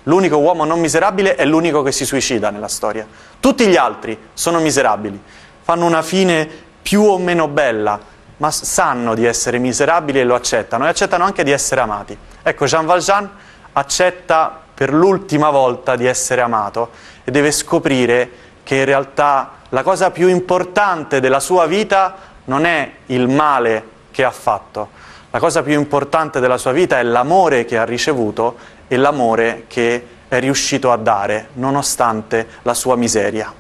L'unico 0.04 0.38
uomo 0.38 0.64
non 0.64 0.80
miserabile 0.80 1.34
è 1.34 1.44
l'unico 1.44 1.82
che 1.82 1.92
si 1.92 2.04
suicida 2.04 2.50
nella 2.50 2.68
storia. 2.68 3.06
Tutti 3.38 3.66
gli 3.66 3.76
altri 3.76 4.18
sono 4.32 4.58
miserabili, 4.58 5.20
fanno 5.62 5.84
una 5.84 6.02
fine 6.02 6.68
più 6.82 7.02
o 7.02 7.18
meno 7.18 7.48
bella, 7.48 7.98
ma 8.38 8.50
sanno 8.50 9.14
di 9.14 9.24
essere 9.24 9.58
miserabili 9.58 10.20
e 10.20 10.24
lo 10.24 10.34
accettano 10.34 10.86
e 10.86 10.88
accettano 10.88 11.24
anche 11.24 11.44
di 11.44 11.50
essere 11.50 11.80
amati. 11.80 12.16
Ecco, 12.42 12.64
Jean 12.64 12.86
Valjean 12.86 13.30
accetta 13.72 14.60
per 14.72 14.92
l'ultima 14.92 15.50
volta 15.50 15.94
di 15.94 16.06
essere 16.06 16.40
amato 16.40 16.90
e 17.24 17.30
deve 17.30 17.52
scoprire 17.52 18.30
che 18.62 18.76
in 18.76 18.84
realtà 18.84 19.52
la 19.68 19.82
cosa 19.82 20.10
più 20.10 20.28
importante 20.28 21.20
della 21.20 21.40
sua 21.40 21.66
vita 21.66 22.16
non 22.44 22.64
è 22.64 22.90
il 23.06 23.28
male 23.28 23.84
che 24.10 24.24
ha 24.24 24.30
fatto, 24.30 24.88
la 25.30 25.38
cosa 25.38 25.62
più 25.62 25.78
importante 25.78 26.40
della 26.40 26.58
sua 26.58 26.72
vita 26.72 26.98
è 26.98 27.04
l'amore 27.04 27.64
che 27.64 27.78
ha 27.78 27.84
ricevuto 27.84 28.56
e 28.88 28.96
l'amore 28.96 29.64
che 29.68 30.06
è 30.26 30.40
riuscito 30.40 30.90
a 30.90 30.96
dare, 30.96 31.50
nonostante 31.54 32.48
la 32.62 32.74
sua 32.74 32.96
miseria. 32.96 33.52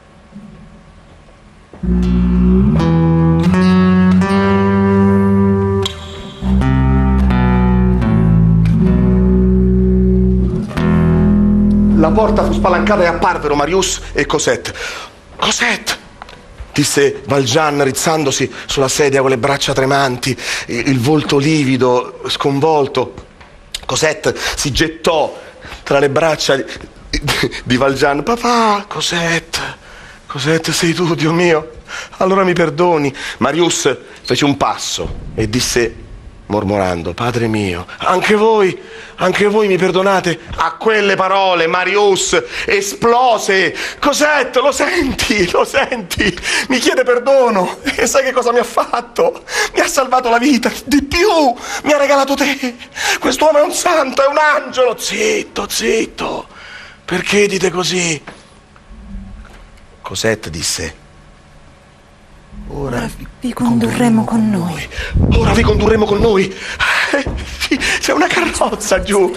Porta 12.10 12.44
fu 12.44 12.52
spalancata 12.52 13.02
e 13.02 13.06
apparvero 13.06 13.54
Marius 13.54 14.00
e 14.12 14.26
Cosette. 14.26 14.74
Cosette! 15.36 15.98
disse 16.72 17.22
Valjean 17.26 17.82
rizzandosi 17.82 18.50
sulla 18.66 18.88
sedia 18.88 19.20
con 19.20 19.30
le 19.30 19.38
braccia 19.38 19.72
tremanti, 19.72 20.36
il, 20.66 20.88
il 20.88 21.00
volto 21.00 21.38
livido, 21.38 22.20
sconvolto. 22.28 23.14
Cosette 23.84 24.34
si 24.56 24.70
gettò 24.72 25.36
tra 25.82 25.98
le 25.98 26.08
braccia 26.10 26.56
di, 26.56 26.64
di 27.64 27.76
Valjean. 27.76 28.22
Papà, 28.22 28.84
Cosette, 28.88 29.60
Cosette 30.26 30.72
sei 30.72 30.94
tu, 30.94 31.14
Dio 31.14 31.32
mio. 31.32 31.70
Allora 32.18 32.44
mi 32.44 32.52
perdoni. 32.52 33.12
Marius 33.38 33.96
fece 34.22 34.44
un 34.44 34.56
passo 34.56 35.16
e 35.34 35.48
disse 35.48 36.08
mormorando, 36.50 37.14
Padre 37.14 37.46
mio, 37.46 37.86
anche 37.98 38.34
voi, 38.34 38.78
anche 39.16 39.46
voi 39.46 39.68
mi 39.68 39.78
perdonate? 39.78 40.38
A 40.56 40.74
quelle 40.74 41.14
parole 41.14 41.66
Marius 41.66 42.42
esplose. 42.66 43.74
Cos'è? 43.98 44.50
Lo 44.54 44.72
senti? 44.72 45.48
Lo 45.52 45.64
senti? 45.64 46.38
Mi 46.68 46.78
chiede 46.78 47.04
perdono. 47.04 47.78
E 47.94 48.06
sai 48.06 48.24
che 48.24 48.32
cosa 48.32 48.52
mi 48.52 48.58
ha 48.58 48.64
fatto? 48.64 49.44
Mi 49.74 49.80
ha 49.80 49.86
salvato 49.86 50.28
la 50.28 50.38
vita. 50.38 50.70
Di 50.84 51.02
più, 51.04 51.54
mi 51.84 51.92
ha 51.92 51.96
regalato 51.96 52.34
te. 52.34 52.76
Quest'uomo 53.18 53.58
è 53.58 53.62
un 53.62 53.72
santo, 53.72 54.22
è 54.22 54.26
un 54.26 54.38
angelo. 54.38 54.98
Zitto, 54.98 55.66
zitto. 55.68 56.46
Perché 57.04 57.46
dite 57.46 57.70
così? 57.70 58.20
Cosette 60.02 60.50
disse, 60.50 60.94
Ora 62.72 63.10
vi 63.40 63.52
condurremo 63.52 64.24
con 64.24 64.48
noi. 64.48 64.88
Ora 65.36 65.52
vi 65.52 65.62
condurremo 65.62 66.04
con 66.04 66.18
noi. 66.18 66.54
Eh, 67.12 67.78
c'è 67.98 68.12
una 68.12 68.28
carrozza 68.28 69.02
giù. 69.02 69.34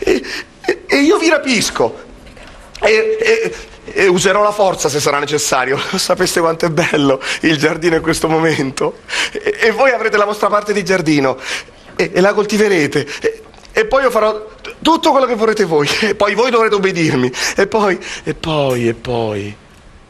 E, 0.00 0.22
e- 0.60 0.82
e 0.86 0.96
io 0.98 1.16
vi 1.18 1.30
rapisco. 1.30 2.04
E, 2.80 3.52
e- 3.84 4.06
userò 4.08 4.42
la 4.42 4.52
forza 4.52 4.90
se 4.90 5.00
sarà 5.00 5.18
necessario. 5.18 5.78
Sapeste 5.96 6.40
quanto 6.40 6.66
è 6.66 6.70
bello 6.70 7.20
il 7.42 7.56
giardino 7.56 7.96
in 7.96 8.02
questo 8.02 8.28
momento? 8.28 8.98
E, 9.32 9.70
voi 9.70 9.90
avrete 9.92 10.18
la 10.18 10.26
vostra 10.26 10.48
parte 10.48 10.74
di 10.74 10.84
giardino. 10.84 11.38
E, 11.96 12.20
la 12.20 12.34
coltiverete. 12.34 13.06
E, 13.72 13.86
poi 13.86 14.02
io 14.02 14.10
farò 14.10 14.48
tutto 14.82 15.12
quello 15.12 15.26
che 15.26 15.34
vorrete 15.34 15.64
voi. 15.64 15.88
E 16.00 16.14
poi 16.14 16.34
voi 16.34 16.50
dovrete 16.50 16.74
obbedirmi. 16.74 17.32
E 17.56 17.66
poi, 17.66 17.98
e 18.24 18.34
poi, 18.34 18.88
e 18.88 18.94
poi. 18.94 19.56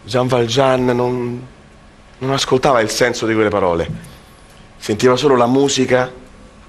Jean 0.03 0.27
Valjean 0.27 0.85
non, 0.85 1.47
non 2.19 2.33
ascoltava 2.33 2.81
il 2.81 2.91
senso 2.91 3.27
di 3.27 3.35
quelle 3.35 3.49
parole, 3.49 3.89
sentiva 4.79 5.17
solo 5.17 5.37
la 5.37 5.47
musica 5.47 6.13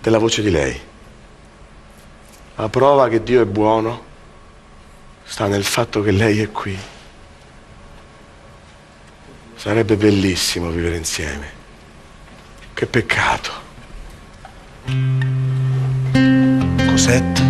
della 0.01 0.17
voce 0.17 0.41
di 0.41 0.49
lei. 0.49 0.79
La 2.55 2.69
prova 2.69 3.07
che 3.07 3.23
Dio 3.23 3.41
è 3.41 3.45
buono 3.45 4.05
sta 5.23 5.47
nel 5.47 5.63
fatto 5.63 6.01
che 6.01 6.11
lei 6.11 6.41
è 6.41 6.51
qui. 6.51 6.77
Sarebbe 9.55 9.95
bellissimo 9.95 10.69
vivere 10.69 10.95
insieme. 10.97 11.51
Che 12.73 12.85
peccato. 12.85 13.65
Cosette 16.87 17.47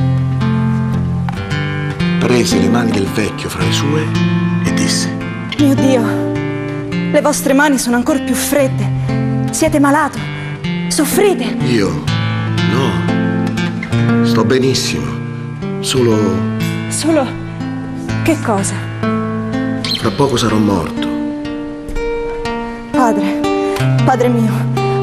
prese 2.20 2.60
le 2.60 2.68
mani 2.68 2.92
del 2.92 3.06
vecchio 3.06 3.48
fra 3.48 3.64
le 3.64 3.72
sue 3.72 4.06
e 4.66 4.74
disse 4.74 5.08
Mio 5.58 5.74
Dio, 5.76 6.37
le 7.12 7.22
vostre 7.22 7.54
mani 7.54 7.78
sono 7.78 7.96
ancora 7.96 8.20
più 8.20 8.36
fredde. 8.36 9.50
Siete 9.52 9.80
malato. 9.80 10.18
Soffrite. 10.88 11.56
Io? 11.66 12.04
No. 12.72 14.26
Sto 14.26 14.44
benissimo. 14.44 15.06
Solo 15.80 16.56
Solo... 16.90 17.46
Che 18.24 18.38
cosa? 18.44 18.88
fra 20.08 20.16
poco 20.16 20.38
sarò 20.38 20.58
morto. 20.58 21.08
Padre, 22.92 23.40
padre 24.06 24.30
mio, 24.30 24.54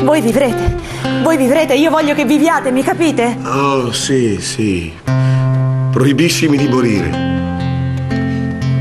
voi 0.03 0.21
vivrete. 0.21 0.83
Voi 1.23 1.37
vivrete, 1.37 1.75
io 1.75 1.91
voglio 1.91 2.15
che 2.15 2.25
viviate, 2.25 2.71
mi 2.71 2.83
capite? 2.83 3.37
Oh, 3.45 3.93
sì, 3.93 4.39
sì. 4.41 4.93
Proibiscimi 5.91 6.57
di 6.57 6.69
morire. 6.69 7.23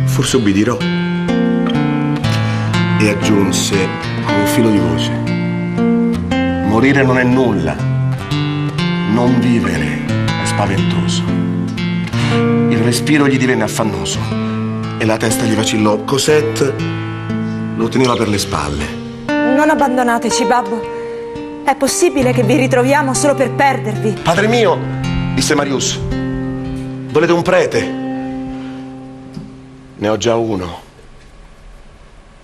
Forse 0.06 0.38
ubbidirò. 0.38 1.03
E 3.00 3.10
aggiunse 3.10 3.76
con 4.26 4.36
un 4.36 4.46
filo 4.48 4.70
di 4.70 4.78
voce. 4.78 5.12
Morire 6.68 7.04
non 7.04 7.18
è 7.18 7.24
nulla. 7.24 7.76
Non 9.12 9.40
vivere 9.40 10.06
è 10.42 10.46
spaventoso. 10.46 11.24
Il 12.70 12.78
respiro 12.80 13.28
gli 13.28 13.38
divenne 13.38 13.64
affannoso 13.64 14.20
e 14.98 15.06
la 15.06 15.18
testa 15.18 15.46
gli 15.46 15.54
vacillò. 15.54 16.04
Cosette 16.04 16.74
lo 17.76 17.88
teneva 17.90 18.16
per 18.16 18.30
le 18.30 18.38
spalle. 18.38 18.86
Non 19.28 19.70
abbandonateci, 19.70 20.46
babbo. 20.46 20.82
È 21.64 21.76
possibile 21.76 22.34
che 22.34 22.44
vi 22.44 22.56
ritroviamo 22.56 23.14
solo 23.14 23.36
per 23.36 23.52
perdervi. 23.52 24.18
Padre 24.24 24.48
mio, 24.48 24.78
disse 25.34 25.56
Marius, 25.56 26.00
volete 27.12 27.32
un 27.32 27.42
prete? 27.42 28.02
Ne 29.96 30.08
ho 30.08 30.18
già 30.18 30.36
uno. 30.36 30.92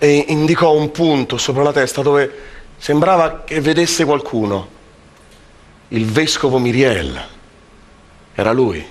E 0.02 0.24
indicò 0.28 0.72
un 0.72 0.90
punto 0.92 1.36
sopra 1.36 1.62
la 1.62 1.72
testa 1.72 2.00
dove 2.00 2.32
sembrava 2.78 3.42
che 3.44 3.60
vedesse 3.60 4.06
qualcuno. 4.06 4.66
Il 5.88 6.06
vescovo 6.06 6.58
Miriel. 6.58 7.22
Era 8.34 8.52
lui 8.52 8.82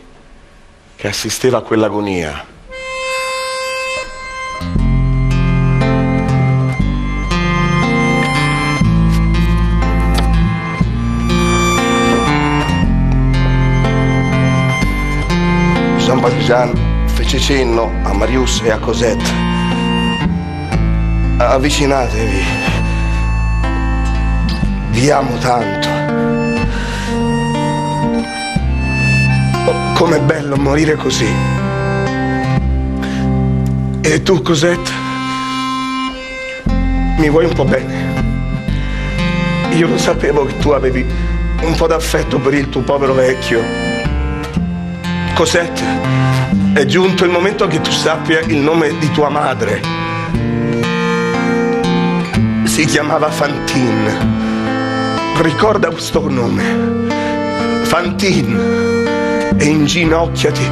che 0.95 1.07
assisteva 1.07 1.57
a 1.57 1.61
quell'agonia. 1.61 2.45
Jean 15.97 16.19
Valjean 16.19 17.07
fece 17.07 17.39
cenno 17.39 17.91
a 18.03 18.13
Marius 18.13 18.61
e 18.61 18.69
a 18.69 18.77
Cosette. 18.77 19.58
Avvicinatevi. 21.41 22.43
Vi 24.89 25.09
amo 25.09 25.37
tanto. 25.37 25.87
Oh, 29.65 29.93
com'è 29.93 30.19
bello 30.19 30.57
morire 30.57 30.95
così. 30.95 31.33
E 34.01 34.21
tu, 34.21 34.41
Cosette? 34.41 34.91
Mi 37.19 37.29
vuoi 37.29 37.45
un 37.45 37.53
po' 37.53 37.63
bene? 37.63 37.95
Io 39.77 39.87
lo 39.87 39.97
sapevo 39.97 40.45
che 40.45 40.57
tu 40.57 40.71
avevi 40.71 41.05
un 41.61 41.73
po' 41.77 41.87
d'affetto 41.87 42.37
per 42.39 42.53
il 42.53 42.67
tuo 42.67 42.81
povero 42.81 43.13
vecchio. 43.13 43.63
Cosette, 45.35 45.83
è 46.73 46.83
giunto 46.83 47.23
il 47.23 47.31
momento 47.31 47.65
che 47.67 47.79
tu 47.79 47.91
sappia 47.91 48.41
il 48.41 48.57
nome 48.57 48.97
di 48.99 49.09
tua 49.11 49.29
madre. 49.29 49.81
Si 52.79 52.85
chiamava 52.85 53.29
Fantine. 53.29 54.17
Ricorda 55.41 55.89
questo 55.89 56.29
nome. 56.29 56.63
Fantine. 57.83 59.57
E 59.57 59.65
inginocchiati 59.65 60.63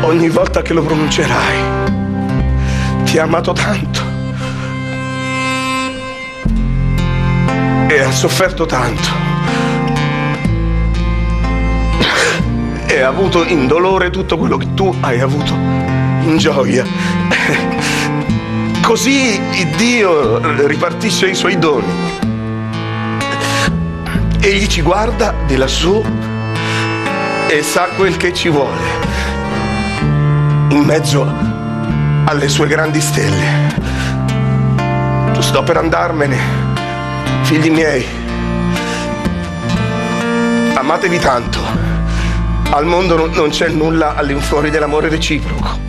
ogni 0.00 0.30
volta 0.30 0.62
che 0.62 0.72
lo 0.72 0.82
pronuncerai. 0.82 1.58
Ti 3.04 3.18
ha 3.18 3.24
amato 3.24 3.52
tanto. 3.52 4.00
E 7.88 8.00
ha 8.00 8.10
sofferto 8.12 8.64
tanto. 8.64 9.08
e 12.86 13.00
ha 13.02 13.08
avuto 13.08 13.44
in 13.44 13.66
dolore 13.66 14.08
tutto 14.08 14.38
quello 14.38 14.56
che 14.56 14.72
tu 14.72 14.96
hai 15.00 15.20
avuto 15.20 15.52
in 15.52 16.36
gioia. 16.38 17.79
Così 18.82 19.40
Dio 19.76 20.66
ripartisce 20.66 21.28
i 21.28 21.34
suoi 21.34 21.58
doni. 21.58 21.86
Egli 24.40 24.66
ci 24.66 24.82
guarda 24.82 25.34
di 25.46 25.56
lassù 25.56 26.02
e 27.48 27.62
sa 27.62 27.88
quel 27.96 28.16
che 28.16 28.32
ci 28.32 28.48
vuole. 28.48 28.98
In 30.70 30.82
mezzo 30.84 31.24
alle 32.24 32.48
sue 32.48 32.66
grandi 32.66 33.00
stelle. 33.00 33.68
Sto 35.38 35.62
per 35.62 35.76
andarmene, 35.78 36.38
figli 37.42 37.70
miei. 37.70 38.06
Amatevi 40.74 41.18
tanto. 41.18 41.58
Al 42.70 42.86
mondo 42.86 43.28
non, 43.32 43.50
c'è 43.50 43.68
nulla 43.68 44.14
all'infuori 44.14 44.70
dell'amore 44.70 45.08
reciproco. 45.08 45.79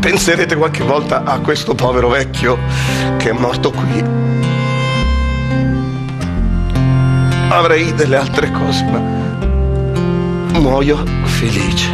Penserete 0.00 0.56
qualche 0.56 0.82
volta 0.82 1.24
a 1.24 1.40
questo 1.40 1.74
povero 1.74 2.08
vecchio 2.08 2.58
che 3.18 3.28
è 3.28 3.32
morto 3.32 3.70
qui. 3.70 4.02
Avrei 7.50 7.92
delle 7.94 8.16
altre 8.16 8.50
cose, 8.50 8.82
ma 8.84 8.98
muoio 10.58 11.04
felice. 11.24 11.90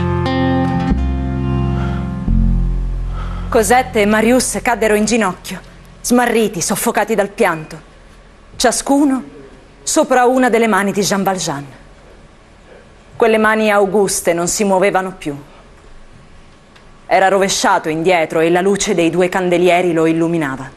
Cosette 3.49 4.03
e 4.03 4.07
Marius 4.07 4.61
caddero 4.63 4.95
in 4.95 5.05
ginocchio, 5.05 5.61
smarriti, 6.01 6.61
soffocati 6.61 7.17
dal 7.17 7.31
pianto, 7.31 7.81
ciascuno 8.55 9.25
sopra 9.83 10.27
una 10.27 10.49
delle 10.49 10.69
mani 10.69 10.93
di 10.93 11.01
Jean 11.01 11.25
Valjean. 11.25 11.65
Quelle 13.17 13.39
mani 13.39 13.69
auguste 13.71 14.33
non 14.33 14.47
si 14.47 14.63
muovevano 14.63 15.13
più. 15.13 15.37
Era 17.07 17.29
rovesciato 17.29 17.89
indietro 17.89 18.41
e 18.41 18.51
la 18.51 18.61
luce 18.61 18.95
dei 18.95 19.11
due 19.11 19.29
candelieri 19.29 19.93
lo 19.93 20.07
illuminava. 20.07 20.69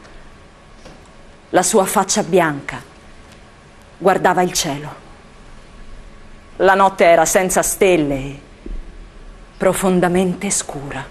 La 1.50 1.62
sua 1.62 1.84
faccia 1.84 2.22
bianca 2.22 2.80
guardava 3.98 4.42
il 4.42 4.52
cielo. 4.52 4.94
La 6.56 6.74
notte 6.74 7.04
era 7.04 7.24
senza 7.24 7.62
stelle 7.62 8.14
e 8.14 8.40
profondamente 9.56 10.50
scura. 10.50 11.04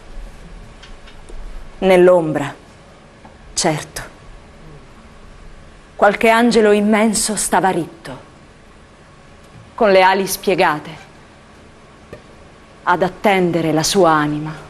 Nell'ombra, 1.79 2.53
certo. 3.53 4.01
Qualche 5.95 6.29
angelo 6.29 6.71
immenso 6.71 7.35
stava 7.35 7.69
ritto, 7.69 8.17
con 9.75 9.91
le 9.91 10.01
ali 10.01 10.25
spiegate, 10.27 11.07
ad 12.83 13.03
attendere 13.03 13.73
la 13.73 13.83
sua 13.83 14.11
anima. 14.11 14.68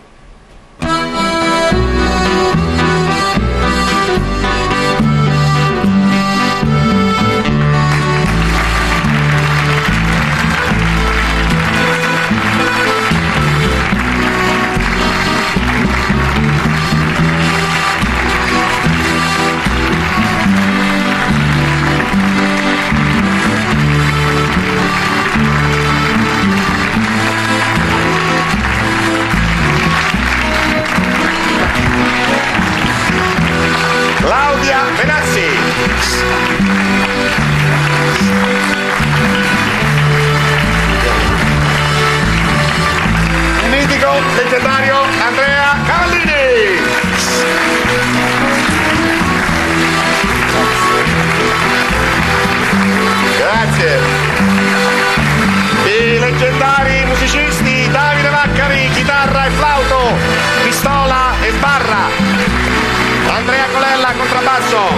Colella, 64.09 64.13
contrabbasso. 64.13 64.89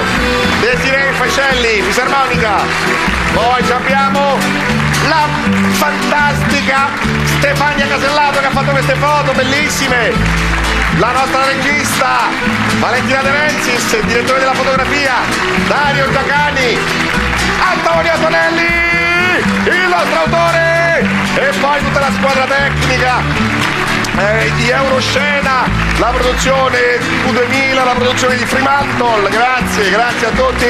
Desiree 0.60 1.12
Fascelli, 1.14 1.82
fisarmonica. 1.82 2.62
Poi 3.34 3.72
abbiamo 3.72 4.38
la 5.08 5.28
fantastica 5.72 6.90
Stefania 7.38 7.88
Casellato 7.88 8.40
che 8.40 8.46
ha 8.46 8.52
fatto 8.52 8.72
queste 8.72 8.96
foto 8.96 9.32
bellissime. 9.34 10.14
La 10.98 11.12
nostra 11.12 11.46
regista 11.46 12.30
Valentina 12.80 13.22
De 13.22 13.32
Renzis, 13.32 14.00
direttore 14.02 14.40
della 14.40 14.54
fotografia 14.54 15.14
Dario 15.68 16.12
Giacani, 16.12 16.78
Antonio 17.60 18.14
Tonelli, 18.20 19.44
il 19.66 19.88
nostro 19.90 20.20
autore 20.20 21.06
e 21.36 21.58
poi 21.60 21.80
tutta 21.80 22.00
la 22.00 22.12
squadra 22.12 22.46
tecnica 22.46 23.61
eh, 24.18 24.52
di 24.56 24.70
Euroscena, 24.70 25.68
la 25.98 26.08
produzione 26.08 26.98
Q2000, 27.26 27.84
la 27.84 27.94
produzione 27.94 28.36
di 28.36 28.46
Fremantle, 28.46 29.30
grazie, 29.30 29.90
grazie 29.90 30.28
a 30.28 30.32
tutti. 30.32 30.66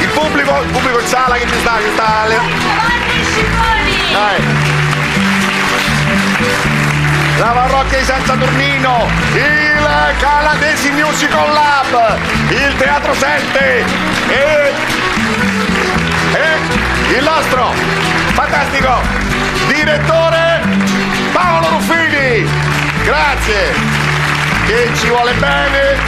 Il 0.00 0.08
pubblico, 0.08 0.62
il 0.62 0.70
pubblico 0.70 1.00
in 1.00 1.06
sala 1.06 1.36
che 1.36 1.46
ci 1.46 1.58
sta, 1.60 1.76
che 1.76 1.90
sta 1.92 2.26
Dai. 4.12 4.78
La 7.38 7.50
parrocchia 7.52 7.98
di 7.98 8.04
San 8.04 8.24
Saturnino, 8.24 9.08
il 9.32 10.14
Caladesi 10.18 10.90
Musical 10.90 11.52
Lab, 11.52 12.18
il 12.50 12.76
Teatro 12.76 13.14
7 13.14 13.84
e, 14.28 14.72
e 16.34 17.16
il 17.16 17.24
nostro 17.24 17.72
fantastico 18.34 19.00
direttore 19.68 20.49
Paolo 21.60 21.76
Ruffini. 21.76 22.48
Grazie, 23.04 23.74
che 24.66 24.88
ci 24.94 25.08
vuole 25.08 25.32
bene. 25.34 25.98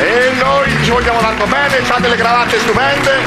E, 0.00 0.32
noi 0.42 0.66
ci 0.82 0.90
vogliamo 0.90 1.20
tanto 1.20 1.44
bene, 1.44 1.76
ha 1.86 2.00
delle 2.00 2.16
cravatte 2.16 2.58
stupende. 2.58 3.18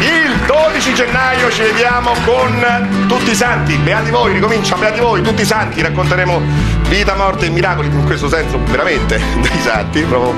Il 0.00 0.36
12 0.46 0.94
gennaio 0.94 1.48
ci 1.52 1.62
vediamo 1.62 2.12
con 2.24 3.06
tutti 3.06 3.30
i 3.30 3.34
santi, 3.36 3.76
beati 3.76 4.10
voi, 4.10 4.32
ricomincia, 4.32 4.74
beati 4.74 4.98
voi, 4.98 5.22
tutti 5.22 5.42
i 5.42 5.46
santi, 5.46 5.80
racconteremo 5.80 6.40
vita, 6.88 7.14
morte 7.14 7.46
e 7.46 7.50
miracoli, 7.50 7.86
in 7.86 8.04
questo 8.04 8.28
senso 8.28 8.58
veramente 8.64 9.20
dei 9.40 9.60
santi, 9.60 10.02
proprio. 10.02 10.34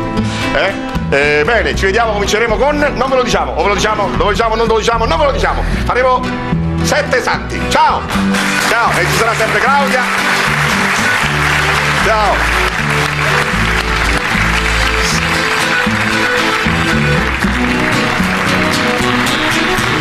Eh? 0.55 0.93
Eh, 1.09 1.45
bene, 1.45 1.75
ci 1.75 1.87
vediamo, 1.87 2.13
cominceremo 2.13 2.57
con, 2.57 2.77
non 2.77 3.09
ve 3.09 3.17
lo 3.17 3.23
diciamo, 3.23 3.53
o 3.53 3.63
ve 3.63 3.69
lo 3.69 3.75
diciamo, 3.75 4.11
lo 4.17 4.29
diciamo, 4.29 4.55
non 4.55 4.67
ve 4.67 4.73
lo 4.75 4.79
diciamo, 4.81 5.07
non 5.07 5.19
ve 5.19 5.25
lo 5.25 5.33
diciamo, 5.33 5.63
faremo 5.85 6.21
Sette 6.85 7.23
Santi. 7.23 7.61
Ciao! 7.71 8.03
Ciao, 8.69 8.91
e 8.99 9.07
ci 9.07 9.17
sarà 9.17 9.35
sempre 9.35 9.59
Claudia. 9.59 10.03
Ciao! 12.05 12.37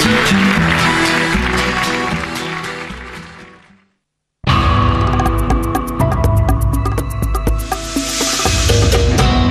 Thank 0.03 0.42